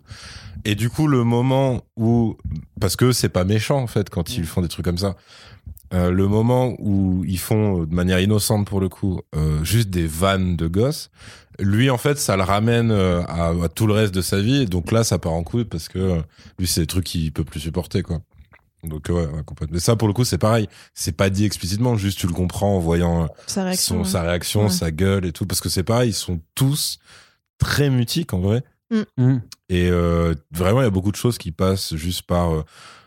Et 0.65 0.75
du 0.77 0.91
coup, 0.91 1.09
le 1.09 1.25
moment 1.25 1.81
où, 1.97 2.37
parce 2.81 2.95
que 2.97 3.11
c'est 3.11 3.31
pas 3.31 3.45
méchant 3.45 3.81
en 3.83 3.87
fait 3.89 4.11
quand 4.11 4.37
ils 4.37 4.45
font 4.45 4.61
des 4.61 4.69
trucs 4.69 4.85
comme 4.85 4.99
ça, 4.99 5.17
euh, 5.93 6.11
le 6.11 6.27
moment 6.29 6.75
où 6.79 7.25
ils 7.27 7.39
font 7.39 7.83
euh, 7.83 7.87
de 7.87 7.95
manière 7.95 8.21
innocente 8.21 8.67
pour 8.67 8.81
le 8.81 8.89
coup, 8.89 9.21
euh, 9.35 9.63
juste 9.65 9.91
des 9.91 10.07
vannes 10.07 10.57
de 10.57 10.67
gosses, 10.67 11.11
lui 11.59 11.91
en 11.91 11.99
fait, 11.99 12.19
ça 12.19 12.37
le 12.37 12.43
ramène 12.43 12.91
euh, 12.91 13.23
à, 13.25 13.49
à 13.51 13.69
tout 13.69 13.87
le 13.87 13.93
reste 13.93 14.15
de 14.15 14.23
sa 14.23 14.41
vie. 14.41 14.63
Et 14.63 14.67
donc 14.67 14.91
là, 14.93 15.05
ça 15.05 15.19
part 15.19 15.33
en 15.33 15.43
couille 15.43 15.65
parce 15.67 15.89
que 15.89 16.23
lui, 16.59 16.67
c'est 16.67 16.81
des 16.83 16.87
trucs 16.87 17.05
qu'il 17.05 17.33
peut 17.33 17.45
plus 17.45 17.61
supporter 17.61 18.03
quoi. 18.03 18.21
Donc 18.85 19.07
ouais, 19.11 19.15
ouais, 19.27 19.43
complètement. 19.47 19.75
Mais 19.75 19.81
ça, 19.81 19.95
pour 19.95 20.09
le 20.09 20.15
coup, 20.15 20.25
c'est 20.25 20.39
pareil. 20.39 20.67
C'est 20.95 21.17
pas 21.17 21.31
dit 21.31 21.45
explicitement, 21.45 21.97
juste 21.97 22.19
tu 22.19 22.27
le 22.27 22.33
comprends 22.33 22.75
en 22.77 22.81
voyant 22.81 23.29
Sa 23.47 23.63
réaction. 23.65 23.97
son, 23.97 24.03
ouais. 24.03 24.09
sa 24.11 24.23
réaction, 24.23 24.63
Ouais. 24.65 24.71
sa 24.71 24.91
gueule 24.91 25.25
et 25.25 25.31
tout. 25.33 25.47
Parce 25.47 25.61
que 25.61 25.69
c'est 25.69 25.85
pareil, 25.85 26.11
ils 26.11 26.15
sont 26.15 26.41
tous 26.57 26.99
très 27.59 27.91
mutiques 27.91 28.33
en 28.35 28.41
vrai. 28.41 28.65
Mm. 29.17 29.37
Et 29.69 29.89
euh, 29.89 30.35
vraiment, 30.51 30.81
il 30.81 30.85
y 30.85 30.87
a 30.87 30.91
beaucoup 30.91 31.13
de 31.13 31.17
choses 31.17 31.39
qui 31.39 31.53
passent 31.53 31.95
juste 31.95 32.23
par 32.23 32.53
euh, 32.55 32.65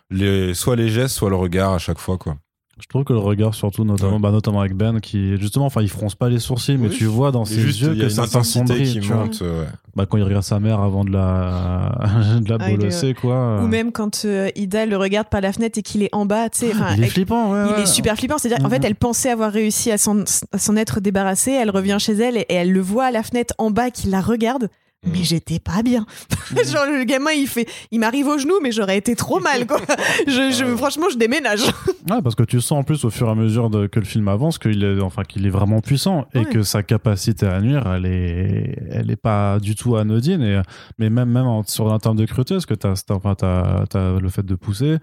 les, 0.09 0.53
soit 0.53 0.75
les 0.77 0.87
gestes, 0.89 1.15
soit 1.15 1.29
le 1.29 1.35
regard 1.35 1.73
à 1.73 1.77
chaque 1.77 1.99
fois. 1.99 2.17
quoi. 2.17 2.37
Je 2.77 2.87
trouve 2.87 3.05
que 3.05 3.13
le 3.13 3.19
regard, 3.19 3.55
surtout, 3.55 3.85
notamment, 3.85 4.15
Ouais. 4.15 4.19
bah, 4.19 4.31
notamment 4.31 4.59
avec 4.59 4.75
Ben, 4.75 4.99
qui, 4.99 5.37
justement, 5.37 5.65
enfin, 5.65 5.81
il 5.81 5.87
fronce 5.89 6.13
pas 6.13 6.27
les 6.27 6.39
sourcils, 6.39 6.77
mais 6.77 6.89
Oui. 6.89 6.95
tu 6.97 7.05
vois 7.05 7.31
dans 7.31 7.45
ses 7.45 7.61
juste, 7.61 7.79
yeux 7.79 7.95
que 7.95 8.09
ça 8.09 8.27
s'assombrit. 8.27 8.99
euh, 9.41 9.61
ouais. 9.61 9.67
Bah, 9.95 10.05
quand 10.05 10.17
il 10.17 10.23
regarde 10.23 10.43
sa 10.43 10.59
mère 10.59 10.81
avant 10.81 11.05
de 11.05 11.11
la, 11.11 11.97
de 12.41 12.49
la 12.49 12.57
Ah, 12.59 12.69
bolosser, 12.69 13.13
quoi. 13.13 13.61
Ou 13.63 13.67
même 13.67 13.93
quand 13.93 14.25
euh, 14.25 14.49
Ida 14.57 14.85
le 14.85 14.97
regarde 14.97 15.29
par 15.29 15.39
la 15.39 15.53
fenêtre 15.53 15.79
et 15.79 15.83
qu'il 15.83 16.03
est 16.03 16.13
en 16.13 16.25
bas, 16.25 16.49
tu 16.49 16.59
sais. 16.59 16.71
enfin, 16.73 16.95
Il 16.97 17.03
est 17.05 17.07
flippant, 17.07 17.53
ouais. 17.53 17.63
Il 17.77 17.83
est 17.83 17.85
super 17.85 18.17
flippant, 18.17 18.37
c'est-à-dire 18.37 18.65
en 18.65 18.69
fait 18.69 18.79
Mhm. 18.79 18.85
elle 18.85 18.95
pensait 18.95 19.29
avoir 19.29 19.53
réussi 19.53 19.89
à 19.91 19.97
s'en 19.97 20.23
à 20.51 20.57
s'en 20.57 20.75
être 20.75 20.99
débarrassée, 20.99 21.51
elle 21.53 21.69
revient 21.69 21.97
chez 21.99 22.13
elle 22.13 22.35
et, 22.35 22.45
et 22.49 22.55
elle 22.55 22.73
le 22.73 22.81
voit 22.81 23.05
à 23.05 23.11
la 23.11 23.23
fenêtre 23.23 23.53
en 23.57 23.71
bas 23.71 23.89
qui 23.89 24.09
la 24.09 24.19
regarde. 24.19 24.67
Mais 25.05 25.23
j'étais 25.23 25.59
pas 25.59 25.83
bien. 25.83 26.05
Genre 26.55 26.85
le 26.85 27.03
gamin 27.03 27.31
il 27.31 27.47
fait, 27.47 27.67
il 27.91 27.99
m'arrive 27.99 28.27
au 28.27 28.37
genou 28.37 28.55
mais 28.61 28.71
j'aurais 28.71 28.97
été 28.97 29.15
trop 29.15 29.39
mal 29.39 29.67
quoi. 29.67 29.79
Je, 30.27 30.51
je- 30.51 30.75
franchement 30.75 31.07
je 31.11 31.17
déménage. 31.17 31.61
Ouais, 32.09 32.21
parce 32.21 32.35
que 32.35 32.43
tu 32.43 32.61
sens 32.61 32.77
en 32.79 32.83
plus 32.83 33.03
au 33.03 33.09
fur 33.09 33.27
et 33.27 33.31
à 33.31 33.35
mesure 33.35 33.71
de- 33.71 33.87
que 33.87 33.99
le 33.99 34.05
film 34.05 34.27
avance 34.27 34.59
qu'il 34.59 34.83
est, 34.83 35.01
enfin, 35.01 35.23
qu'il 35.23 35.47
est 35.47 35.49
vraiment 35.49 35.79
puissant 35.81 36.25
et 36.35 36.39
Ouais. 36.39 36.45
que 36.45 36.61
sa 36.61 36.83
capacité 36.83 37.47
à 37.47 37.59
nuire, 37.61 37.83
elle 37.91 38.05
est, 38.05 38.77
elle 38.91 39.09
est 39.09 39.15
pas 39.15 39.57
du 39.59 39.73
tout 39.73 39.95
anodine. 39.95 40.43
Et, 40.43 40.61
mais 40.99 41.09
même, 41.09 41.29
même 41.31 41.47
en, 41.47 41.63
sur 41.63 41.91
un 41.91 41.97
terme 41.97 42.15
de 42.17 42.25
cruauté, 42.25 42.53
parce 42.53 42.67
que 42.67 42.75
t'as, 42.75 42.93
enfin, 43.09 43.33
t'as 43.33 44.19
le 44.19 44.29
fait 44.29 44.45
de 44.45 44.53
pousser, 44.53 44.97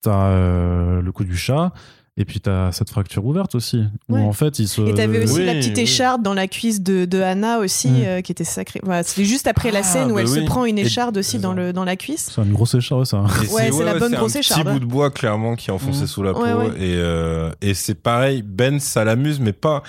t'as 0.00 0.26
euh, 0.28 1.02
le 1.02 1.10
coup 1.10 1.24
du 1.24 1.36
chat. 1.36 1.72
Et 2.16 2.24
puis 2.24 2.38
t'as 2.38 2.70
cette 2.70 2.90
fracture 2.90 3.26
ouverte 3.26 3.56
aussi, 3.56 3.82
où 4.08 4.14
Ouais. 4.14 4.20
en 4.20 4.32
fait 4.32 4.60
il 4.60 4.68
se. 4.68 4.80
Et 4.82 4.94
t'avais 4.94 5.24
aussi 5.24 5.34
oui, 5.38 5.46
la 5.46 5.54
petite 5.54 5.76
oui. 5.76 5.82
écharde 5.82 6.22
dans 6.22 6.32
la 6.34 6.46
cuisse 6.46 6.80
de, 6.80 7.06
de 7.06 7.20
Anna 7.20 7.58
aussi 7.58 7.88
Mhm. 7.88 8.02
euh, 8.06 8.20
qui 8.20 8.30
était 8.30 8.44
sacrée. 8.44 8.80
Voilà, 8.84 9.02
c'était 9.02 9.24
juste 9.24 9.48
après 9.48 9.72
la 9.72 9.80
Ah, 9.80 9.82
scène 9.82 10.12
où 10.12 10.14
bah 10.14 10.20
elle 10.20 10.28
se 10.28 10.38
prend 10.40 10.64
une 10.64 10.78
Et- 10.78 10.82
écharde 10.82 11.16
aussi 11.18 11.40
dans 11.40 11.54
le 11.54 11.72
dans 11.72 11.82
la 11.84 11.96
cuisse. 11.96 12.30
C'est 12.32 12.42
une 12.42 12.52
grosse 12.52 12.74
écharpe, 12.74 13.04
ça. 13.04 13.24
Et 13.42 13.48
Ouais, 13.52 13.72
c'est 13.72 13.82
la 13.84 13.98
bonne 13.98 14.10
c'est 14.12 14.16
grosse 14.16 14.36
un 14.36 14.38
écharpe, 14.38 14.60
petit 14.62 14.68
hein. 14.68 14.72
bout 14.74 14.78
de 14.78 14.84
bois 14.84 15.10
clairement 15.10 15.56
qui 15.56 15.70
est 15.70 15.72
enfoncé 15.72 16.02
Mhm. 16.02 16.06
sous 16.06 16.22
la 16.22 16.34
peau 16.34 16.42
Ouais, 16.44 16.52
ouais. 16.52 16.66
et 16.78 16.94
euh, 16.98 17.50
et 17.60 17.74
c'est 17.74 17.94
pareil. 17.96 18.42
Ben 18.42 18.78
ça 18.78 19.02
l'amuse, 19.04 19.40
mais 19.40 19.52
pas 19.52 19.82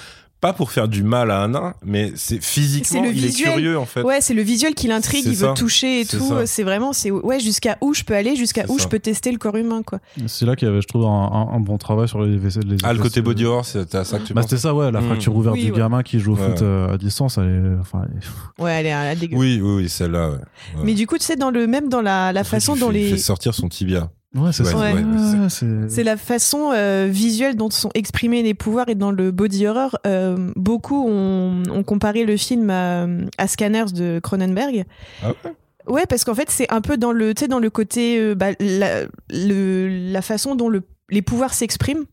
pas 0.45 0.53
pour 0.53 0.71
faire 0.71 0.87
du 0.87 1.01
mal 1.01 1.31
à 1.31 1.41
Anna, 1.43 1.75
mais 1.83 2.11
c'est 2.15 2.39
physiquement 2.43 3.01
le 3.01 3.07
il 3.07 3.13
visuel. 3.13 3.49
est 3.49 3.53
curieux 3.53 3.79
en 3.79 3.85
fait. 3.85 4.03
Ouais, 4.03 4.21
c'est 4.21 4.35
le 4.35 4.43
visuel 4.43 4.75
qui 4.75 4.87
l'intrigue, 4.87 5.23
C'est 5.23 5.29
il 5.31 5.35
veut 5.35 5.53
toucher 5.55 6.01
et 6.01 6.05
C'est 6.05 6.17
tout. 6.17 6.27
ça. 6.29 6.45
C'est 6.45 6.61
vraiment, 6.63 6.93
c'est 6.93 7.09
ouais, 7.09 7.39
jusqu'à 7.39 7.77
où 7.81 7.95
je 7.95 8.03
peux 8.03 8.13
aller, 8.13 8.35
jusqu'à 8.35 8.65
C'est 8.65 8.71
où 8.71 8.77
ça. 8.77 8.83
je 8.83 8.89
peux 8.89 8.99
tester 8.99 9.31
le 9.31 9.39
corps 9.39 9.55
humain, 9.55 9.81
quoi. 9.83 9.99
C'est 10.27 10.45
là 10.45 10.55
qu'il 10.55 10.67
y 10.67 10.71
avait, 10.71 10.81
je 10.81 10.87
trouve, 10.87 11.05
un, 11.05 11.09
un- 11.09 11.55
un 11.55 11.59
bon 11.59 11.77
travail 11.79 12.07
sur 12.07 12.21
les, 12.21 12.37
les 12.37 12.77
Ah 12.83 12.93
le 12.93 12.99
côté 12.99 13.21
body 13.21 13.45
horror, 13.45 13.65
c'est 13.65 13.95
à 13.95 14.03
ça 14.05 14.19
que 14.19 14.23
tu 14.25 14.33
Bah, 14.35 14.43
c'était 14.43 14.57
ça, 14.57 14.75
ouais, 14.75 14.91
la 14.91 15.01
Mhm. 15.01 15.07
fracture 15.07 15.35
ouverte 15.35 15.55
Oui, 15.55 15.65
du 15.65 15.71
ouais. 15.71 15.77
gamin 15.79 16.03
qui 16.03 16.19
joue 16.19 16.33
au 16.33 16.37
Ouais. 16.37 16.47
foot 16.49 16.61
euh, 16.61 16.93
à 16.93 16.97
distance, 16.99 17.39
elle 17.39 17.45
est, 17.49 17.79
enfin, 17.79 18.03
elle 18.11 18.17
est- 18.19 18.63
Ouais, 18.63 18.71
elle 18.73 18.85
est, 18.85 18.89
elle 18.89 19.17
est 19.17 19.19
dégueu. 19.19 19.37
Oui, 19.37 19.59
oui, 19.63 19.75
oui, 19.77 19.89
celle-là. 19.89 20.29
Ouais. 20.29 20.35
Ouais. 20.35 20.81
Mais 20.83 20.93
du 20.93 21.07
coup, 21.07 21.17
tu 21.17 21.23
sais, 21.25 21.35
dans 21.37 21.49
le 21.49 21.65
même 21.65 21.89
dans 21.89 22.01
la, 22.01 22.31
la 22.33 22.43
façon 22.43 22.75
dont 22.75 22.91
fait- 22.91 22.99
il 22.99 23.03
les 23.05 23.09
fait 23.11 23.17
sortir 23.17 23.53
son 23.55 23.67
tibia. 23.67 24.11
Ouais, 24.35 24.51
c'est 24.51 24.63
Ouais, 24.63 24.93
ouais, 24.93 25.01
la 26.03 26.17
façon 26.17 26.71
euh, 26.73 27.07
visuelle 27.09 27.55
dont 27.55 27.69
sont 27.79 27.91
exprimés 27.93 28.43
les 28.43 28.53
pouvoirs 28.53 28.89
et 28.89 28.95
dans 28.95 29.11
le 29.11 29.31
body 29.31 29.65
horror, 29.67 29.97
euh, 30.05 30.51
beaucoup 30.55 31.07
ont, 31.07 31.63
ont 31.71 31.83
comparé 31.83 32.25
le 32.25 32.35
film 32.37 32.69
à, 32.69 33.07
à 33.37 33.47
Scanners 33.47 33.91
de 33.93 34.19
Cronenberg. 34.21 34.83
Ah 35.23 35.29
ouais? 35.29 35.51
Ouais, 35.87 36.03
parce 36.09 36.23
qu'en 36.23 36.33
fait, 36.33 36.49
c'est 36.49 36.71
un 36.71 36.81
peu 36.81 36.97
dans 36.97 37.11
le, 37.11 37.33
tu 37.35 37.41
sais, 37.41 37.47
dans 37.47 37.59
le 37.59 37.69
côté, 37.69 38.19
euh, 38.19 38.33
bah, 38.35 38.47
la, 38.59 39.03
le- 39.29 40.11
la 40.11 40.21
façon 40.23 40.55
dont 40.55 40.67
le, 40.67 40.81
les 41.11 41.21
pouvoirs 41.21 41.53
s'expriment. 41.53 42.05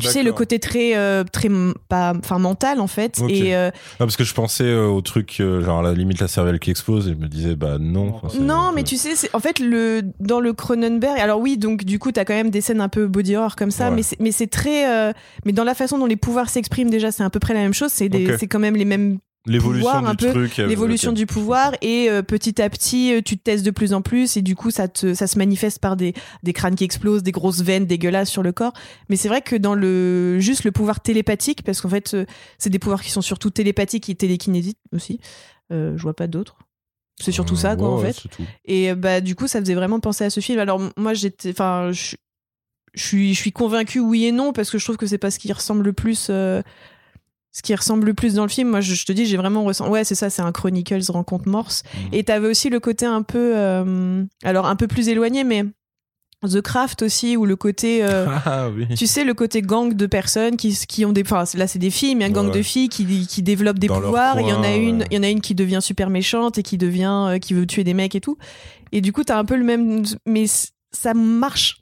Tu 0.00 0.08
sais, 0.08 0.22
le 0.24 0.32
côté 0.32 0.58
très, 0.58 0.96
euh, 0.96 1.22
très 1.22 1.48
pas, 1.88 2.14
enfin 2.18 2.40
mental 2.40 2.80
en 2.80 2.88
fait. 2.88 3.20
Et 3.28 3.54
euh, 3.54 3.70
Ah, 3.94 3.98
parce 3.98 4.16
que 4.16 4.24
je 4.24 4.34
pensais 4.34 4.64
euh, 4.64 4.86
au 4.88 5.00
truc, 5.02 5.36
genre 5.40 5.78
à 5.78 5.82
la 5.82 5.92
limite 5.94 6.18
la 6.20 6.26
cervelle 6.26 6.58
qui 6.58 6.70
explose, 6.70 7.06
et 7.08 7.12
je 7.12 7.16
me 7.16 7.28
disais, 7.28 7.54
bah 7.54 7.78
non. 7.78 8.20
Non, 8.40 8.72
mais 8.74 8.82
tu 8.82 8.96
sais, 8.96 9.14
en 9.32 9.38
fait 9.38 9.60
le 9.60 10.02
dans 10.18 10.40
le 10.40 10.52
Cronenberg. 10.52 11.18
Alors 11.20 11.38
oui, 11.40 11.56
donc 11.58 11.84
du 11.84 12.00
coup, 12.00 12.10
t'as 12.10 12.24
quand 12.24 12.34
même 12.34 12.50
des 12.50 12.60
scènes 12.60 12.80
un 12.80 12.88
peu 12.88 13.06
body 13.06 13.36
horror 13.36 13.54
comme 13.54 13.70
ça, 13.70 13.90
Ouais. 13.90 13.96
mais 13.96 14.02
c'est 14.02 14.18
mais 14.20 14.32
c'est 14.32 14.48
très, 14.48 15.12
mais 15.44 15.52
dans 15.52 15.64
la 15.64 15.74
façon 15.74 15.96
dont 15.98 16.06
les 16.06 16.16
pouvoirs 16.16 16.48
s'expriment 16.50 16.90
déjà, 16.90 17.12
c'est 17.12 17.22
à 17.22 17.30
peu 17.30 17.38
près 17.38 17.54
la 17.54 17.60
même 17.60 17.74
chose. 17.74 17.92
C'est 17.92 18.08
des- 18.08 18.32
Ok. 18.32 18.36
c'est 18.40 18.46
quand 18.48 18.58
même 18.58 18.74
les 18.76 18.84
mêmes 18.84 19.18
l'évolution 19.46 20.00
du 20.00 20.06
un 20.06 20.14
peu, 20.14 20.30
truc. 20.30 20.58
euh, 20.58 20.66
l'évolution 20.66 21.12
du 21.12 21.26
pouvoir 21.26 21.72
et 21.82 22.08
euh, 22.10 22.22
petit 22.22 22.62
à 22.62 22.70
petit 22.70 23.12
euh, 23.12 23.20
tu 23.22 23.36
te 23.36 23.42
testes 23.42 23.64
de 23.64 23.70
plus 23.70 23.92
en 23.92 24.00
plus 24.00 24.36
et 24.36 24.42
du 24.42 24.56
coup 24.56 24.70
ça 24.70 24.88
te 24.88 25.12
ça 25.14 25.26
se 25.26 25.36
manifeste 25.38 25.80
par 25.80 25.96
des 25.96 26.14
des 26.42 26.52
crânes 26.52 26.74
qui 26.76 26.84
explosent 26.84 27.22
des 27.22 27.32
grosses 27.32 27.62
veines 27.62 27.86
dégueulasses 27.86 28.30
sur 28.30 28.42
le 28.42 28.52
corps. 28.52 28.72
Mais 29.08 29.16
c'est 29.16 29.28
vrai 29.28 29.42
que 29.42 29.56
dans 29.56 29.74
le 29.74 30.38
juste 30.40 30.64
le 30.64 30.72
pouvoir 30.72 31.00
télépathique 31.00 31.62
parce 31.62 31.80
qu'en 31.80 31.88
fait 31.90 32.16
c'est 32.58 32.70
des 32.70 32.78
pouvoirs 32.78 33.02
qui 33.02 33.10
sont 33.10 33.22
surtout 33.22 33.50
télépathiques 33.50 34.08
et 34.08 34.14
télékinésiques 34.14 34.78
aussi 34.92 35.20
euh, 35.72 35.96
je 35.96 36.02
vois 36.02 36.14
pas 36.14 36.26
d'autres. 36.26 36.56
C'est 37.20 37.32
surtout 37.32 37.54
ça 37.56 37.76
quoi 37.76 37.90
en 37.90 37.98
fait. 37.98 38.24
et 38.64 38.92
bah 38.94 39.20
du 39.20 39.36
coup 39.36 39.46
ça 39.46 39.60
faisait 39.60 39.74
vraiment 39.74 40.00
penser 40.00 40.24
à 40.24 40.30
ce 40.30 40.40
film. 40.40 40.58
Alors 40.58 40.80
moi 40.96 41.14
j'étais 41.14 41.50
enfin 41.50 41.92
je 41.92 42.16
suis 42.96 43.34
je 43.34 43.40
suis 43.40 43.52
convaincue 43.52 44.00
oui 44.00 44.24
et 44.24 44.32
non 44.32 44.52
parce 44.52 44.70
que 44.70 44.78
je 44.78 44.84
trouve 44.84 44.96
que 44.96 45.06
c'est 45.06 45.18
pas 45.18 45.30
ce 45.30 45.38
qui 45.38 45.52
ressemble 45.52 45.84
le 45.84 45.92
plus 45.92 46.28
euh, 46.30 46.62
ce 47.56 47.62
qui 47.62 47.74
ressemble 47.74 48.06
le 48.06 48.14
plus 48.14 48.34
dans 48.34 48.42
le 48.42 48.48
film 48.50 48.68
moi 48.68 48.80
je, 48.80 48.94
je 48.94 49.06
te 49.06 49.12
dis 49.12 49.24
j'ai 49.26 49.36
vraiment 49.36 49.62
ressenti 49.64 49.88
ouais 49.90 50.02
c'est 50.04 50.14
ça 50.16 50.28
c'est 50.28 50.42
un 50.42 50.50
Chronicles 50.52 51.00
rencontre 51.10 51.48
Morse 51.48 51.82
Mhm. 51.94 52.08
et 52.12 52.24
t'avais 52.24 52.48
aussi 52.48 52.68
le 52.68 52.80
côté 52.80 53.06
un 53.06 53.22
peu 53.22 53.52
euh, 53.56 54.24
alors 54.42 54.66
un 54.66 54.76
peu 54.76 54.88
plus 54.88 55.08
éloigné 55.08 55.44
mais 55.44 55.64
The 56.46 56.60
Craft 56.60 57.00
aussi 57.02 57.36
ou 57.38 57.46
le 57.46 57.56
côté 57.56 58.04
euh, 58.04 58.26
Ah 58.44 58.68
oui. 58.68 58.86
tu 58.96 59.06
sais 59.06 59.24
le 59.24 59.32
côté 59.32 59.62
gang 59.62 59.94
de 59.94 60.06
personnes 60.06 60.56
qui, 60.56 60.76
qui 60.86 61.04
ont 61.06 61.12
des 61.12 61.22
enfin 61.22 61.44
là 61.56 61.66
c'est 61.66 61.78
des 61.78 61.90
filles 61.90 62.16
mais 62.16 62.24
un 62.26 62.30
gang 62.30 62.48
Ouais. 62.48 62.52
de 62.58 62.62
filles 62.62 62.88
qui, 62.90 63.26
qui 63.26 63.42
développent 63.42 63.78
des 63.78 63.86
Dans 63.86 64.00
pouvoirs 64.00 64.38
il 64.40 64.48
y 64.48 64.52
en 64.52 64.62
a 64.62 64.74
une 64.74 64.98
ouais. 65.02 65.06
il 65.10 65.16
y 65.16 65.18
en 65.18 65.22
a 65.22 65.28
une 65.30 65.40
qui 65.40 65.54
devient 65.54 65.78
super 65.80 66.10
méchante 66.10 66.58
et 66.58 66.62
qui 66.62 66.76
devient 66.76 67.28
euh, 67.30 67.38
qui 67.38 67.54
veut 67.54 67.66
tuer 67.66 67.82
des 67.84 67.94
mecs 67.94 68.14
et 68.14 68.20
tout 68.20 68.36
et 68.92 69.00
du 69.00 69.12
coup 69.12 69.24
t'as 69.24 69.38
un 69.38 69.44
peu 69.46 69.56
le 69.56 69.64
même 69.64 70.02
mais 70.26 70.44
ça 70.92 71.14
marche 71.14 71.78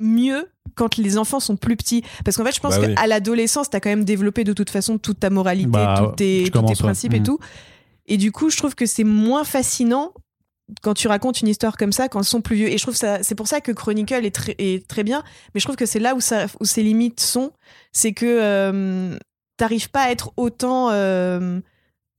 mieux 0.00 0.48
quand 0.74 0.96
les 0.98 1.16
enfants 1.18 1.40
sont 1.40 1.56
plus 1.56 1.76
petits 1.76 2.02
parce 2.24 2.36
qu'en 2.36 2.44
fait 2.44 2.54
je 2.54 2.60
pense 2.60 2.78
Bah 2.78 2.86
oui. 2.86 2.94
qu'à 2.94 3.06
l'adolescence 3.06 3.70
t'as 3.70 3.80
quand 3.80 3.88
même 3.88 4.04
développé 4.04 4.44
de 4.44 4.52
toute 4.52 4.68
façon 4.70 4.98
toute 4.98 5.20
ta 5.20 5.30
moralité 5.30 5.66
Bah, 5.70 5.94
tous 5.98 6.16
tes, 6.16 6.38
je 6.40 6.44
tous 6.44 6.44
tes 6.46 6.50
commence, 6.52 6.70
ouais. 6.80 6.84
principes 6.84 7.14
et 7.14 7.20
Mhm. 7.20 7.24
tout 7.26 7.38
et 8.06 8.16
du 8.18 8.30
coup 8.32 8.50
je 8.50 8.56
trouve 8.58 8.74
que 8.74 8.84
c'est 8.86 9.04
moins 9.04 9.44
fascinant 9.44 10.12
quand 10.82 10.94
tu 10.94 11.06
racontes 11.08 11.40
une 11.42 11.46
histoire 11.48 11.76
comme 11.76 11.92
ça, 11.92 12.08
quand 12.08 12.20
ils 12.20 12.24
sont 12.24 12.40
plus 12.40 12.56
vieux. 12.56 12.68
Et 12.68 12.76
je 12.76 12.82
trouve 12.82 12.96
ça, 12.96 13.22
c'est 13.22 13.36
pour 13.36 13.46
ça 13.46 13.60
que 13.60 13.70
Chronicle 13.70 14.26
est 14.26 14.34
très, 14.34 14.56
est 14.58 14.84
très 14.88 15.04
bien. 15.04 15.22
Mais 15.54 15.60
je 15.60 15.64
trouve 15.64 15.76
que 15.76 15.86
c'est 15.86 16.00
là 16.00 16.16
où, 16.16 16.20
ça, 16.20 16.46
où 16.58 16.64
ses 16.64 16.82
limites 16.82 17.20
sont. 17.20 17.52
C'est 17.92 18.12
que 18.12 18.26
euh, 18.26 19.16
t'arrives 19.58 19.90
pas 19.90 20.02
à 20.02 20.10
être 20.10 20.32
autant. 20.36 20.88
euh, 20.90 21.60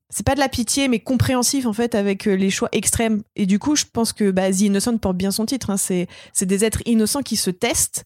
c'est 0.09 0.25
pas 0.25 0.35
de 0.35 0.39
la 0.39 0.49
pitié, 0.49 0.87
mais 0.87 0.99
compréhensif 0.99 1.65
en 1.65 1.73
fait 1.73 1.93
avec 1.93 2.27
euh, 2.27 2.35
les 2.35 2.49
choix 2.49 2.69
extrêmes. 2.71 3.23
Et 3.35 3.45
du 3.45 3.59
coup, 3.59 3.75
je 3.75 3.83
pense 3.91 4.13
que 4.13 4.31
bah, 4.31 4.51
The 4.51 4.61
Innocent 4.61 4.97
porte 4.97 5.17
bien 5.17 5.31
son 5.31 5.45
titre. 5.45 5.69
hein. 5.69 5.77
C'est, 5.77 6.07
des 6.41 6.63
êtres 6.63 6.81
innocents 6.85 7.21
qui 7.21 7.35
se 7.35 7.49
testent. 7.49 8.05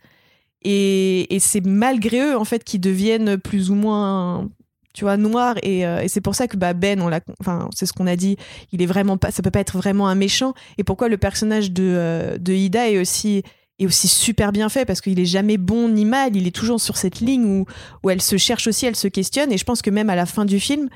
Et, 0.64 1.34
et 1.34 1.40
c'est 1.40 1.66
malgré 1.66 2.20
eux 2.22 2.38
en 2.38 2.46
fait 2.46 2.64
qui 2.64 2.78
deviennent 2.78 3.38
plus 3.38 3.72
ou 3.72 3.76
moins 3.76 4.48
tu 4.94 5.06
vois 5.06 5.18
noirs 5.18 5.56
et, 5.64 5.86
euh, 5.88 6.06
c'est 6.08 6.22
pour 6.22 6.36
ça 6.36 6.48
que 6.48 6.58
bah, 6.58 6.74
Ben 6.74 7.02
enfin 7.40 7.70
c'est 7.74 7.86
ce 7.86 7.94
qu'on 7.94 8.06
a 8.06 8.16
dit 8.16 8.38
il 8.72 8.82
est 8.82 8.86
vraiment 8.86 9.18
pas 9.18 9.32
ça 9.32 9.42
peut 9.42 9.50
pas 9.50 9.62
être 9.62 9.78
vraiment 9.78 10.08
un 10.08 10.16
méchant 10.16 10.54
et 10.78 10.84
pourquoi 10.84 11.08
le 11.08 11.18
personnage 11.18 11.72
de 11.72 11.84
euh, 11.84 12.38
de 12.38 12.54
Ida 12.54 12.90
est 12.90 13.00
aussi 13.00 13.44
est 13.80 13.86
aussi 13.88 14.08
super 14.08 14.52
bien 14.52 14.70
fait? 14.70 14.86
Parce 14.86 15.02
qu'il 15.02 15.20
est 15.20 15.26
jamais 15.26 15.58
bon 15.58 15.90
ni 15.90 16.06
mal 16.06 16.36
il 16.36 16.46
est 16.46 16.56
toujours 16.56 16.80
sur 16.80 16.98
cette 16.98 17.22
ligne 17.22 17.46
où 17.46 17.66
où 18.04 18.10
elle 18.10 18.22
se 18.22 18.38
cherche 18.38 18.68
aussi 18.68 18.86
elle 18.86 18.96
se 18.96 19.08
questionne 19.08 19.52
et 19.52 19.58
je 19.58 19.64
pense 19.64 19.82
que 19.82 19.90
même 19.90 20.10
à 20.10 20.16
la 20.16 20.26
fin 20.26 20.46
du 20.46 20.60
film 20.60 20.90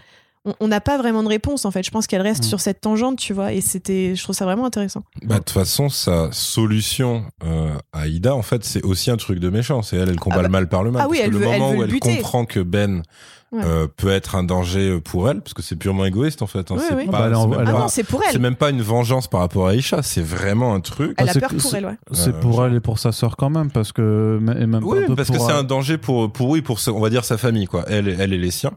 on- 0.60 0.68
n'a 0.68 0.82
pas 0.82 0.98
vraiment 0.98 1.24
de 1.24 1.28
réponse 1.28 1.66
en 1.66 1.72
fait 1.72 1.84
je 1.84 1.92
pense 1.92 2.08
qu'elle 2.08 2.22
reste 2.22 2.44
Mm. 2.44 2.48
sur 2.48 2.60
cette 2.60 2.82
tangente 2.82 3.18
tu 3.18 3.34
vois 3.34 3.52
et 3.54 3.62
c'était 3.62 4.16
je 4.16 4.24
trouve 4.24 4.36
ça 4.36 4.46
vraiment 4.46 4.66
intéressant 4.66 5.04
Bah, 5.24 5.36
de 5.36 5.40
toute 5.40 5.50
façon, 5.52 5.90
sa 5.90 6.30
solution 6.32 7.26
euh, 7.44 7.70
à 7.94 8.08
Ida, 8.08 8.36
en 8.36 8.42
fait, 8.42 8.64
c'est 8.64 8.84
aussi 8.84 9.12
un 9.12 9.18
truc 9.18 9.40
de 9.40 9.50
méchant. 9.50 9.82
C'est 9.82 9.98
elle, 9.98 10.10
elle 10.10 10.20
combat 10.20 10.36
Ah 10.36 10.40
bah- 10.40 10.44
le 10.48 10.50
mal 10.52 10.70
par 10.70 10.84
le 10.84 10.92
mal. 10.92 11.02
Ah 11.04 11.08
oui, 11.10 11.18
parce 11.18 11.30
que 11.30 11.36
elle 11.36 11.40
le 11.42 11.46
veut- 11.46 11.52
elle 11.54 11.60
moment 11.60 11.72
veut 11.72 11.78
où 11.78 11.82
le 11.82 11.86
elle 11.88 11.92
buter. 11.94 12.16
comprend 12.18 12.46
que 12.46 12.60
Ben 12.60 13.04
Ouais. 13.52 13.62
euh, 13.64 13.88
peut 13.96 14.10
être 14.10 14.36
un 14.36 14.44
danger 14.44 15.00
pour 15.00 15.30
elle, 15.30 15.40
parce 15.42 15.54
que 15.54 15.62
c'est 15.62 15.76
purement 15.78 16.04
égoïste, 16.06 16.42
en 16.42 16.48
fait. 16.48 16.72
hein. 16.72 16.76
Oui, 16.78 16.84
c'est 16.90 16.96
oui. 16.96 17.06
pas, 17.06 17.12
Bah, 17.12 17.20
c'est 17.36 17.42
elle 17.60 17.68
ah 17.68 17.72
pas- 17.72 17.80
non 17.80 17.88
c'est 17.88 18.04
pour 18.04 18.22
c'est 18.24 18.36
elle 18.36 18.42
même 18.42 18.56
pas 18.56 18.70
une 18.70 18.82
vengeance 18.82 19.28
par 19.28 19.40
rapport 19.42 19.68
à 19.68 19.76
Aisha, 19.76 20.02
c'est 20.04 20.22
vraiment 20.24 20.74
un 20.74 20.80
truc. 20.82 21.14
elle 21.18 21.28
Ah, 21.28 21.30
a 21.30 21.34
c'est 21.34 21.40
peur 21.40 21.50
que 21.52 21.56
pour 21.56 21.72
c'est- 21.72 21.78
elle 21.78 21.86
ouais 21.86 21.98
C'est 22.12 22.30
Euh, 22.30 22.40
pour 22.40 22.54
genre- 22.54 22.66
elle 22.68 22.76
et 22.76 22.80
pour 22.82 23.00
sa 23.00 23.12
sœur 23.12 23.38
quand 23.38 23.50
même, 23.50 23.72
parce 23.72 23.92
que 23.92 24.40
et 24.60 24.66
même 24.66 24.84
Oui, 24.84 25.00
parce 25.16 25.30
que 25.32 25.40
c'est 25.40 25.52
un 25.54 25.64
danger 25.64 25.98
pour, 25.98 26.32
pour 26.32 26.50
oui, 26.50 26.62
pour, 26.62 26.80
sa- 26.80 26.92
on 26.92 27.00
va 27.00 27.10
dire, 27.10 27.24
sa 27.24 27.38
famille, 27.38 27.68
quoi. 27.68 27.86
Elle, 27.88 28.10
elle 28.20 28.34
et 28.34 28.38
les 28.38 28.52
siens. 28.52 28.74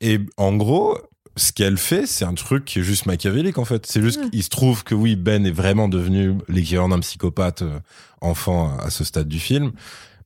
Et 0.00 0.18
en 0.36 0.56
gros, 0.56 0.98
ce 1.36 1.52
qu'elle 1.52 1.76
fait, 1.78 2.06
c'est 2.06 2.24
un 2.24 2.34
truc 2.34 2.64
qui 2.64 2.78
est 2.80 2.82
juste 2.82 3.06
machiavélique, 3.06 3.58
en 3.58 3.64
fait. 3.64 3.86
C'est 3.86 4.02
juste 4.02 4.20
Ouais. 4.20 4.30
qu'il 4.30 4.42
se 4.42 4.48
trouve 4.48 4.82
que 4.84 4.94
oui, 4.94 5.16
Ben 5.16 5.46
est 5.46 5.50
vraiment 5.50 5.88
devenu 5.88 6.34
l'équivalent 6.48 6.88
d'un 6.88 7.00
psychopathe 7.00 7.62
euh, 7.62 7.78
enfant 8.20 8.76
à 8.78 8.90
ce 8.90 9.04
stade 9.04 9.28
du 9.28 9.38
film. 9.38 9.72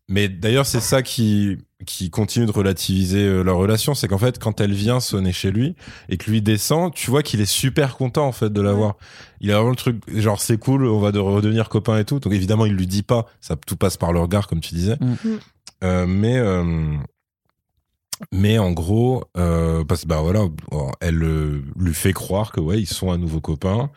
Mais 0.09 0.29
d'ailleurs, 0.29 0.67
c'est 0.67 0.81
ça 0.81 1.01
qui, 1.03 1.57
qui 1.87 2.11
continue 2.11 2.45
de 2.45 2.51
relativiser 2.51 3.23
euh, 3.25 3.43
leur 3.43 3.57
relation. 3.57 3.95
C'est 3.95 4.07
qu'en 4.07 4.19
fait, 4.19 4.39
quand 4.39 4.61
elle 4.61 4.73
vient 4.75 5.01
sonner 5.01 5.33
chez 5.33 5.51
lui 5.51 5.77
et 6.11 6.19
que 6.19 6.31
lui 6.31 6.43
descend, 6.43 6.93
tu 6.93 7.11
vois 7.11 7.23
qu'il 7.23 7.41
est 7.41 7.47
super 7.47 7.97
content, 7.97 8.27
en 8.27 8.33
fait, 8.33 8.53
de 8.53 8.61
la 8.61 8.73
Ouais. 8.73 8.77
voir. 8.77 8.97
Il 9.41 9.51
a 9.51 9.55
vraiment 9.57 9.71
le 9.71 9.77
truc, 9.77 10.03
genre, 10.15 10.41
c'est 10.43 10.59
cool, 10.59 10.85
on 10.87 11.01
va 11.01 11.11
de 11.11 11.19
redevenir 11.19 11.69
copains 11.71 11.99
et 11.99 12.05
tout. 12.05 12.19
Donc, 12.21 12.33
évidemment, 12.35 12.67
il 12.67 12.75
lui 12.75 12.87
dit 12.87 13.03
pas. 13.03 13.27
Ça, 13.41 13.57
tout 13.57 13.77
passe 13.77 13.97
par 13.97 14.13
le 14.13 14.21
regard, 14.21 14.47
comme 14.47 14.61
tu 14.61 14.75
disais. 14.75 14.97
Mm. 15.01 15.15
Euh, 15.85 16.07
mais, 16.07 16.37
euh, 16.37 16.97
mais 18.33 18.59
en 18.59 18.73
gros, 18.73 19.25
euh, 19.37 19.85
parce 19.85 20.03
que 20.03 20.09
bah 20.09 20.21
voilà, 20.23 20.47
elle 21.01 21.23
euh, 21.23 21.63
lui 21.79 21.95
fait 21.95 22.13
croire 22.13 22.53
que 22.53 22.61
ouais, 22.61 22.81
ils 22.81 22.87
sont 22.87 23.11
à 23.11 23.17
nouveau 23.17 23.41
copains, 23.41 23.91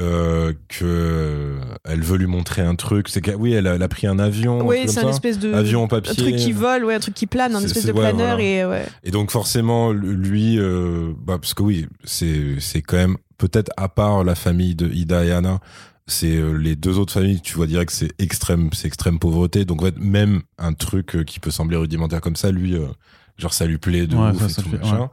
euh, 0.00 0.52
que 0.68 1.56
elle 1.84 2.02
veut 2.02 2.16
lui 2.16 2.26
montrer 2.26 2.62
un 2.62 2.74
truc. 2.74 3.08
C'est 3.08 3.20
que 3.20 3.30
oui, 3.30 3.52
elle 3.52 3.66
a, 3.66 3.74
elle 3.74 3.82
a 3.82 3.88
pris 3.88 4.06
un 4.06 4.18
avion, 4.18 4.60
un 4.60 4.64
oui 4.64 4.84
c'est 4.86 5.00
un 5.04 5.08
espèce 5.08 5.38
de 5.38 5.52
avion 5.52 5.82
en 5.82 5.84
un 5.84 5.88
papier. 5.88 6.14
truc 6.14 6.36
qui 6.36 6.52
vole 6.52 6.84
ouais 6.84 6.94
un 6.94 7.00
truc 7.00 7.14
qui 7.14 7.26
plane 7.26 7.54
un 7.54 7.62
espèce 7.62 7.86
de 7.86 7.92
ouais, 7.92 8.00
planeur 8.00 8.36
voilà. 8.36 8.42
et 8.42 8.64
ouais 8.64 8.86
Et 9.04 9.10
donc 9.10 9.30
forcément, 9.30 9.92
lui, 9.92 10.58
euh, 10.58 11.12
bah, 11.18 11.38
parce 11.40 11.54
que 11.54 11.62
oui, 11.62 11.86
c'est 12.04 12.56
c'est 12.60 12.82
quand 12.82 12.96
même 12.96 13.16
peut-être 13.38 13.70
à 13.76 13.88
part 13.88 14.24
la 14.24 14.34
famille 14.34 14.74
de 14.74 14.88
Ida 14.88 15.24
et 15.24 15.32
Anna, 15.32 15.60
c'est 16.06 16.36
euh, 16.36 16.52
les 16.52 16.76
deux 16.76 16.98
autres 16.98 17.12
familles. 17.12 17.40
Tu 17.40 17.54
vois 17.54 17.66
direct 17.66 17.90
que 17.90 17.96
c'est 17.96 18.12
extrême, 18.18 18.70
c'est 18.72 18.86
extrême 18.86 19.18
pauvreté. 19.18 19.64
Donc 19.64 19.82
en 19.82 19.86
fait, 19.86 19.98
même 19.98 20.42
un 20.58 20.72
truc 20.72 21.16
euh, 21.16 21.24
qui 21.24 21.40
peut 21.40 21.50
sembler 21.50 21.76
rudimentaire 21.76 22.20
comme 22.20 22.36
ça, 22.36 22.50
lui, 22.50 22.74
euh, 22.74 22.86
genre 23.38 23.52
ça 23.54 23.66
lui 23.66 23.78
plaît 23.78 24.06
de 24.06 24.16
Ouais, 24.16 24.30
ouf 24.30 24.38
ça, 24.38 24.46
et 24.46 24.48
ça 24.48 24.62
tout 24.62 24.70
fait- 24.70 24.78
machin. 24.78 25.00
ouais. 25.00 25.08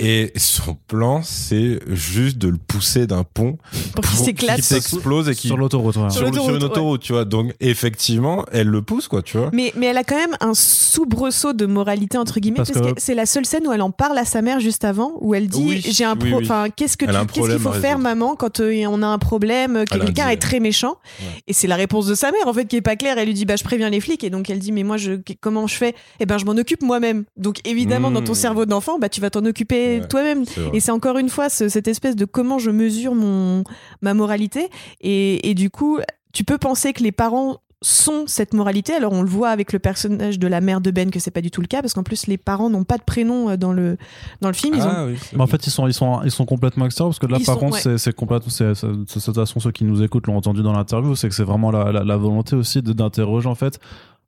Et 0.00 0.32
son 0.36 0.74
plan, 0.88 1.22
c'est 1.22 1.78
juste 1.88 2.38
de 2.38 2.48
le 2.48 2.56
pousser 2.58 3.06
d'un 3.06 3.22
pont 3.24 3.58
pour 3.94 4.04
qu'il 4.04 4.18
s'éclate 4.18 4.56
qu'il 4.56 4.64
s'explose 4.64 5.28
et 5.28 5.34
qu'il 5.34 5.48
sur 5.48 5.56
l'autoroute. 5.56 5.96
ouais. 5.96 6.10
Sur 6.10 6.12
sur, 6.18 6.24
l'autoroute, 6.26 6.46
sur 6.50 6.56
une 6.56 6.64
autoroute, 6.64 7.00
tu 7.02 7.12
vois. 7.12 7.24
Donc 7.24 7.52
effectivement, 7.60 8.44
elle 8.52 8.66
le 8.68 8.82
pousse, 8.82 9.06
quoi, 9.08 9.22
tu 9.22 9.38
vois. 9.38 9.50
Mais, 9.52 9.72
mais 9.76 9.86
elle 9.86 9.96
a 9.96 10.04
quand 10.04 10.16
même 10.16 10.36
un 10.40 10.54
soubresaut 10.54 11.52
de 11.52 11.66
moralité 11.66 12.18
entre 12.18 12.40
guillemets 12.40 12.56
Parce 12.56 12.70
parce, 12.72 12.86
que- 12.88 12.92
que, 12.94 13.00
c'est 13.00 13.14
la 13.14 13.26
seule 13.26 13.46
scène 13.46 13.66
où 13.66 13.72
elle 13.72 13.82
en 13.82 13.90
parle 13.90 14.18
à 14.18 14.24
sa 14.24 14.42
mère 14.42 14.60
juste 14.60 14.84
avant 14.84 15.12
où 15.20 15.34
elle 15.34 15.48
dit 15.48 15.62
Oui, 15.64 15.80
j'ai 15.88 16.04
un 16.04 16.16
pro 16.16 16.38
oui. 16.38 16.48
qu'est-ce 16.76 16.96
que 16.96 17.04
tu- 17.06 17.26
qu'il 17.42 17.58
faut 17.58 17.72
faire 17.72 17.98
maman 17.98 18.34
quand 18.36 18.60
euh, 18.60 18.84
on 18.88 19.02
a 19.02 19.06
un 19.06 19.18
problème 19.18 19.84
que 19.88 19.94
a 19.96 19.98
quelqu'un 20.00 20.28
est 20.28 20.36
très 20.36 20.60
méchant? 20.60 20.96
Ouais. 21.20 21.26
et 21.46 21.52
c'est 21.52 21.66
la 21.68 21.76
réponse 21.76 22.06
de 22.06 22.14
sa 22.14 22.30
mère 22.32 22.46
en 22.46 22.52
fait 22.52 22.66
qui 22.66 22.76
est 22.76 22.80
pas 22.82 22.96
claire 22.96 23.18
elle 23.18 23.26
lui 23.28 23.34
dit 23.34 23.44
bah 23.44 23.56
je 23.56 23.64
préviens 23.64 23.90
les 23.90 24.00
flics 24.00 24.24
et 24.24 24.30
donc 24.30 24.50
elle 24.50 24.58
dit 24.58 24.72
mais 24.72 24.82
moi 24.82 24.96
je 24.96 25.12
comment 25.40 25.66
je 25.66 25.74
fais? 25.76 25.94
Eh 26.20 26.26
ben 26.26 26.38
je 26.38 26.44
m'en 26.44 26.52
occupe 26.52 26.82
moi-même 26.82 27.24
donc 27.36 27.58
évidemment 27.64 28.10
dans 28.10 28.22
ton 28.22 28.32
Mmh. 28.32 28.36
cerveau 28.36 28.66
d'enfant 28.66 28.98
bah 28.98 29.08
tu 29.08 29.20
vas 29.20 29.30
t'en 29.30 29.44
occuper 29.44 29.83
Ouais. 30.00 30.08
toi-même 30.08 30.44
et 30.72 30.80
c'est 30.80 30.92
encore 30.92 31.18
une 31.18 31.28
fois 31.28 31.48
ce- 31.48 31.68
cette 31.68 31.88
espèce 31.88 32.16
de 32.16 32.24
comment 32.24 32.58
je 32.58 32.70
mesure 32.70 33.14
mon 33.14 33.64
ma 34.02 34.14
moralité 34.14 34.68
et, 35.00 35.48
et 35.50 35.54
du 35.54 35.70
coup 35.70 35.98
tu 36.32 36.44
peux 36.44 36.58
penser 36.58 36.92
que 36.92 37.02
les 37.02 37.12
parents 37.12 37.58
sont 37.86 38.24
cette 38.26 38.54
moralité. 38.54 38.94
Alors 38.94 39.12
on 39.12 39.20
le 39.20 39.28
voit 39.28 39.50
avec 39.50 39.70
le 39.74 39.78
personnage 39.78 40.38
de 40.38 40.46
la 40.46 40.62
mère 40.62 40.80
de 40.80 40.90
Ben 40.90 41.10
que 41.10 41.20
c'est 41.20 41.30
pas 41.30 41.42
du 41.42 41.50
tout 41.50 41.60
le 41.60 41.66
cas 41.66 41.82
parce 41.82 41.92
qu'en 41.92 42.02
plus 42.02 42.26
les 42.28 42.38
parents 42.38 42.70
n'ont 42.70 42.84
pas 42.84 42.96
de 42.96 43.02
prénom 43.02 43.50
euh, 43.50 43.56
dans 43.58 43.74
le 43.74 43.98
dans 44.40 44.48
le 44.48 44.54
film. 44.54 44.74
Ils 44.76 44.82
ont 44.82 44.88
Ah 44.90 45.04
oui, 45.06 45.16
c'est 45.20 45.36
Mais 45.36 45.42
en 45.42 45.46
fait, 45.46 45.66
ils 45.66 45.70
sont, 45.70 45.86
ils 45.86 45.92
sont, 45.92 46.22
ils 46.24 46.30
sont 46.30 46.46
complètement 46.46 46.86
extérieurs 46.86 47.10
parce 47.10 47.18
que 47.18 47.26
là, 47.26 47.36
Ils 47.38 47.44
par 47.44 47.56
sont- 47.56 47.60
contre, 47.60 47.86
ouais. 47.86 47.98
c'est, 47.98 48.14
complètement, 48.16 48.48
c'est, 48.50 48.64
de 48.86 49.04
toute 49.04 49.34
façon, 49.34 49.60
ceux 49.60 49.70
qui 49.70 49.84
nous 49.84 50.02
écoutent 50.02 50.28
l'ont 50.28 50.36
entendu 50.38 50.62
dans 50.62 50.72
l'interview, 50.72 51.14
c'est 51.14 51.28
que 51.28 51.34
c'est 51.34 51.44
vraiment 51.44 51.70
la, 51.70 51.92
la, 51.92 52.04
la 52.04 52.16
volonté 52.16 52.56
aussi 52.56 52.80
de, 52.80 52.94
d'interroger, 52.94 53.48
en 53.50 53.54
fait, 53.54 53.78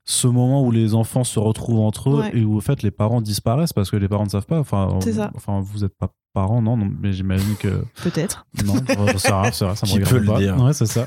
ce 0.09 0.28
moment 0.28 0.62
où 0.64 0.70
les 0.70 0.94
enfants 0.94 1.24
se 1.24 1.38
retrouvent 1.38 1.80
entre 1.80 2.11
eux 2.11 2.20
Ouais. 2.20 2.30
et 2.38 2.44
où, 2.44 2.57
en 2.57 2.61
fait, 2.61 2.82
les 2.82 2.90
parents 2.92 3.20
disparaissent 3.20 3.72
parce 3.72 3.90
que 3.90 3.96
les 3.96 4.09
parents 4.09 4.24
ne 4.24 4.30
savent 4.30 4.46
pas. 4.46 4.59
Enfin, 4.61 4.88
enfin 5.34 5.61
vous 5.61 5.80
n'êtes 5.80 5.96
pas 5.98 6.12
parents, 6.37 6.61
non, 6.62 6.76
non, 6.76 6.89
mais 7.03 7.12
j'imagine 7.12 7.57
que. 7.59 7.82
peut-être. 8.05 8.47
Non, 8.64 8.74
c'est 9.16 9.30
rare, 9.32 9.53
c'est 9.55 9.64
rare, 9.64 9.76
ça 9.76 9.87
me 9.89 9.93
regarde 9.95 10.11
peut 10.11 10.18
le 10.18 10.26
pas. 10.26 10.39
dire 10.39 10.62
Ouais, 10.62 10.72
c'est 10.72 10.87
ça. 10.87 11.05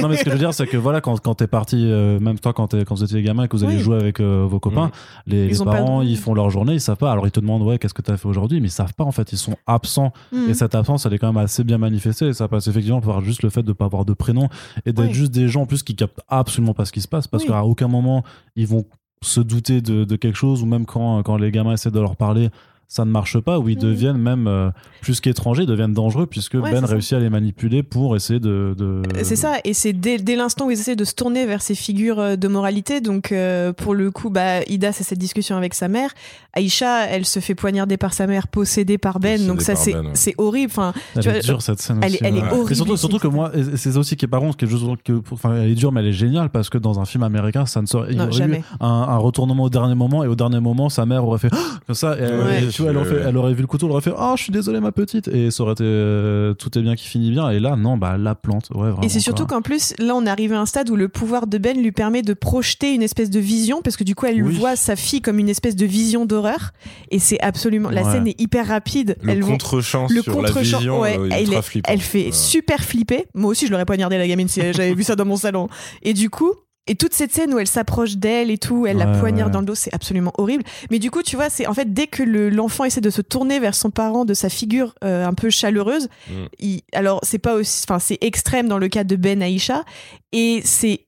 non, 0.00 0.08
mais 0.08 0.16
ce 0.16 0.22
que 0.24 0.30
je 0.30 0.34
veux 0.36 0.38
dire, 0.40 0.54
c'est 0.54 0.66
que 0.66 0.76
voilà, 0.76 1.00
quand, 1.00 1.20
quand 1.20 1.34
t'es 1.34 1.46
parti, 1.46 1.76
euh, 1.90 2.18
même 2.20 2.38
toi, 2.38 2.52
quand, 2.52 2.68
t'es- 2.68 2.84
quand 2.84 2.94
vous 2.94 3.04
étiez 3.04 3.20
gamin 3.22 3.44
et 3.44 3.48
que 3.48 3.56
vous 3.56 3.64
allez 3.64 3.76
Oui. 3.76 3.82
jouer 3.82 3.96
avec 3.96 4.20
euh, 4.20 4.46
vos 4.48 4.60
copains, 4.60 4.86
Mm. 5.26 5.30
les, 5.32 5.50
parents, 5.64 6.02
ils 6.02 6.16
font 6.16 6.32
leur 6.34 6.48
journée, 6.50 6.74
ils 6.74 6.80
savent 6.80 6.96
pas. 6.96 7.10
Alors 7.12 7.26
ils 7.26 7.30
te 7.32 7.40
demandent, 7.40 7.62
ouais, 7.62 7.78
qu'est-ce 7.78 7.94
que 7.94 8.02
t'as 8.02 8.16
fait 8.16 8.28
aujourd'hui, 8.28 8.60
mais 8.60 8.68
ils 8.68 8.72
savent 8.72 8.94
pas, 8.94 9.04
en 9.04 9.12
fait, 9.12 9.32
ils 9.32 9.38
sont 9.38 9.56
absents. 9.66 10.12
Hmm. 10.32 10.48
Et 10.48 10.54
cette 10.54 10.74
absence, 10.74 11.04
elle 11.06 11.14
est 11.14 11.18
quand 11.18 11.32
même 11.32 11.42
assez 11.44 11.64
bien 11.64 11.78
manifestée. 11.78 12.28
Et 12.28 12.32
ça 12.32 12.48
passe 12.48 12.66
effectivement 12.68 13.00
par 13.00 13.20
juste 13.22 13.42
le 13.42 13.50
fait 13.50 13.62
de 13.62 13.72
pas 13.72 13.86
avoir 13.86 14.04
de 14.04 14.12
prénom 14.14 14.48
et 14.86 14.92
d'être 14.92 15.08
Oui. 15.08 15.14
juste 15.14 15.32
des 15.32 15.48
gens 15.48 15.62
en 15.62 15.66
plus 15.66 15.82
qui 15.82 15.96
captent 15.96 16.20
absolument 16.28 16.74
pas 16.74 16.84
ce 16.84 16.92
qui 16.92 17.00
se 17.00 17.08
passe 17.08 17.26
parce 17.26 17.42
Oui. 17.44 17.48
qu'à 17.50 17.64
aucun 17.64 17.88
moment 17.88 18.22
ils 18.56 18.66
vont 18.66 18.84
se 19.22 19.40
douter 19.40 19.80
de, 19.82 20.04
de 20.04 20.16
quelque 20.16 20.36
chose 20.36 20.62
ou 20.62 20.66
même 20.66 20.86
quand, 20.86 21.22
quand 21.22 21.36
les 21.36 21.50
gamins 21.50 21.72
essaient 21.74 21.90
de 21.90 22.00
leur 22.00 22.16
parler, 22.16 22.48
ça 22.92 23.04
ne 23.04 23.10
marche 23.12 23.38
pas 23.38 23.60
ou 23.60 23.68
ils 23.68 23.76
Mhm. 23.76 23.82
deviennent 23.82 24.18
même 24.18 24.48
euh, 24.48 24.68
plus 25.00 25.20
qu'étrangers, 25.20 25.62
ils 25.62 25.68
deviennent 25.68 25.94
dangereux 25.94 26.26
puisque 26.26 26.54
Ouais, 26.54 26.72
Ben 26.72 26.80
ça. 26.80 26.86
réussit 26.92 27.12
à 27.12 27.20
les 27.20 27.30
manipuler 27.30 27.84
pour 27.84 28.16
essayer 28.16 28.40
de. 28.40 28.74
de- 28.76 29.02
Euh, 29.16 29.20
C'est 29.22 29.36
ça, 29.36 29.58
et 29.64 29.74
c'est 29.74 29.92
dès, 29.92 30.18
dès 30.18 30.34
l'instant 30.34 30.66
où 30.66 30.70
ils 30.72 30.78
essaient 30.80 30.96
de 30.96 31.04
se 31.04 31.14
tourner 31.14 31.46
vers 31.46 31.62
ces 31.62 31.76
figures 31.76 32.18
euh, 32.18 32.34
de 32.36 32.48
moralité. 32.48 33.00
Donc, 33.00 33.30
euh, 33.30 33.72
pour 33.72 33.94
le 33.94 34.10
coup, 34.10 34.28
bah, 34.28 34.62
Ida, 34.66 34.90
c'est 34.90 35.04
cette 35.04 35.20
discussion 35.20 35.56
avec 35.56 35.72
sa 35.74 35.86
mère. 35.86 36.10
Aïcha, 36.52 37.06
elle 37.06 37.24
se 37.26 37.38
fait 37.38 37.54
poignarder 37.54 37.96
par 37.96 38.12
sa 38.12 38.26
mère, 38.26 38.48
possédée 38.48 38.98
par 38.98 39.20
Ben. 39.20 39.34
Possédée 39.34 39.46
donc, 39.48 39.62
ça, 39.62 39.76
c'est 39.76 39.92
Ben, 39.92 40.06
ouais. 40.06 40.34
horrible. 40.38 40.72
Enfin, 40.72 40.92
Elle 41.14 41.22
tu 41.22 41.28
est 41.28 41.32
vois, 41.32 41.40
dure 41.42 41.62
cette 41.62 41.80
scène 41.80 42.00
elle 42.02 42.10
est- 42.12 42.16
aussi, 42.16 42.24
elle 42.24 42.36
est 42.38 42.42
horrible, 42.52 42.72
Et 42.72 42.74
surtout, 42.74 42.96
surtout 42.96 43.18
que 43.20 43.28
moi, 43.28 43.52
c'est 43.76 43.92
ça 43.92 43.98
aussi 44.00 44.16
qui 44.16 44.24
est 44.24 44.28
par 44.28 44.40
contre, 44.40 44.56
que 44.56 44.66
je 44.66 44.76
que, 45.04 45.22
enfin, 45.30 45.54
elle 45.54 45.70
est 45.70 45.74
dure, 45.76 45.92
mais 45.92 46.00
elle 46.00 46.08
est 46.08 46.12
géniale 46.12 46.50
parce 46.50 46.68
que 46.70 46.78
dans 46.78 46.98
un 46.98 47.04
film 47.04 47.22
américain, 47.22 47.66
ça 47.66 47.80
ne 47.82 47.86
serait, 47.86 48.08
il 48.10 48.16
y 48.16 48.20
aurait 48.20 48.30
eu 48.30 48.32
jamais. 48.32 48.64
un, 48.80 48.88
un 48.88 49.16
retournement 49.18 49.64
au 49.64 49.70
dernier 49.70 49.94
moment 49.94 50.24
et 50.24 50.26
au 50.26 50.34
dernier 50.34 50.58
moment, 50.58 50.88
sa 50.88 51.06
mère 51.06 51.24
aurait 51.24 51.38
fait 51.38 51.50
comme 51.86 51.94
ça. 51.94 52.16
Et, 52.18 52.22
elle- 52.22 52.40
Ouais. 52.40 52.62
et 52.64 52.70
tu 52.80 52.82
vois, 52.82 52.90
elle 52.92 52.96
aurait, 52.98 53.08
fait- 53.08 53.14
Ouais. 53.16 53.28
elle 53.28 53.36
aurait 53.36 53.54
vu 53.54 53.60
le 53.62 53.66
couteau, 53.66 53.86
elle 53.86 53.92
aurait 53.92 54.00
fait 54.02 54.12
oh, 54.16 54.32
je 54.36 54.42
suis 54.42 54.52
désolé 54.52 54.80
ma 54.80 54.92
petite 54.92 55.28
et 55.28 55.50
ça 55.50 55.62
aurait 55.62 55.72
été 55.72 55.84
euh, 55.84 56.54
tout 56.54 56.76
est 56.78 56.82
bien 56.82 56.94
qui 56.96 57.06
finit 57.06 57.30
bien. 57.30 57.50
Et 57.50 57.60
là, 57.60 57.76
non, 57.76 57.96
bah 57.96 58.16
la 58.18 58.34
plante, 58.34 58.68
ouais. 58.74 58.90
Vraiment, 58.90 59.00
Et 59.02 59.08
c'est 59.08 59.20
surtout 59.20 59.46
qu'en 59.46 59.62
plus, 59.62 59.94
là, 59.98 60.14
on 60.14 60.24
est 60.26 60.30
arrivé 60.30 60.54
à 60.54 60.60
un 60.60 60.66
stade 60.66 60.90
où 60.90 60.96
le 60.96 61.08
pouvoir 61.08 61.46
de 61.46 61.58
Ben 61.58 61.80
lui 61.80 61.92
permet 61.92 62.22
de 62.22 62.34
projeter 62.34 62.94
une 62.94 63.02
espèce 63.02 63.30
de 63.30 63.38
vision, 63.40 63.80
parce 63.82 63.96
que 63.96 64.04
du 64.04 64.14
coup, 64.14 64.26
elle 64.26 64.42
Oui. 64.42 64.54
voit 64.54 64.76
sa 64.76 64.96
fille 64.96 65.20
comme 65.20 65.38
une 65.38 65.48
espèce 65.48 65.76
de 65.76 65.86
vision 65.86 66.26
d'horreur. 66.26 66.70
Et 67.10 67.18
c'est 67.18 67.40
absolument. 67.40 67.90
La 67.90 68.02
Ouais. 68.04 68.12
scène 68.12 68.26
est 68.26 68.40
hyper 68.40 68.66
rapide. 68.68 69.16
Le 69.22 69.30
Elle 69.32 69.40
contre-champ 69.40 70.06
le 70.10 70.22
sur 70.22 70.40
la 70.40 70.48
contre-champ, 70.48 70.78
vision, 70.78 71.00
ouais, 71.00 71.18
euh, 71.18 71.28
elle, 71.30 71.42
ultra 71.44 71.58
est- 71.58 71.62
flippant. 71.62 71.90
elle 71.92 72.00
fait 72.00 72.26
Ouais. 72.26 72.32
super 72.32 72.80
flipper. 72.84 73.26
Moi 73.34 73.50
aussi, 73.50 73.66
je 73.66 73.70
l'aurais 73.72 73.84
poignardé 73.84 74.18
la 74.18 74.26
gamine 74.26 74.48
si 74.48 74.60
j'avais 74.72 74.94
vu 74.94 75.02
ça 75.02 75.16
dans 75.16 75.24
mon 75.24 75.36
salon. 75.36 75.68
Et 76.02 76.14
du 76.14 76.30
coup. 76.30 76.52
Et 76.90 76.96
toute 76.96 77.14
cette 77.14 77.32
scène 77.32 77.54
où 77.54 77.58
elle 77.60 77.68
s'approche 77.68 78.16
d'elle 78.16 78.50
et 78.50 78.58
tout, 78.58 78.84
elle 78.84 78.96
la 78.96 79.06
poignarde 79.06 79.50
ouais. 79.50 79.52
dans 79.54 79.60
le 79.60 79.66
dos, 79.66 79.74
c'est 79.76 79.94
absolument 79.94 80.32
horrible. 80.38 80.64
Mais 80.90 80.98
du 80.98 81.10
coup, 81.10 81.22
tu 81.22 81.36
vois, 81.36 81.48
c'est 81.48 81.66
en 81.68 81.72
fait 81.74 81.94
dès 81.94 82.08
que 82.08 82.22
le- 82.24 82.50
l'enfant 82.50 82.84
essaie 82.84 83.00
de 83.00 83.10
se 83.10 83.22
tourner 83.22 83.60
vers 83.60 83.74
son 83.76 83.90
parent 83.90 84.24
de 84.24 84.34
sa 84.34 84.48
figure 84.48 84.94
euh, 85.04 85.24
un 85.24 85.32
peu 85.32 85.50
chaleureuse, 85.50 86.08
Mm. 86.28 86.32
il- 86.58 86.82
alors 86.92 87.20
c'est 87.22 87.38
pas 87.38 87.54
aussi, 87.54 87.84
enfin 87.88 87.98
c'est 88.00 88.18
extrême 88.22 88.66
dans 88.68 88.78
le 88.78 88.88
cas 88.88 89.04
de 89.04 89.14
Ben 89.16 89.40
Aïcha 89.40 89.84
et 90.32 90.60
c'est 90.64 91.06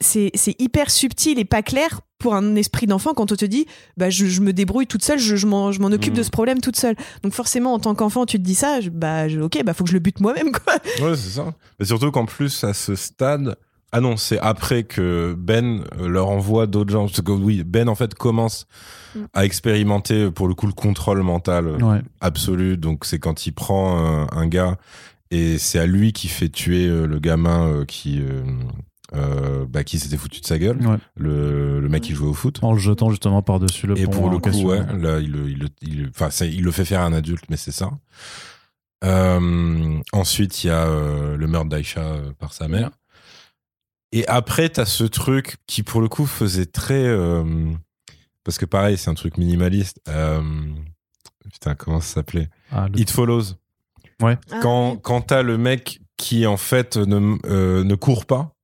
c'est 0.00 0.54
hyper 0.58 0.90
subtil 0.90 1.38
et 1.38 1.44
pas 1.44 1.62
clair 1.62 2.00
pour 2.18 2.34
un 2.34 2.54
esprit 2.56 2.86
d'enfant 2.86 3.12
quand 3.12 3.32
on 3.32 3.36
te 3.36 3.44
dit 3.44 3.66
bah 3.98 4.08
je, 4.08 4.24
je 4.24 4.40
me 4.40 4.54
débrouille 4.54 4.86
toute 4.86 5.04
seule 5.04 5.18
je, 5.18 5.36
je 5.36 5.46
m'en 5.46 5.72
je 5.72 5.80
m'en 5.80 5.88
occupe 5.88 6.12
Mhm. 6.14 6.18
de 6.18 6.22
ce 6.22 6.30
problème 6.30 6.60
toute 6.62 6.76
seule 6.76 6.96
donc 7.22 7.34
forcément 7.34 7.74
en 7.74 7.78
tant 7.78 7.94
qu'enfant 7.94 8.24
tu 8.24 8.38
te 8.38 8.42
dis 8.42 8.54
ça 8.54 8.80
je- 8.80 8.88
bah 8.88 9.28
je- 9.28 9.40
ok 9.40 9.62
bah 9.64 9.74
faut 9.74 9.84
que 9.84 9.90
je 9.90 9.94
le 9.94 10.00
bute 10.00 10.20
moi-même 10.20 10.52
quoi 10.52 10.74
Ouais, 11.02 11.14
c'est 11.16 11.30
ça. 11.36 11.52
Mais 11.78 11.84
surtout 11.84 12.10
qu'en 12.10 12.24
plus, 12.24 12.64
à 12.64 12.72
ce 12.72 12.94
stade. 12.94 13.56
Ah 13.96 14.00
non, 14.00 14.16
c'est 14.18 14.38
après 14.40 14.82
que 14.84 15.34
Ben 15.38 15.84
euh, 15.98 16.08
leur 16.08 16.28
envoie 16.28 16.66
d'autres 16.66 16.90
gens. 16.92 17.06
Parce 17.06 17.20
que 17.22 17.32
oui, 17.32 17.64
Ben 17.64 17.88
en 17.88 17.94
fait 17.94 18.14
commence 18.14 18.66
Mm. 19.14 19.20
à 19.32 19.44
expérimenter 19.46 20.30
pour 20.30 20.46
le 20.48 20.54
coup 20.54 20.66
le 20.66 20.72
contrôle 20.74 21.22
mental 21.22 21.66
euh, 21.68 21.78
Ouais. 21.78 22.02
absolu. 22.20 22.76
Donc 22.76 23.04
c'est 23.06 23.18
quand 23.18 23.46
il 23.46 23.52
prend 23.52 23.98
euh, 23.98 24.26
un 24.32 24.46
gars 24.46 24.76
et 25.30 25.56
c'est 25.58 25.78
à 25.78 25.86
lui 25.86 26.12
qui 26.12 26.28
fait 26.28 26.48
tuer 26.50 26.86
le 26.88 27.18
gamin 27.18 27.84
qui 27.88 28.20
euh, 29.14 29.64
bah, 29.68 29.84
qui 29.84 29.98
s'était 29.98 30.16
foutu 30.18 30.40
de 30.40 30.46
sa 30.46 30.58
gueule, 30.58 30.84
Ouais. 30.86 30.98
le, 31.16 31.80
le 31.80 31.88
mec 31.88 32.02
qui 32.02 32.12
jouait 32.12 32.28
au 32.28 32.34
foot. 32.34 32.58
En 32.62 32.72
le 32.72 32.78
jetant 32.78 33.08
justement 33.10 33.40
par-dessus 33.40 33.86
le 33.86 33.96
Et 33.98 34.04
pont. 34.04 34.10
pour 34.10 34.28
le 34.30 34.36
coup, 34.38 34.50
question. 34.50 34.66
ouais, 34.68 34.80
là, 34.98 35.20
il, 35.20 35.30
le- 35.32 35.48
il, 35.48 35.58
le- 35.60 35.68
il, 35.80 36.08
enfin, 36.10 36.28
c'est- 36.30 36.50
il 36.52 36.62
le 36.64 36.70
fait 36.72 36.84
faire 36.84 37.00
à 37.00 37.04
un 37.04 37.12
adulte, 37.12 37.44
mais 37.48 37.56
c'est 37.56 37.72
ça. 37.72 37.90
Euh, 39.04 39.98
ensuite, 40.12 40.64
il 40.64 40.68
y 40.68 40.70
a 40.70 40.86
euh, 40.86 41.36
le 41.36 41.46
meurtre 41.46 41.68
d'Aïcha 41.68 42.00
euh, 42.00 42.32
par 42.38 42.52
sa 42.52 42.68
mère. 42.68 42.90
Et 44.12 44.26
après, 44.28 44.68
t'as 44.68 44.84
ce 44.86 45.04
truc 45.04 45.56
qui, 45.66 45.82
pour 45.82 46.00
le 46.00 46.08
coup, 46.08 46.26
faisait 46.26 46.66
très. 46.66 47.04
euh, 47.04 47.44
parce 48.44 48.58
que 48.58 48.64
pareil, 48.64 48.96
c'est 48.96 49.10
un 49.10 49.14
truc 49.14 49.36
minimaliste. 49.38 50.00
Euh, 50.08 50.40
putain, 51.52 51.74
comment 51.74 52.00
ça 52.00 52.14
s'appelait? 52.14 52.48
Ah, 52.70 52.86
It 52.96 53.10
Follows. 53.10 53.54
Ah, 54.22 54.36
Quand, 54.62 54.92
oui. 54.92 54.98
quand 55.02 55.20
t'as 55.22 55.42
le 55.42 55.58
mec 55.58 56.00
qui, 56.16 56.46
en 56.46 56.56
fait, 56.56 56.96
ne, 56.96 57.36
euh, 57.46 57.84
ne 57.84 57.94
court 57.94 58.24
pas, 58.24 58.54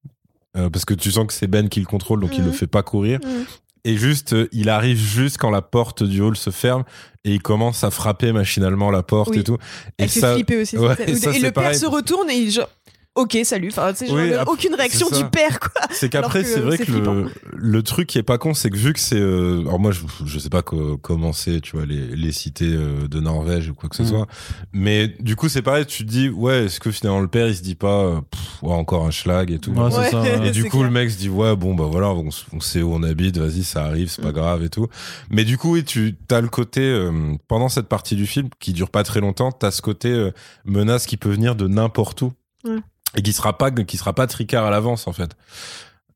euh, 0.56 0.70
parce 0.70 0.85
que 0.85 0.94
tu 0.94 1.10
sens 1.10 1.27
que 1.27 1.32
c'est 1.32 1.47
Ben 1.48 1.69
qui 1.69 1.81
le 1.81 1.86
contrôle, 1.86 2.20
donc 2.20 2.31
il 2.35 2.40
Mhm. 2.40 2.47
le 2.47 2.52
fait 2.52 2.66
pas 2.66 2.82
courir. 2.82 3.19
Mhm. 3.24 3.44
Et 3.85 3.97
juste, 3.97 4.32
euh, 4.35 4.48
il 4.52 4.69
arrive 4.70 4.97
juste 4.97 5.39
quand 5.39 5.51
la 5.51 5.60
porte 5.60 6.05
du 6.05 6.20
hall 6.20 6.36
se 6.36 6.51
ferme 6.51 6.85
et 7.24 7.35
il 7.35 7.43
commence 7.43 7.82
à 7.82 7.90
frapper 7.90 8.32
machinalement 8.32 8.90
la 8.93 9.02
porte 9.02 9.31
Oui. 9.31 9.40
et 9.40 9.44
tout. 9.44 9.59
Et 9.98 10.05
elle 10.05 10.09
fait 10.09 10.20
ça, 10.20 10.35
flipper 10.35 10.62
aussi 10.62 10.78
ouais, 10.78 10.94
et 11.10 11.16
ça, 11.16 11.32
et 11.32 11.40
le 11.40 11.51
père 11.51 11.74
se 11.74 11.86
retourne 11.86 12.31
et 12.31 12.36
il 12.36 12.51
genre 12.52 12.69
ok 13.14 13.39
salut 13.44 13.68
enfin 13.68 13.93
Oui, 14.10 14.30
le- 14.30 14.39
après, 14.39 14.52
aucune 14.55 14.74
réaction 14.74 15.09
du 15.10 15.24
père 15.26 15.60
quoi 15.60 15.70
c'est 15.90 16.09
qu'après, 16.09 16.44
c'est 16.44 16.60
vrai 16.60 16.78
que 16.78 16.90
le, 16.90 17.26
le 17.55 17.82
truc 17.82 18.06
qui 18.09 18.16
est 18.18 18.22
pas 18.22 18.39
con, 18.39 18.55
c'est 18.55 18.70
que 18.70 18.76
vu 18.76 18.93
que 18.94 18.98
c'est, 18.98 19.20
euh, 19.20 19.60
alors 19.60 19.78
moi, 19.78 19.90
je, 19.93 20.01
je 20.24 20.39
sais 20.39 20.48
pas 20.48 20.62
co- 20.62 20.97
comment 20.97 21.32
c'est, 21.34 21.60
tu 21.60 21.76
vois, 21.76 21.84
les, 21.84 22.16
les 22.16 22.32
cités 22.32 22.70
euh, 22.72 23.06
de 23.09 23.20
Norvège 23.20 23.68
ou 23.68 23.74
quoi 23.74 23.89
que 23.90 23.97
ce 23.97 24.02
Mhm. 24.02 24.09
soit. 24.09 24.26
Mais 24.72 25.09
du 25.20 25.36
coup, 25.36 25.48
c'est 25.51 25.60
pareil, 25.62 25.84
tu 25.86 26.05
te 26.06 26.10
dis, 26.10 26.28
ouais, 26.30 26.64
est-ce 26.64 26.80
que 26.80 26.90
finalement 26.90 27.20
le 27.20 27.28
père, 27.28 27.47
il 27.48 27.55
se 27.55 27.62
dit 27.62 27.74
pas, 27.74 28.02
euh, 28.05 28.20
pff, 28.22 28.62
ouais, 28.62 28.72
encore 28.72 29.05
un 29.06 29.10
schlag 29.10 29.51
et 29.51 29.59
tout. 29.59 29.72
Ouais, 29.72 29.90
ça. 29.90 30.20
ouais. 30.22 30.47
Et 30.48 30.51
du 30.51 30.64
coup, 30.64 30.78
clair. 30.78 30.84
le 30.84 30.90
mec 30.90 31.10
se 31.10 31.18
dit 31.18 31.28
ouais, 31.28 31.55
bon 31.55 31.74
bah 31.74 31.89
voilà, 31.90 32.09
on, 32.10 32.30
sait 32.60 32.80
où 32.82 32.93
on 32.94 33.02
habite, 33.02 33.36
vas-y, 33.36 33.62
ça 33.64 33.84
arrive, 33.84 34.09
c'est 34.10 34.22
pas 34.22 34.30
Mm. 34.30 34.32
grave 34.34 34.64
et 34.64 34.70
tout. 34.70 34.86
Mais 35.30 35.44
du 35.44 35.59
coup, 35.59 35.72
oui, 35.74 35.84
tu 35.84 36.16
as 36.30 36.40
le 36.40 36.48
côté 36.48 36.80
euh, 36.80 37.34
pendant 37.48 37.68
cette 37.68 37.89
partie 37.89 38.16
du 38.16 38.26
film 38.26 38.48
qui 38.60 38.72
dure 38.72 38.89
pas 38.90 39.02
très 39.05 39.20
longtemps, 39.20 39.52
t'as 39.52 39.70
ce 39.70 39.82
côté 39.82 40.09
euh, 40.09 40.30
menace 40.64 41.05
qui 41.06 41.16
peut 41.18 41.30
venir 41.30 41.55
de 41.55 41.68
n'importe 41.68 42.22
où 42.22 42.32
Ouais. 42.64 42.76
Et 43.16 43.22
qui 43.22 43.32
sera 43.32 43.56
pas 43.59 43.70
qui 43.70 43.97
sera 43.97 44.12
pas 44.12 44.26
tricard 44.26 44.64
à 44.66 44.70
l'avance 44.70 45.06
en 45.06 45.12
fait. 45.12 45.32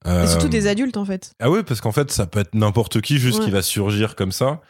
Euh, 0.06 0.24
et 0.24 0.26
surtout 0.28 0.48
des 0.48 0.66
adultes 0.68 0.96
en 0.96 1.04
fait 1.04 1.32
ah 1.40 1.50
oui, 1.50 1.60
parce 1.66 1.80
qu'en 1.80 1.90
fait, 1.92 2.12
ça 2.12 2.26
peut 2.26 2.38
être 2.40 2.54
n'importe 2.54 3.00
qui 3.00 3.18
juste 3.18 3.40
Ouais. 3.40 3.44
qui 3.46 3.50
va 3.50 3.62
surgir 3.62 4.14
comme 4.14 4.30
ça. 4.32 4.60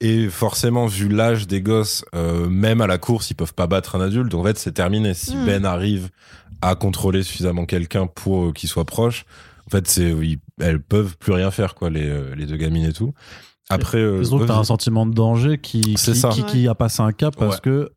Et 0.00 0.28
forcément, 0.28 0.86
vu 0.86 1.08
l'âge 1.08 1.46
des 1.46 1.60
gosses, 1.62 2.04
euh, 2.14 2.48
même 2.48 2.80
à 2.80 2.86
la 2.86 2.98
course, 2.98 3.30
ils 3.30 3.34
peuvent 3.34 3.54
pas 3.54 3.66
battre 3.66 3.94
un 3.96 4.00
adulte. 4.00 4.30
Donc 4.30 4.40
en 4.42 4.44
fait, 4.44 4.58
c'est 4.58 4.72
terminé. 4.72 5.14
Si 5.14 5.36
Mm. 5.36 5.46
Ben 5.46 5.64
arrive 5.64 6.08
à 6.62 6.74
contrôler 6.74 7.22
suffisamment 7.22 7.64
quelqu'un 7.66 8.06
pour 8.06 8.46
euh, 8.46 8.52
qu'il 8.52 8.68
soit 8.68 8.84
proche, 8.84 9.24
en 9.66 9.70
fait, 9.70 9.86
c'est 9.88 10.12
oui, 10.12 10.38
elles 10.60 10.80
peuvent 10.82 11.16
plus 11.16 11.32
rien 11.32 11.50
faire, 11.50 11.74
quoi, 11.74 11.90
les, 11.90 12.06
euh, 12.08 12.34
les 12.34 12.46
deux 12.46 12.56
gamines 12.56 12.84
et 12.84 12.92
tout. 12.92 13.14
Après, 13.70 13.98
euh, 13.98 14.22
que 14.22 14.46
t'as 14.46 14.56
un 14.58 14.64
sentiment 14.64 15.06
de 15.06 15.14
danger 15.14 15.56
qui, 15.58 15.80
qui, 15.80 15.96
ça. 15.96 16.28
qui- 16.30 16.44
qui 16.44 16.68
a 16.68 16.74
passé 16.74 17.00
un 17.02 17.12
cap 17.12 17.34
parce 17.36 17.56
Ouais. 17.56 17.60
que 17.62 17.92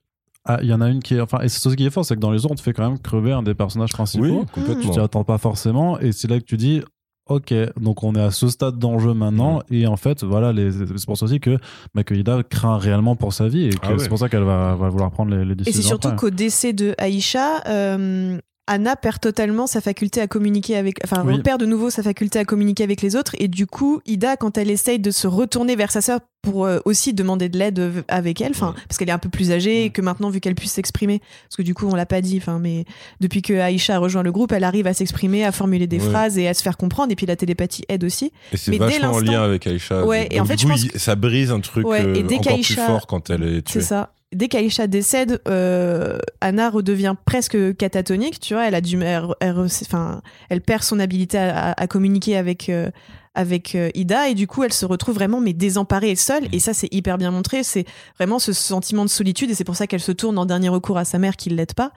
ah, 0.47 0.59
il 0.61 0.69
y 0.69 0.73
en 0.73 0.81
a 0.81 0.89
une 0.89 1.01
qui 1.01 1.15
est 1.15 1.21
enfin 1.21 1.39
et 1.41 1.49
c'est 1.49 1.59
ce 1.59 1.69
qui 1.75 1.85
est 1.85 1.89
fort 1.89 2.05
c'est 2.05 2.15
que 2.15 2.19
dans 2.21 2.31
les 2.31 2.39
autres 2.45 2.53
on 2.53 2.55
te 2.55 2.61
fait 2.61 2.73
quand 2.73 2.89
même 2.89 2.99
crever 2.99 3.31
un 3.33 3.43
des 3.43 3.53
personnages 3.53 3.91
principaux 3.91 4.23
oui, 4.25 4.39
tu 4.53 4.59
complètement. 4.61 4.91
t'y 4.93 4.99
attends 4.99 5.23
pas 5.23 5.37
forcément 5.37 5.99
et 5.99 6.11
c'est 6.11 6.27
là 6.29 6.39
que 6.39 6.45
tu 6.45 6.57
dis 6.57 6.81
ok 7.29 7.53
donc 7.79 8.03
on 8.03 8.15
est 8.15 8.21
à 8.21 8.31
ce 8.31 8.47
stade 8.47 8.79
d'enjeu 8.79 9.13
maintenant 9.13 9.61
et 9.69 9.85
en 9.85 9.97
fait 9.97 10.23
voilà 10.23 10.53
les- 10.53 10.71
c'est 10.71 11.05
pour 11.05 11.17
ça 11.17 11.25
aussi 11.25 11.39
que 11.41 11.57
Makoïda 11.93 12.41
craint 12.49 12.77
réellement 12.77 13.15
pour 13.17 13.33
sa 13.33 13.47
vie 13.49 13.65
et 13.65 13.69
que 13.71 13.77
Ah 13.81 13.91
ouais. 13.91 13.99
c'est 13.99 14.07
pour 14.09 14.17
ça 14.19 14.29
qu'elle 14.29 14.43
va, 14.43 14.75
va 14.75 14.89
vouloir 14.89 15.11
prendre 15.11 15.35
les, 15.35 15.43
les 15.43 15.51
et 15.51 15.55
décisions 15.55 15.81
c'est 15.81 15.87
surtout 15.87 16.15
qu'au 16.15 16.29
décès 16.29 16.71
de 16.73 16.95
Aïcha 16.97 17.61
euh, 17.67 18.39
Anna 18.67 18.95
perd 18.95 19.19
totalement 19.21 19.65
sa 19.65 19.79
faculté 19.81 20.19
à 20.21 20.27
communiquer 20.27 20.75
avec 20.75 20.99
enfin 21.03 21.23
Oui. 21.25 21.35
repère 21.35 21.57
de 21.57 21.65
nouveau 21.65 21.89
sa 21.89 22.03
faculté 22.03 22.37
à 22.39 22.45
communiquer 22.45 22.83
avec 22.83 23.01
les 23.01 23.15
autres 23.15 23.33
et 23.39 23.47
du 23.47 23.65
coup 23.65 24.01
Ida 24.05 24.35
quand 24.37 24.57
elle 24.57 24.69
essaye 24.69 24.99
de 24.99 25.09
se 25.11 25.25
retourner 25.27 25.75
vers 25.75 25.91
sa 25.91 26.01
sœur 26.01 26.19
pour 26.43 26.65
euh, 26.65 26.79
aussi 26.85 27.13
demander 27.13 27.49
de 27.49 27.57
l'aide 27.57 27.79
euh, 27.79 28.01
avec 28.07 28.41
elle 28.41 28.51
enfin 28.51 28.75
parce 28.87 28.97
qu'elle 28.97 29.09
est 29.09 29.13
un 29.13 29.17
peu 29.17 29.29
plus 29.29 29.51
âgée 29.51 29.85
et 29.85 29.89
que 29.89 30.01
maintenant 30.01 30.29
vu 30.29 30.39
qu'elle 30.39 30.55
puisse 30.55 30.71
s'exprimer 30.73 31.19
parce 31.19 31.55
que 31.57 31.61
du 31.61 31.73
coup 31.73 31.87
on 31.87 31.95
l'a 31.95 32.05
pas 32.05 32.21
dit 32.21 32.37
enfin 32.41 32.59
mais 32.59 32.85
depuis 33.21 33.41
que 33.41 33.53
Aïcha 33.53 33.95
a 33.95 33.99
rejoint 33.99 34.23
le 34.23 34.31
groupe 34.31 34.51
elle 34.51 34.63
arrive 34.63 34.85
à 34.87 34.93
s'exprimer 34.93 35.43
à 35.45 35.51
formuler 35.51 35.87
des 35.87 35.97
Ouais. 35.99 36.09
phrases 36.09 36.37
et 36.37 36.47
à 36.47 36.53
se 36.53 36.61
faire 36.61 36.77
comprendre 36.77 37.11
et 37.11 37.15
puis 37.15 37.25
la 37.25 37.35
télépathie 37.35 37.83
aide 37.89 38.03
aussi 38.03 38.31
Et 38.53 38.57
c'est 38.57 38.71
mais 38.71 38.79
dès 38.79 38.85
vachement 38.85 39.11
en 39.13 39.19
lien 39.19 39.43
avec 39.43 39.65
Aïcha. 39.65 40.05
Ouais, 40.05 40.23
Donc, 40.23 40.33
et 40.33 40.39
en 40.41 40.45
fait, 40.45 40.55
du 40.55 40.61
je 40.61 40.67
coup, 40.67 40.73
pense 40.73 40.83
il- 40.83 40.99
ça 40.99 41.15
brise 41.15 41.51
un 41.51 41.59
truc 41.59 41.87
Ouais, 41.87 42.01
et 42.01 42.05
euh, 42.05 42.23
dès 42.23 42.35
encore 42.37 42.53
plus 42.55 42.73
fort 42.75 43.07
quand 43.07 43.29
elle 43.29 43.43
est 43.43 43.61
tuée. 43.63 43.79
C'est 43.79 43.81
ça. 43.81 44.13
Dès 44.35 44.49
qu'Aïcha 44.49 44.87
décède, 44.87 45.41
euh, 45.47 46.17
Anna 46.41 46.69
redevient 46.69 47.15
presque 47.25 47.77
catatonique, 47.77 48.41
tu 48.41 48.55
vois. 48.55 48.67
Elle 48.67 48.75
a 48.75 48.81
du, 48.81 49.01
elle, 49.01 49.23
elle- 49.39 49.57
enfin, 49.57 50.21
elle 50.49 50.59
perd 50.61 50.83
son 50.83 50.99
habilité 50.99 51.37
à, 51.37 51.87
communiquer 51.87 52.35
avec 52.35 52.67
euh, 52.67 52.91
avec 53.35 53.75
euh, 53.75 53.89
Ida 53.93 54.27
et 54.29 54.33
du 54.33 54.45
coup, 54.45 54.63
elle 54.63 54.73
se 54.73 54.85
retrouve 54.85 55.15
vraiment 55.15 55.39
mais 55.39 55.53
désemparée 55.53 56.11
et 56.11 56.15
seule. 56.17 56.43
Mm. 56.43 56.53
Et 56.53 56.59
ça, 56.59 56.73
c'est 56.73 56.93
hyper 56.93 57.17
bien 57.17 57.31
montré. 57.31 57.63
C'est 57.63 57.85
vraiment 58.17 58.37
ce 58.39 58.51
sentiment 58.51 59.05
de 59.05 59.09
solitude 59.09 59.49
et 59.49 59.55
c'est 59.55 59.63
pour 59.63 59.77
ça 59.77 59.87
qu'elle 59.87 60.01
se 60.01 60.11
tourne 60.11 60.37
en 60.37 60.45
dernier 60.45 60.69
recours 60.69 60.97
à 60.97 61.05
sa 61.05 61.19
mère 61.19 61.37
qui 61.37 61.49
l'aide 61.49 61.73
pas. 61.73 61.93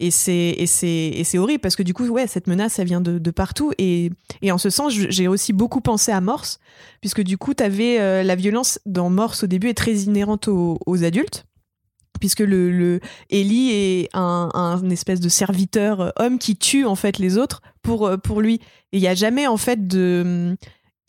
Et 0.00 0.10
c'est 0.10 0.54
et 0.56 0.66
c'est 0.66 1.10
et 1.14 1.24
c'est 1.24 1.38
horrible 1.38 1.60
parce 1.60 1.76
que 1.76 1.82
du 1.84 1.94
coup, 1.94 2.06
ouais, 2.08 2.26
cette 2.26 2.46
menace, 2.48 2.78
elle 2.80 2.86
vient 2.86 3.00
de, 3.00 3.18
de 3.18 3.30
partout. 3.30 3.72
Et 3.78 4.10
et 4.42 4.50
en 4.50 4.58
ce 4.58 4.70
sens, 4.70 4.92
j'ai 4.92 5.28
aussi 5.28 5.52
beaucoup 5.52 5.80
pensé 5.80 6.10
à 6.10 6.20
Morse 6.20 6.58
puisque 7.00 7.22
du 7.22 7.38
coup, 7.38 7.52
euh, 7.60 8.22
la 8.24 8.34
violence 8.34 8.80
dans 8.86 9.10
Morse 9.10 9.44
au 9.44 9.46
début 9.46 9.68
est 9.68 9.74
très 9.74 9.94
inhérente 9.94 10.48
aux, 10.48 10.78
aux 10.86 11.04
adultes 11.04 11.44
puisque 12.18 12.40
le, 12.40 12.70
le 12.70 13.00
Ellie 13.30 13.70
est 13.70 14.08
un, 14.14 14.50
un 14.54 14.90
espèce 14.90 15.20
de 15.20 15.28
serviteur 15.28 16.00
euh, 16.00 16.10
homme 16.18 16.38
qui 16.38 16.56
tue 16.56 16.84
en 16.84 16.94
fait 16.94 17.18
les 17.18 17.38
autres 17.38 17.62
pour 17.82 18.06
euh, 18.06 18.16
pour 18.16 18.40
lui. 18.40 18.60
Et 18.92 18.98
il 18.98 19.00
y 19.00 19.08
a 19.08 19.14
jamais 19.14 19.46
en 19.46 19.56
fait 19.56 19.86
de 19.86 20.56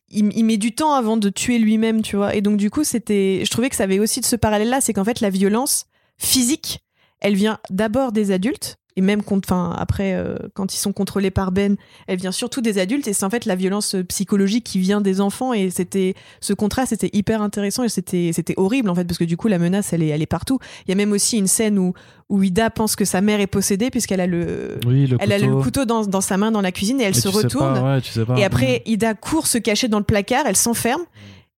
il, 0.10 0.32
il 0.36 0.44
met 0.44 0.58
du 0.58 0.74
temps 0.74 0.94
avant 0.94 1.18
de 1.18 1.30
tuer 1.30 1.60
lui-même 1.60 2.02
tu 2.02 2.16
vois. 2.16 2.36
Et 2.36 2.42
donc 2.42 2.58
du 2.58 2.70
coup 2.70 2.84
c'était 2.84 3.44
je 3.46 3.52
trouvais 3.52 3.70
que 3.70 3.76
ça 3.76 3.84
avait 3.84 4.00
aussi 4.00 4.22
de 4.22 4.26
ce 4.26 4.36
parallèle 4.36 4.70
là 4.70 4.82
c'est 4.82 4.94
qu'en 4.94 5.06
fait 5.06 5.22
la 5.22 5.30
violence 5.30 5.86
physique 6.18 6.80
elle 7.22 7.36
vient 7.36 7.60
d'abord 7.70 8.12
des 8.12 8.32
adultes 8.32 8.79
et 8.96 9.02
même 9.02 9.22
quand- 9.24 9.38
enfin 9.46 9.76
après 9.78 10.14
euh, 10.16 10.36
quand 10.56 10.74
ils 10.74 10.78
sont 10.80 10.92
contrôlés 10.94 11.30
par 11.32 11.52
Ben 11.52 11.76
elle 12.08 12.18
vient 12.18 12.32
surtout 12.32 12.60
des 12.62 12.80
adultes 12.80 13.08
et 13.08 13.14
c'est 13.14 13.24
en 13.24 13.30
fait 13.30 13.46
la 13.46 13.56
violence 13.56 13.96
euh, 13.96 14.04
psychologique 14.04 14.64
qui 14.66 14.80
vient 14.80 15.00
des 15.00 15.22
enfants 15.22 15.54
et 15.54 15.70
c'était 15.70 16.16
ce 16.42 16.54
contraste 16.54 16.92
était 16.92 17.10
hyper 17.14 17.42
intéressant 17.42 17.84
et 17.84 17.90
c'était 17.90 18.32
c'était 18.34 18.56
horrible 18.58 18.90
en 18.90 18.96
fait 18.96 19.06
parce 19.06 19.18
que 19.20 19.24
du 19.24 19.38
coup 19.38 19.48
la 19.48 19.60
menace 19.60 19.94
elle 19.94 20.02
est 20.04 20.08
elle 20.08 20.22
est 20.22 20.26
partout. 20.26 20.58
Il 20.86 20.90
y 20.90 20.94
a 20.94 20.96
même 20.96 21.12
aussi 21.12 21.38
une 21.38 21.48
scène 21.48 21.78
où 21.78 21.94
où 22.30 22.44
Ida 22.44 22.70
pense 22.72 22.96
que 22.96 23.06
sa 23.06 23.22
mère 23.22 23.40
est 23.40 23.48
possédée 23.48 23.90
puisqu'elle 23.92 24.22
a 24.22 24.28
le 24.28 24.78
oui 24.86 25.08
le 25.08 25.18
elle 25.20 25.32
a 25.34 25.38
couteau. 25.40 25.58
le 25.58 25.64
couteau. 25.64 25.86
dans, 25.86 26.04
dans 26.06 26.22
sa 26.22 26.38
main 26.38 26.52
dans 26.52 26.62
la 26.62 26.72
cuisine 26.72 27.00
et 27.00 27.04
elle 27.06 27.16
se 27.16 27.28
retourne 27.28 27.74
pas, 27.76 27.96
ouais, 27.96 28.02
tu 28.02 28.12
sais 28.12 28.26
pas. 28.26 28.38
et 28.38 28.44
après 28.44 28.82
Ida 28.86 29.14
court 29.14 29.48
se 29.48 29.58
cacher 29.60 29.88
dans 29.88 30.00
le 30.00 30.04
placard 30.06 30.44
elle 30.48 30.58
s'enferme 30.58 31.02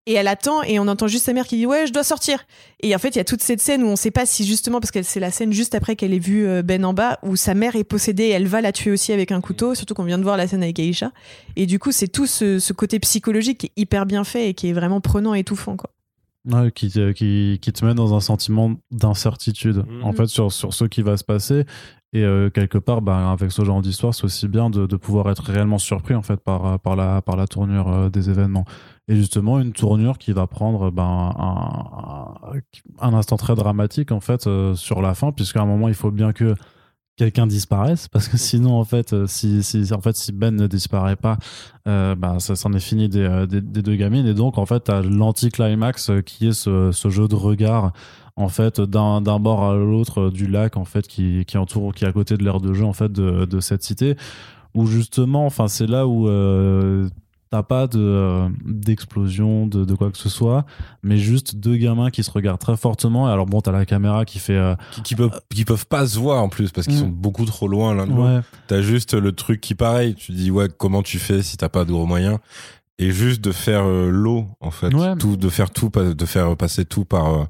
et 0.07 0.13
elle 0.13 0.27
attend 0.27 0.63
et 0.63 0.79
on 0.79 0.87
entend 0.87 1.07
juste 1.07 1.25
sa 1.25 1.33
mère 1.33 1.45
qui 1.45 1.57
dit 1.57 1.65
ouais 1.65 1.85
je 1.87 1.93
dois 1.93 2.03
sortir. 2.03 2.39
Et 2.81 2.95
en 2.95 2.99
fait 2.99 3.09
il 3.09 3.17
y 3.17 3.21
a 3.21 3.23
toute 3.23 3.41
cette 3.41 3.61
scène 3.61 3.83
où 3.83 3.87
on 3.87 3.95
sait 3.95 4.09
pas 4.11 4.25
si 4.25 4.45
justement 4.45 4.79
parce 4.79 4.91
que 4.91 5.03
c'est 5.03 5.19
la 5.19 5.29
scène 5.31 5.53
juste 5.53 5.75
après 5.75 5.95
qu'elle 5.95 6.13
ait 6.13 6.19
vu 6.19 6.47
euh, 6.47 6.63
Ben 6.63 6.83
en 6.85 6.93
bas 6.93 7.19
où 7.23 7.35
sa 7.35 7.53
mère 7.53 7.75
est 7.75 7.83
possédée 7.83 8.23
et 8.23 8.29
elle 8.31 8.47
va 8.47 8.61
la 8.61 8.71
tuer 8.71 8.91
aussi 8.91 9.13
avec 9.13 9.31
un 9.31 9.41
couteau 9.41 9.75
surtout 9.75 9.93
qu'on 9.93 10.03
vient 10.03 10.17
de 10.17 10.23
voir 10.23 10.37
la 10.37 10.47
scène 10.47 10.63
avec 10.63 10.79
Aïcha. 10.79 11.11
Et 11.55 11.65
du 11.67 11.77
coup 11.77 11.91
c'est 11.91 12.07
tout 12.07 12.25
ce, 12.25 12.57
ce 12.59 12.73
côté 12.73 12.99
psychologique 12.99 13.59
qui 13.59 13.65
est 13.67 13.73
hyper 13.81 14.05
bien 14.05 14.23
fait 14.23 14.49
et 14.49 14.53
qui 14.55 14.69
est 14.69 14.73
vraiment 14.73 15.01
prenant 15.01 15.35
et 15.35 15.39
étouffant 15.39 15.77
quoi. 15.77 15.91
Ouais, 16.49 16.71
qui, 16.71 16.89
te- 16.89 17.11
qui, 17.11 17.59
qui 17.61 17.71
te 17.71 17.85
met 17.85 17.93
dans 17.93 18.15
un 18.15 18.19
sentiment 18.19 18.73
d'incertitude 18.89 19.83
Mhm. 19.87 20.03
en 20.03 20.13
fait 20.13 20.25
sur, 20.27 20.51
sur 20.51 20.73
ce 20.73 20.85
qui 20.85 21.01
va 21.03 21.17
se 21.17 21.23
passer. 21.23 21.65
Et 22.13 22.23
euh, 22.25 22.49
quelque 22.49 22.77
part 22.77 23.01
bah, 23.01 23.31
avec 23.31 23.51
ce 23.53 23.63
genre 23.63 23.81
d'histoire 23.81 24.13
c'est 24.13 24.25
aussi 24.25 24.47
bien 24.49 24.69
de, 24.69 24.85
de 24.85 24.95
pouvoir 24.97 25.29
être 25.31 25.43
réellement 25.43 25.77
surpris 25.77 26.13
en 26.13 26.21
fait 26.21 26.37
par, 26.41 26.77
par, 26.79 26.95
la, 26.97 27.21
par 27.21 27.37
la 27.37 27.47
tournure 27.47 27.87
euh, 27.89 28.09
des 28.09 28.29
événements 28.29 28.65
et 29.11 29.15
justement 29.15 29.59
une 29.59 29.73
tournure 29.73 30.17
qui 30.17 30.31
va 30.31 30.47
prendre 30.47 30.89
ben, 30.89 31.03
un, 31.37 32.33
un, 32.99 33.13
instant 33.13 33.35
très 33.35 33.55
dramatique 33.55 34.13
en 34.13 34.21
fait 34.21 34.47
euh, 34.47 34.73
sur 34.73 35.01
la 35.01 35.13
fin 35.13 35.33
puisqu'à 35.33 35.61
un 35.61 35.65
moment 35.65 35.89
il 35.89 35.93
faut 35.93 36.11
bien 36.11 36.31
que 36.31 36.55
quelqu'un 37.17 37.45
disparaisse 37.45 38.07
parce 38.07 38.29
que 38.29 38.37
sinon 38.37 38.79
en 38.79 38.85
fait 38.85 39.11
euh, 39.11 39.27
si, 39.27 39.63
si 39.63 39.93
en 39.93 39.99
fait 39.99 40.15
si 40.15 40.31
Ben 40.31 40.55
ne 40.55 40.65
disparaît 40.65 41.17
pas 41.17 41.37
euh, 41.89 42.15
bah, 42.15 42.37
ça 42.39 42.55
s'en 42.55 42.71
est 42.71 42.79
fini 42.79 43.09
des, 43.09 43.19
euh, 43.19 43.45
des, 43.45 43.59
des 43.59 43.81
deux 43.81 43.95
gamines. 43.95 44.25
Et 44.27 44.33
donc 44.33 44.57
en 44.57 44.65
fait 44.65 44.79
t'as 44.79 45.01
l'anti-climax 45.01 46.11
qui 46.25 46.47
est 46.47 46.53
ce, 46.53 46.91
ce 46.93 47.09
jeu 47.09 47.27
de 47.27 47.35
regard 47.35 47.91
en 48.37 48.47
fait 48.47 48.79
d'un 48.79 49.39
bord 49.39 49.65
à 49.65 49.75
l'autre 49.75 50.29
du 50.29 50.47
lac 50.47 50.77
en 50.77 50.85
fait 50.85 51.05
qui, 51.05 51.43
qui 51.45 51.57
entoure 51.57 51.93
qui 51.93 52.05
est 52.05 52.07
à 52.07 52.13
côté 52.13 52.37
de 52.37 52.43
l'aire 52.45 52.61
de 52.61 52.73
jeu 52.73 52.85
en 52.85 52.93
fait 52.93 53.11
de, 53.11 53.43
de 53.43 53.59
cette 53.59 53.83
cité 53.83 54.15
où 54.73 54.85
justement 54.85 55.45
enfin 55.45 55.67
c'est 55.67 55.87
là 55.87 56.07
où 56.07 56.27
euh, 56.27 57.09
t'as 57.51 57.63
pas 57.63 57.85
de 57.87 57.99
euh, 57.99 58.49
d'explosion 58.65 59.67
de, 59.67 59.85
de 59.85 59.93
quoi 59.95 60.09
que 60.11 60.17
ce 60.17 60.29
soit 60.29 60.65
mais 61.03 61.17
juste 61.17 61.55
deux 61.55 61.75
gamins 61.75 62.09
qui 62.09 62.23
se 62.23 62.31
regardent 62.31 62.59
très 62.59 62.77
fortement 62.77 63.29
et 63.29 63.31
alors 63.31 63.45
bon 63.45 63.61
t'as 63.61 63.71
la 63.71 63.85
caméra 63.85 64.25
qui 64.25 64.39
fait 64.39 64.55
euh, 64.55 64.75
qui, 64.91 65.01
qui 65.03 65.15
peuvent 65.15 65.39
qui 65.53 65.65
peuvent 65.65 65.85
pas 65.87 66.07
se 66.07 66.17
voir 66.17 66.41
en 66.43 66.49
plus 66.49 66.71
parce 66.71 66.87
qu'ils 66.87 66.95
Mm. 66.97 67.01
sont 67.01 67.07
beaucoup 67.09 67.45
trop 67.45 67.67
loin 67.67 67.93
l'un 67.93 68.07
de 68.07 68.11
l'autre 68.11 68.35
ouais 68.37 68.41
T'as 68.67 68.81
juste 68.81 69.13
le 69.13 69.31
truc 69.33 69.61
qui 69.61 69.75
pareil, 69.75 70.15
tu 70.15 70.31
dis 70.31 70.49
ouais 70.51 70.67
comment 70.77 71.03
tu 71.03 71.19
fais 71.19 71.41
si 71.43 71.57
t'as 71.57 71.69
pas 71.69 71.85
de 71.85 71.91
gros 71.91 72.05
moyens? 72.05 72.39
Et 72.99 73.11
juste 73.11 73.41
de 73.41 73.51
faire 73.51 73.83
euh, 73.85 74.09
l'eau 74.11 74.45
en 74.59 74.69
fait, 74.71 74.93
Ouais. 74.93 75.15
tout 75.17 75.35
de 75.35 75.49
faire 75.49 75.71
tout 75.71 75.89
de 75.89 76.25
faire 76.25 76.55
passer 76.55 76.85
tout 76.85 77.03
par 77.05 77.33
euh, 77.33 77.43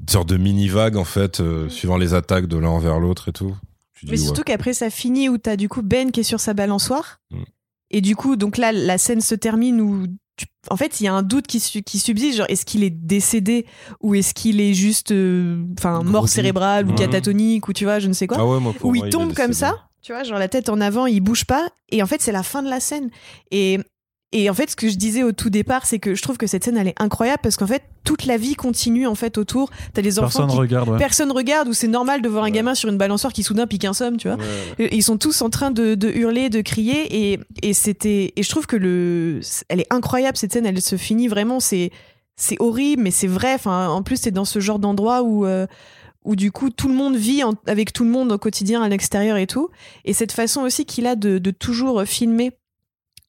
une 0.00 0.08
sorte 0.08 0.28
de 0.28 0.36
mini 0.36 0.68
vague 0.68 0.96
en 0.96 1.04
fait 1.04 1.40
euh, 1.40 1.68
suivant 1.68 1.96
les 1.96 2.14
attaques 2.14 2.46
de 2.46 2.56
l'un 2.56 2.68
envers 2.68 2.98
l'autre 3.00 3.28
et 3.28 3.32
tout. 3.32 3.56
Tu 3.94 4.06
dis, 4.06 4.12
Mais 4.12 4.18
ouais. 4.18 4.24
surtout 4.24 4.42
qu'après 4.44 4.72
ça 4.74 4.88
finit 4.90 5.28
où 5.28 5.36
t'as 5.38 5.56
du 5.56 5.68
coup 5.68 5.82
Ben 5.82 6.12
qui 6.12 6.20
est 6.20 6.22
sur 6.22 6.38
sa 6.40 6.54
balançoire. 6.54 7.18
Mm. 7.32 7.42
Et 7.90 8.00
du 8.00 8.16
coup, 8.16 8.36
donc 8.36 8.56
là, 8.58 8.72
la 8.72 8.98
scène 8.98 9.20
se 9.20 9.34
termine 9.34 9.80
où. 9.80 10.06
tu- 10.36 10.46
En 10.70 10.76
fait, 10.76 11.00
il 11.00 11.04
y 11.04 11.08
a 11.08 11.14
un 11.14 11.22
doute 11.22 11.46
qui, 11.46 11.58
su- 11.60 11.82
qui 11.82 11.98
subsiste, 11.98 12.36
genre 12.38 12.46
est-ce 12.48 12.64
qu'il 12.66 12.84
est 12.84 12.90
décédé 12.90 13.66
ou 14.00 14.14
est-ce 14.14 14.34
qu'il 14.34 14.60
est 14.60 14.74
juste 14.74 15.10
euh, 15.12 15.64
enfin 15.78 16.02
mort 16.02 16.22
Grossi. 16.22 16.34
cérébral 16.34 16.86
ou 16.86 16.90
Ouais. 16.90 16.94
catatonique 16.96 17.66
ou 17.68 17.72
tu 17.72 17.84
vois, 17.84 17.98
je 17.98 18.08
ne 18.08 18.12
sais 18.12 18.26
quoi. 18.26 18.36
Ah 18.40 18.46
ouais, 18.46 18.60
moi, 18.60 18.74
où 18.82 18.94
moi, 18.94 19.06
il 19.06 19.10
tombe 19.10 19.32
comme 19.34 19.52
ça, 19.54 19.74
tu 20.02 20.12
vois, 20.12 20.22
genre 20.24 20.38
la 20.38 20.48
tête 20.48 20.68
en 20.68 20.80
avant, 20.80 21.06
il 21.06 21.20
bouge 21.20 21.44
pas, 21.44 21.68
et 21.90 22.02
en 22.02 22.06
fait 22.06 22.20
c'est 22.22 22.30
la 22.32 22.42
fin 22.44 22.62
de 22.62 22.68
la 22.70 22.78
scène. 22.80 23.10
Et, 23.50 23.78
et 24.32 24.50
en 24.50 24.54
fait, 24.54 24.70
ce 24.70 24.76
que 24.76 24.88
je 24.88 24.96
disais 24.96 25.22
au 25.22 25.32
tout 25.32 25.48
départ, 25.50 25.86
c'est 25.86 25.98
que 25.98 26.14
je 26.14 26.20
trouve 26.22 26.36
que 26.36 26.46
cette 26.46 26.64
scène 26.64 26.76
elle 26.76 26.88
est 26.88 27.00
incroyable 27.00 27.40
parce 27.42 27.56
qu'en 27.56 27.66
fait 27.66 27.82
toute 28.04 28.26
la 28.26 28.36
vie 28.36 28.54
continue 28.54 29.06
en 29.06 29.14
fait 29.14 29.38
autour. 29.38 29.70
T'as 29.94 30.02
les 30.02 30.18
enfants 30.18 30.26
personne 30.40 30.48
qui 30.50 30.56
regarde 30.56 30.88
ouais. 30.90 30.98
personne 30.98 31.30
regarde 31.32 31.68
où 31.68 31.72
c'est 31.72 31.88
normal 31.88 32.20
de 32.22 32.28
voir 32.28 32.44
un 32.44 32.46
Ouais. 32.48 32.52
gamin 32.52 32.74
sur 32.74 32.88
une 32.88 32.98
balançoire 32.98 33.32
qui 33.32 33.42
soudain 33.42 33.66
pique 33.66 33.84
un 33.84 33.92
somme, 33.92 34.16
tu 34.18 34.28
vois. 34.28 34.36
Ouais, 34.78 34.88
Ils 34.92 35.02
sont 35.02 35.16
tous 35.18 35.40
en 35.42 35.50
train 35.50 35.70
de, 35.70 35.94
de 35.94 36.08
hurler, 36.10 36.48
de 36.50 36.60
crier, 36.60 37.32
et, 37.32 37.40
et 37.62 37.72
c'était 37.74 38.32
et 38.36 38.42
je 38.42 38.48
trouve 38.48 38.66
que 38.66 38.76
le, 38.76 39.40
elle 39.68 39.80
est 39.80 39.92
incroyable 39.92 40.36
cette 40.36 40.52
scène. 40.52 40.66
Elle 40.66 40.80
se 40.82 40.96
finit 40.96 41.28
vraiment. 41.28 41.60
C'est 41.60 41.90
c'est 42.36 42.56
horrible, 42.60 43.02
mais 43.02 43.10
c'est 43.10 43.26
vrai. 43.26 43.54
Enfin, 43.54 43.88
en 43.88 44.02
plus, 44.02 44.16
c'est 44.16 44.30
dans 44.30 44.44
ce 44.44 44.60
genre 44.60 44.78
d'endroit 44.78 45.22
où 45.22 45.44
euh, 45.46 45.66
où 46.24 46.36
du 46.36 46.52
coup 46.52 46.68
tout 46.70 46.88
le 46.88 46.94
monde 46.94 47.16
vit 47.16 47.42
en- 47.44 47.54
avec 47.66 47.92
tout 47.92 48.04
le 48.04 48.10
monde 48.10 48.30
au 48.32 48.38
quotidien 48.38 48.82
à 48.82 48.88
l'extérieur 48.88 49.36
et 49.38 49.46
tout. 49.46 49.70
Et 50.04 50.12
cette 50.12 50.32
façon 50.32 50.60
aussi 50.62 50.84
qu'il 50.84 51.06
a 51.06 51.16
de, 51.16 51.38
de 51.38 51.50
toujours 51.50 52.02
filmer 52.04 52.52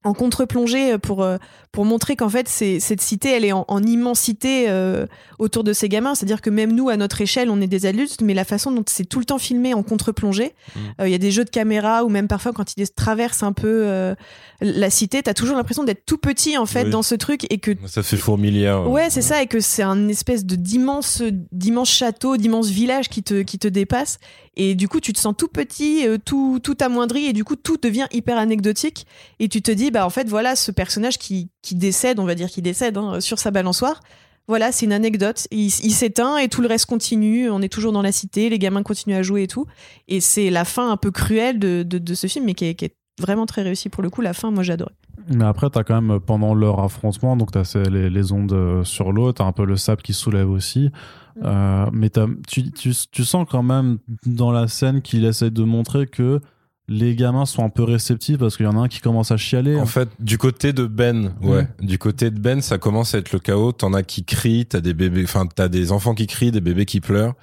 en 0.05 0.13
contre-plongée 0.13 0.97
pour, 0.97 1.23
euh, 1.23 1.37
pour 1.73 1.83
montrer 1.83 2.15
qu'en 2.15 2.29
fait, 2.29 2.47
cette 2.47 3.01
cité, 3.01 3.29
elle 3.31 3.43
est 3.43 3.51
en, 3.51 3.65
en 3.67 3.83
immensité 3.83 4.65
euh, 4.69 5.05
autour 5.39 5.63
de 5.65 5.73
ces 5.73 5.89
gamins. 5.89 6.15
C'est-à-dire 6.15 6.41
que 6.41 6.49
même 6.49 6.71
nous, 6.73 6.87
à 6.89 6.95
notre 6.97 7.19
échelle, 7.21 7.49
on 7.49 7.59
est 7.59 7.67
des 7.67 7.85
adultes, 7.85 8.21
mais 8.21 8.33
la 8.33 8.45
façon 8.45 8.71
dont 8.71 8.83
c'est 8.87 9.03
tout 9.03 9.19
le 9.19 9.25
temps 9.25 9.37
filmé 9.37 9.73
en 9.73 9.83
contre-plongée, 9.83 10.53
Mm. 10.75 10.79
euh, 11.01 11.07
il 11.07 11.11
y 11.11 11.15
a 11.15 11.17
des 11.17 11.31
jeux 11.31 11.43
de 11.45 11.49
caméra 11.49 12.03
ou 12.05 12.09
même 12.09 12.27
parfois 12.27 12.53
quand 12.53 12.77
ils 12.77 12.89
traversent 12.91 13.43
un 13.43 13.51
peu 13.53 13.67
euh, 13.67 14.15
la 14.61 14.89
cité, 14.89 15.21
t'as 15.23 15.33
toujours 15.33 15.55
l'impression 15.57 15.83
d'être 15.83 16.05
tout 16.05 16.17
petit 16.17 16.57
en 16.57 16.65
fait 16.65 16.83
Oui. 16.85 16.89
dans 16.91 17.01
ce 17.03 17.15
truc 17.15 17.45
et 17.51 17.57
que 17.57 17.71
Ça 17.87 18.03
fait 18.03 18.17
fourmilière. 18.17 18.89
Ouais, 18.89 19.09
c'est 19.09 19.21
ça, 19.21 19.41
et 19.41 19.47
que 19.47 19.59
c'est 19.59 19.83
un 19.83 20.07
espèce 20.07 20.45
de 20.45 20.55
d'immense, 20.55 21.21
d'immense 21.51 21.89
château, 21.89 22.37
d'immense 22.37 22.69
village 22.69 23.09
qui 23.09 23.23
te, 23.23 23.41
qui 23.41 23.57
te 23.59 23.67
dépasse. 23.67 24.19
Et 24.55 24.75
du 24.75 24.87
coup, 24.89 24.99
tu 24.99 25.13
te 25.13 25.19
sens 25.19 25.33
tout 25.37 25.47
petit, 25.47 26.05
euh, 26.05 26.17
tout, 26.23 26.59
tout 26.61 26.75
amoindri, 26.81 27.25
et 27.27 27.33
du 27.33 27.43
coup, 27.45 27.55
tout 27.55 27.77
devient 27.81 28.07
hyper 28.11 28.37
anecdotique. 28.37 29.07
Et 29.39 29.47
tu 29.47 29.61
te 29.61 29.71
dis, 29.71 29.88
bah, 29.91 30.05
en 30.05 30.09
fait, 30.09 30.27
voilà, 30.27 30.55
ce 30.55 30.71
personnage 30.71 31.17
qui, 31.17 31.49
qui 31.61 31.75
décède, 31.75 32.19
on 32.19 32.25
va 32.25 32.35
dire 32.35 32.49
qu'il 32.49 32.63
décède, 32.63 32.97
hein, 32.97 33.19
sur 33.19 33.39
sa 33.39 33.51
balançoire. 33.51 34.01
Voilà, 34.47 34.71
c'est 34.71 34.85
une 34.85 34.93
anecdote. 34.93 35.47
Il, 35.51 35.67
il 35.67 35.91
s'éteint 35.91 36.37
et 36.37 36.49
tout 36.49 36.61
le 36.61 36.67
reste 36.67 36.87
continue. 36.87 37.51
On 37.51 37.61
est 37.61 37.71
toujours 37.71 37.91
dans 37.91 38.01
la 38.01 38.11
cité, 38.11 38.49
les 38.49 38.57
gamins 38.57 38.81
continuent 38.81 39.15
à 39.15 39.21
jouer 39.21 39.43
et 39.43 39.47
tout. 39.47 39.67
Et 40.07 40.21
c'est 40.21 40.49
la 40.49 40.65
fin 40.65 40.91
un 40.91 40.97
peu 40.97 41.11
cruelle 41.11 41.59
de, 41.59 41.83
de, 41.83 41.99
de 41.99 42.13
ce 42.15 42.25
film, 42.25 42.45
mais 42.45 42.55
qui 42.55 42.65
est, 42.65 42.73
qui 42.73 42.85
est 42.85 42.95
vraiment 43.19 43.45
très 43.45 43.61
réussi 43.61 43.89
pour 43.89 44.01
le 44.01 44.09
coup. 44.09 44.21
La 44.21 44.33
fin, 44.33 44.49
moi, 44.49 44.63
j'adore. 44.63 44.89
Mais 45.27 45.45
après, 45.45 45.69
t'as 45.69 45.83
quand 45.83 46.01
même, 46.01 46.19
pendant 46.19 46.55
leur 46.55 46.79
affrontement, 46.79 47.37
donc 47.37 47.51
t'as 47.51 47.75
les, 47.89 48.09
les 48.09 48.31
ondes 48.31 48.53
euh, 48.53 48.83
sur 48.83 49.11
l'eau, 49.11 49.31
t'as 49.33 49.43
un 49.43 49.51
peu 49.51 49.65
le 49.65 49.77
sable 49.77 50.01
qui 50.01 50.13
soulève 50.13 50.49
aussi. 50.49 50.89
Mm. 51.35 51.41
Euh, 51.45 51.85
mais 51.93 52.09
tu, 52.47 52.71
tu 52.71 53.23
sens 53.23 53.45
quand 53.47 53.61
même 53.61 53.99
dans 54.25 54.51
la 54.51 54.67
scène 54.67 55.03
qu'il 55.03 55.25
essaie 55.25 55.51
de 55.51 55.63
montrer 55.63 56.07
que 56.07 56.41
les 56.89 57.15
gamins 57.15 57.45
sont 57.45 57.63
un 57.63 57.69
peu 57.69 57.83
réceptifs 57.83 58.37
parce 58.39 58.57
qu'il 58.57 58.65
y 58.65 58.69
en 58.69 58.75
a 58.77 58.81
un 58.81 58.87
qui 58.87 58.99
commence 58.99 59.31
à 59.31 59.37
chialer. 59.37 59.77
En 59.79 59.85
fait, 59.85 60.09
du 60.19 60.37
côté 60.37 60.73
de 60.73 60.85
Ben, 60.87 61.33
ouais, 61.41 61.67
Mm. 61.81 61.85
du 61.85 61.97
côté 61.99 62.31
de 62.31 62.39
Ben, 62.39 62.61
ça 62.61 62.77
commence 62.77 63.13
à 63.15 63.19
être 63.19 63.31
le 63.31 63.39
chaos. 63.39 63.71
T'en 63.71 63.93
as 63.93 64.03
qui 64.03 64.25
crient, 64.25 64.65
t'as 64.65 64.81
des 64.81 64.93
bébés, 64.93 65.23
enfin, 65.23 65.45
t'as 65.45 65.67
des 65.67 65.91
enfants 65.91 66.15
qui 66.15 66.27
crient, 66.27 66.51
des 66.51 66.61
bébés 66.61 66.85
qui 66.85 66.99
pleurent. 66.99 67.35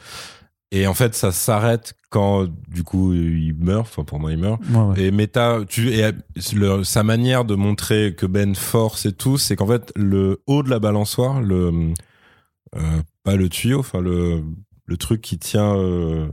Et 0.72 0.88
en 0.88 0.94
fait, 0.94 1.14
ça 1.14 1.30
s'arrête 1.30 1.94
quand, 2.10 2.48
du 2.68 2.82
coup, 2.82 3.12
il 3.14 3.54
meurt. 3.54 3.86
Enfin, 3.88 4.02
pour 4.02 4.18
moi, 4.18 4.32
il 4.32 4.38
meurt. 4.38 4.60
Ouais, 4.68 4.80
ouais. 4.80 5.00
Et 5.00 5.10
Meta, 5.12 5.60
tu, 5.68 5.90
et 5.92 6.10
le- 6.54 6.82
sa 6.82 7.04
manière 7.04 7.44
de 7.44 7.54
montrer 7.54 8.14
que 8.16 8.26
Ben 8.26 8.54
force 8.56 9.06
et 9.06 9.12
tout, 9.12 9.38
c'est 9.38 9.54
qu'en 9.54 9.68
fait, 9.68 9.92
le 9.94 10.42
haut 10.48 10.64
de 10.64 10.70
la 10.70 10.80
balançoire, 10.80 11.40
le, 11.40 11.92
euh, 12.74 12.80
pas 13.22 13.36
le 13.36 13.48
tuyau, 13.48 13.78
enfin, 13.78 14.00
le, 14.00 14.42
le 14.86 14.96
truc 14.96 15.20
qui 15.20 15.38
tient, 15.38 15.76
euh, 15.76 16.26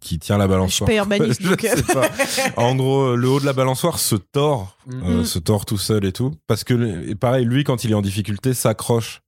qui 0.00 0.18
tient 0.18 0.38
la 0.38 0.44
Je 0.44 0.48
suis 0.48 0.54
balançoire. 0.54 0.86
pas 0.88 0.94
urbaniste, 0.96 1.42
Je 1.42 1.48
donc. 1.48 1.60
sais 1.60 1.82
pas. 1.82 2.08
En 2.56 2.74
gros, 2.76 3.16
le 3.16 3.28
haut 3.28 3.40
de 3.40 3.44
la 3.46 3.52
balançoire 3.52 3.98
se 3.98 4.14
tord, 4.16 4.76
euh, 4.92 5.22
Mm. 5.22 5.24
se 5.24 5.38
tord 5.38 5.64
tout 5.66 5.78
seul 5.78 6.04
et 6.04 6.12
tout. 6.12 6.32
Parce 6.46 6.62
que, 6.64 7.08
et 7.08 7.14
pareil, 7.14 7.44
lui, 7.44 7.64
quand 7.64 7.84
il 7.84 7.90
est 7.90 7.94
en 7.94 8.02
difficulté, 8.02 8.54
s'accroche 8.54 9.22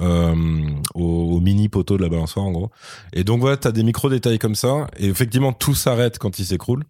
euh, 0.00 0.34
au, 0.94 1.02
au 1.36 1.40
mini 1.40 1.68
poteau 1.70 1.96
de 1.96 2.02
la 2.02 2.08
balançoire, 2.10 2.44
en 2.44 2.52
gros. 2.52 2.70
Et 3.14 3.24
donc, 3.24 3.40
voilà, 3.40 3.56
t'as 3.56 3.72
des 3.72 3.82
micro-détails 3.82 4.38
comme 4.38 4.54
ça. 4.54 4.86
Et 4.98 5.06
effectivement, 5.06 5.52
tout 5.54 5.74
s'arrête 5.74 6.18
quand 6.18 6.38
il 6.38 6.44
s'écroule. 6.44 6.84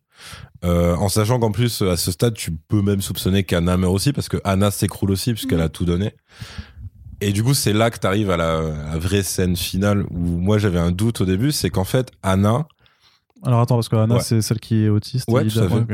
Euh, 0.64 0.96
en 0.96 1.08
sachant 1.08 1.38
qu'en 1.38 1.52
plus, 1.52 1.82
à 1.82 1.96
ce 1.96 2.10
stade, 2.10 2.34
tu 2.34 2.50
peux 2.68 2.82
même 2.82 3.00
soupçonner 3.02 3.44
qu'Anna 3.44 3.76
meurt 3.76 3.94
aussi, 3.94 4.12
parce 4.12 4.28
que 4.28 4.38
Anna 4.44 4.70
s'écroule 4.72 5.10
aussi, 5.12 5.32
puisqu'elle 5.34 5.58
Mm. 5.58 5.62
a 5.62 5.68
tout 5.68 5.84
donné. 5.84 6.14
Et 7.20 7.32
du 7.32 7.42
coup, 7.44 7.54
c'est 7.54 7.72
là 7.72 7.90
que 7.90 7.98
t'arrives 7.98 8.30
à 8.30 8.36
la, 8.36 8.58
à 8.58 8.92
la 8.92 8.98
vraie 8.98 9.22
scène 9.22 9.56
finale, 9.56 10.04
où 10.10 10.18
moi, 10.18 10.58
j'avais 10.58 10.78
un 10.80 10.90
doute 10.90 11.20
au 11.20 11.24
début, 11.26 11.52
c'est 11.52 11.70
qu'en 11.70 11.84
fait, 11.84 12.10
Anna, 12.22 12.66
Alors 13.46 13.60
attends, 13.60 13.76
parce 13.76 13.88
que 13.88 13.96
Anna, 13.96 14.16
Ouais. 14.16 14.20
c'est 14.22 14.42
celle 14.42 14.60
qui 14.60 14.84
est 14.84 14.88
autiste. 14.88 15.30
Ouais, 15.30 15.46
tout 15.46 15.58
à 15.60 15.66
ouais. 15.66 15.86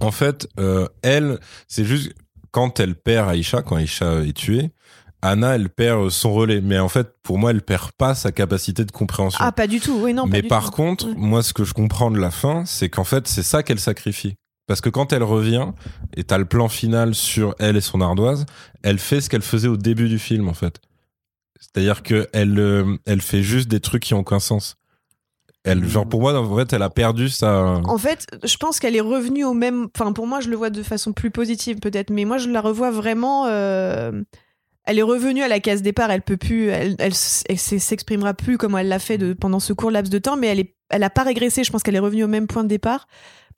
En 0.00 0.10
fait, 0.12 0.48
euh, 0.60 0.86
elle, 1.02 1.40
c'est 1.66 1.84
juste 1.84 2.12
quand 2.52 2.78
elle 2.78 2.94
perd 2.94 3.28
Aïcha, 3.28 3.62
quand 3.62 3.76
Aïcha 3.76 4.20
est 4.20 4.32
tuée, 4.36 4.70
Anna, 5.22 5.56
elle 5.56 5.70
perd 5.70 6.10
son 6.10 6.32
relais. 6.32 6.60
Mais 6.60 6.78
en 6.78 6.88
fait, 6.88 7.08
pour 7.24 7.38
moi, 7.38 7.50
elle 7.50 7.62
perd 7.62 7.90
pas 7.92 8.14
sa 8.14 8.30
capacité 8.30 8.84
de 8.84 8.92
compréhension. 8.92 9.38
Ah, 9.42 9.50
pas 9.50 9.66
du 9.66 9.80
tout. 9.80 9.98
Oui, 10.00 10.14
non, 10.14 10.26
Mais 10.26 10.42
par 10.42 10.66
tout. 10.66 10.76
contre, 10.76 11.08
Ouais. 11.08 11.14
moi, 11.16 11.42
ce 11.42 11.52
que 11.52 11.64
je 11.64 11.74
comprends 11.74 12.10
de 12.12 12.18
la 12.20 12.30
fin, 12.30 12.64
c'est 12.66 12.88
qu'en 12.88 13.02
fait, 13.04 13.26
c'est 13.26 13.42
ça 13.42 13.62
qu'elle 13.64 13.80
sacrifie. 13.80 14.36
Parce 14.68 14.80
que 14.82 14.90
quand 14.90 15.12
elle 15.12 15.22
revient, 15.24 15.68
et 16.14 16.22
t'as 16.24 16.38
le 16.38 16.44
plan 16.44 16.68
final 16.68 17.14
sur 17.14 17.54
elle 17.58 17.76
et 17.76 17.80
son 17.80 18.00
ardoise, 18.02 18.44
elle 18.82 18.98
fait 18.98 19.20
ce 19.22 19.28
qu'elle 19.30 19.42
faisait 19.42 19.66
au 19.68 19.78
début 19.78 20.08
du 20.08 20.18
film, 20.18 20.48
en 20.48 20.54
fait. 20.54 20.80
C'est-à-dire 21.58 22.02
que 22.02 22.28
elle, 22.32 22.58
euh, 22.58 22.96
elle 23.06 23.20
fait 23.22 23.42
juste 23.42 23.68
des 23.68 23.80
trucs 23.80 24.02
qui 24.04 24.14
ont 24.14 24.20
aucun 24.20 24.38
sens. 24.40 24.76
Elle, 25.64 25.84
genre, 25.86 26.08
pour 26.08 26.20
moi, 26.20 26.38
en 26.38 26.56
fait, 26.56 26.72
elle 26.72 26.82
a 26.82 26.90
perdu 26.90 27.28
sa. 27.28 27.80
En 27.84 27.98
fait, 27.98 28.26
je 28.44 28.56
pense 28.56 28.78
qu'elle 28.78 28.96
est 28.96 29.00
revenue 29.00 29.44
au 29.44 29.54
même. 29.54 29.88
Enfin, 29.96 30.12
pour 30.12 30.26
moi, 30.26 30.40
je 30.40 30.48
le 30.48 30.56
vois 30.56 30.70
de 30.70 30.82
façon 30.82 31.12
plus 31.12 31.30
positive 31.30 31.78
peut-être, 31.80 32.10
mais 32.10 32.24
moi, 32.24 32.38
je 32.38 32.48
la 32.48 32.60
revois 32.60 32.90
vraiment. 32.90 33.46
euh, 33.46 34.12
Elle 34.84 34.98
est 34.98 35.02
revenue 35.02 35.42
à 35.42 35.48
la 35.48 35.60
case 35.60 35.82
départ. 35.82 36.10
Elle 36.10 36.22
peut 36.22 36.36
plus. 36.38 36.68
Elle, 36.68 36.96
elle, 36.98 37.12
elle 37.48 37.58
s'exprimera 37.58 38.34
plus 38.34 38.56
comme 38.56 38.76
elle 38.78 38.88
l'a 38.88 38.98
fait 39.00 39.18
de, 39.18 39.32
pendant 39.34 39.60
ce 39.60 39.72
court 39.72 39.90
laps 39.90 40.10
de 40.10 40.18
temps, 40.18 40.36
mais 40.36 40.46
elle 40.46 40.60
est. 40.60 40.74
Elle 40.90 41.02
a 41.02 41.10
pas 41.10 41.24
régressé. 41.24 41.64
Je 41.64 41.70
pense 41.70 41.82
qu'elle 41.82 41.96
est 41.96 41.98
revenue 41.98 42.24
au 42.24 42.28
même 42.28 42.46
point 42.46 42.62
de 42.62 42.68
départ 42.68 43.06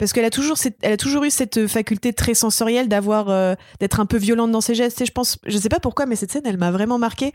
parce 0.01 0.13
qu'elle 0.13 0.25
a 0.25 0.31
toujours. 0.31 0.59
cette- 0.59 0.79
Elle 0.83 0.95
a 0.95 0.97
toujours 0.97 1.23
eu 1.23 1.31
cette 1.31 1.69
faculté 1.69 2.13
très 2.13 2.35
sensorielle 2.35 2.89
d'avoir, 2.89 3.29
euh, 3.29 3.55
d'être 3.79 4.01
un 4.01 4.07
peu 4.07 4.17
violente 4.17 4.51
dans 4.51 4.61
ses 4.61 4.75
gestes. 4.75 5.01
Et 5.03 5.07
je 5.07 5.13
pense. 5.13 5.39
Je 5.47 5.57
sais 5.57 5.69
pas 5.69 5.79
pourquoi, 5.79 6.07
mais 6.07 6.17
cette 6.17 6.33
scène, 6.33 6.43
elle 6.45 6.59
m'a 6.59 6.73
vraiment 6.73 6.99
marqué. 6.99 7.33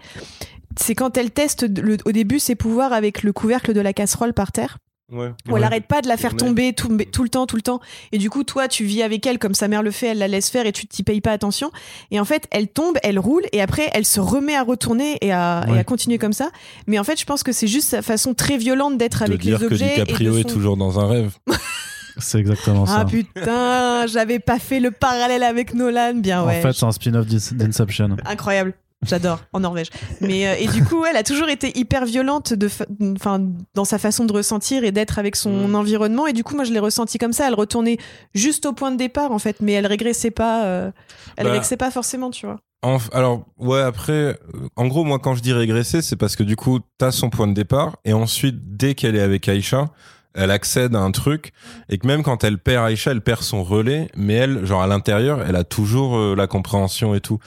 C'est 0.77 0.95
quand 0.95 1.15
elle 1.17 1.31
teste 1.31 1.65
le- 1.79 1.97
au 2.03 2.11
début 2.11 2.39
ses 2.39 2.55
pouvoirs 2.55 2.91
avec 2.91 3.23
le 3.23 3.31
couvercle 3.31 3.73
de 3.73 3.79
la 3.79 3.93
casserole 3.93 4.33
par 4.33 4.51
terre 4.51 4.79
Ouais. 5.11 5.29
où 5.49 5.55
elle 5.55 5.63
arrête 5.63 5.85
pas 5.85 6.01
de 6.01 6.07
la 6.07 6.17
faire 6.17 6.35
tomber 6.35 6.73
tout, 6.73 6.89
tout 7.11 7.21
le 7.21 7.29
temps, 7.29 7.45
tout 7.45 7.55
le 7.55 7.61
temps. 7.61 7.79
Et 8.11 8.17
du 8.17 8.31
coup, 8.31 8.43
toi, 8.43 8.67
tu 8.67 8.83
vis 8.85 9.03
avec 9.03 9.25
elle 9.27 9.37
comme 9.37 9.53
sa 9.53 9.67
mère 9.67 9.83
le 9.83 9.91
fait, 9.91 10.07
elle 10.07 10.17
la 10.17 10.27
laisse 10.27 10.49
faire 10.49 10.65
et 10.65 10.71
tu 10.71 10.87
t'y 10.87 11.03
payes 11.03 11.21
pas 11.21 11.31
attention. 11.31 11.69
Et 12.09 12.19
en 12.19 12.25
fait, 12.25 12.47
elle 12.49 12.67
tombe, 12.67 12.97
elle 13.03 13.19
roule 13.19 13.43
et 13.51 13.61
après, 13.61 13.87
elle 13.93 14.03
se 14.05 14.19
remet 14.19 14.55
à 14.55 14.63
retourner 14.63 15.17
et 15.21 15.31
à, 15.31 15.63
et 15.67 15.71
Ouais. 15.73 15.77
à 15.79 15.83
continuer 15.83 16.17
comme 16.17 16.33
ça. 16.33 16.49
Mais 16.87 16.97
en 16.97 17.03
fait, 17.03 17.19
je 17.19 17.25
pense 17.25 17.43
que 17.43 17.51
c'est 17.51 17.67
juste 17.67 17.89
sa 17.89 18.01
façon 18.01 18.33
très 18.33 18.57
violente 18.57 18.97
d'être 18.97 19.19
de 19.19 19.25
avec 19.25 19.41
dire 19.41 19.59
les 19.59 19.67
que 19.67 19.73
objets. 19.75 19.89
DiCaprio 19.99 20.37
et 20.37 20.39
est 20.39 20.43
de 20.43 20.49
son- 20.49 20.55
toujours 20.55 20.75
dans 20.75 20.99
un 20.99 21.07
rêve. 21.07 21.31
C'est 22.17 22.39
exactement 22.39 22.85
ça. 22.85 22.99
Ah 23.01 23.05
putain, 23.05 24.07
j'avais 24.07 24.39
pas 24.39 24.59
fait 24.59 24.79
le 24.79 24.91
parallèle 24.91 25.43
avec 25.43 25.73
Nolan. 25.73 26.13
Bien 26.15 26.41
en 26.41 26.47
ouais. 26.47 26.61
fait, 26.61 26.73
c'est 26.73 26.85
un 26.85 26.91
spin-off 26.91 27.25
d'In- 27.27 27.55
d'Inception. 27.57 28.17
Incroyable. 28.25 28.73
J'adore 29.05 29.39
en 29.53 29.59
Norvège. 29.59 29.89
Mais 30.21 30.47
euh, 30.47 30.55
et 30.57 30.67
du 30.67 30.83
coup, 30.83 31.05
elle 31.05 31.17
a 31.17 31.21
toujours 31.21 31.49
été 31.49 31.77
hyper 31.77 32.05
violente 32.05 32.53
de, 32.53 32.67
enfin, 33.15 33.39
dans 33.75 33.85
sa 33.85 33.99
façon 33.99 34.25
de 34.25 34.33
ressentir 34.33 34.83
et 34.83 34.91
d'être 34.91 35.19
avec 35.19 35.35
son 35.35 35.67
Mm. 35.67 35.75
environnement. 35.75 36.25
Et 36.27 36.33
du 36.33 36.43
coup, 36.43 36.55
moi, 36.55 36.63
je 36.63 36.71
l'ai 36.73 36.79
ressenti 36.79 37.17
comme 37.19 37.33
ça. 37.33 37.47
Elle 37.47 37.53
retournait 37.53 37.97
juste 38.33 38.65
au 38.65 38.73
point 38.73 38.91
de 38.91 38.97
départ, 38.97 39.31
en 39.31 39.37
fait, 39.37 39.57
mais 39.61 39.73
elle 39.73 39.85
régressait 39.85 40.31
pas. 40.31 40.65
euh, 40.65 40.91
elle 41.37 41.45
Bah. 41.45 41.51
régressait 41.51 41.77
pas 41.77 41.91
forcément, 41.91 42.31
tu 42.31 42.47
vois. 42.47 42.57
En- 42.81 42.97
alors, 43.13 43.45
ouais, 43.59 43.81
après, 43.81 44.11
euh, 44.13 44.33
en 44.75 44.87
gros, 44.87 45.03
moi, 45.03 45.19
quand 45.19 45.35
je 45.35 45.41
dis 45.41 45.53
régresser, 45.53 46.01
c'est 46.01 46.15
parce 46.15 46.35
que 46.35 46.43
du 46.43 46.55
coup, 46.55 46.79
t'as 46.97 47.11
son 47.11 47.29
point 47.29 47.47
de 47.47 47.53
départ, 47.53 47.97
et 48.05 48.13
ensuite, 48.13 48.55
dès 48.77 48.95
qu'elle 48.95 49.15
est 49.15 49.21
avec 49.21 49.47
Aïcha, 49.49 49.89
elle 50.35 50.51
accède 50.51 50.95
à 50.95 50.99
un 50.99 51.11
truc 51.11 51.51
et 51.89 51.97
que 51.97 52.05
même 52.05 52.21
quand 52.23 52.43
elle 52.43 52.57
perd 52.57 52.85
Aïcha, 52.85 53.11
elle 53.11 53.21
perd 53.21 53.41
son 53.41 53.63
relais, 53.63 54.09
mais 54.15 54.33
elle, 54.33 54.65
genre 54.65 54.81
à 54.81 54.87
l'intérieur, 54.87 55.39
elle 55.47 55.55
a 55.55 55.63
toujours 55.63 56.17
euh, 56.17 56.35
la 56.35 56.47
compréhension 56.47 57.15
et 57.15 57.21
tout. 57.21 57.39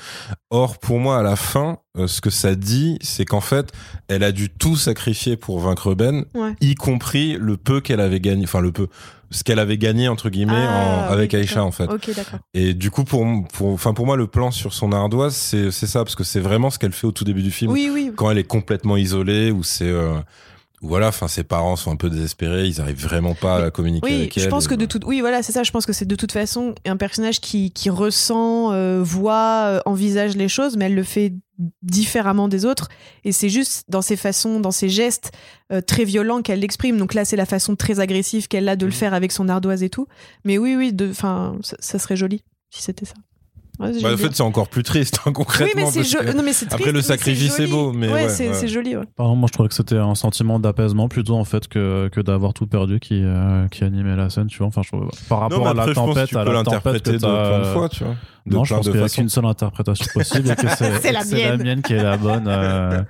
Or, 0.51 0.79
pour 0.79 0.99
moi, 0.99 1.19
à 1.19 1.23
la 1.23 1.37
fin, 1.37 1.79
euh, 1.99 2.07
ce 2.07 2.21
que 2.21 2.31
ça 2.31 2.55
dit, 2.55 2.99
c'est 3.03 3.25
qu'en 3.27 3.41
fait, 3.43 3.71
elle 4.09 4.25
a 4.25 4.33
dû 4.33 4.49
tout 4.49 4.77
sacrifier 4.77 5.37
pour 5.37 5.61
vaincre 5.61 5.95
Ben, 5.95 6.25
Ouais. 6.35 6.55
y 6.61 6.75
compris 6.75 7.37
le 7.39 7.57
peu 7.57 7.81
qu'elle 7.81 8.01
avait 8.01 8.21
gagné, 8.21 8.45
enfin 8.45 8.61
le 8.61 8.73
peu, 8.73 8.87
ce 9.31 9.45
qu'elle 9.45 9.59
avait 9.59 9.77
gagné 9.77 10.09
entre 10.09 10.31
guillemets 10.31 10.55
Ah, 10.67 11.09
en- 11.09 11.13
avec 11.13 11.33
oui, 11.35 11.41
Aïcha 11.41 11.63
en 11.63 11.71
fait. 11.71 11.85
Ok, 11.85 12.09
d'accord. 12.17 12.39
Et 12.55 12.73
du 12.73 12.91
coup, 12.91 13.05
pour, 13.05 13.27
pour, 13.53 13.69
enfin 13.75 13.93
pour 13.93 14.07
moi, 14.07 14.17
le 14.17 14.27
plan 14.27 14.51
sur 14.51 14.73
son 14.73 14.93
ardoise, 14.93 15.35
c'est 15.35 15.71
c'est 15.71 15.87
ça, 15.87 16.03
parce 16.05 16.15
que 16.15 16.25
c'est 16.25 16.41
vraiment 16.41 16.71
ce 16.71 16.79
qu'elle 16.79 16.93
fait 16.93 17.07
au 17.07 17.13
tout 17.13 17.25
début 17.25 17.43
du 17.43 17.51
film, 17.51 17.71
Oui, 17.71 17.91
oui. 17.93 18.11
quand 18.17 18.31
elle 18.31 18.39
est 18.39 18.45
complètement 18.45 18.97
isolée, 18.97 19.51
où 19.51 19.63
c'est 19.63 19.85
euh, 19.91 20.15
voilà, 20.81 21.09
enfin 21.09 21.27
ses 21.29 21.43
parents 21.45 21.77
sont 21.77 21.91
un 21.91 21.97
peu 21.97 22.09
désespérés, 22.09 22.67
ils 22.67 22.81
arrivent 22.81 23.03
vraiment 23.03 23.35
pas 23.35 23.65
à 23.65 23.71
communiquer 23.71 24.07
Oui, 24.07 24.15
avec 24.15 24.37
elle. 24.37 24.45
je 24.45 24.49
pense 24.49 24.67
que 24.69 24.75
de 24.75 24.81
voilà. 24.81 24.89
toute, 24.89 25.05
oui, 25.05 25.21
voilà, 25.21 25.43
c'est 25.43 25.53
ça. 25.53 25.63
Je 25.63 25.71
pense 25.73 25.87
que 25.87 25.93
c'est 25.93 26.05
de 26.07 26.15
toute 26.15 26.33
façon 26.33 26.75
un 26.87 26.97
personnage 26.97 27.41
qui, 27.41 27.73
qui 27.73 27.91
ressent, 27.91 28.73
euh, 28.73 29.03
voit, 29.03 29.65
euh, 29.67 29.81
envisage 29.87 30.37
les 30.37 30.49
choses, 30.49 30.77
mais 30.77 30.87
elle 30.87 30.95
le 30.95 31.03
fait 31.03 31.33
différemment 31.83 32.47
des 32.47 32.65
autres. 32.65 32.89
Et 33.25 33.33
c'est 33.33 33.49
juste 33.49 33.85
dans 33.89 34.03
ses 34.03 34.17
façons, 34.17 34.61
dans 34.61 34.71
ses 34.71 34.89
gestes 34.89 35.33
euh, 35.73 35.81
très 35.81 36.05
violents 36.05 36.43
qu'elle 36.43 36.61
l'exprime. 36.61 36.97
Donc 36.97 37.15
là, 37.15 37.25
c'est 37.25 37.37
la 37.37 37.47
façon 37.47 37.75
très 37.75 37.99
agressive 37.99 38.47
qu'elle 38.47 38.69
a 38.69 38.77
de 38.77 38.87
le 38.87 38.93
faire 38.93 39.15
avec 39.15 39.33
son 39.33 39.49
ardoise 39.49 39.83
et 39.83 39.91
tout. 39.91 40.07
Mais 40.45 40.59
oui, 40.59 40.77
oui, 40.77 40.97
enfin, 41.11 41.57
ça, 41.63 41.77
ça 41.81 41.99
serait 41.99 42.17
joli 42.17 42.45
si 42.71 42.83
c'était 42.83 43.07
ça. 43.07 43.15
Ouais, 43.81 43.93
Bah, 44.03 44.17
fait, 44.17 44.35
c'est 44.35 44.43
encore 44.43 44.69
plus 44.69 44.83
triste, 44.83 45.21
hein, 45.25 45.33
concrètement. 45.33 45.67
oui, 45.77 45.83
mais 45.85 45.91
c'est 45.93 45.99
parce 46.01 46.11
jo- 46.11 46.33
que- 46.33 46.37
non, 46.37 46.43
mais 46.43 46.53
c'est 46.53 46.73
après, 46.73 46.91
le 46.91 47.01
sacrifice, 47.01 47.53
c'est 47.55 47.69
beau, 47.69 47.93
mais 47.93 48.09
ouais, 48.09 48.13
ouais, 48.25 48.29
c'est 48.29 48.49
ouais. 48.51 48.67
joli. 48.67 48.97
Ouais. 48.97 49.05
Par 49.17 49.27
exemple, 49.27 49.39
moi, 49.39 49.47
je 49.49 49.53
trouvais 49.53 49.69
que 49.69 49.75
c'était 49.77 49.97
un 49.99 50.17
sentiment 50.17 50.59
d'apaisement 50.59 51.09
plutôt 51.09 51.37
en 51.37 51.45
fait 51.45 51.69
que, 51.69 52.09
que 52.09 52.21
d'avoir 52.21 52.55
tout 52.55 52.67
perdu 52.67 52.99
qui, 52.99 53.21
euh, 53.23 53.69
qui 53.69 53.85
animait 53.85 54.17
la 54.17 54.31
scène, 54.31 54.49
tu 54.49 54.59
vois. 54.59 54.67
Enfin, 54.67 54.83
je 54.83 54.89
trouve, 54.89 55.09
par 55.29 55.39
rapport 55.41 55.61
Non, 55.61 55.67
à 55.67 55.75
la 55.75 55.83
après, 55.83 55.95
je 55.95 56.01
pense 56.01 56.09
que 56.09 56.15
tempête, 56.15 56.29
tu 56.29 56.37
à 56.37 56.45
peux 56.45 56.53
la 56.53 56.63
tempête 56.65 57.03
que 57.03 57.11
de 57.13 57.19
plein 57.19 57.29
de 57.59 57.63
t'as- 57.65 57.73
fois, 57.73 57.89
tu 57.89 58.03
vois. 58.05 58.15
De 58.49 58.55
non, 58.55 58.65
je 58.65 58.75
pense 58.75 58.87
de 58.87 58.91
qu'il 58.91 58.99
n'y 59.01 59.05
a 59.05 59.09
façons. 59.09 59.21
qu'une 59.23 59.29
seule 59.29 59.45
interprétation 59.47 60.07
possible 60.13 60.51
et 60.51 60.55
que 60.57 60.69
c'est 60.77 60.77
C'est 61.03 61.13
la 61.13 61.21
que 61.21 61.27
c'est 61.27 61.49
la 61.49 61.57
mienne. 61.57 61.83
qui 61.83 61.93
est 61.95 62.03
la 62.03 62.17
bonne. 62.17 62.47
euh, 62.49 63.03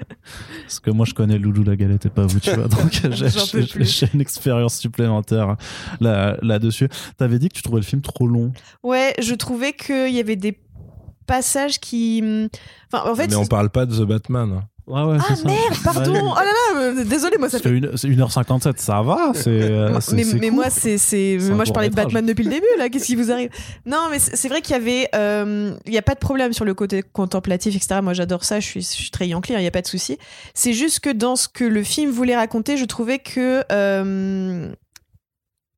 parce 0.63 0.81
que 0.81 0.91
moi, 0.91 1.07
je 1.07 1.15
connais 1.15 1.39
Loulou 1.39 1.63
la 1.65 1.77
galette 1.77 2.07
et 2.07 2.11
pas 2.11 2.27
vous, 2.27 2.41
tu 2.41 2.51
vois. 2.53 2.69
Donc, 2.69 3.01
j'ai- 3.13 4.07
une 4.15 4.21
expérience 4.21 4.77
supplémentaire 4.79 5.57
là- 6.01 6.37
là-dessus. 6.43 6.89
T'avais 7.17 7.39
dit 7.39 7.49
que 7.49 7.55
tu 7.55 7.63
trouvais 7.63 7.81
le 7.81 7.87
film 7.87 8.03
trop 8.03 8.27
long. 8.27 8.53
Ouais, 8.83 9.15
je 9.21 9.35
trouvais 9.35 9.73
qu'il 9.73 10.13
y 10.15 10.21
avait 10.21 10.37
des 10.37 10.59
passages 11.27 11.79
qui. 11.81 12.21
hum, 12.23 12.49
Enfin, 12.93 13.11
en 13.11 13.15
fait. 13.15 13.29
mais 13.29 13.37
on 13.37 13.47
parle 13.47 13.71
pas 13.71 13.87
de 13.87 13.95
The 13.97 14.07
Batman. 14.09 14.63
Hein. 14.91 15.07
Ouais, 15.07 15.13
ouais, 15.13 15.19
Ah 15.29 15.37
ça. 15.37 15.45
merde, 15.45 15.75
pardon. 15.85 16.13
Ouais. 16.13 16.21
Oh 16.23 16.35
là 16.37 16.45
là, 16.45 16.81
euh, 16.81 17.05
désolé, 17.05 17.37
moi 17.39 17.49
ça 17.49 17.59
fait. 17.59 17.69
c'est 17.97 18.09
1h57, 18.09 18.79
ça 18.79 19.03
va. 19.03 19.33
C'est, 19.35 19.49
euh, 19.49 19.99
mais, 20.41 20.51
moi, 20.51 20.71
c'est, 20.71 21.39
moi, 21.51 21.65
je 21.65 21.73
parlais 21.73 21.91
de. 21.91 21.95
Batman 21.95 22.25
depuis 22.25 22.45
le 22.45 22.51
début, 22.51 22.67
là. 22.79 22.89
Qu'est-ce 22.89 23.07
qui 23.07 23.17
vous 23.17 23.31
arrive? 23.31 23.51
Non, 23.87 24.09
mais 24.11 24.19
c'est 24.19 24.49
vrai 24.49 24.63
qu'il 24.63 24.73
y 24.73 24.79
avait, 24.79 25.09
euh, 25.15 25.75
il 25.87 25.93
y 25.93 25.99
a 25.99 26.03
pas 26.03 26.15
de 26.15 26.21
problème 26.21 26.53
sur 26.53 26.65
le 26.65 26.75
côté 26.75 27.03
contemplatif, 27.03 27.75
etc. 27.77 28.01
Moi, 28.03 28.15
j'adore 28.15 28.45
ça. 28.45 28.61
Je 28.61 28.67
suis, 28.67 28.83
je 28.83 28.87
suis 28.87 29.11
très 29.11 29.29
Yankee, 29.29 29.53
il 29.53 29.63
y 29.63 29.67
a 29.67 29.71
pas 29.71 29.83
de 29.83 29.87
souci. 29.87 30.19
C'est 30.55 30.73
juste 30.73 31.01
que 31.01 31.11
dans 31.11 31.37
ce 31.37 31.49
que 31.49 31.65
le 31.65 31.83
film 31.83 32.11
voulait 32.11 32.37
raconter, 32.37 32.77
je 32.77 32.85
trouvais 32.85 33.19
que, 33.19 33.63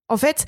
en 0.08 0.16
fait, 0.16 0.46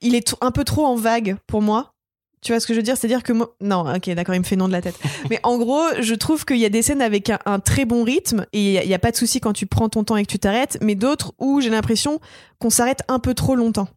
il 0.00 0.14
est 0.14 0.34
un 0.40 0.50
peu 0.50 0.64
trop 0.64 0.86
en 0.86 0.96
vague 0.96 1.36
pour 1.46 1.62
moi. 1.62 1.94
Tu 2.40 2.52
vois 2.52 2.60
ce 2.60 2.66
que 2.66 2.72
je 2.72 2.78
veux 2.78 2.84
dire? 2.84 2.96
C'est-à-dire 2.96 3.22
que 3.22 3.32
moi... 3.32 3.54
Non, 3.60 3.92
ok, 3.94 4.10
d'accord, 4.10 4.34
il 4.34 4.40
me 4.40 4.44
fait 4.44 4.56
non 4.56 4.68
de 4.68 4.72
la 4.72 4.82
tête. 4.82 4.98
Mais 5.30 5.40
en 5.42 5.58
gros, 5.58 5.82
je 6.00 6.14
trouve 6.14 6.44
qu'il 6.44 6.58
y 6.58 6.64
a 6.64 6.68
des 6.68 6.82
scènes 6.82 7.02
avec 7.02 7.30
un, 7.30 7.38
un 7.46 7.58
très 7.58 7.84
bon 7.84 8.04
rythme 8.04 8.46
et 8.52 8.82
il 8.82 8.86
n'y 8.88 8.94
a, 8.94 8.98
pas 8.98 9.10
de 9.10 9.16
souci 9.16 9.40
quand 9.40 9.52
tu 9.52 9.66
prends 9.66 9.88
ton 9.88 10.04
temps 10.04 10.16
et 10.16 10.24
que 10.24 10.30
tu 10.30 10.38
t'arrêtes, 10.38 10.78
mais 10.80 10.94
d'autres 10.94 11.32
où 11.38 11.60
j'ai 11.60 11.70
l'impression 11.70 12.20
qu'on 12.58 12.70
s'arrête 12.70 13.02
un 13.08 13.18
peu 13.18 13.34
trop 13.34 13.54
longtemps. 13.54 13.88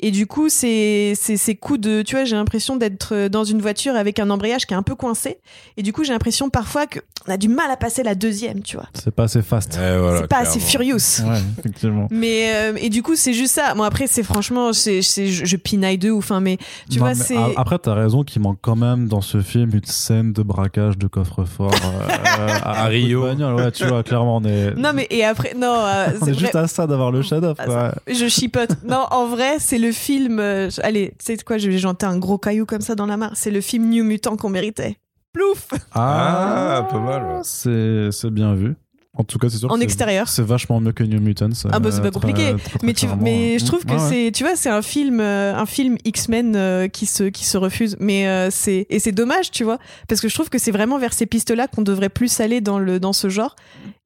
Et 0.00 0.10
du 0.10 0.26
coup, 0.26 0.48
c'est 0.48 1.14
c'est 1.16 1.36
ces 1.36 1.54
coups 1.54 1.80
de... 1.80 2.02
Tu 2.02 2.14
vois, 2.16 2.24
j'ai 2.24 2.36
l'impression 2.36 2.76
d'être 2.76 3.28
dans 3.28 3.44
une 3.44 3.60
voiture 3.62 3.94
avec 3.96 4.18
un 4.18 4.28
embrayage 4.30 4.66
qui 4.66 4.74
est 4.74 4.76
un 4.76 4.82
peu 4.82 4.94
coincé. 4.94 5.38
Et 5.76 5.82
du 5.82 5.92
coup, 5.92 6.04
j'ai 6.04 6.12
l'impression 6.12 6.50
parfois 6.50 6.86
qu'on 6.86 7.32
a 7.32 7.36
du 7.36 7.48
mal 7.48 7.70
à 7.70 7.76
passer 7.76 8.02
la 8.02 8.14
deuxième, 8.14 8.62
tu 8.62 8.76
vois. 8.76 8.86
C'est 8.94 9.14
pas 9.14 9.24
assez 9.24 9.40
fast. 9.42 9.76
Voilà, 9.78 10.20
c'est 10.20 10.26
pas 10.28 10.38
assez 10.38 10.60
furious. 10.60 10.96
Ouais, 11.24 11.38
effectivement. 11.58 12.08
Mais 12.10 12.52
euh, 12.54 12.72
et 12.76 12.90
du 12.90 13.02
coup 13.02 13.14
c'est 13.16 13.32
juste 13.32 13.54
ça. 13.54 13.74
Moi 13.74 13.86
après 13.86 14.06
c'est 14.06 14.22
franchement 14.22 14.72
c'est 14.72 15.00
c'est 15.02 15.28
je, 15.28 15.44
je 15.44 15.56
pinaille 15.56 15.98
de 15.98 16.10
ouf. 16.10 16.30
Hein, 16.32 16.40
mais 16.40 16.58
tu 16.90 16.98
Non, 16.98 17.04
vois 17.06 17.14
c'est 17.14 17.36
a- 17.36 17.50
Après, 17.56 17.78
t'as 17.78 17.94
raison 17.94 18.24
qu'il 18.24 18.42
manque 18.42 18.58
quand 18.60 18.76
même 18.76 19.08
dans 19.08 19.20
ce 19.20 19.40
film 19.40 19.70
une 19.74 19.84
scène 19.84 20.32
de 20.32 20.42
braquage 20.42 20.98
de 20.98 21.06
coffre-fort 21.06 21.72
euh, 21.72 22.48
à, 22.62 22.84
Rio. 22.86 23.22
bagnole. 23.22 23.54
Ouais, 23.54 23.70
tu 23.70 23.86
vois, 23.86 24.02
clairement, 24.02 24.36
on 24.36 24.44
est, 24.44 24.74
non 24.76 24.92
mais 24.94 25.06
et 25.10 25.24
après 25.24 25.54
non 25.56 25.72
euh, 25.74 26.06
on 26.20 26.26
est 26.26 26.38
juste 26.38 26.54
à 26.54 26.66
ça 26.66 26.86
d'avoir 26.86 27.10
le 27.10 27.22
chef-d'œuvre. 27.22 27.56
Ah, 27.58 27.64
quoi. 27.64 27.94
Je 28.08 28.26
chipote. 28.28 28.70
Non, 28.86 29.06
en 29.10 29.26
vrai, 29.28 29.58
c'est 29.64 29.78
le 29.78 29.92
film. 29.92 30.38
euh, 30.38 30.68
allez, 30.82 31.14
tu 31.18 31.24
sais 31.24 31.36
quoi, 31.38 31.58
je 31.58 31.70
vais 31.70 31.78
jeter 31.78 32.06
un 32.06 32.18
gros 32.18 32.38
caillou 32.38 32.66
comme 32.66 32.82
ça 32.82 32.94
dans 32.94 33.06
la 33.06 33.16
mare. 33.16 33.32
C'est 33.34 33.50
le 33.50 33.60
film 33.60 33.88
New 33.88 34.04
Mutant 34.04 34.36
qu'on 34.36 34.50
méritait. 34.50 34.98
Plouf 35.32 35.68
Ah, 35.92 36.86
pas 36.90 37.00
mal, 37.00 37.22
ouais. 37.24 37.40
C'est 37.42 38.10
c'est 38.12 38.30
bien 38.30 38.54
vu. 38.54 38.76
En 39.16 39.24
tout 39.24 39.38
cas, 39.38 39.48
c'est 39.48 39.58
sûr. 39.58 39.70
En 39.70 39.78
extérieur. 39.80 40.28
C'est 40.28 40.42
vachement 40.42 40.80
mieux 40.80 40.92
que 40.92 41.04
New 41.04 41.20
Mutants. 41.20 41.48
Ah 41.70 41.78
bah, 41.78 41.90
c'est 41.92 42.00
euh, 42.00 42.02
pas 42.02 42.10
compliqué. 42.10 42.54
très, 42.56 42.78
très 42.78 42.78
Mais, 42.82 42.92
tu, 42.92 43.06
mais 43.20 43.58
je 43.58 43.64
trouve 43.64 43.84
que 43.84 43.92
ouais. 43.92 43.98
c'est, 44.26 44.32
tu 44.32 44.42
vois, 44.42 44.56
c'est 44.56 44.70
un 44.70 44.82
film, 44.82 45.20
euh, 45.20 45.54
un 45.54 45.66
film 45.66 45.96
X-Men 46.04 46.56
euh, 46.56 46.88
qui 46.88 47.06
se, 47.06 47.24
qui 47.24 47.44
se 47.44 47.56
refuse. 47.56 47.96
Mais 48.00 48.26
euh, 48.26 48.48
c'est, 48.50 48.86
et 48.90 48.98
c'est 48.98 49.12
dommage, 49.12 49.50
tu 49.52 49.62
vois, 49.62 49.78
parce 50.08 50.20
que 50.20 50.28
je 50.28 50.34
trouve 50.34 50.48
que 50.50 50.58
c'est 50.58 50.72
vraiment 50.72 50.98
vers 50.98 51.12
ces 51.12 51.26
pistes-là 51.26 51.68
qu'on 51.68 51.82
devrait 51.82 52.08
plus 52.08 52.40
aller 52.40 52.60
dans 52.60 52.78
le, 52.78 52.98
dans 52.98 53.12
ce 53.12 53.28
genre. 53.28 53.54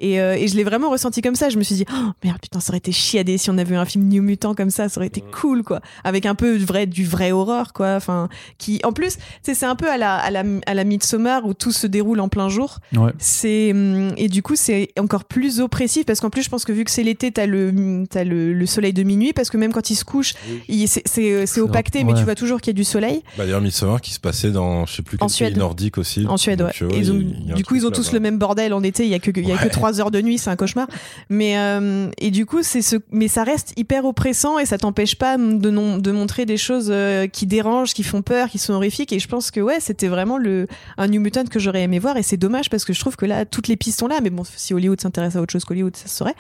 Et, 0.01 0.20
euh, 0.20 0.36
et 0.36 0.47
je 0.47 0.56
l'ai 0.56 0.62
vraiment 0.64 0.90
ressenti 0.90 1.22
comme 1.22 1.35
ça. 1.35 1.48
Je 1.48 1.59
me 1.59 1.62
suis 1.62 1.74
dit, 1.74 1.85
oh, 1.90 2.10
merde, 2.22 2.39
putain, 2.40 2.60
ça 2.60 2.70
aurait 2.70 2.78
été 2.78 2.93
chiadé 2.93 3.39
si 3.39 3.51
on 3.51 3.59
avait 3.59 3.74
eu 3.74 3.78
un 3.78 3.85
film 3.85 4.05
New 4.09 4.22
Mutant 4.22 4.55
comme 4.55 4.70
ça. 4.70 4.89
Ça 4.89 4.98
aurait 5.01 5.09
été 5.09 5.24
cool, 5.40 5.62
quoi, 5.64 5.80
avec 6.05 6.26
un 6.26 6.35
peu 6.35 6.59
du 6.59 6.64
vrai, 6.64 6.86
du 6.86 7.05
vrai 7.05 7.32
horreur, 7.32 7.72
quoi. 7.72 7.94
Enfin, 7.97 8.28
qui, 8.59 8.80
en 8.85 8.93
plus, 8.93 9.16
c'est 9.43 9.64
un 9.64 9.74
peu 9.74 9.90
à 9.90 9.97
la, 9.97 10.16
à 10.16 10.30
la, 10.30 10.44
à 10.66 10.74
la 10.74 10.85
Midsommar 10.85 11.47
où 11.47 11.55
tout 11.55 11.72
se 11.72 11.86
déroule 11.86 12.20
en 12.20 12.28
plein 12.28 12.48
jour 12.48 12.78
Ouais. 12.97 13.12
c'est 13.18 13.72
hum, 13.72 14.12
et 14.16 14.28
du 14.28 14.43
coup 14.43 14.56
c'est 14.56 14.89
encore 14.99 15.25
plus 15.25 15.61
oppressif 15.61 16.05
parce 16.07 16.20
qu'en 16.20 16.31
plus 16.31 16.43
je 16.43 16.49
pense 16.49 16.65
que 16.65 16.73
vu 16.73 16.85
que 16.85 16.91
c'est 16.91 17.03
l'été 17.03 17.31
t'as 17.33 17.47
le 17.47 18.05
t'as 18.11 18.25
le, 18.25 18.53
le 18.53 18.66
soleil 18.66 18.93
de 18.93 19.03
minuit 19.03 19.33
parce 19.33 19.51
que 19.51 19.57
même 19.57 19.73
quand 19.73 19.91
il 19.91 19.95
se 19.97 20.05
couche 20.05 20.35
il- 20.69 20.89
c'est 20.89 21.03
c'est 21.07 21.47
c'est 21.47 21.61
opacté 21.61 22.05
mais 22.05 22.12
ouais. 22.12 22.19
tu 22.19 22.25
vois 22.25 22.35
toujours 22.35 22.61
qu'il 22.61 22.70
y 22.73 22.77
a 22.77 22.79
du 22.79 22.85
soleil. 22.85 23.23
Bah, 23.37 23.45
d'ailleurs, 23.45 23.61
Midsommar 23.61 24.01
qui 24.01 24.12
se 24.12 24.20
passait 24.20 24.51
dans, 24.51 24.87
je 24.87 24.95
sais 24.97 25.03
plus 25.03 25.16
En 25.16 25.27
quel 25.27 25.29
pays 25.29 25.35
Suède. 25.37 25.57
nordique 25.57 25.99
aussi. 25.99 26.27
en 26.29 26.37
Suède 26.37 26.62
ouais. 26.62 26.70
Euh, 26.83 26.89
Et 26.93 27.03
y 27.49 27.53
a 27.53 27.55
du 27.55 27.65
coup 27.65 27.75
ils 27.77 27.87
ont 27.87 27.91
tous 27.91 28.12
le 28.12 28.20
même 28.20 28.39
bordel 28.39 28.73
en 28.73 28.83
été 28.83 29.05
il 29.05 29.11
y 29.11 29.15
a 29.15 29.19
que 29.19 29.31
il 29.39 29.49
y 29.49 29.53
a 29.53 29.59
que 29.59 29.69
trois 29.69 30.01
heures 30.01 30.11
de 30.11 30.20
nuit 30.20 30.39
c'est 30.39 30.51
un 30.51 30.57
cauchemar. 30.57 30.89
Mais 31.29 31.59
euh, 31.59 32.09
et 32.19 32.31
du 32.31 32.47
coup 32.47 32.62
c'est 32.62 32.83
ce 32.83 32.97
mais 33.11 33.29
ça 33.29 33.45
reste 33.45 33.73
hyper 33.77 34.05
oppressant 34.05 34.59
et 34.59 34.66
ça 34.66 34.79
t'empêche 34.79 35.16
pas 35.16 35.37
de 35.37 35.70
non 35.70 35.99
de 35.99 36.11
montrer 36.12 36.47
des 36.47 36.57
choses 36.57 36.89
euh, 36.91 37.27
qui 37.27 37.47
dérangent 37.47 37.95
qui 37.95 38.03
font 38.03 38.23
peur 38.23 38.49
qui 38.49 38.59
sont 38.59 38.73
horrifiques. 38.75 39.12
Et 39.12 39.19
je 39.19 39.29
pense 39.29 39.51
que 39.51 39.61
ouais 39.61 39.79
c'était 39.81 40.09
vraiment 40.09 40.39
le 40.39 40.66
un 40.97 41.09
New 41.09 41.20
Mutant 41.20 41.45
que 41.45 41.59
j'aurais 41.59 41.83
aimé 41.83 41.99
voir. 41.99 42.16
Et 42.16 42.23
c'est 42.23 42.37
dommage 42.37 42.70
parce 42.70 42.85
que 42.85 42.93
je 42.93 43.01
trouve 43.01 43.16
que 43.16 43.27
là 43.27 43.45
toutes 43.45 43.69
les 43.69 43.77
pistes 43.77 43.99
sont 44.01 44.09
là. 44.09 44.20
Mais 44.23 44.31
bon 44.31 44.43
si 44.57 44.73
Hollywood 44.75 44.88
s'intéresse 44.97 45.36
à 45.36 45.43
autre 45.43 45.52
chose 45.52 45.65
qu'Hollywood 45.65 45.94
ça 45.97 46.09
se 46.09 46.16
saurait 46.16 46.35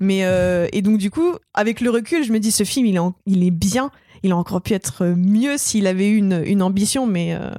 mais 0.00 0.24
euh, 0.24 0.66
et 0.72 0.82
donc 0.82 0.98
du 0.98 1.10
coup 1.10 1.32
avec 1.54 1.80
le 1.80 1.90
recul 1.90 2.24
je 2.24 2.32
me 2.32 2.38
dis 2.40 2.50
ce 2.50 2.64
film 2.64 2.86
il 2.86 2.96
est 2.96 2.98
en- 2.98 3.14
il 3.26 3.44
est 3.44 3.50
bien 3.50 3.90
il 4.22 4.32
a 4.32 4.36
encore 4.36 4.62
pu 4.62 4.72
être 4.74 5.04
mieux 5.16 5.56
s'il 5.58 5.86
avait 5.86 6.08
eu 6.08 6.16
une, 6.16 6.42
une 6.46 6.62
ambition 6.62 7.06
mais 7.06 7.34
euh, 7.34 7.50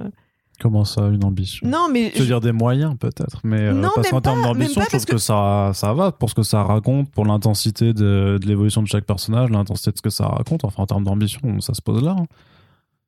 Comment 0.60 0.84
ça, 0.84 1.08
une 1.08 1.24
ambition? 1.24 1.66
Non 1.68 1.88
mais 1.92 2.12
Tu 2.14 2.20
veux 2.20 2.26
dire 2.26 2.40
des 2.40 2.52
moyens 2.52 2.94
peut-être, 2.98 3.40
mais 3.42 3.60
euh, 3.60 3.72
Non, 3.72 3.90
parce 3.96 4.08
qu'en 4.08 4.20
termes 4.20 4.40
d'ambition, 4.40 4.80
je 4.82 4.86
trouve 4.88 5.04
que, 5.04 5.18
ça, 5.18 5.72
ça 5.74 5.92
va 5.94 6.12
pour 6.12 6.30
ce 6.30 6.34
que 6.36 6.44
ça 6.44 6.62
raconte, 6.62 7.10
pour 7.10 7.26
l'intensité 7.26 7.92
de, 7.92 8.38
de 8.40 8.46
l'évolution 8.46 8.80
de 8.80 8.86
chaque 8.86 9.04
personnage, 9.04 9.50
l'intensité 9.50 9.90
de 9.90 9.96
ce 9.96 10.02
que 10.02 10.10
ça 10.10 10.26
raconte. 10.28 10.64
Enfin, 10.64 10.84
en 10.84 10.86
termes 10.86 11.02
d'ambition, 11.02 11.60
ça 11.60 11.74
se 11.74 11.82
pose 11.82 12.04
là. 12.04 12.14
hein. 12.16 12.26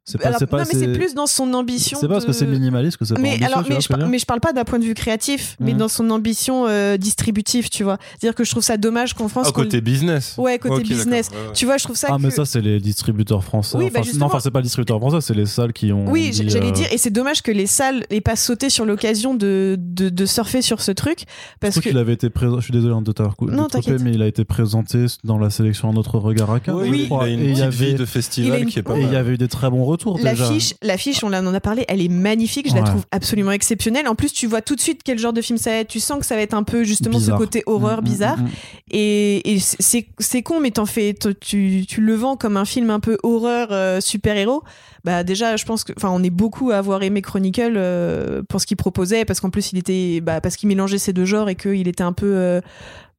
C'est 0.09 0.19
pas, 0.19 0.29
Alors, 0.29 0.39
c'est 0.39 0.47
pas, 0.47 0.59
non 0.59 0.65
mais 0.73 0.79
c'est 0.79 0.93
plus 0.93 1.15
dans 1.15 1.27
son 1.27 1.53
ambition 1.53 1.99
c'est 2.01 2.07
pas 2.07 2.15
parce 2.15 2.25
que 2.25 2.31
c'est 2.33 2.47
minimaliste 2.47 2.97
que 2.97 3.05
c'est 3.05 3.15
pas 3.15 3.21
mais 3.21 3.31
ambitieux, 3.31 3.47
alors 3.47 3.65
mais 3.69 3.75
je, 3.75 3.81
je 3.81 3.89
par- 3.89 4.09
mais 4.09 4.19
je 4.21 4.25
parle 4.25 4.39
pas 4.39 4.53
d'un 4.53 4.63
point 4.63 4.79
de 4.79 4.85
vue 4.85 4.95
créatif 4.95 5.57
mais 5.59 5.73
Mhm. 5.73 5.79
dans 5.79 5.89
son 5.89 6.11
ambition 6.11 6.65
euh, 6.69 6.97
distributive 6.97 7.69
tu 7.71 7.83
vois 7.83 7.99
c'est 8.21 8.29
à 8.29 8.31
dire 8.31 8.35
que 8.37 8.45
je 8.45 8.51
trouve 8.53 8.63
ça 8.63 8.77
dommage 8.77 9.15
qu'en 9.15 9.27
France 9.27 9.47
Ah, 9.49 9.53
qu'on- 9.53 9.63
côté 9.63 9.81
business. 9.81 10.37
ouais 10.39 10.61
côté 10.61 10.85
business 10.85 11.27
d'accord, 11.29 11.43
ouais, 11.43 11.49
ouais. 11.49 11.55
tu 11.55 11.65
vois 11.67 11.77
je 11.77 11.83
trouve 11.85 11.97
ça 11.97 12.07
Ah, 12.13 12.19
que... 12.19 12.23
mais 12.23 12.31
ça, 12.31 12.45
c'est 12.45 12.61
les 12.61 12.79
distributeurs 12.79 13.43
français. 13.43 13.77
Oui, 13.77 13.87
Enfin, 13.87 13.95
bah, 13.95 13.99
c'est- 14.01 14.05
justement. 14.05 14.27
non, 14.27 14.31
enfin, 14.31 14.39
c'est 14.39 14.51
pas 14.53 14.61
les 14.61 14.65
distributeurs 14.65 14.99
français, 15.01 15.21
c'est 15.21 15.35
les 15.35 15.45
salles 15.47 15.73
qui 15.73 15.91
ont. 15.93 16.05
oui 16.09 16.31
dit, 16.31 16.49
j'allais 16.51 16.69
euh, 16.69 16.71
dire 16.71 16.87
et 16.93 16.99
c'est 16.99 17.11
dommage 17.11 17.43
que 17.43 17.51
les 17.51 17.67
salles 17.67 18.05
aient 18.11 18.21
pas 18.21 18.37
sauté 18.37 18.71
sur 18.71 18.85
l'occasion 18.85 19.35
de, 19.35 19.77
de, 19.77 20.09
de 20.09 20.25
surfer 20.27 20.63
sur 20.63 20.83
ce 20.83 20.93
truc 20.93 21.21
Je 21.21 21.25
parce 21.61 21.73
trouve 21.73 21.83
que 21.83 21.89
qu'il 21.89 21.99
avait 21.99 22.13
été 22.13 22.31
présent. 22.31 22.59
Je 22.61 22.65
suis 22.67 22.73
désolé 22.73 22.95
hein, 22.95 23.03
de 23.03 23.11
t'avoir 23.11 23.35
Non, 23.41 23.67
t'inquiète. 23.67 24.01
mais 24.03 24.13
il 24.13 24.23
a 24.23 24.29
été 24.29 24.45
présenté 24.45 25.07
dans 25.25 25.39
la 25.39 25.51
sélection 25.51 25.91
Un 25.91 25.97
autre 25.97 26.19
regard 26.21 26.51
à. 26.53 26.61
Oui, 26.69 27.09
je 27.11 27.27
il 27.29 27.59
y 27.59 27.63
avait, 27.63 27.71
vie 27.71 27.93
de 27.95 27.99
Il 27.99 28.03
a 28.03 28.07
festival 28.07 28.61
une- 28.63 28.69
qui 28.69 28.79
est 28.79 28.83
pas 28.85 28.97
et 28.97 29.03
il 29.03 29.13
y 29.13 29.17
avait 29.17 29.33
eu 29.35 29.39
des 29.39 29.49
très 29.49 29.69
bons 29.69 29.85
L'affiche, 30.25 30.75
l'affiche, 30.83 31.25
on 31.25 31.33
en 31.33 31.55
a 31.55 31.61
parlé, 31.61 31.85
elle 31.89 32.01
est 32.03 32.09
magnifique, 32.09 32.69
je 32.69 32.75
la 32.75 32.83
trouve 32.83 33.05
absolument 33.11 33.53
exceptionnelle. 33.53 34.09
En 34.09 34.15
plus, 34.15 34.33
tu 34.33 34.47
vois 34.47 34.63
tout 34.63 34.75
de 34.77 34.81
suite 34.81 35.01
quel 35.05 35.19
genre 35.19 35.33
de 35.33 35.41
film 35.43 35.59
ça 35.59 35.71
va 35.71 35.77
être. 35.77 35.89
Tu 35.89 36.01
sens 36.01 36.19
que 36.19 36.27
ça 36.27 36.35
va 36.37 36.43
être 36.43 36.55
un 36.55 36.63
peu 36.63 36.85
justement 36.85 37.19
Bizarre. 37.19 37.39
ce 37.39 37.43
côté 37.45 37.63
horreur 37.67 37.99
Mm, 37.99 38.01
mm, 38.01 38.05
bizarre. 38.05 38.39
mm, 38.39 38.45
mm. 38.45 38.51
Et, 38.93 39.55
et 39.55 39.59
c'est, 39.59 40.09
c'est 40.19 40.43
con, 40.43 40.61
mais 40.61 40.71
t'en 40.71 40.87
fais, 40.87 41.15
tu, 41.41 41.85
tu 41.89 42.01
le 42.01 42.15
vends 42.15 42.37
comme 42.37 42.57
un 42.57 42.65
film 42.65 42.91
un 42.91 43.01
peu 43.01 43.19
horreur 43.23 43.69
euh, 43.71 44.01
super-héros. 44.01 44.63
Bah 45.05 45.23
déjà, 45.23 45.57
je 45.57 45.65
pense 45.65 45.85
que, 45.85 45.93
enfin, 45.97 46.11
on 46.13 46.23
est 46.23 46.31
beaucoup 46.31 46.71
à 46.73 46.77
avoir 46.79 47.03
aimé 47.03 47.23
Chronicle 47.23 47.75
euh, 47.77 48.43
pour 48.49 48.61
ce 48.61 48.67
qu'il 48.67 48.77
proposait, 48.77 49.25
parce 49.25 49.39
qu'en 49.41 49.51
plus 49.51 49.73
il 49.73 49.79
était, 49.79 50.21
bah, 50.21 50.41
parce 50.41 50.57
qu'il 50.57 50.69
mélangeait 50.69 50.99
ces 50.99 51.13
deux 51.13 51.25
genres 51.25 51.49
et 51.49 51.55
qu'il 51.55 51.87
était 51.87 52.03
un 52.03 52.13
peu, 52.13 52.27
euh, 52.37 52.61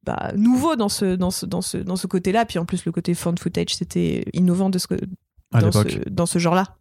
bah, 0.04 0.32
nouveau 0.36 0.76
dans 0.76 0.88
ce, 0.90 1.16
dans 1.16 1.30
ce, 1.30 1.46
dans 1.46 1.62
ce, 1.62 1.78
dans 1.78 1.96
ce 1.96 2.06
côté-là. 2.06 2.44
Puis 2.44 2.58
en 2.58 2.64
plus, 2.66 2.84
le 2.84 2.92
côté 2.92 3.14
fan 3.14 3.36
footage, 3.38 3.74
c'était 3.74 4.24
innovant 4.34 4.68
de 4.70 4.78
ce, 4.78 4.86
À 5.52 5.60
dans, 5.60 5.72
ce, 5.72 6.08
dans 6.10 6.26
ce 6.26 6.38
genre-là 6.38 6.76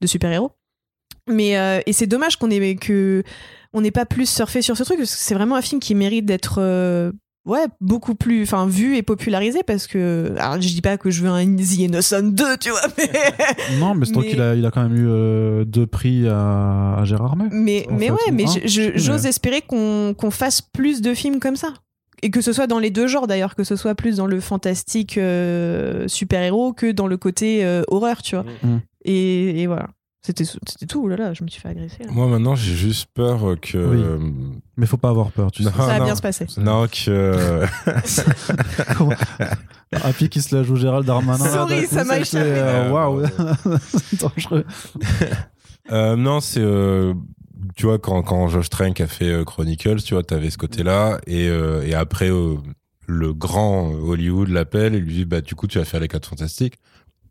de 0.00 0.06
super-héros. 0.06 0.52
Mais 1.28 1.58
euh, 1.58 1.80
et 1.86 1.92
c'est 1.92 2.06
dommage 2.06 2.36
qu'on 2.36 2.50
ait 2.50 2.76
que 2.76 3.22
on 3.74 3.80
n'ait 3.82 3.90
pas 3.90 4.06
plus 4.06 4.28
surfé 4.28 4.62
sur 4.62 4.76
ce 4.76 4.82
truc 4.82 4.98
parce 4.98 5.10
que 5.14 5.20
c'est 5.20 5.34
vraiment 5.34 5.56
un 5.56 5.62
film 5.62 5.78
qui 5.80 5.94
mérite 5.94 6.24
d'être 6.24 6.56
euh, 6.58 7.12
ouais 7.44 7.66
beaucoup 7.82 8.14
plus 8.14 8.42
enfin 8.44 8.66
vu 8.66 8.96
et 8.96 9.02
popularisé 9.02 9.62
parce 9.62 9.86
que 9.86 10.32
alors 10.38 10.54
je 10.54 10.68
dis 10.68 10.80
pas 10.80 10.96
que 10.96 11.10
je 11.10 11.22
veux 11.22 11.28
un 11.28 11.44
The 11.56 11.76
Innocent 11.78 12.22
2 12.22 12.56
tu 12.56 12.70
vois 12.70 12.80
mais 12.96 13.10
Non, 13.78 13.94
mais 13.94 14.06
c'est 14.06 14.16
Mais- 14.16 14.28
qu'il 14.30 14.40
a, 14.40 14.54
il 14.54 14.64
a 14.64 14.70
quand 14.70 14.82
même 14.88 14.96
eu 14.96 15.06
euh, 15.06 15.64
deux 15.66 15.86
prix 15.86 16.26
à, 16.28 16.94
à 16.96 17.04
Gérard 17.04 17.36
May. 17.36 17.48
mais, 17.50 17.86
mais 17.90 18.06
fait, 18.06 18.10
ouais 18.12 18.18
ou 18.30 18.32
mais 18.34 18.44
plus, 18.44 18.92
j'ose 18.96 19.26
espérer 19.26 19.60
qu'on 19.60 20.14
qu'on 20.16 20.30
fasse 20.30 20.62
plus 20.62 21.02
de 21.02 21.12
films 21.12 21.40
comme 21.40 21.56
ça 21.56 21.74
et 22.22 22.30
que 22.30 22.40
ce 22.40 22.52
soit 22.52 22.66
dans 22.66 22.78
les 22.78 22.90
deux 22.90 23.06
genres 23.06 23.26
d'ailleurs 23.26 23.54
que 23.54 23.64
ce 23.64 23.76
soit 23.76 23.94
plus 23.94 24.16
dans 24.16 24.26
le 24.26 24.40
fantastique 24.40 25.18
euh, 25.18 26.06
super 26.08 26.42
héros 26.42 26.72
que 26.72 26.90
dans 26.92 27.06
le 27.06 27.16
côté 27.16 27.64
euh, 27.64 27.82
horreur 27.88 28.22
tu 28.22 28.34
vois 28.36 28.44
Mm. 28.62 28.78
et, 29.04 29.62
et 29.62 29.66
voilà 29.66 29.88
c'était 30.20 30.44
c'était 30.44 30.84
tout 30.86 31.00
oh 31.04 31.08
là 31.08 31.16
là 31.16 31.32
je 31.32 31.42
me 31.44 31.48
suis 31.48 31.60
fait 31.60 31.68
agresser 31.68 32.02
là. 32.02 32.10
Moi 32.10 32.26
maintenant 32.26 32.54
j'ai 32.54 32.74
juste 32.74 33.08
peur 33.14 33.54
que 33.62 33.78
Oui. 33.78 34.22
Mais 34.76 34.84
faut 34.86 34.96
pas 34.96 35.08
avoir 35.10 35.30
peur, 35.30 35.50
tu 35.52 35.62
sais. 35.62 35.70
Non. 35.70 35.76
ça 35.76 35.86
va 35.86 35.98
non. 36.00 36.04
bien 36.04 36.16
se 36.16 36.22
passer 36.22 36.46
non 36.58 36.86
que 36.88 37.64
Happy 39.92 40.28
qui 40.28 40.42
se 40.42 40.54
la 40.54 40.62
joue 40.62 40.76
Gérald 40.76 41.06
Darmanin. 41.06 41.44
Sorry, 41.46 41.86
ça 41.86 42.04
m'a 42.04 42.18
échappé. 42.18 42.44
euh, 42.46 42.88
Euh, 42.88 42.92
Waouh, 42.92 43.22
dangereux. 44.20 44.64
Euh, 45.90 46.16
non, 46.16 46.40
c'est 46.40 46.60
euh, 46.60 47.14
tu 47.76 47.86
vois 47.86 47.98
quand 47.98 48.22
quand 48.22 48.48
Josh 48.48 48.70
Trank 48.70 49.00
a 49.00 49.06
fait 49.06 49.28
euh, 49.28 49.44
Chronicles, 49.44 50.02
tu 50.02 50.14
vois, 50.14 50.22
t'avais 50.22 50.50
ce 50.50 50.58
côté-là 50.58 51.20
et 51.26 51.48
euh, 51.48 51.82
et 51.82 51.94
après 51.94 52.30
euh, 52.30 52.56
le 53.06 53.32
grand 53.32 53.90
Hollywood 53.90 54.48
l'appelle 54.48 54.94
et 54.94 55.00
lui 55.00 55.14
dit 55.14 55.24
bah 55.24 55.40
du 55.40 55.54
coup 55.54 55.66
tu 55.66 55.78
vas 55.78 55.84
faire 55.84 56.00
les 56.00 56.08
quatre 56.08 56.28
fantastiques. 56.28 56.78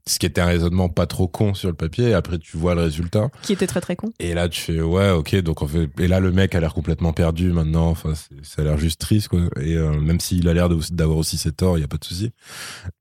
Ce 0.07 0.17
qui 0.19 0.25
était 0.25 0.41
un 0.41 0.45
raisonnement 0.45 0.89
pas 0.89 1.05
trop 1.05 1.27
con 1.27 1.53
sur 1.53 1.67
le 1.69 1.75
papier 1.75 2.09
et 2.09 2.13
après 2.13 2.39
tu 2.39 2.57
vois 2.57 2.73
le 2.75 2.81
résultat 2.81 3.29
qui 3.43 3.53
était 3.53 3.67
très 3.67 3.81
très 3.81 3.95
con 3.95 4.11
et 4.19 4.33
là 4.33 4.47
tu 4.49 4.61
fais 4.61 4.81
ouais 4.81 5.11
ok 5.11 5.35
donc 5.41 5.61
en 5.61 5.67
fait 5.67 5.89
et 5.99 6.07
là 6.07 6.19
le 6.19 6.31
mec 6.31 6.55
a 6.55 6.59
l'air 6.59 6.73
complètement 6.73 7.13
perdu 7.13 7.51
maintenant 7.51 7.87
enfin 7.89 8.13
ça 8.41 8.61
a 8.61 8.65
l'air 8.65 8.77
juste 8.77 8.99
triste 9.01 9.27
quoi 9.27 9.41
et 9.61 9.75
euh, 9.75 9.99
même 9.99 10.19
s'il 10.19 10.47
a 10.47 10.53
l'air 10.53 10.69
de- 10.69 10.79
d'avoir 10.91 11.17
aussi 11.17 11.37
ses 11.37 11.51
torts 11.51 11.77
il 11.77 11.81
y 11.81 11.83
a 11.83 11.87
pas 11.87 11.97
de 11.97 12.05
souci 12.05 12.31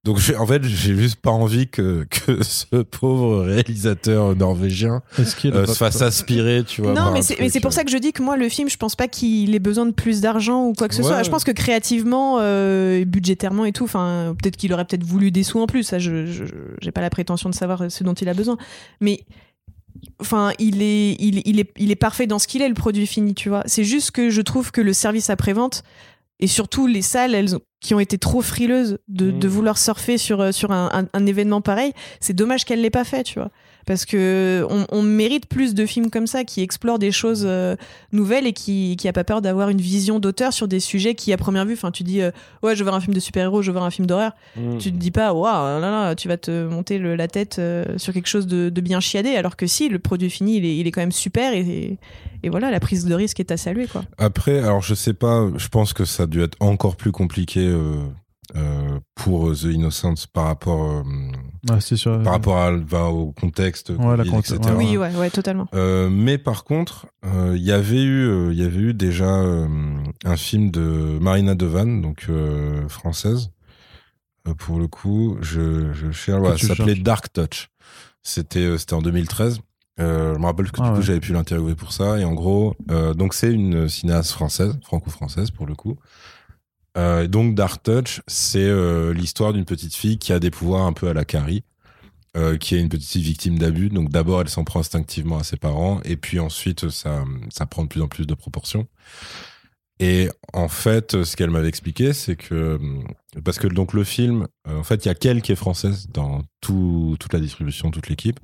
donc 0.04 0.18
en 0.38 0.46
fait 0.46 0.62
j'ai 0.64 0.94
juste 0.96 1.16
pas 1.20 1.30
envie 1.30 1.68
que 1.68 2.06
que 2.26 2.42
ce 2.42 2.82
pauvre 2.82 3.44
réalisateur 3.44 4.34
norvégien 4.36 5.02
euh, 5.18 5.66
se 5.66 5.72
fasse 5.74 6.02
aspirer, 6.02 6.64
tu 6.64 6.82
vois. 6.82 6.92
non, 6.92 7.12
mais 7.12 7.22
c'est, 7.22 7.36
pour 7.60 7.70
euh, 7.70 7.74
ça 7.74 7.84
que 7.84 7.90
je 7.90 7.98
dis 7.98 8.12
que 8.12 8.22
moi, 8.22 8.36
le 8.36 8.48
film, 8.48 8.68
je 8.68 8.76
pense 8.76 8.96
pas 8.96 9.08
qu'il 9.08 9.54
ait 9.54 9.58
besoin 9.58 9.86
de 9.86 9.92
plus 9.92 10.20
d'argent 10.20 10.64
ou 10.66 10.72
quoi 10.72 10.88
que 10.88 10.94
ce 10.94 11.02
Ouais. 11.02 11.08
soit. 11.08 11.22
Je 11.22 11.30
pense 11.30 11.44
que 11.44 11.50
créativement, 11.52 12.38
euh, 12.40 13.04
budgétairement 13.04 13.64
et 13.64 13.72
tout, 13.72 13.84
enfin, 13.84 14.34
peut-être 14.40 14.56
qu'il 14.56 14.72
aurait 14.72 14.84
peut-être 14.84 15.04
voulu 15.04 15.30
des 15.30 15.42
sous 15.42 15.60
en 15.60 15.66
plus. 15.66 15.82
Ça, 15.84 15.98
je, 15.98 16.26
je- 16.26 16.44
j'ai 16.80 16.92
pas 16.96 17.02
la 17.02 17.10
prétention 17.10 17.50
de 17.50 17.54
savoir 17.54 17.90
ce 17.90 18.02
dont 18.04 18.14
il 18.14 18.28
a 18.28 18.34
besoin. 18.34 18.56
Mais, 19.00 19.24
enfin, 20.20 20.52
il 20.58 20.82
est, 20.82 21.12
il, 21.20 21.42
il 21.44 21.60
est, 21.60 21.70
il 21.78 21.90
est 21.90 21.96
parfait 21.96 22.26
dans 22.26 22.38
ce 22.38 22.46
qu'il 22.48 22.62
est, 22.62 22.68
le 22.68 22.74
produit 22.74 23.06
fini, 23.06 23.34
tu 23.34 23.48
vois. 23.48 23.62
C'est 23.66 23.84
juste 23.84 24.10
que 24.12 24.30
je 24.30 24.40
trouve 24.42 24.70
que 24.72 24.80
le 24.80 24.92
service 24.92 25.30
après-vente 25.30 25.82
et 26.40 26.46
surtout 26.46 26.86
les 26.86 27.02
salles, 27.02 27.34
elles 27.34 27.56
ont- 27.56 27.60
qui 27.80 27.94
ont 27.94 28.00
été 28.00 28.18
trop 28.18 28.42
frileuses 28.42 28.98
de, 29.08 29.30
Mm. 29.30 29.38
de 29.38 29.48
vouloir 29.48 29.78
surfer 29.78 30.18
sur, 30.18 30.40
euh, 30.40 30.52
sur 30.52 30.70
un, 30.72 30.90
un- 30.92 31.08
un 31.12 31.26
événement 31.26 31.60
pareil, 31.60 31.92
c'est 32.20 32.34
dommage 32.34 32.64
qu'elles 32.64 32.80
l'aient 32.80 32.90
pas 32.90 33.04
fait, 33.04 33.22
tu 33.22 33.38
vois. 33.38 33.50
Parce 33.86 34.04
que 34.04 34.66
on, 34.68 34.84
on 34.90 35.00
mérite 35.02 35.46
plus 35.46 35.72
de 35.72 35.86
films 35.86 36.10
comme 36.10 36.26
ça 36.26 36.42
qui 36.42 36.60
explorent 36.60 36.98
des 36.98 37.12
choses 37.12 37.44
euh, 37.46 37.76
nouvelles 38.12 38.46
et 38.46 38.52
qui, 38.52 38.96
qui 38.98 39.06
a 39.06 39.12
pas 39.12 39.22
peur 39.22 39.40
d'avoir 39.40 39.68
une 39.68 39.80
vision 39.80 40.18
d'auteur 40.18 40.52
sur 40.52 40.66
des 40.66 40.80
sujets 40.80 41.14
qui, 41.14 41.32
à 41.32 41.36
première 41.36 41.64
vue, 41.64 41.74
enfin, 41.74 41.92
tu 41.92 42.02
dis, 42.02 42.20
euh, 42.20 42.32
ouais, 42.64 42.74
je 42.74 42.80
veux 42.80 42.84
voir 42.84 42.96
un 42.96 43.00
film 43.00 43.14
de 43.14 43.20
super-héros, 43.20 43.62
je 43.62 43.68
veux 43.70 43.74
voir 43.74 43.84
un 43.84 43.90
film 43.90 44.06
d'horreur. 44.08 44.32
Mm. 44.56 44.78
Tu 44.78 44.90
te 44.90 44.96
dis 44.96 45.12
pas, 45.12 45.32
waouh, 45.32 45.80
là, 45.80 45.90
là, 45.90 46.14
tu 46.16 46.26
vas 46.26 46.36
te 46.36 46.66
monter 46.66 46.98
le- 46.98 47.14
la 47.14 47.28
tête 47.28 47.60
euh, 47.60 47.84
sur 47.96 48.12
quelque 48.12 48.26
chose 48.28 48.48
de, 48.48 48.70
de 48.70 48.80
bien 48.80 48.98
chiadé, 48.98 49.36
alors 49.36 49.54
que 49.56 49.68
si, 49.68 49.88
le 49.88 50.00
produit 50.00 50.30
fini, 50.30 50.56
il 50.56 50.64
est, 50.64 50.76
il 50.76 50.86
est 50.88 50.90
quand 50.90 51.02
même 51.02 51.12
super 51.12 51.52
et, 51.54 51.98
et 52.42 52.48
voilà, 52.48 52.72
la 52.72 52.80
prise 52.80 53.04
de 53.04 53.14
risque 53.14 53.38
est 53.38 53.52
à 53.52 53.56
saluer, 53.56 53.86
quoi. 53.86 54.02
Après, 54.18 54.58
alors 54.58 54.82
je 54.82 54.94
sais 54.94 55.14
pas, 55.14 55.48
je 55.56 55.68
pense 55.68 55.92
que 55.92 56.04
ça 56.04 56.24
a 56.24 56.26
dû 56.26 56.42
être 56.42 56.56
encore 56.58 56.96
plus 56.96 57.12
compliqué 57.12 57.72
pour 59.14 59.52
The 59.52 59.64
Innocents 59.64 60.26
par 60.32 60.44
rapport, 60.46 61.04
euh, 61.74 61.80
sûr. 61.80 62.22
par 62.22 62.32
rapport 62.34 62.58
à, 62.58 62.70
va 62.72 63.06
au 63.06 63.32
contexte, 63.32 63.90
Ouais, 63.90 64.16
la 64.16 64.18
Covid, 64.18 64.30
contexte, 64.30 64.52
etc. 64.54 64.74
ouais. 64.74 64.84
Oui, 64.84 64.96
ouais, 64.96 65.14
ouais, 65.16 65.30
totalement. 65.30 65.66
Euh, 65.74 66.08
mais 66.10 66.38
par 66.38 66.64
contre, 66.64 67.06
euh, 67.24 67.54
il 67.56 67.62
y 67.64 67.72
avait 67.72 68.02
eu, 68.02 68.24
euh, 68.26 68.52
il 68.52 68.58
y 68.58 68.64
avait 68.64 68.78
eu 68.80 68.94
déjà 68.94 69.40
euh, 69.40 69.66
un 70.24 70.36
film 70.36 70.70
de 70.70 71.18
Marina 71.20 71.54
Devan, 71.54 72.00
donc 72.00 72.26
euh, 72.28 72.88
française. 72.88 73.50
Euh, 74.48 74.54
pour 74.54 74.78
le 74.78 74.86
coup, 74.88 75.36
je, 75.40 75.92
je 75.92 76.10
cherche, 76.12 76.40
voilà, 76.40 76.56
ça 76.58 76.68
s'appelait. 76.74 76.94
Dark 76.94 77.32
Touch. 77.32 77.68
C'était, 78.22 78.60
euh, 78.60 78.78
c'était 78.78 78.94
en 78.94 79.02
2013. 79.02 79.60
Euh, 79.98 80.34
je 80.34 80.38
me 80.38 80.44
rappelle 80.44 80.70
que 80.70 80.80
du 80.80 80.86
Ah 80.86 80.90
coup 80.90 80.96
ouais. 80.96 81.02
j'avais 81.02 81.20
pu 81.20 81.32
l'interviewer 81.32 81.74
pour 81.74 81.90
ça 81.92 82.18
et 82.18 82.24
en 82.24 82.34
gros, 82.34 82.76
euh, 82.90 83.14
donc 83.14 83.32
c'est 83.32 83.50
une 83.50 83.88
cinéaste 83.88 84.32
française, 84.32 84.78
franco-française 84.82 85.50
pour 85.50 85.64
le 85.66 85.74
coup. 85.74 85.96
Euh, 86.96 87.26
donc 87.26 87.54
Dark 87.54 87.82
Touch, 87.82 88.22
c'est 88.26 88.58
euh, 88.58 89.12
l'histoire 89.12 89.52
d'une 89.52 89.64
petite 89.64 89.94
fille 89.94 90.18
qui 90.18 90.32
a 90.32 90.38
des 90.38 90.50
pouvoirs 90.50 90.86
un 90.86 90.92
peu 90.92 91.08
à 91.08 91.14
la 91.14 91.24
Carrie, 91.24 91.64
euh, 92.36 92.56
qui 92.56 92.74
est 92.74 92.80
une 92.80 92.88
petite 92.88 93.22
victime 93.22 93.58
d'abus. 93.58 93.90
Donc 93.90 94.10
d'abord 94.10 94.40
elle 94.40 94.48
s'en 94.48 94.64
prend 94.64 94.80
instinctivement 94.80 95.38
à 95.38 95.44
ses 95.44 95.56
parents, 95.56 96.00
et 96.04 96.16
puis 96.16 96.40
ensuite 96.40 96.88
ça, 96.88 97.24
prend 97.70 97.84
de 97.84 97.88
plus 97.88 98.02
en 98.02 98.08
plus 98.08 98.26
de 98.26 98.34
proportions. 98.34 98.86
Et 99.98 100.28
en 100.52 100.68
fait, 100.68 101.24
ce 101.24 101.36
qu'elle 101.36 101.48
m'avait 101.48 101.68
expliqué, 101.68 102.12
c'est 102.12 102.36
que 102.36 102.78
parce 103.42 103.58
que 103.58 103.66
donc 103.66 103.94
le 103.94 104.04
film, 104.04 104.46
en 104.68 104.82
fait, 104.82 105.06
il 105.06 105.08
y 105.08 105.10
a 105.10 105.14
qu'elle 105.14 105.40
qui 105.40 105.52
est 105.52 105.56
française 105.56 106.08
dans 106.12 106.42
tout, 106.60 107.16
toute 107.18 107.32
la 107.32 107.40
distribution, 107.40 107.90
toute 107.90 108.10
l'équipe. 108.10 108.38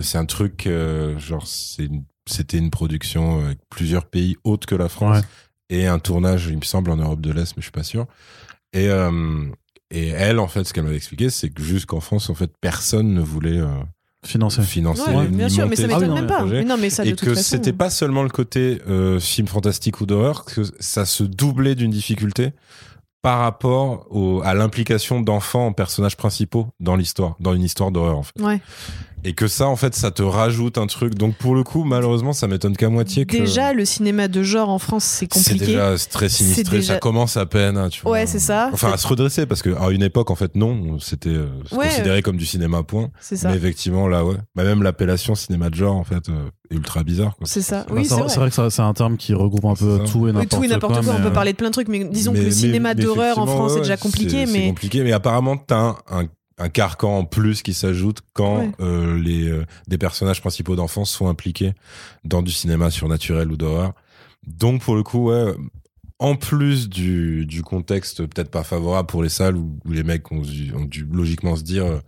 C'est 0.00 0.18
un 0.18 0.26
truc 0.26 0.68
genre 1.16 1.46
c'est 1.46 1.88
c'était 2.26 2.58
une 2.58 2.70
production 2.70 3.44
avec 3.46 3.58
plusieurs 3.70 4.04
pays 4.04 4.36
autres 4.44 4.66
que 4.66 4.74
la 4.74 4.90
France 4.90 5.16
Ouais. 5.16 5.24
Et 5.70 5.86
un 5.86 5.98
tournage, 5.98 6.48
il 6.50 6.58
me 6.58 6.62
semble, 6.62 6.90
en 6.90 6.96
Europe 6.96 7.20
de 7.20 7.32
l'Est, 7.32 7.56
mais 7.56 7.60
je 7.60 7.66
suis 7.66 7.70
pas 7.72 7.84
sûr. 7.84 8.06
Et 8.72 8.88
euh, 8.88 9.46
et 9.90 10.08
elle, 10.08 10.38
en 10.38 10.46
fait, 10.46 10.64
ce 10.64 10.72
qu'elle 10.72 10.84
m'avait 10.84 10.96
expliqué, 10.96 11.30
c'est 11.30 11.50
que 11.50 11.62
jusqu'en 11.62 12.00
France, 12.00 12.30
en 12.30 12.34
fait, 12.34 12.52
personne 12.60 13.12
ne 13.12 13.20
voulait 13.20 13.58
euh, 13.58 13.66
financer, 14.24 14.60
Ouais, 14.60 15.28
ni 15.28 15.36
bien 15.36 15.48
sûr, 15.48 15.66
mais 15.66 15.76
ça 15.76 15.88
m'étonne 15.88 16.14
même 16.14 16.26
pas. 16.26 16.44
Mais 16.44 16.64
non, 16.64 16.76
mais 16.78 16.90
ça, 16.90 17.02
de 17.02 17.08
et 17.08 17.16
toute 17.16 17.28
que 17.28 17.34
façon, 17.34 17.50
c'était 17.50 17.72
pas 17.72 17.90
seulement 17.90 18.22
le 18.22 18.28
côté 18.28 18.80
euh, 18.88 19.18
film 19.18 19.48
fantastique 19.48 20.00
ou 20.00 20.06
d'horreur, 20.06 20.44
que 20.44 20.62
ça 20.78 21.04
se 21.04 21.24
doublait 21.24 21.74
d'une 21.74 21.90
difficulté 21.90 22.52
par 23.22 23.40
rapport 23.40 24.06
au, 24.10 24.40
à 24.42 24.54
l'implication 24.54 25.20
d'enfants 25.20 25.66
en 25.66 25.72
personnages 25.72 26.16
principaux 26.16 26.68
dans 26.78 26.96
l'histoire, 26.96 27.36
dans 27.40 27.54
une 27.54 27.62
histoire 27.62 27.90
d'horreur 27.90 28.16
en 28.16 28.22
fait. 28.22 28.40
Ouais. 28.40 28.60
Et 29.24 29.32
que 29.34 29.48
ça 29.48 29.66
en 29.68 29.76
fait 29.76 29.94
ça 29.94 30.10
te 30.10 30.22
rajoute 30.22 30.78
un 30.78 30.86
truc. 30.86 31.14
Donc 31.14 31.34
pour 31.36 31.54
le 31.54 31.62
coup 31.62 31.84
malheureusement 31.84 32.32
ça 32.32 32.46
m'étonne 32.48 32.76
qu'à 32.76 32.88
moitié 32.88 33.26
que 33.26 33.36
Déjà, 33.36 33.72
le 33.72 33.84
cinéma 33.84 34.28
de 34.28 34.42
genre 34.42 34.68
en 34.70 34.78
France, 34.78 35.04
c'est 35.04 35.32
c'est 35.32 35.50
compliqué. 35.52 35.66
déjà 35.66 35.94
très 36.10 36.28
sinistré, 36.28 36.64
C'est 36.64 36.70
déjà- 36.70 36.94
ça 36.94 37.00
commence 37.00 37.36
à 37.36 37.46
peine. 37.46 37.76
hein, 37.76 37.88
tu 37.88 38.02
vois. 38.02 38.12
Ouais, 38.12 38.26
c'est 38.26 38.38
ça. 38.38 38.70
Enfin 38.72 38.92
à 38.92 38.96
se 38.96 39.06
redresser 39.06 39.46
parce 39.46 39.62
que 39.62 39.70
à 39.76 39.90
une 39.90 40.02
époque 40.02 40.30
en 40.30 40.34
fait 40.36 40.54
non, 40.56 40.98
c'était 40.98 41.28
euh, 41.30 41.46
Ouais. 41.72 41.86
considéré 41.88 42.22
comme 42.22 42.36
du 42.36 42.46
cinéma 42.46 42.82
point. 42.82 43.10
C'est 43.20 43.36
ça. 43.36 43.50
Mais 43.50 43.56
effectivement 43.56 44.08
là 44.08 44.24
ouais, 44.24 44.36
bah, 44.54 44.64
même 44.64 44.82
l'appellation 44.82 45.34
cinéma 45.34 45.70
de 45.70 45.74
genre 45.74 45.96
en 45.96 46.04
fait 46.04 46.28
euh, 46.28 46.48
est 46.70 46.74
ultra 46.74 47.02
bizarre. 47.02 47.36
Quoi. 47.36 47.46
C'est 47.46 47.62
ça. 47.62 47.84
Bah, 47.88 47.94
Oui, 47.96 48.04
c'est 48.04 48.10
c'est 48.10 48.14
vrai, 48.20 48.48
vrai. 48.48 48.50
que 48.50 48.70
c'est 48.70 48.82
un 48.82 48.94
terme 48.94 49.16
qui 49.16 49.34
regroupe 49.34 49.64
un 49.64 49.74
peu 49.74 49.98
C'est 49.98 50.06
ça. 50.06 50.12
tout 50.12 50.18
et 50.28 50.30
Oui, 50.30 50.32
n'importe 50.32 50.48
tout 50.50 50.64
et 50.64 50.68
n'importe 50.68 51.04
quoi, 51.04 51.14
on 51.18 51.20
peut 51.22 51.26
euh, 51.28 51.30
parler 51.30 51.52
de 51.52 51.56
plein 51.56 51.68
de 51.68 51.72
trucs, 51.72 51.88
mais 51.88 52.04
disons 52.04 52.32
que 52.32 52.38
le 52.38 52.50
cinéma 52.50 52.94
d'horreur 52.94 53.38
en 53.38 53.46
France, 53.46 53.72
c'est 53.72 53.74
ouais, 53.76 53.82
déjà 53.82 53.96
c'est- 53.96 54.02
compliqué, 54.02 54.46
c'est 54.46 54.52
mais 54.52 54.68
compliqué, 54.68 55.02
mais 55.04 55.12
apparemment, 55.12 55.56
t'as 55.56 55.96
un, 56.10 56.24
un, 56.60 56.68
carcan 56.68 57.18
en 57.18 57.24
plus 57.24 57.62
qui 57.62 57.74
s'ajoute 57.74 58.20
quand 58.32 58.58
Ouais. 58.58 58.72
euh, 58.80 59.18
les 59.18 59.48
euh, 59.48 59.64
des 59.88 59.98
personnages 59.98 60.40
principaux 60.40 60.76
d'enfance 60.76 61.10
sont 61.10 61.28
impliqués 61.28 61.72
dans 62.24 62.42
du 62.42 62.52
cinéma 62.52 62.90
surnaturel 62.90 63.50
ou 63.50 63.56
d'horreur. 63.56 63.92
Donc, 64.46 64.82
pour 64.82 64.94
le 64.94 65.02
coup, 65.02 65.30
ouais, 65.30 65.54
en 66.18 66.36
plus 66.36 66.88
du, 66.88 67.46
du 67.46 67.62
contexte 67.62 68.24
peut-être 68.26 68.50
pas 68.50 68.64
favorable 68.64 69.06
pour 69.08 69.22
les 69.22 69.28
salles 69.28 69.56
où, 69.56 69.78
où 69.84 69.92
les 69.92 70.02
mecs 70.02 70.30
ont, 70.32 70.40
dû- 70.42 70.72
ont 70.74 70.84
dû 70.84 71.04
logiquement 71.10 71.56
se 71.56 71.62
dire. 71.62 71.84
euh, 71.86 72.00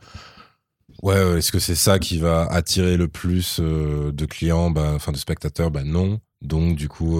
Ouais, 1.02 1.38
est-ce 1.38 1.50
que 1.50 1.58
c'est 1.58 1.74
ça 1.74 1.98
qui 1.98 2.18
va 2.18 2.44
attirer 2.44 2.96
le 2.96 3.08
plus 3.08 3.58
de 3.60 4.26
clients, 4.26 4.70
bah, 4.70 4.92
enfin 4.94 5.10
de 5.10 5.16
spectateurs? 5.16 5.70
Bah 5.70 5.82
non. 5.84 6.20
Donc 6.42 6.76
du 6.76 6.88
coup, 6.88 7.18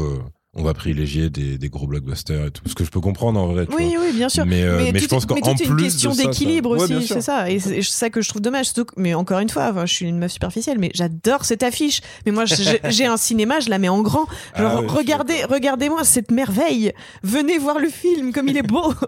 on 0.54 0.62
va 0.64 0.74
privilégier 0.74 1.30
des, 1.30 1.56
des 1.56 1.68
gros 1.70 1.86
blockbusters 1.86 2.46
et 2.46 2.50
tout. 2.50 2.62
Ce 2.68 2.74
que 2.74 2.84
je 2.84 2.90
peux 2.90 3.00
comprendre 3.00 3.40
en 3.40 3.46
vrai. 3.46 3.66
tu 3.66 3.74
oui, 3.74 3.96
oui, 3.98 4.12
bien 4.14 4.28
sûr. 4.28 4.44
mais, 4.44 4.62
euh, 4.62 4.90
mais, 4.92 4.98
tout 5.00 5.04
je 5.04 5.08
pense 5.08 5.24
qu'en 5.24 5.34
plus 5.36 5.64
une 5.64 5.76
question 5.76 6.12
d'équilibre 6.14 6.70
aussi, 6.76 7.06
c'est 7.06 7.22
ça. 7.22 7.50
Et 7.50 7.58
c'est 7.58 7.80
c'est 7.82 7.90
ça 7.92 8.10
que 8.10 8.20
je 8.20 8.28
trouve 8.28 8.42
dommage. 8.42 8.66
Surtout 8.66 8.84
que- 8.84 8.94
mais 9.00 9.14
encore 9.14 9.38
une 9.38 9.48
fois, 9.48 9.70
enfin, 9.70 9.86
je 9.86 9.94
suis 9.94 10.06
une 10.06 10.18
meuf 10.18 10.32
superficielle, 10.32 10.78
mais 10.78 10.90
j'adore 10.94 11.44
cette 11.46 11.62
affiche. 11.62 12.02
Mais 12.26 12.32
moi, 12.32 12.44
j'ai 12.44 13.06
un 13.06 13.16
cinéma, 13.16 13.60
je 13.60 13.70
la 13.70 13.78
mets 13.78 13.88
en 13.88 14.02
grand. 14.02 14.26
Genre, 14.56 14.70
Ah 14.72 14.80
ouais, 14.82 14.88
suis 14.88 14.96
regardez, 14.98 15.44
regardez-moi 15.44 16.04
cette 16.04 16.30
merveille. 16.30 16.92
Venez 17.22 17.56
voir 17.58 17.78
le 17.78 17.88
film, 17.88 18.32
comme 18.32 18.48
il 18.48 18.56
est 18.58 18.62
beau. 18.66 18.92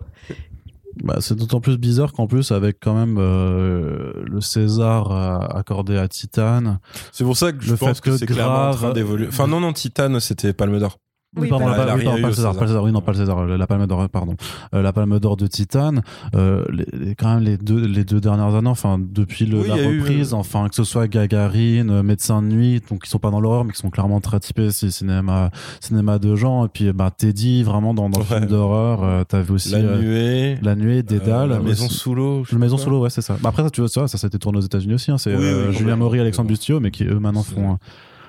Bah, 1.03 1.17
c'est 1.21 1.35
d'autant 1.35 1.61
plus 1.61 1.77
bizarre 1.77 2.13
qu'en 2.13 2.29
plus, 2.29 2.53
avec 2.53 2.77
quand 2.81 2.95
même 2.95 3.17
euh, 3.19 4.13
le 4.25 4.41
César 4.41 5.11
accordé 5.57 5.99
à 5.99 6.07
Titan, 6.07 6.79
C'est 7.11 7.25
pour 7.25 7.37
ça 7.37 7.53
que 7.53 7.63
je 7.65 7.73
Le 7.73 7.77
pense 7.77 7.99
fait 7.99 8.01
que, 8.01 8.11
que 8.11 8.17
c'est 8.17 8.27
clairement 8.27 8.55
en 8.55 8.57
Grave- 8.71 8.77
train 8.77 8.93
d'évoluer. 8.93 9.27
Enfin 9.29 9.49
non 9.49 9.59
non, 9.61 9.73
Titan 9.73 10.19
c'était 10.21 10.53
Palme 10.53 10.79
d'Or. 10.79 10.99
Oui, 11.37 11.49
pardon, 11.49 11.65
pas- 11.67 11.71
la, 11.71 11.77
Elle 11.77 11.81
a 11.83 11.87
Palme- 11.87 11.97
oui, 11.99 12.01
rien 12.03 12.05
pardon, 12.05 12.19
eu 12.19 12.23
pas 12.23 12.27
au 12.27 12.31
le 12.31 12.35
César, 12.35 12.53
César. 12.53 12.55
pas 12.55 12.61
le 12.63 12.67
César, 12.69 12.85
oui, 12.85 12.93
non, 12.93 13.01
pas 13.01 13.13
le 13.13 13.19
César, 13.19 13.45
la 13.47 13.67
Palme 13.67 13.87
d'Or, 13.87 14.09
pardon. 14.09 14.35
Euh, 14.75 14.83
la 14.83 14.93
Palme 14.93 15.19
d'Or 15.19 15.37
de 15.37 15.47
Titane, 15.47 16.03
euh, 16.35 16.65
les, 16.71 16.87
les- 16.93 17.15
quand 17.15 17.35
même 17.35 17.43
les 17.43 17.57
deux, 17.57 17.87
les 17.87 18.05
deux 18.05 18.21
dernières 18.21 18.55
années, 18.55 18.69
enfin, 18.69 18.99
depuis 19.01 19.47
le, 19.47 19.61
Oui, 19.63 19.69
la 19.69 19.83
eu, 19.83 20.01
reprise, 20.01 20.33
euh, 20.33 20.37
enfin, 20.37 20.69
que 20.69 20.75
ce 20.75 20.85
soit 20.85 21.09
Gagarine, 21.09 21.91
euh, 21.91 22.03
Médecin 22.03 22.41
de 22.43 22.47
nuit, 22.49 22.81
donc 22.89 23.03
qui 23.05 23.11
sont 23.11 23.19
pas 23.19 23.31
dans 23.31 23.41
l'horreur, 23.41 23.65
mais 23.65 23.73
qui 23.73 23.79
sont 23.79 23.91
clairement 23.91 24.21
très 24.21 24.39
typés, 24.41 24.71
c'est 24.71 24.91
cinéma, 24.91 25.51
cinéma 25.81 26.19
de 26.19 26.37
gens, 26.37 26.67
et 26.67 26.69
puis, 26.69 26.93
bah, 26.93 27.11
Teddy, 27.17 27.63
vraiment, 27.63 27.95
dans, 27.95 28.09
dans 28.09 28.19
le 28.21 28.25
Ouais. 28.25 28.37
film 28.39 28.47
d'horreur, 28.47 29.03
euh, 29.03 29.25
t'avais 29.25 29.51
aussi, 29.51 29.71
La 29.73 29.79
euh, 29.79 29.99
nuée. 30.01 30.59
La 30.63 30.75
Nuée, 30.77 31.03
Dédale. 31.03 31.49
la 31.51 31.59
maison 31.61 31.89
sous 31.89 32.15
l'eau. 32.15 32.45
La 32.53 32.59
maison 32.59 32.77
sous 32.77 32.91
l'eau, 32.91 33.01
ouais, 33.03 33.11
c'est 33.11 33.23
ça. 33.23 33.37
Bah, 33.43 33.49
après, 33.49 33.63
ça, 33.63 33.71
tu 33.71 33.81
vois, 33.81 33.89
ça, 33.89 34.07
ça 34.09 34.19
s'était 34.19 34.39
tourné 34.39 34.59
aux 34.59 34.63
États-Unis 34.63 34.95
aussi. 34.95 35.11
Hein, 35.11 35.19
c'est 35.19 35.35
Julien. 35.73 35.97
Maury, 35.97 36.21
Alexandre 36.21 36.49
Bustio, 36.49 36.81
mais 36.81 36.91
qui 36.91 37.05
eux 37.05 37.19
maintenant 37.19 37.43
font. 37.43 37.79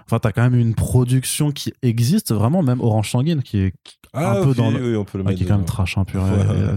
Enfin, 0.05 0.19
t'as 0.19 0.31
quand 0.31 0.43
même 0.43 0.55
une 0.59 0.75
production 0.75 1.51
qui 1.51 1.73
existe 1.81 2.31
vraiment, 2.33 2.61
même 2.61 2.79
Orange 2.81 3.09
Sanguine, 3.11 3.41
qui 3.41 3.57
est 3.59 3.73
Ah, 4.13 4.39
un 4.39 4.43
peu 4.43 4.53
dans 4.53 4.69
le- 4.71 4.91
oui, 4.91 4.95
on 4.95 5.03
peut 5.03 5.17
le 5.17 5.23
ouais, 5.23 5.29
mettre 5.31 5.37
qui 5.39 5.43
est 5.45 5.47
quand 5.47 5.57
même 5.57 5.65
trash, 5.65 5.97
hein. 5.97 6.05
Ouais. 6.13 6.21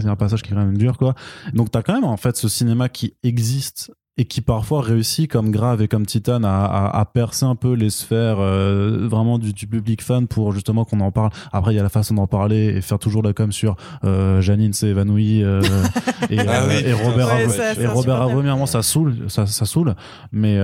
Il 0.01 0.05
y 0.05 0.09
a 0.09 0.11
un 0.11 0.17
passage 0.17 0.43
qui 0.43 0.51
est 0.53 0.55
quand 0.55 0.65
même 0.65 0.79
dur, 0.79 0.97
quoi. 0.97 1.15
Donc, 1.53 1.71
t'as 1.71 1.83
quand 1.83 1.93
même, 1.95 2.05
en 2.05 2.17
fait, 2.17 2.37
ce 2.37 2.49
cinéma 2.49 2.89
qui 2.89 3.15
existe 3.23 3.93
et 4.21 4.25
qui 4.25 4.41
parfois 4.41 4.83
réussit, 4.83 5.31
comme 5.31 5.51
Grave 5.53 5.81
et 5.81 5.87
comme 5.89 6.05
Titan, 6.05 6.43
à, 6.43 6.49
à- 6.51 6.99
à 7.01 7.05
percer 7.05 7.45
un 7.47 7.55
peu 7.55 7.73
les 7.75 7.89
sphères 7.89 8.39
euh, 8.41 9.07
vraiment 9.09 9.39
du, 9.39 9.53
du 9.53 9.67
public 9.69 10.03
fan 10.03 10.27
pour 10.27 10.51
justement 10.53 10.85
qu'on 10.85 10.99
en 11.01 11.13
parle. 11.13 11.31
Après, 11.53 11.73
il 11.73 11.77
y 11.77 11.81
a 11.81 11.85
la 11.85 11.89
façon 11.89 12.15
d'en 12.15 12.27
parler 12.27 12.67
et 12.77 12.81
faire 12.81 12.99
toujours 12.99 13.23
la 13.23 13.33
com 13.33 13.53
sur 13.53 13.77
euh, 14.05 14.41
Janine 14.41 14.73
s'est 14.73 14.89
évanouie 14.89 15.45
euh, 15.45 15.63
et, 16.31 16.39
Ah 16.41 16.65
oui, 16.67 16.75
et 16.85 16.93
Robert 16.93 17.29
Ouais, 17.29 17.49
ça, 17.49 17.75
et 17.81 17.87
Robert 17.87 18.21
a 18.21 18.29
moment, 18.29 18.67
ça 18.67 18.83
saoule, 18.83 19.15
ça, 19.29 19.47
ça 19.47 19.65
saoule. 19.67 19.95
Mais, 20.33 20.59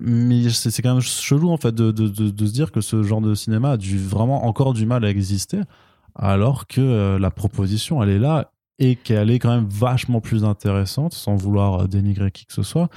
mais 0.00 0.48
c'est 0.50 0.82
quand 0.82 0.92
même 0.94 1.00
chelou, 1.00 1.50
en 1.50 1.56
fait, 1.58 1.72
de, 1.74 1.92
de, 1.92 2.08
de, 2.08 2.30
de 2.30 2.46
se 2.46 2.52
dire 2.52 2.72
que 2.72 2.80
ce 2.80 3.02
genre 3.04 3.20
de 3.20 3.34
cinéma 3.34 3.70
a 3.72 3.76
du, 3.76 3.98
vraiment 3.98 4.46
encore 4.46 4.74
du 4.74 4.84
mal 4.84 5.04
à 5.04 5.10
exister, 5.10 5.60
alors 6.16 6.66
que 6.66 7.16
la 7.18 7.30
proposition, 7.30 8.02
elle 8.02 8.10
est 8.10 8.18
là 8.18 8.50
et 8.78 8.96
qu'elle 8.96 9.30
est 9.30 9.38
quand 9.38 9.54
même 9.54 9.66
vachement 9.68 10.20
plus 10.20 10.44
intéressante, 10.44 11.14
sans 11.14 11.34
vouloir 11.36 11.82
euh, 11.82 11.86
dénigrer 11.86 12.30
qui 12.30 12.44
que 12.46 12.52
ce 12.52 12.62
soit, 12.62 12.88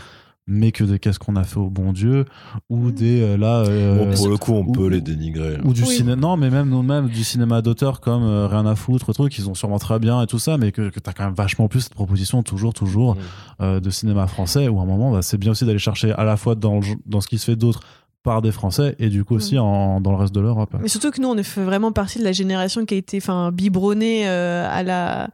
mais 0.52 0.72
que 0.72 0.84
de 0.84 0.98
qu'est-ce 0.98 1.20
qu'on 1.20 1.36
a 1.36 1.44
fait 1.44 1.60
au 1.60 1.70
bon 1.70 1.94
Dieu, 1.94 2.26
ou 2.70 2.90
des, 2.90 3.22
euh, 3.22 3.38
là... 3.38 3.58
euh, 3.60 4.04
Bon, 4.06 4.14
pour 4.16 4.30
le 4.30 4.38
coup, 4.38 4.54
on 4.54 4.66
ou- 4.66 4.72
peut 4.72 4.88
les 4.88 5.00
dénigrer. 5.00 5.58
ou 5.64 5.74
du 5.74 5.84
Oui. 5.84 5.88
cinéma 5.88 6.16
non 6.16 6.38
mais 6.38 6.50
même 6.50 6.70
non 6.70 6.82
même 6.82 7.08
du 7.08 7.24
cinéma 7.24 7.62
d'auteur 7.62 8.02
comme 8.02 8.24
euh, 8.24 8.48
rien 8.48 8.66
à 8.66 8.76
foutre 8.76 9.14
truc 9.14 9.38
ils 9.38 9.48
ont 9.48 9.54
sûrement 9.54 9.78
très 9.78 10.00
bien 10.00 10.22
et 10.24 10.26
tout 10.28 10.40
ça 10.40 10.58
mais 10.58 10.72
que, 10.72 10.90
que 10.90 11.00
t'as 11.00 11.14
quand 11.14 11.26
même 11.26 11.36
vachement 11.36 11.68
plus 11.68 11.82
cette 11.82 11.94
proposition 11.94 12.42
toujours 12.42 12.74
toujours 12.74 13.16
Mm. 13.16 13.20
euh, 13.62 13.80
de 13.80 13.90
cinéma 13.92 14.26
français 14.26 14.68
où 14.70 14.80
à 14.80 14.82
un 14.84 14.86
moment 14.88 15.12
bah, 15.12 15.22
c'est 15.22 15.38
bien 15.38 15.52
aussi 15.52 15.66
d'aller 15.66 15.78
chercher 15.80 16.12
à 16.14 16.24
la 16.24 16.36
fois 16.36 16.56
dans 16.56 16.80
dans 17.06 17.22
ce 17.22 17.28
qui 17.28 17.38
se 17.38 17.46
fait 17.46 17.56
d'autre 17.56 17.82
par 18.24 18.42
des 18.42 18.52
français 18.52 18.96
et 19.00 19.10
du 19.10 19.24
coup 19.24 19.36
aussi 19.36 19.56
Mm. 19.56 19.60
en, 19.60 20.02
dans 20.02 20.12
le 20.12 20.18
reste 20.18 20.34
de 20.34 20.42
l'Europe 20.42 20.76
Mais 20.82 20.88
surtout 20.88 21.12
que 21.12 21.22
nous, 21.22 21.28
on 21.30 21.38
est 21.38 21.44
fait 21.44 21.64
vraiment 21.64 21.92
partie 21.92 22.18
de 22.18 22.24
la 22.24 22.32
génération 22.32 22.86
qui 22.86 22.96
a 22.96 22.98
été 22.98 23.18
enfin, 23.18 23.52
biberonnée 23.52 24.28
euh, 24.28 24.68
à 24.70 24.82
la 24.84 25.30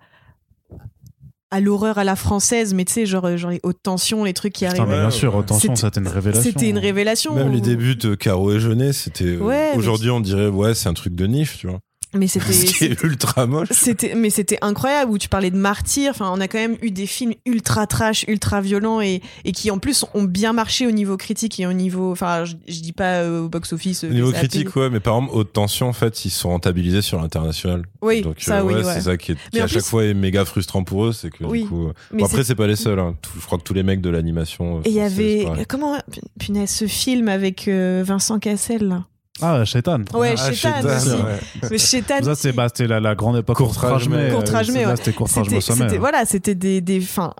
à 1.51 1.59
l'horreur 1.61 1.97
à 1.97 2.03
la 2.03 2.15
française, 2.15 2.73
mais 2.73 2.85
tu 2.85 2.93
sais, 2.93 3.05
genre, 3.05 3.37
genre 3.37 3.51
les 3.51 3.59
hautes 3.63 3.79
tensions, 3.83 4.23
les 4.23 4.33
trucs 4.33 4.53
qui 4.53 4.65
Putain, 4.65 4.79
arrivent. 4.79 4.91
mais 4.93 4.99
bien 4.99 5.09
sûr 5.11 5.33
ouais. 5.35 5.41
attention 5.41 5.75
C'était- 5.75 5.99
une 5.99 6.07
révélation 6.07 6.51
C'était 6.51 6.69
une 6.69 6.77
révélation. 6.79 7.35
Même 7.35 7.51
les 7.51 7.61
débuts 7.61 7.95
de 7.95 8.15
Caro 8.15 8.51
et 8.51 8.59
Jeunet, 8.59 8.93
c'était. 8.93 9.25
euh, 9.25 9.39
Ouais, 9.39 9.71
mais- 9.71 9.77
Aujourd'hui, 9.77 10.09
on 10.09 10.19
dirait, 10.19 10.47
ouais, 10.47 10.73
c'est 10.73 10.89
un 10.89 10.93
truc 10.93 11.13
de 11.15 11.27
niche, 11.27 11.57
tu 11.59 11.67
vois. 11.67 11.79
Mais 12.15 12.27
c'était. 12.27 12.53
Ce 12.53 12.65
qui 12.73 12.85
est 12.85 13.03
ultra 13.03 13.45
moche. 13.45 13.67
C'était, 13.71 14.15
mais 14.15 14.29
c'était 14.29 14.57
incroyable 14.61 15.11
où 15.11 15.17
tu 15.17 15.29
parlais 15.29 15.51
de 15.51 15.57
martyrs. 15.57 16.11
Enfin, 16.11 16.31
on 16.33 16.39
a 16.39 16.47
quand 16.47 16.57
même 16.57 16.77
eu 16.81 16.91
des 16.91 17.05
films 17.05 17.33
ultra 17.45 17.87
trash, 17.87 18.25
ultra 18.27 18.61
violents 18.61 19.01
et, 19.01 19.21
et 19.43 19.51
qui 19.51 19.69
en 19.71 19.77
plus 19.79 20.05
ont 20.13 20.23
bien 20.23 20.53
marché 20.53 20.87
au 20.87 20.91
niveau 20.91 21.17
critique 21.17 21.59
et 21.59 21.67
au 21.67 21.73
niveau. 21.73 22.11
Enfin, 22.11 22.45
je, 22.45 22.55
je 22.67 22.79
dis 22.79 22.93
pas 22.93 23.21
euh, 23.21 23.41
au 23.43 23.49
box 23.49 23.73
office. 23.73 24.03
Au 24.03 24.07
niveau 24.07 24.31
critique, 24.31 24.75
ouais, 24.75 24.89
mais 24.89 24.99
par 24.99 25.15
exemple, 25.17 25.33
haute 25.35 25.53
tension, 25.53 25.87
en 25.89 25.93
fait, 25.93 26.25
ils 26.25 26.29
sont 26.29 26.49
rentabilisés 26.49 27.01
sur 27.01 27.21
l'international. 27.21 27.83
Oui, 28.01 28.21
Donc, 28.21 28.37
ça, 28.39 28.59
euh, 28.59 28.63
oui, 28.63 28.73
ouais, 28.75 28.83
ouais. 28.85 28.93
c'est 28.93 29.01
ça 29.01 29.17
qui, 29.17 29.33
est, 29.33 29.37
qui 29.51 29.59
à 29.59 29.67
chaque 29.67 29.83
fois 29.83 30.05
est 30.05 30.13
méga 30.13 30.45
frustrant 30.45 30.83
pour 30.83 31.05
eux, 31.05 31.11
c'est 31.13 31.29
que 31.29 31.43
Oui. 31.43 31.63
du 31.63 31.67
coup. 31.69 31.87
euh, 31.87 31.93
Mais 32.11 32.19
bon, 32.19 32.25
après, 32.25 32.43
c'est- 32.43 32.55
pas 32.55 32.67
les 32.67 32.75
seuls. 32.75 32.99
Hein. 32.99 33.15
Tout- 33.21 33.31
je 33.39 33.45
crois 33.45 33.57
que 33.57 33.63
tous 33.63 33.73
les 33.73 33.83
mecs 33.83 34.01
de 34.01 34.09
l'animation. 34.09 34.77
euh, 34.77 34.81
Et 34.85 34.89
il 34.89 34.95
y 34.95 35.01
avait 35.01 35.45
comment 35.67 35.97
punaise 36.39 36.69
ce 36.69 36.87
film 36.87 37.27
avec 37.27 37.67
euh, 37.67 38.03
Vincent 38.05 38.39
Cassel 38.39 38.87
là? 38.87 39.05
Ah 39.41 39.65
Shaitan 39.65 40.01
Ouais, 40.13 40.35
Ah, 40.37 40.51
Shaitan 40.53 40.81
Shaitan, 40.81 40.95
aussi. 40.97 41.09
ouais. 41.09 41.67
Mais 41.71 41.77
Shaitan 41.77 42.23
ça 42.23 42.35
c'est 42.35 42.53
bah, 42.53 42.67
c'était 42.67 42.87
la, 42.87 42.99
la 42.99 43.15
grande 43.15 43.37
époque 43.37 43.57
Courtrage-May. 43.57 44.31
Courtrage-May, 44.31 44.83
là 44.83 44.89
ouais. 44.91 44.95
c'était 44.97 45.11
C'était, 45.27 45.61
sommet 45.61 45.85
c'était- 45.89 45.97
voilà, 45.97 46.25
c'était 46.25 46.55
des, 46.55 46.81
des, 46.81 47.01
Enfin, 47.05 47.33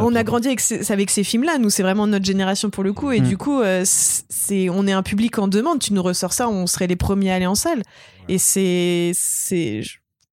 on 0.00 0.14
a 0.14 0.22
grandi 0.22 0.46
avec 0.46 0.60
ces, 0.60 0.92
avec 0.92 1.10
ces 1.10 1.24
films-là. 1.24 1.58
Nous, 1.58 1.68
c'est 1.68 1.82
vraiment 1.82 2.06
notre 2.06 2.24
génération 2.24 2.70
pour 2.70 2.84
le 2.84 2.92
coup. 2.92 3.10
Et 3.10 3.20
Mm. 3.20 3.24
du 3.28 3.36
coup, 3.36 3.60
euh, 3.60 3.82
c'est, 3.84 4.68
on 4.70 4.86
est 4.86 4.92
un 4.92 5.02
public 5.02 5.36
en 5.40 5.48
demande. 5.48 5.80
Tu 5.80 5.92
nous 5.92 6.02
ressors 6.02 6.32
ça, 6.32 6.48
on 6.48 6.68
serait 6.68 6.86
les 6.86 6.94
premiers 6.94 7.32
à 7.32 7.34
aller 7.34 7.46
en 7.46 7.56
salle. 7.56 7.82
Et 8.28 8.38
c'est, 8.38 9.10
c'est, 9.14 9.82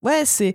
ouais, 0.03 0.21
c'est, 0.25 0.53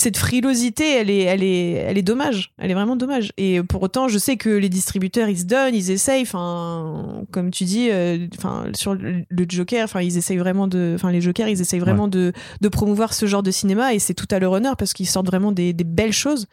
cette 0.00 0.16
frilosité, 0.16 0.88
elle 0.94 1.10
est, 1.10 1.22
elle 1.22 1.42
est, 1.42 1.72
elle 1.72 1.98
est 1.98 2.02
dommage. 2.02 2.52
Elle 2.56 2.70
est 2.70 2.74
vraiment 2.74 2.94
dommage. 2.94 3.32
Et 3.36 3.60
pour 3.64 3.82
autant, 3.82 4.06
je 4.06 4.16
sais 4.16 4.36
que 4.36 4.48
les 4.48 4.68
distributeurs, 4.68 5.28
ils 5.28 5.40
se 5.40 5.44
donnent, 5.44 5.74
ils 5.74 5.90
essayent. 5.90 6.22
Enfin, 6.22 7.24
comme 7.32 7.50
tu 7.50 7.64
dis, 7.64 7.90
euh, 7.90 8.28
enfin, 8.38 8.66
sur 8.74 8.94
le 8.94 9.24
le 9.28 9.46
Joker, 9.48 9.82
enfin, 9.82 10.00
ils 10.00 10.16
essayent 10.16 10.36
vraiment 10.36 10.68
de, 10.68 10.92
enfin, 10.94 11.10
les 11.10 11.20
Jokers, 11.20 11.48
ils 11.48 11.60
essayent 11.60 11.80
vraiment 11.80 12.06
de, 12.06 12.32
de 12.60 12.68
promouvoir 12.68 13.12
ce 13.12 13.26
genre 13.26 13.42
de 13.42 13.50
cinéma. 13.50 13.92
Et 13.92 13.98
c'est 13.98 14.14
tout 14.14 14.28
à 14.30 14.38
leur 14.38 14.52
honneur 14.52 14.76
parce 14.76 14.92
qu'ils 14.92 15.08
sortent 15.08 15.26
vraiment 15.26 15.50
des, 15.50 15.72
des 15.72 15.84
belles 15.84 16.12
choses. 16.12 16.46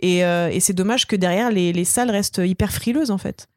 Et, 0.00 0.24
euh, 0.24 0.48
et 0.50 0.60
c'est 0.60 0.72
dommage 0.72 1.06
que 1.06 1.14
derrière, 1.14 1.50
les, 1.50 1.74
les 1.74 1.84
salles 1.84 2.10
restent 2.10 2.40
hyper 2.42 2.72
frileuses, 2.72 3.10
en 3.10 3.18
fait. 3.18 3.48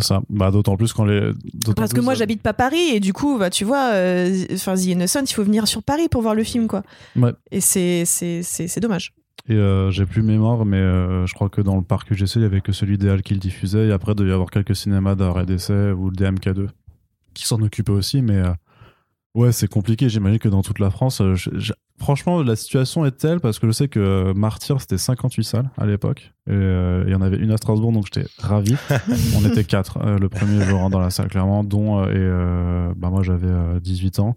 Ça 0.00 0.22
bah 0.28 0.50
d'autant 0.50 0.76
plus 0.76 0.92
quand 0.92 1.04
les 1.04 1.30
Parce 1.76 1.92
que 1.92 2.00
moi, 2.00 2.14
euh, 2.14 2.16
j'habite 2.16 2.42
pas 2.42 2.52
Paris, 2.52 2.90
et 2.92 3.00
du 3.00 3.12
coup, 3.12 3.38
bah, 3.38 3.50
tu 3.50 3.64
vois, 3.64 3.92
euh, 3.92 4.44
enfin, 4.52 4.74
The 4.74 4.86
Innocent, 4.86 5.24
il 5.24 5.32
faut 5.32 5.44
venir 5.44 5.68
sur 5.68 5.82
Paris 5.82 6.08
pour 6.08 6.22
voir 6.22 6.34
le 6.34 6.42
film, 6.44 6.66
quoi. 6.66 6.82
Ouais. 7.16 7.32
Et 7.50 7.60
c'est, 7.60 8.04
c'est, 8.04 8.42
c'est, 8.42 8.66
c'est 8.66 8.80
dommage. 8.80 9.12
Et 9.48 9.54
euh, 9.54 9.90
j'ai 9.90 10.06
plus 10.06 10.22
mémoire, 10.22 10.64
mais 10.64 10.78
euh, 10.78 11.26
je 11.26 11.34
crois 11.34 11.50
que 11.50 11.60
dans 11.60 11.76
le 11.76 11.82
parc 11.82 12.10
UGC, 12.10 12.36
il 12.36 12.42
y 12.42 12.44
avait 12.46 12.62
que 12.62 12.72
celui 12.72 12.96
des 12.96 13.10
Halles 13.10 13.22
qui 13.22 13.34
le 13.34 13.40
diffusait. 13.40 13.88
Et 13.88 13.92
après, 13.92 14.12
il 14.12 14.14
devait 14.14 14.30
y 14.30 14.32
avoir 14.32 14.50
quelques 14.50 14.74
cinémas 14.74 15.14
d'arrêt 15.16 15.44
d'essai 15.44 15.92
ou 15.92 16.08
le 16.08 16.16
DMK2 16.16 16.68
qui 17.34 17.46
s'en 17.46 17.60
occupaient 17.60 17.92
aussi. 17.92 18.22
Mais 18.22 18.38
euh, 18.38 18.52
ouais, 19.34 19.52
c'est 19.52 19.68
compliqué. 19.68 20.08
J'imagine 20.08 20.38
que 20.38 20.48
dans 20.48 20.62
toute 20.62 20.78
la 20.78 20.90
France, 20.90 21.20
euh, 21.20 21.34
je- 21.34 21.50
je- 21.54 21.72
franchement, 21.98 22.42
la 22.42 22.56
situation 22.56 23.04
est 23.06 23.12
telle 23.16 23.40
parce 23.40 23.58
que 23.58 23.66
je 23.66 23.72
sais 23.72 23.88
que 23.88 24.00
euh, 24.00 24.34
Martyr, 24.34 24.80
c'était 24.80 24.98
58 24.98 25.44
salles 25.44 25.70
à 25.78 25.86
l'époque. 25.86 26.32
Et 26.48 26.52
euh, 26.52 27.04
il 27.06 27.12
y 27.12 27.14
en 27.14 27.22
avait 27.22 27.36
une 27.38 27.50
à 27.50 27.56
Strasbourg, 27.56 27.92
donc 27.92 28.06
j'étais 28.12 28.28
ravi. 28.38 28.76
On 29.36 29.44
était 29.46 29.64
quatre 29.64 29.98
euh, 30.04 30.18
le 30.18 30.28
premier 30.28 30.64
jour 30.64 30.80
hein, 30.82 30.90
dans 30.90 31.00
la 31.00 31.10
salle, 31.10 31.28
clairement, 31.28 31.64
dont 31.64 32.00
euh, 32.00 32.06
et, 32.06 32.14
euh, 32.16 32.92
bah, 32.96 33.10
moi 33.10 33.22
j'avais 33.22 33.46
euh, 33.48 33.80
18 33.80 34.18
ans. 34.18 34.34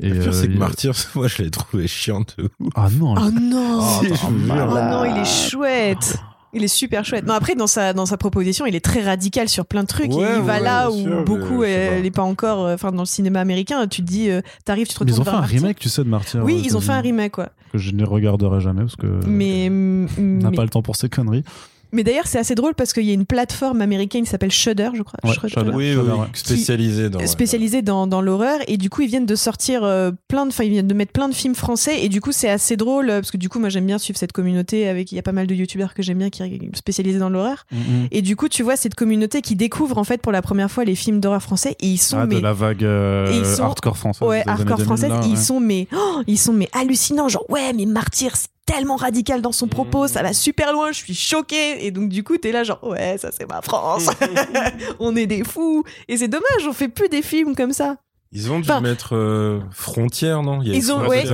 Et, 0.00 0.10
Le 0.10 0.20
pire, 0.20 0.28
euh, 0.28 0.32
c'est 0.32 0.46
que 0.46 0.52
il- 0.52 0.58
Martyr, 0.60 0.92
moi, 1.16 1.26
je 1.26 1.42
l'ai 1.42 1.50
trouvé 1.50 1.88
chiant 1.88 2.20
de 2.20 2.44
ouf. 2.60 2.70
Ah 2.76 2.88
non, 2.92 3.14
Oh 3.18 3.30
non! 3.32 3.80
Oh, 3.80 4.04
attends. 4.04 4.28
Oh 4.28 4.30
non, 4.30 5.04
il 5.04 5.20
est 5.22 5.24
chouette! 5.50 6.16
Il 6.54 6.64
est 6.64 6.68
super 6.68 7.04
chouette. 7.04 7.26
Non, 7.26 7.34
après, 7.34 7.54
dans 7.54 7.66
sa, 7.66 7.92
dans 7.92 8.06
sa 8.06 8.16
proposition, 8.16 8.64
il 8.64 8.74
est 8.74 8.84
très 8.84 9.02
radical 9.02 9.48
sur 9.48 9.66
plein 9.66 9.82
de 9.82 9.88
trucs. 9.88 10.12
Ouais, 10.12 10.36
il 10.36 10.42
va 10.42 10.54
ouais, 10.54 10.60
là 10.60 10.90
où 10.90 11.02
sûr, 11.02 11.24
beaucoup, 11.24 11.62
elle 11.62 12.02
n'est 12.02 12.10
pas 12.10 12.22
encore, 12.22 12.64
euh, 12.64 12.74
enfin, 12.74 12.90
dans 12.90 13.02
le 13.02 13.06
cinéma 13.06 13.40
américain, 13.40 13.86
tu 13.86 14.02
te 14.02 14.06
dis, 14.06 14.30
euh, 14.30 14.40
t'arrives, 14.64 14.86
tu 14.88 14.94
te 14.94 15.04
Mais 15.04 15.10
ils 15.10 15.12
retrouves 15.12 15.28
ont 15.28 15.30
fait 15.30 15.36
un 15.36 15.40
Martyr. 15.40 15.60
remake, 15.60 15.78
tu 15.78 15.88
sais, 15.88 16.04
de 16.04 16.08
Martyr. 16.08 16.42
Oui, 16.44 16.54
aux 16.54 16.64
ils 16.64 16.76
ont 16.76 16.80
fait 16.80 16.92
un 16.92 17.00
remake, 17.00 17.32
quoi. 17.32 17.50
Que 17.72 17.78
je 17.78 17.92
ne 17.92 18.04
regarderai 18.04 18.60
jamais 18.60 18.80
parce 18.80 18.96
que 18.96 19.20
Mais, 19.26 19.68
on 19.70 20.06
n'a 20.22 20.50
mais, 20.50 20.56
pas 20.56 20.62
le 20.62 20.70
temps 20.70 20.80
pour 20.82 20.96
ces 20.96 21.10
conneries. 21.10 21.44
Mais 21.92 22.04
d'ailleurs, 22.04 22.26
c'est 22.26 22.38
assez 22.38 22.54
drôle 22.54 22.74
parce 22.74 22.92
qu'il 22.92 23.04
y 23.04 23.10
a 23.10 23.14
une 23.14 23.26
plateforme 23.26 23.80
américaine 23.80 24.24
qui 24.24 24.30
s'appelle 24.30 24.50
Shudder, 24.50 24.90
je 24.94 25.02
crois. 25.02 25.18
Ouais, 25.24 25.32
Shudder. 25.34 25.48
Shudder. 25.48 25.70
Oui, 25.74 25.92
Shudder, 25.94 26.10
oui, 26.12 26.18
ouais. 26.20 26.26
spécialisé 26.34 27.10
dans. 27.10 27.26
spécialisé 27.26 27.82
dans, 27.82 28.06
dans 28.06 28.20
l'horreur 28.20 28.58
et 28.68 28.76
du 28.76 28.90
coup 28.90 29.02
ils 29.02 29.08
viennent 29.08 29.26
de 29.26 29.34
sortir 29.36 29.84
euh, 29.84 30.10
plein 30.28 30.44
de 30.44 30.50
enfin 30.50 30.64
ils 30.64 30.70
viennent 30.70 30.86
de 30.88 30.94
mettre 30.94 31.12
plein 31.12 31.28
de 31.28 31.34
films 31.34 31.54
français 31.54 32.02
et 32.04 32.08
du 32.08 32.20
coup 32.20 32.32
c'est 32.32 32.48
assez 32.48 32.76
drôle 32.76 33.10
euh, 33.10 33.20
parce 33.20 33.30
que 33.30 33.36
du 33.36 33.48
coup 33.48 33.58
moi 33.58 33.68
j'aime 33.68 33.86
bien 33.86 33.98
suivre 33.98 34.18
cette 34.18 34.32
communauté 34.32 34.88
avec 34.88 35.12
il 35.12 35.16
y 35.16 35.18
a 35.18 35.22
pas 35.22 35.32
mal 35.32 35.46
de 35.46 35.54
youtubeurs 35.54 35.94
que 35.94 36.02
j'aime 36.02 36.18
bien 36.18 36.30
qui 36.30 36.38
sont 36.42 36.48
spécialisés 36.74 37.18
dans 37.18 37.28
l'horreur 37.30 37.64
et 38.10 38.22
du 38.22 38.36
coup 38.36 38.48
tu 38.48 38.62
vois 38.62 38.76
cette 38.76 38.94
communauté 38.94 39.40
qui 39.42 39.56
découvre 39.56 39.98
en 39.98 40.04
fait 40.04 40.20
pour 40.20 40.32
la 40.32 40.42
première 40.42 40.70
fois 40.70 40.84
les 40.84 40.94
films 40.94 41.20
d'horreur 41.20 41.42
français 41.42 41.76
et 41.80 41.86
ils 41.86 41.98
sont 41.98 42.18
Ah, 42.18 42.26
mais 42.26 42.36
de 42.36 42.40
la 42.40 42.52
vague 42.52 42.84
euh, 42.84 43.32
Et 43.32 43.38
ils 43.38 43.46
sont- 43.46 43.64
hardcore 43.64 43.96
française. 43.96 44.26
ouais 44.28 44.42
hardcore 44.46 44.76
2000, 44.78 44.84
française 44.84 45.10
là, 45.10 45.20
ils 45.24 45.30
ouais. 45.30 45.36
sont 45.36 45.60
mais 45.60 45.86
oh, 45.94 46.22
ils 46.26 46.38
sont 46.38 46.52
mais 46.52 46.68
hallucinants 46.72 47.28
genre 47.28 47.44
ouais 47.50 47.72
mais 47.74 47.86
Martyr 47.86 48.36
c'est 48.36 48.48
tellement 48.68 48.96
radical 48.96 49.40
dans 49.40 49.52
son 49.52 49.66
propos 49.66 50.04
Mmh. 50.04 50.08
ça 50.08 50.22
va 50.22 50.32
super 50.32 50.72
loin 50.72 50.92
je 50.92 50.98
suis 50.98 51.14
choquée. 51.14 51.86
Et 51.86 51.90
donc 51.90 52.08
du 52.10 52.22
coup 52.22 52.36
t'es 52.36 52.52
là 52.52 52.64
genre 52.64 52.82
ouais 52.84 53.16
ça 53.18 53.30
c'est 53.36 53.48
ma 53.48 53.62
France. 53.62 54.08
On 55.00 55.16
est 55.16 55.26
des 55.26 55.42
fous. 55.44 55.84
Et 56.08 56.16
c'est 56.18 56.28
dommage 56.28 56.66
on 56.68 56.72
fait 56.72 56.88
plus 56.88 57.08
des 57.08 57.22
films 57.22 57.54
comme 57.56 57.72
ça 57.72 57.96
Ils 58.30 58.52
ont 58.52 58.60
dû 58.60 58.68
Enfin- 58.70 58.80
mettre 58.82 59.16
euh, 59.16 59.60
frontière, 59.70 60.42
non? 60.42 60.60
Il 60.60 60.68
y 60.68 60.72
a 60.72 60.74
Ils 60.74 60.92
ont- 60.92 61.02
une 61.02 61.08
ouais. 61.08 61.24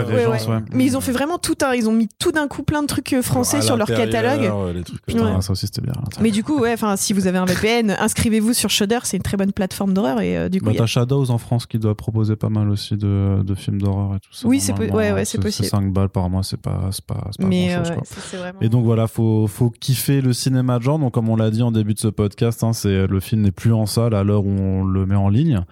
Mais 0.72 0.84
ils 0.84 0.96
ont 0.96 1.00
fait 1.00 1.10
vraiment 1.12 1.38
tout 1.38 1.56
un, 1.64 1.74
ils 1.74 1.88
ont 1.88 1.92
mis 1.92 2.08
tout 2.20 2.30
d'un 2.30 2.46
coup 2.46 2.62
plein 2.62 2.82
de 2.82 2.86
trucs 2.86 3.12
euh, 3.14 3.22
français 3.22 3.56
À 3.58 3.62
sur 3.62 3.76
leur 3.76 3.88
catalogue. 3.88 4.52
les 4.74 4.82
trucs 4.84 5.04
Putain, 5.04 5.34
Ouais. 5.36 5.42
ça 5.42 5.52
aussi 5.52 5.66
c'était 5.66 5.82
bien. 5.82 5.92
Mais 6.20 6.30
du 6.30 6.44
coup, 6.44 6.58
ouais, 6.60 6.72
enfin, 6.72 6.96
si 6.96 7.12
vous 7.12 7.26
avez 7.26 7.38
un 7.38 7.46
VPN, 7.46 7.90
inscrivez-vous 7.98 8.52
sur 8.52 8.70
Shudder, 8.70 9.00
c'est 9.02 9.16
une 9.16 9.22
très 9.24 9.36
bonne 9.36 9.52
plateforme 9.52 9.92
d'horreur 9.92 10.20
et 10.20 10.38
euh, 10.38 10.48
du 10.48 10.60
coup, 10.60 10.66
Bah, 10.66 10.72
y 10.72 10.76
a- 10.76 10.78
t'as 10.78 10.86
Shadows 10.86 11.30
en 11.30 11.38
France 11.38 11.66
qui 11.66 11.78
doit 11.80 11.96
proposer 11.96 12.36
pas 12.36 12.48
mal 12.48 12.68
aussi 12.70 12.96
de, 12.96 13.42
de 13.42 13.54
films 13.56 13.80
d'horreur 13.82 14.14
et 14.16 14.20
tout 14.20 14.32
ça. 14.32 14.46
Oui, 14.46 14.60
c'est 14.60 14.72
po- 14.72 14.84
Normalement, 14.84 14.98
ouais, 14.98 15.12
ouais, 15.14 15.24
c'est 15.24 15.40
possible. 15.40 15.66
5 15.68 15.92
balles 15.92 16.10
par 16.10 16.30
mois, 16.30 16.42
c'est 16.44 16.60
pas, 16.60 16.90
c'est 16.92 17.04
pas, 17.04 17.28
mais 17.40 17.68
grand 17.68 17.78
chose. 17.78 17.88
ouais, 17.90 17.94
quoi. 17.96 18.04
ça, 18.04 18.16
c'est 18.30 18.36
vraiment. 18.36 18.60
Et 18.60 18.68
donc 18.68 18.84
voilà, 18.84 19.08
faut, 19.08 19.46
faut 19.48 19.70
kiffer 19.70 20.20
le 20.20 20.32
cinéma 20.32 20.78
de 20.78 20.84
genre. 20.84 20.98
Donc 21.00 21.12
comme 21.12 21.28
on 21.28 21.36
l'a 21.36 21.50
dit 21.50 21.62
en 21.62 21.72
début 21.72 21.94
de 21.94 21.98
ce 21.98 22.08
podcast, 22.08 22.62
hein, 22.62 22.72
c'est 22.72 23.06
le 23.08 23.20
film 23.20 23.42
n'est 23.42 23.50
plus 23.50 23.72
en 23.72 23.86
salle 23.86 24.14
à 24.14 24.22
l'heure 24.22 24.44
où 24.44 24.50
on 24.50 24.84
le 24.84 25.06
met 25.06 25.16
en 25.16 25.28
ligne. 25.28 25.64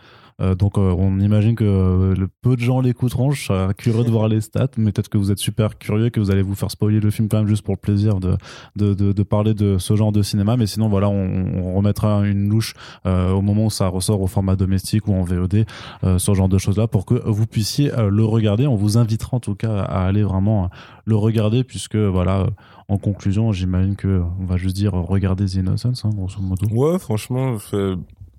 Euh, 0.42 0.54
donc 0.54 0.76
euh, 0.76 0.94
on 0.96 1.20
imagine 1.20 1.54
que 1.54 1.64
euh, 1.64 2.26
peu 2.42 2.56
de 2.56 2.60
gens 2.60 2.80
l'écouteront. 2.80 3.30
Je 3.30 3.44
serais 3.44 3.74
curieux 3.74 4.04
de 4.04 4.10
voir 4.10 4.28
les 4.28 4.40
stats, 4.40 4.68
mais 4.76 4.92
peut-être 4.92 5.08
que 5.08 5.18
vous 5.18 5.30
êtes 5.30 5.38
super 5.38 5.78
curieux, 5.78 6.10
que 6.10 6.20
vous 6.20 6.30
allez 6.30 6.42
vous 6.42 6.54
faire 6.54 6.70
spoiler 6.70 7.00
le 7.00 7.10
film 7.10 7.28
quand 7.28 7.38
même 7.38 7.46
juste 7.46 7.64
pour 7.64 7.74
le 7.74 7.80
plaisir 7.80 8.18
de, 8.20 9.22
parler 9.22 9.54
de 9.54 9.78
ce 9.78 9.96
genre 9.96 10.12
de 10.12 10.22
cinéma. 10.22 10.56
Mais 10.56 10.66
sinon, 10.66 10.88
voilà, 10.88 11.08
on, 11.08 11.74
remettra 11.74 12.26
une 12.26 12.48
louche 12.48 12.74
au 13.04 13.40
moment 13.40 13.66
où 13.66 13.70
ça 13.70 13.88
ressort 13.88 14.20
au 14.20 14.26
format 14.26 14.56
domestique 14.56 15.08
ou 15.08 15.14
en 15.14 15.22
VOD, 15.22 15.64
ce 16.02 16.34
genre 16.34 16.48
de 16.48 16.58
choses-là, 16.58 16.86
pour 16.86 17.06
que 17.06 17.14
vous 17.14 17.46
puissiez 17.46 17.90
le 17.96 18.24
regarder. 18.24 18.66
On 18.66 18.76
vous 18.76 18.98
invitera 18.98 19.36
en 19.36 19.40
tout 19.40 19.54
cas 19.54 19.80
à 19.80 20.06
aller 20.06 20.22
vraiment 20.22 20.70
le 21.04 21.16
regarder, 21.16 21.64
puisque 21.64 21.96
voilà, 21.96 22.46
en 22.88 22.98
conclusion, 22.98 23.52
j'imagine 23.52 23.96
que 23.96 24.22
on 24.40 24.44
va 24.44 24.56
juste 24.56 24.76
dire 24.76 24.92
regardez 24.92 25.46
The 25.46 25.54
Innocence, 25.54 26.04
hein, 26.04 26.10
grosso 26.14 26.40
modo. 26.40 26.66
Ouais, 26.70 26.98
franchement, 26.98 27.56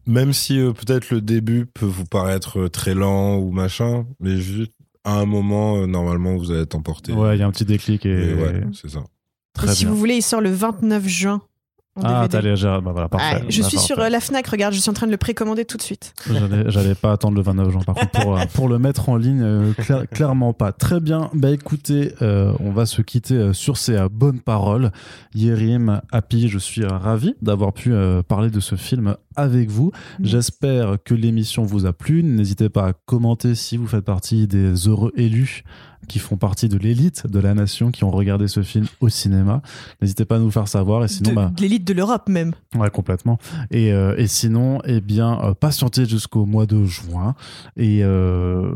même 0.05 0.33
si 0.33 0.59
euh, 0.59 0.71
peut-être 0.73 1.09
le 1.11 1.21
début 1.21 1.65
peut 1.65 1.85
vous 1.85 2.05
paraître 2.05 2.59
euh, 2.61 2.69
très 2.69 2.93
lent 2.93 3.37
ou 3.37 3.51
machin, 3.51 4.05
mais 4.19 4.37
juste 4.37 4.73
à 5.03 5.19
un 5.19 5.25
moment, 5.25 5.77
euh, 5.77 5.85
normalement, 5.85 6.37
vous 6.37 6.51
allez 6.51 6.61
être 6.61 6.75
emporté. 6.75 7.11
Ouais, 7.11 7.35
il 7.35 7.39
y 7.39 7.43
a 7.43 7.47
un 7.47 7.51
petit 7.51 7.65
déclic 7.65 8.05
et, 8.05 8.09
Et 8.09 8.33
ouais, 8.33 8.63
c'est 8.73 8.89
ça. 8.89 9.03
très 9.53 9.73
si 9.73 9.83
bien. 9.85 9.93
vous 9.93 9.99
voulez, 9.99 10.15
il 10.15 10.21
sort 10.21 10.41
le 10.41 10.51
29 10.51 11.07
juin. 11.07 11.41
En 11.95 12.01
Ah, 12.03 12.27
t'as 12.27 12.41
les 12.41 12.55
bah 12.55 12.81
voilà, 12.85 13.07
parfait. 13.07 13.43
Je 13.49 13.61
suis 13.61 13.61
parfait. 13.61 13.77
sur 13.77 13.99
euh, 13.99 14.09
la 14.09 14.19
Fnac, 14.19 14.47
regarde, 14.47 14.73
je 14.73 14.79
suis 14.79 14.89
en 14.89 14.93
train 14.93 15.05
de 15.05 15.11
le 15.11 15.17
précommander 15.17 15.63
tout 15.63 15.77
de 15.77 15.81
suite. 15.83 16.13
J'allais, 16.67 16.95
pas 16.95 17.11
attendre 17.11 17.35
le 17.35 17.43
29 17.43 17.69
juin. 17.69 17.81
Par 17.85 17.93
contre, 17.93 18.09
pour, 18.19 18.35
euh, 18.35 18.43
pour 18.53 18.67
le 18.67 18.79
mettre 18.79 19.09
en 19.09 19.15
ligne, 19.17 19.43
euh, 19.43 19.73
cla- 19.73 20.07
clairement 20.07 20.53
pas. 20.53 20.71
Très 20.71 20.99
bien. 20.99 21.29
Bah 21.35 21.51
écoutez, 21.51 22.15
euh, 22.23 22.53
on 22.59 22.71
va 22.71 22.87
se 22.87 23.03
quitter 23.03 23.53
sur 23.53 23.77
ces 23.77 23.95
euh, 23.95 24.09
bonnes 24.11 24.39
paroles. 24.39 24.91
Yérim, 25.35 26.01
Happy, 26.11 26.47
je 26.47 26.57
suis 26.57 26.83
ravi 26.83 27.35
d'avoir 27.43 27.73
pu 27.73 27.93
parler 28.27 28.49
de 28.49 28.59
ce 28.59 28.75
film 28.75 29.15
avec 29.35 29.69
vous. 29.69 29.91
Mm. 30.19 30.25
J'espère 30.25 30.97
que 31.03 31.13
l'émission 31.13 31.63
vous 31.63 31.85
a 31.85 31.93
plu. 31.93 32.23
N'hésitez 32.23 32.69
pas 32.69 32.87
à 32.87 32.93
commenter 32.93 33.53
si 33.53 33.77
vous 33.77 33.87
faites 33.87 34.05
partie 34.05 34.47
des 34.47 34.87
heureux 34.87 35.11
élus 35.15 35.63
qui 36.07 36.19
font 36.19 36.37
partie 36.37 36.69
de 36.69 36.77
l'élite 36.77 37.27
de 37.27 37.39
la 37.39 37.53
nation 37.53 37.91
qui 37.91 38.03
ont 38.03 38.11
regardé 38.11 38.47
ce 38.47 38.63
film 38.63 38.85
au 38.99 39.09
cinéma. 39.09 39.61
N'hésitez 40.01 40.25
pas 40.25 40.35
à 40.35 40.39
nous 40.39 40.51
faire 40.51 40.67
savoir. 40.67 41.03
Et 41.03 41.07
sinon, 41.07 41.31
de, 41.31 41.35
bah, 41.35 41.51
l'élite 41.59 41.85
de 41.85 41.93
l'Europe 41.93 42.29
même. 42.29 42.53
Ouais, 42.75 42.89
complètement. 42.89 43.37
Et, 43.71 43.93
euh, 43.93 44.15
et 44.17 44.27
sinon, 44.27 44.79
eh 44.85 45.01
bien, 45.01 45.39
euh, 45.43 45.53
patientez 45.53 46.05
jusqu'au 46.05 46.45
mois 46.45 46.65
de 46.65 46.83
juin. 46.85 47.35
Et 47.77 48.03
euh, 48.03 48.73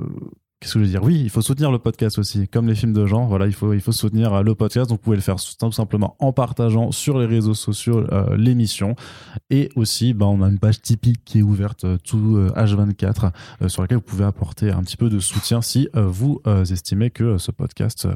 qu'est-ce 0.59 0.73
que 0.73 0.79
je 0.79 0.85
veux 0.85 0.89
dire? 0.89 1.03
Oui, 1.03 1.19
il 1.23 1.29
faut 1.29 1.41
soutenir 1.41 1.71
le 1.71 1.79
podcast 1.79 2.17
aussi. 2.17 2.47
Comme 2.47 2.67
les 2.67 2.75
films 2.75 2.93
de 2.93 3.05
genre, 3.05 3.27
voilà, 3.27 3.45
il 3.47 3.53
faut, 3.53 3.73
il 3.73 3.81
faut 3.81 3.91
soutenir 3.91 4.34
euh, 4.34 4.41
le 4.41 4.55
podcast. 4.55 4.89
Donc, 4.89 4.99
vous 4.99 5.03
pouvez 5.03 5.15
le 5.17 5.21
faire 5.21 5.35
tout 5.38 5.71
simplement 5.71 6.15
en 6.19 6.34
partageant 6.34 6.91
sur 6.91 7.19
les 7.19 7.25
réseaux 7.25 7.53
sociaux 7.53 8.05
euh, 8.11 8.35
l'émission. 8.35 8.95
Et 9.49 9.69
aussi, 9.75 10.13
bah, 10.13 10.25
on 10.25 10.41
a 10.41 10.47
une 10.47 10.59
page 10.59 10.81
Tipeee 10.81 11.13
qui 11.25 11.39
est 11.39 11.41
ouverte 11.43 11.84
euh, 11.84 11.97
tout 12.03 12.38
euh, 12.38 12.49
H24 12.55 13.31
euh, 13.61 13.67
sur 13.69 13.81
laquelle 13.81 13.97
vous 13.97 14.03
pouvez 14.03 14.25
apporter 14.25 14.71
un 14.71 14.81
petit 14.81 14.97
peu 14.97 15.09
de 15.09 15.19
soutien 15.19 15.61
si 15.61 15.88
vous 15.93 16.41
estimez 16.69 17.09
que 17.09 17.38
ce 17.38 17.51
podcast, 17.51 18.07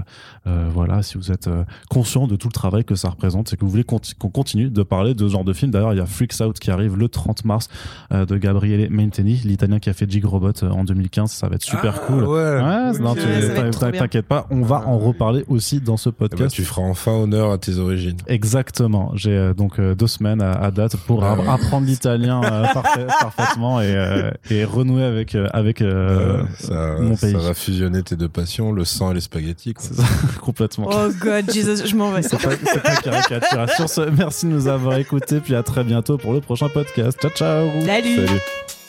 voilà, 0.45 1.03
si 1.03 1.17
vous 1.17 1.31
êtes 1.31 1.49
conscient 1.89 2.27
de 2.27 2.35
tout 2.35 2.47
le 2.47 2.53
travail 2.53 2.83
que 2.85 2.95
ça 2.95 3.09
représente 3.09 3.53
et 3.53 3.57
que 3.57 3.61
vous 3.61 3.69
voulez 3.71 3.83
qu'on 3.83 4.29
continue 4.29 4.69
de 4.69 4.83
parler 4.83 5.13
de 5.13 5.27
ce 5.27 5.31
genre 5.31 5.43
de 5.43 5.53
film. 5.53 5.71
D'ailleurs, 5.71 5.93
il 5.93 5.97
y 5.97 6.01
a 6.01 6.05
Freaks 6.05 6.39
Out 6.41 6.59
qui 6.59 6.71
arrive 6.71 6.97
le 6.97 7.09
30 7.09 7.45
mars 7.45 7.69
de 8.11 8.37
Gabriele 8.37 8.89
Menteni, 8.89 9.35
l'italien 9.45 9.79
qui 9.79 9.89
a 9.89 9.93
fait 9.93 10.09
Jig 10.09 10.25
Robot 10.25 10.63
en 10.63 10.83
2015. 10.83 11.31
Ça 11.31 11.47
va 11.47 11.55
être 11.55 11.63
super 11.63 11.95
Ah, 11.95 12.07
cool. 12.07 12.23
Ouais, 12.23 12.30
Ouais, 12.31 12.99
non, 12.99 13.15
tu- 13.15 13.97
t'inquiète 13.97 14.25
pas, 14.25 14.47
on 14.49 14.61
va 14.61 14.87
en 14.87 14.97
reparler 14.97 15.43
aussi 15.47 15.79
dans 15.81 15.97
ce 15.97 16.09
Eh 16.09 16.11
ben, 16.11 16.27
podcast. 16.29 16.55
tu 16.55 16.63
feras 16.63 16.81
enfin 16.83 17.11
honneur 17.13 17.51
à 17.51 17.57
tes 17.57 17.77
origines. 17.77 18.17
Exactement. 18.27 19.11
J'ai 19.15 19.31
euh, 19.31 19.53
donc 19.53 19.79
euh, 19.79 19.95
deux 19.95 20.07
semaines 20.07 20.41
à, 20.41 20.51
à 20.53 20.71
date 20.71 20.95
pour 20.97 21.23
apprendre 21.23 21.85
l'italien 21.87 22.41
euh, 22.43 22.65
parfait- 22.73 23.07
parfaitement 23.07 23.81
et, 23.81 23.95
euh, 23.95 24.31
et 24.49 24.63
renouer 24.65 25.03
avec 25.03 25.35
euh, 25.35 25.47
avec 25.53 25.81
euh, 25.81 26.39
Euh, 26.41 26.43
ça, 26.59 26.95
mon 27.01 27.15
pays. 27.15 27.31
ça 27.31 27.37
va 27.37 27.53
fusionner 27.53 28.03
tes 28.03 28.15
deux 28.15 28.29
passions, 28.29 28.71
le 28.71 28.85
sang 28.85 29.11
et 29.11 29.13
les 29.15 29.21
spaghettis. 29.21 29.73
quoi. 29.73 29.83
C'est 29.87 29.95
ça, 29.95 30.03
complètement. 30.41 30.89
Oh 30.91 31.09
God, 31.19 31.51
Jesus, 31.51 31.85
je 31.87 31.95
m'en 31.95 32.11
vais. 32.11 32.21
C'est 32.21 32.41
pas, 32.41 32.49
c'est 32.65 32.81
pas 32.83 32.95
caricatural. 32.97 33.69
Sur 33.75 33.89
ce, 33.89 34.01
merci 34.09 34.45
de 34.45 34.51
nous 34.51 34.67
avoir 34.67 34.97
écoutés, 34.97 35.39
puis 35.39 35.55
à 35.55 35.63
très 35.63 35.83
bientôt 35.83 36.17
pour 36.17 36.33
le 36.33 36.41
prochain 36.41 36.69
podcast. 36.69 37.17
Ciao, 37.21 37.31
ciao 37.31 37.67
Salut. 37.85 38.15
Salut. 38.27 38.80